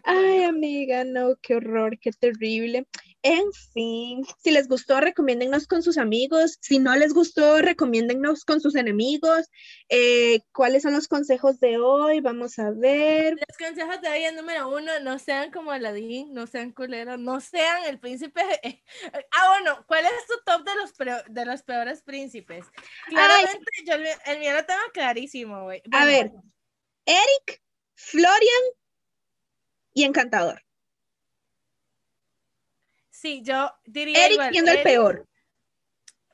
Ay, 0.04 0.42
amiga, 0.44 1.04
no, 1.04 1.36
qué 1.40 1.56
horror, 1.56 2.00
qué 2.00 2.10
terrible. 2.12 2.88
En 3.28 3.52
fin, 3.74 4.24
si 4.38 4.52
les 4.52 4.68
gustó, 4.68 5.02
recomiéndennos 5.02 5.66
con 5.66 5.82
sus 5.82 5.98
amigos. 5.98 6.60
Si 6.62 6.78
no 6.78 6.96
les 6.96 7.12
gustó, 7.12 7.60
recomiéndennos 7.60 8.46
con 8.46 8.62
sus 8.62 8.76
enemigos. 8.76 9.50
Eh, 9.90 10.42
¿cuáles 10.54 10.84
son 10.84 10.94
los 10.94 11.08
consejos 11.08 11.60
de 11.60 11.80
hoy? 11.80 12.20
Vamos 12.22 12.60
a 12.60 12.70
ver. 12.70 13.34
Los 13.34 13.58
consejos 13.58 14.00
de 14.02 14.10
hoy 14.10 14.24
el 14.26 14.36
número 14.36 14.70
uno, 14.70 14.92
no 15.02 15.18
sean 15.18 15.52
como 15.52 15.72
Aladín, 15.72 16.36
no 16.36 16.46
sean 16.46 16.72
culeros, 16.72 17.18
no 17.18 17.40
sean 17.42 17.86
el 17.86 18.00
príncipe. 18.00 18.44
Ah, 19.32 19.50
bueno, 19.58 19.84
¿cuál 19.88 20.06
es 20.06 20.28
tu 20.28 20.36
top 20.46 20.64
de 20.64 20.76
los, 20.76 20.94
pre- 20.94 21.24
de 21.28 21.46
los 21.46 21.64
peores 21.64 22.04
príncipes? 22.04 22.66
Claramente, 23.08 23.66
yo 23.88 23.94
el, 23.96 24.06
el 24.28 24.40
mío 24.40 24.54
lo 24.54 24.66
tengo 24.66 24.82
clarísimo, 24.94 25.64
güey. 25.64 25.82
A 25.92 26.06
ver, 26.06 26.32
Eric, 27.06 27.62
Florian 27.96 28.64
y 29.94 30.04
Encantador. 30.04 30.65
Sí, 33.16 33.42
yo 33.44 33.72
diría 33.86 34.26
Eric 34.26 34.34
igual, 34.34 34.52
siendo 34.52 34.72
el 34.72 34.84
peor. 34.84 35.28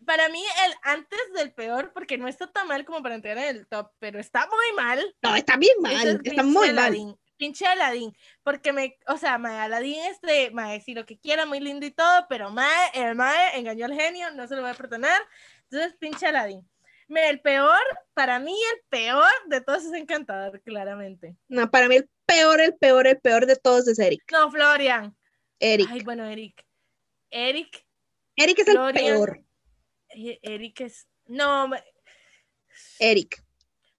Para 0.04 0.30
mí, 0.30 0.44
el 0.66 0.74
antes 0.82 1.20
del 1.36 1.54
peor, 1.54 1.94
porque 1.94 2.18
no 2.18 2.28
está 2.28 2.52
tan 2.52 2.68
mal 2.68 2.84
como 2.86 3.04
para 3.04 3.14
entrar 3.14 3.38
en 3.38 3.56
el 3.56 3.68
top, 3.68 3.92
pero 4.00 4.20
está 4.20 4.48
muy 4.48 4.76
mal. 4.76 5.16
No, 5.22 5.36
está 5.36 5.58
bien 5.58 5.76
es 5.78 5.82
mal, 5.82 6.22
está 6.24 6.44
muy 6.44 6.74
mal. 6.74 7.16
Pinche 7.38 7.66
Aladín, 7.66 8.16
porque 8.44 8.74
me, 8.74 8.98
o 9.08 9.18
sea, 9.18 9.38
mae, 9.38 9.60
Aladín 9.60 10.00
este, 10.06 10.52
mae, 10.52 10.82
si 10.82 10.94
lo 10.94 11.06
que 11.06 11.20
quiera, 11.20 11.46
muy 11.46 11.60
lindo 11.60 11.86
y 11.86 11.92
todo, 11.92 12.26
pero 12.30 12.50
mae, 12.50 12.92
el 12.94 13.16
mae 13.16 13.58
engañó 13.58 13.86
al 13.86 13.94
genio, 13.94 14.32
no 14.32 14.48
se 14.48 14.56
lo 14.56 14.62
voy 14.62 14.72
a 14.72 14.76
perdonar, 14.76 15.22
entonces 15.70 15.96
pinche 16.00 16.28
Aladín. 16.28 16.68
Me, 17.08 17.30
el 17.30 17.42
peor, 17.42 17.82
para 18.14 18.40
mí 18.40 18.56
el 18.74 18.82
peor 18.90 19.32
de 19.48 19.62
todos 19.62 19.86
es 19.86 19.94
Encantador, 19.94 20.62
claramente. 20.62 21.36
No, 21.48 21.70
para 21.70 21.88
mí 21.88 21.98
el 21.98 22.10
peor, 22.26 22.60
el 22.60 22.76
peor, 22.76 23.06
el 23.06 23.20
peor 23.20 23.46
de 23.46 23.56
todos 23.56 23.88
es 23.88 24.00
Eric. 24.00 24.24
No, 24.32 24.50
Florian. 24.52 25.16
Eric. 25.60 25.90
Ay, 25.92 26.02
bueno, 26.02 26.26
Eric. 26.26 26.66
Eric, 27.32 27.86
Eric 28.36 28.60
es 28.60 28.68
el 28.68 28.94
peor. 28.94 29.44
eh, 30.10 30.40
Eric 30.42 30.82
es, 30.82 31.08
no, 31.28 31.70
Eric. 33.00 33.44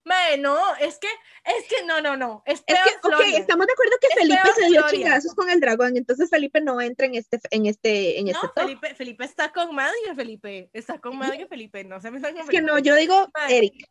Mae, 0.04 0.36
no, 0.36 0.58
es 0.76 0.98
que, 0.98 1.06
es 1.44 1.68
que 1.68 1.84
no, 1.84 2.00
no, 2.00 2.16
no. 2.16 2.42
Es, 2.44 2.60
que, 2.62 2.74
ok, 2.74 3.20
estamos 3.34 3.66
de 3.66 3.72
acuerdo 3.72 3.96
que 4.00 4.08
Es 4.08 4.14
Felipe 4.14 4.52
se 4.54 4.66
dio 4.66 4.80
Florian. 4.80 4.90
chingazos 4.90 5.34
con 5.34 5.48
el 5.48 5.60
dragón, 5.60 5.96
entonces 5.96 6.28
Felipe 6.28 6.60
no 6.60 6.80
entra 6.80 7.06
en 7.06 7.14
este, 7.14 7.40
en 7.50 7.66
este, 7.66 8.18
en 8.18 8.26
este 8.28 8.46
No, 8.46 8.52
top. 8.52 8.64
Felipe, 8.64 8.94
Felipe 8.96 9.24
está 9.24 9.52
con 9.52 9.74
Madre, 9.74 9.96
Felipe. 10.16 10.70
Está 10.72 10.98
con 10.98 11.16
Madre, 11.16 11.46
Felipe. 11.46 11.84
No 11.84 12.00
se 12.00 12.10
me 12.10 12.20
con 12.20 12.36
Es 12.36 12.48
que 12.48 12.62
no, 12.62 12.80
yo 12.80 12.96
digo. 12.96 13.30
Eric. 13.48 13.86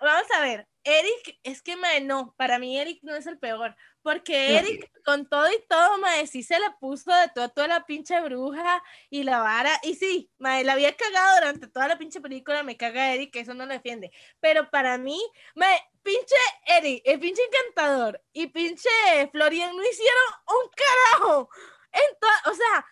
Vamos 0.00 0.30
a 0.36 0.40
ver, 0.42 0.68
Eric, 0.82 1.38
es 1.44 1.62
que 1.62 1.76
no, 2.02 2.34
para 2.36 2.58
mí 2.58 2.78
Eric 2.78 2.98
no 3.02 3.14
es 3.14 3.26
el 3.26 3.38
peor, 3.38 3.74
porque. 4.04 4.58
Eric 4.58 4.92
con 5.04 5.26
todo 5.28 5.50
y 5.52 5.62
todo, 5.68 5.98
mae, 5.98 6.26
sí 6.26 6.42
se 6.42 6.58
le 6.58 6.70
puso 6.80 7.12
de 7.12 7.28
todo 7.34 7.44
a 7.44 7.48
toda 7.50 7.68
la 7.68 7.84
pinche 7.84 8.18
bruja 8.22 8.82
y 9.10 9.22
la 9.24 9.40
vara, 9.40 9.78
y 9.82 9.96
sí, 9.96 10.30
mae, 10.38 10.64
la 10.64 10.72
había 10.74 10.96
cagado 10.96 11.34
durante 11.40 11.66
toda 11.66 11.88
la 11.88 11.98
pinche 11.98 12.22
película, 12.22 12.62
me 12.62 12.76
caga 12.78 13.12
Eric, 13.12 13.32
que 13.32 13.40
eso 13.40 13.52
no 13.52 13.66
lo 13.66 13.74
defiende, 13.74 14.10
pero 14.40 14.70
para 14.70 14.96
mí, 14.96 15.20
mae, 15.56 15.78
pinche 16.02 16.36
Eric, 16.66 17.02
el 17.04 17.20
pinche 17.20 17.42
encantador 17.42 18.22
y 18.32 18.46
pinche 18.46 18.88
Florian 19.30 19.76
no 19.76 19.82
hicieron 19.82 20.24
un 20.46 20.70
carajo, 20.74 21.50
Ento- 21.92 22.50
o 22.50 22.54
sea, 22.54 22.86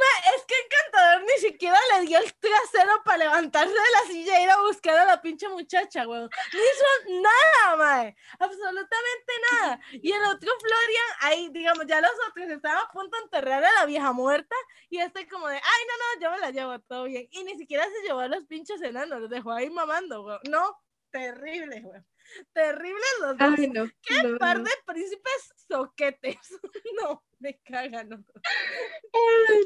es 0.00 0.44
que 0.46 0.54
encantador 0.64 1.22
ni 1.22 1.40
siquiera 1.40 1.78
le 1.92 2.06
dio 2.06 2.18
el 2.18 2.32
trasero 2.34 3.02
para 3.04 3.18
levantarse 3.18 3.72
de 3.72 3.78
la 3.78 4.12
silla 4.12 4.38
e 4.38 4.44
ir 4.44 4.50
a 4.50 4.60
buscar 4.60 4.98
a 4.98 5.04
la 5.04 5.20
pinche 5.20 5.48
muchacha, 5.48 6.06
weón. 6.06 6.30
No 6.52 6.58
hizo 6.58 7.20
nada, 7.20 7.76
mae. 7.76 8.16
Absolutamente 8.38 9.32
nada. 9.52 9.80
Y 9.92 10.12
el 10.12 10.22
otro 10.24 10.50
Florian, 10.60 11.06
ahí, 11.20 11.48
digamos, 11.50 11.86
ya 11.86 12.00
los 12.00 12.12
otros 12.28 12.48
estaban 12.48 12.78
a 12.78 12.90
punto 12.90 13.16
de 13.16 13.22
enterrar 13.24 13.64
a 13.64 13.72
la 13.74 13.86
vieja 13.86 14.12
muerta. 14.12 14.56
Y 14.88 14.98
este 14.98 15.28
como 15.28 15.48
de, 15.48 15.56
ay, 15.56 15.60
no, 15.86 15.94
no, 15.96 16.22
yo 16.22 16.30
me 16.30 16.38
la 16.38 16.50
llevo, 16.50 16.78
todo 16.80 17.04
bien. 17.04 17.28
Y 17.30 17.44
ni 17.44 17.56
siquiera 17.58 17.84
se 17.84 18.06
llevó 18.06 18.20
a 18.20 18.28
los 18.28 18.44
pinches 18.46 18.80
enanos, 18.82 19.20
los 19.20 19.30
dejó 19.30 19.52
ahí 19.52 19.68
mamando, 19.68 20.22
weón. 20.22 20.40
No, 20.48 20.76
terrible, 21.10 21.82
weón. 21.84 22.06
Terrible 22.52 23.04
los 23.20 23.36
dos. 23.36 23.58
Ay, 23.58 23.68
no. 23.68 23.90
Qué 24.02 24.22
no, 24.22 24.38
par 24.38 24.58
no. 24.58 24.64
de 24.64 24.70
príncipes 24.86 25.52
soquetes. 25.68 26.38
no, 27.02 27.22
me 27.42 27.58
cagan. 27.64 28.08
No, 28.08 28.24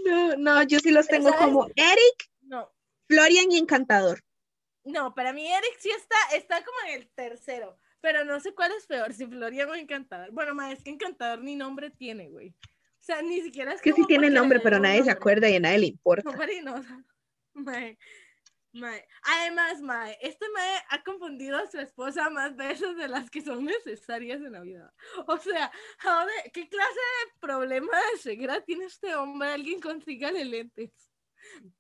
no, 0.05 0.37
no, 0.37 0.63
yo 0.65 0.79
sí 0.81 0.91
los 0.91 1.07
tengo 1.07 1.29
¿sabes? 1.29 1.45
como 1.45 1.67
Eric, 1.77 2.31
no. 2.43 2.73
Florian 3.09 3.53
y 3.53 3.59
Encantador. 3.59 4.21
No, 4.85 5.15
para 5.15 5.33
mí 5.33 5.47
Eric 5.47 5.77
sí 5.79 5.91
está, 5.91 6.17
está 6.35 6.65
como 6.65 6.79
en 6.89 7.01
el 7.01 7.09
tercero, 7.11 7.79
pero 8.01 8.25
no 8.25 8.41
sé 8.41 8.55
cuál 8.55 8.73
es 8.73 8.87
peor, 8.87 9.13
si 9.13 9.27
Florian 9.27 9.69
o 9.69 9.75
Encantador. 9.75 10.31
Bueno, 10.33 10.55
ma, 10.55 10.73
es 10.73 10.83
que 10.83 10.91
Encantador 10.91 11.43
ni 11.43 11.55
nombre 11.57 11.91
tiene, 11.91 12.29
güey. 12.29 12.49
O 12.49 13.05
sea, 13.07 13.23
ni 13.23 13.41
siquiera 13.41 13.71
es 13.71 13.77
Es 13.77 13.83
que 13.83 13.93
sí 13.93 14.03
tiene 14.09 14.31
nombre, 14.31 14.59
pero 14.59 14.81
nadie 14.81 15.05
se 15.05 15.11
acuerda 15.11 15.49
y 15.49 15.57
a 15.57 15.61
nadie 15.61 15.79
le 15.79 15.87
importa. 15.87 16.29
No, 16.29 16.37
Marinosa. 16.37 17.05
Mae, 17.55 17.99
mae. 18.77 19.07
Además, 19.23 19.81
Mae, 19.81 20.17
este 20.21 20.49
Mae 20.51 20.79
ha 20.91 21.03
confundido 21.03 21.57
a 21.59 21.67
su 21.71 21.79
esposa 21.79 22.31
más 22.31 22.57
veces 22.57 22.97
de 22.97 23.09
las 23.09 23.31
que 23.31 23.43
son 23.43 23.65
necesarias 23.65 24.41
en 24.41 24.53
la 24.53 24.61
vida. 24.61 24.93
O 25.27 25.37
sea, 25.39 25.71
ahora, 26.05 26.33
¿qué 26.53 26.69
clase 26.69 26.93
de 26.95 27.41
problema 27.41 27.97
de 28.13 28.19
ceguera 28.19 28.61
tiene 28.63 28.87
este 28.87 29.15
hombre? 29.15 29.49
Alguien 29.49 29.81
consígale 29.81 30.45
lentes. 30.45 30.93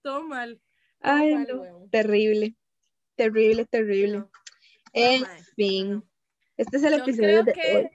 Todo 0.03 0.23
mal. 0.23 0.61
todo 1.01 1.13
Ay, 1.13 1.35
mal, 1.35 1.47
no. 1.49 1.89
Terrible, 1.91 2.57
terrible, 3.17 3.65
terrible. 3.67 4.19
No, 4.19 4.31
En 4.93 5.23
mae, 5.23 5.43
fin, 5.57 6.05
este 6.57 6.77
es 6.79 6.83
el 6.85 6.95
Yo 6.95 7.03
episodio 7.03 7.43
de 7.45 7.53
que 7.53 7.77
hoy. 7.77 7.91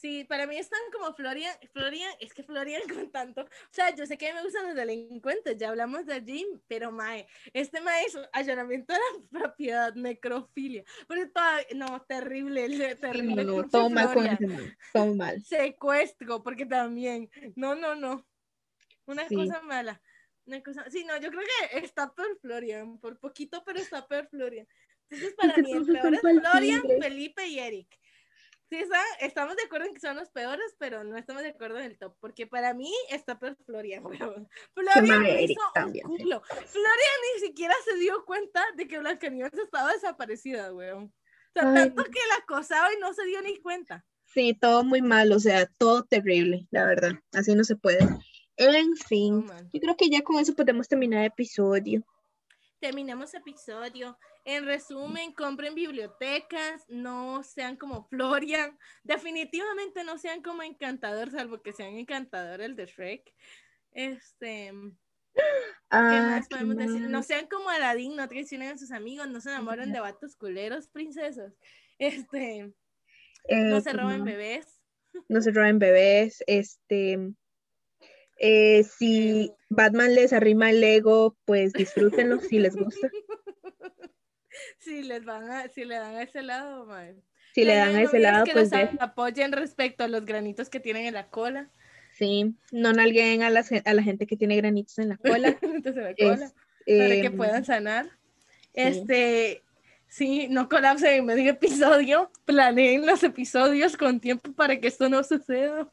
Sí, 0.00 0.24
para 0.24 0.46
mí 0.46 0.56
están 0.56 0.80
como 0.92 1.14
Florian, 1.14 1.54
Florian, 1.72 2.10
es 2.20 2.32
que 2.32 2.42
Florian 2.42 2.82
con 3.06 3.10
tanto, 3.10 3.42
o 3.42 3.48
sea, 3.70 3.94
yo 3.94 4.06
sé 4.06 4.16
que 4.16 4.32
me 4.32 4.42
gustan 4.42 4.66
los 4.66 4.74
delincuentes, 4.74 5.56
ya 5.56 5.70
hablamos 5.70 6.06
de 6.06 6.22
Jim, 6.22 6.60
pero 6.66 6.90
mae, 6.92 7.26
este 7.52 7.80
mae 7.80 8.04
es 8.04 8.18
allanamiento 8.32 8.92
de 8.92 8.98
la 8.98 9.28
propiedad, 9.54 9.94
necrofilia, 9.94 10.84
pero 11.06 11.30
todavía, 11.30 11.66
no, 11.74 12.02
terrible, 12.02 12.96
terrible. 12.96 13.44
no, 13.44 13.56
no, 13.62 13.68
todo 13.68 13.90
mal 13.90 14.14
con 14.14 14.26
todo 14.92 15.14
mal. 15.14 15.42
Secuestro, 15.42 16.42
porque 16.42 16.66
también, 16.66 17.30
no, 17.56 17.74
no, 17.74 17.94
no, 17.94 18.26
una 19.06 19.26
Sí. 19.28 19.34
cosa 19.34 19.60
mala. 19.62 20.00
Una 20.46 20.62
cosa, 20.62 20.88
sí, 20.88 21.04
no, 21.04 21.18
yo 21.18 21.28
creo 21.30 21.42
que 21.70 21.78
está 21.78 22.14
peor 22.14 22.38
Florian, 22.40 22.98
por 22.98 23.18
poquito, 23.18 23.62
pero 23.66 23.78
está 23.78 24.06
peor 24.06 24.28
Florian. 24.28 24.66
Entonces, 25.10 25.34
para 25.34 25.56
mí, 25.58 25.72
el 25.72 25.84
peor 25.84 26.14
es 26.14 26.20
Florian. 26.20 26.82
Felipe 27.00 27.46
y 27.46 27.58
Eric. 27.58 27.98
Sí, 28.70 28.76
está- 28.76 29.02
estamos 29.20 29.56
de 29.56 29.62
acuerdo 29.62 29.86
en 29.86 29.94
que 29.94 30.00
son 30.00 30.16
los 30.16 30.28
peores, 30.30 30.74
pero 30.78 31.02
no 31.02 31.16
estamos 31.16 31.42
de 31.42 31.48
acuerdo 31.50 31.78
en 31.78 31.86
el 31.86 31.98
top, 31.98 32.14
porque 32.20 32.46
para 32.46 32.74
mí 32.74 32.92
está 33.10 33.38
peor 33.38 33.56
Florian, 33.64 34.04
weón. 34.36 34.48
Florian 34.74 35.26
hizo 35.40 35.60
un 35.66 35.72
también, 35.74 36.06
culo. 36.06 36.42
Florian 36.42 37.18
ni 37.34 37.46
siquiera 37.46 37.74
se 37.84 37.96
dio 37.96 38.24
cuenta 38.26 38.62
de 38.76 38.86
que 38.86 38.98
Blancanieves 38.98 39.54
estaba 39.54 39.92
desaparecida, 39.92 40.72
weón. 40.74 41.04
O 41.04 41.60
sea, 41.60 41.68
Ay, 41.70 41.74
tanto 41.74 42.04
que 42.04 42.20
la 42.28 42.36
acosaba 42.42 42.92
y 42.92 42.98
no 43.00 43.12
se 43.14 43.24
dio 43.24 43.40
ni 43.42 43.58
cuenta. 43.58 44.04
Sí, 44.26 44.52
todo 44.60 44.84
muy 44.84 45.00
mal, 45.00 45.32
o 45.32 45.40
sea, 45.40 45.64
todo 45.78 46.04
terrible, 46.04 46.66
la 46.70 46.84
verdad. 46.84 47.12
Así 47.32 47.54
no 47.54 47.64
se 47.64 47.76
puede. 47.76 48.06
En 48.56 48.96
fin, 48.96 49.46
man. 49.46 49.70
yo 49.72 49.80
creo 49.80 49.96
que 49.96 50.10
ya 50.10 50.20
con 50.22 50.38
eso 50.38 50.54
podemos 50.54 50.86
terminar 50.88 51.20
el 51.20 51.28
episodio. 51.28 52.04
terminamos 52.80 53.32
episodio. 53.34 54.18
En 54.48 54.64
resumen, 54.64 55.34
compren 55.34 55.74
bibliotecas, 55.74 56.82
no 56.88 57.42
sean 57.42 57.76
como 57.76 58.08
Florian, 58.08 58.78
definitivamente 59.04 60.04
no 60.04 60.16
sean 60.16 60.40
como 60.40 60.62
Encantador, 60.62 61.30
salvo 61.30 61.60
que 61.60 61.74
sean 61.74 61.98
Encantador 61.98 62.62
el 62.62 62.74
de 62.74 62.86
Shrek. 62.86 63.30
Este, 63.92 64.72
¿qué 65.34 65.42
Ah, 65.90 66.28
más 66.30 66.48
¿qué 66.48 66.56
podemos 66.56 66.76
decir? 66.78 67.10
No 67.10 67.22
sean 67.22 67.46
como 67.46 67.68
Aladdin, 67.68 68.16
no 68.16 68.26
traicionen 68.26 68.70
a 68.70 68.78
sus 68.78 68.90
amigos, 68.90 69.28
no 69.28 69.38
se 69.42 69.50
enamoren 69.50 69.92
de 69.92 70.00
vatos 70.00 70.34
culeros, 70.34 70.88
princesas. 70.88 71.52
Este, 71.98 72.72
no 73.50 73.76
Eh, 73.76 73.80
se 73.82 73.90
¿qué 73.90 73.96
roben 73.98 74.24
bebés. 74.24 74.80
no 75.28 75.42
se 75.42 75.50
roben 75.50 75.78
bebés, 75.78 76.42
este, 76.46 77.34
eh, 78.38 78.82
si 78.84 79.52
Batman 79.68 80.14
les 80.14 80.32
arrima 80.32 80.70
el 80.70 80.80
Lego, 80.80 81.36
pues 81.44 81.74
disfrútenlo 81.74 82.40
si 82.40 82.58
les 82.60 82.76
gusta. 82.76 83.10
Si 84.78 85.02
les 85.02 85.24
van 85.24 85.50
a, 85.50 85.68
si 85.68 85.84
le 85.84 85.96
dan 85.96 86.14
a 86.16 86.22
ese 86.22 86.42
lado, 86.42 86.86
mae. 86.86 87.14
Si 87.54 87.64
le 87.64 87.74
dan 87.74 87.96
a 87.96 88.02
ese 88.02 88.18
lado, 88.18 88.44
que 88.44 88.52
pues 88.52 88.70
apoyen 89.00 89.52
respecto 89.52 90.04
a 90.04 90.08
los 90.08 90.24
granitos 90.24 90.68
que 90.68 90.80
tienen 90.80 91.06
en 91.06 91.14
la 91.14 91.28
cola. 91.28 91.70
sí, 92.12 92.54
no 92.72 92.92
nalguen 92.92 93.42
a, 93.42 93.50
las 93.50 93.70
a 93.72 93.94
la 93.94 94.02
gente 94.02 94.26
que 94.26 94.36
tiene 94.36 94.56
granitos 94.56 94.98
en 94.98 95.08
la 95.10 95.16
cola. 95.18 95.56
Entonces, 95.62 95.96
la 96.02 96.14
cola. 96.14 96.52
Es, 96.86 96.98
para 96.98 97.14
eh, 97.14 97.20
que 97.22 97.30
puedan 97.30 97.64
sanar. 97.64 98.10
Este, 98.74 99.62
sí, 100.08 100.46
no 100.48 100.68
colapsen 100.68 101.14
en 101.14 101.26
medio 101.26 101.50
episodio, 101.50 102.30
planeen 102.44 103.04
los 103.06 103.22
episodios 103.24 103.96
con 103.96 104.20
tiempo 104.20 104.52
para 104.52 104.78
que 104.78 104.88
esto 104.88 105.08
no 105.08 105.22
suceda. 105.24 105.88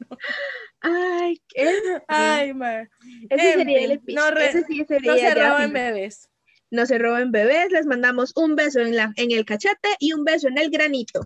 Ay, 0.80 1.40
qué- 1.48 1.72
Ay, 2.08 2.54
man. 2.54 2.88
ese 3.28 3.52
sería 3.54 3.78
el 3.80 3.84
fin, 3.84 3.92
episodio. 3.92 4.24
no 4.24 4.30
re- 4.30 4.48
ese 4.48 4.64
sí 4.64 4.84
sería 4.86 5.12
No 5.12 5.18
se 5.18 5.34
roben 5.34 5.72
bebés. 5.72 6.30
No 6.70 6.84
se 6.84 6.98
roben 6.98 7.30
bebés, 7.30 7.70
les 7.70 7.86
mandamos 7.86 8.32
un 8.36 8.56
beso 8.56 8.80
en, 8.80 8.96
la, 8.96 9.12
en 9.16 9.30
el 9.30 9.44
cachete 9.44 9.96
y 10.00 10.12
un 10.12 10.24
beso 10.24 10.48
en 10.48 10.58
el 10.58 10.70
granito. 10.70 11.20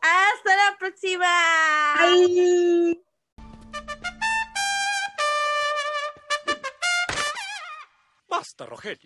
Hasta 0.00 0.56
la 0.56 0.76
próxima. 0.78 1.26
Bye. 1.98 3.02
Basta, 8.28 8.64
Rogelio. 8.64 9.00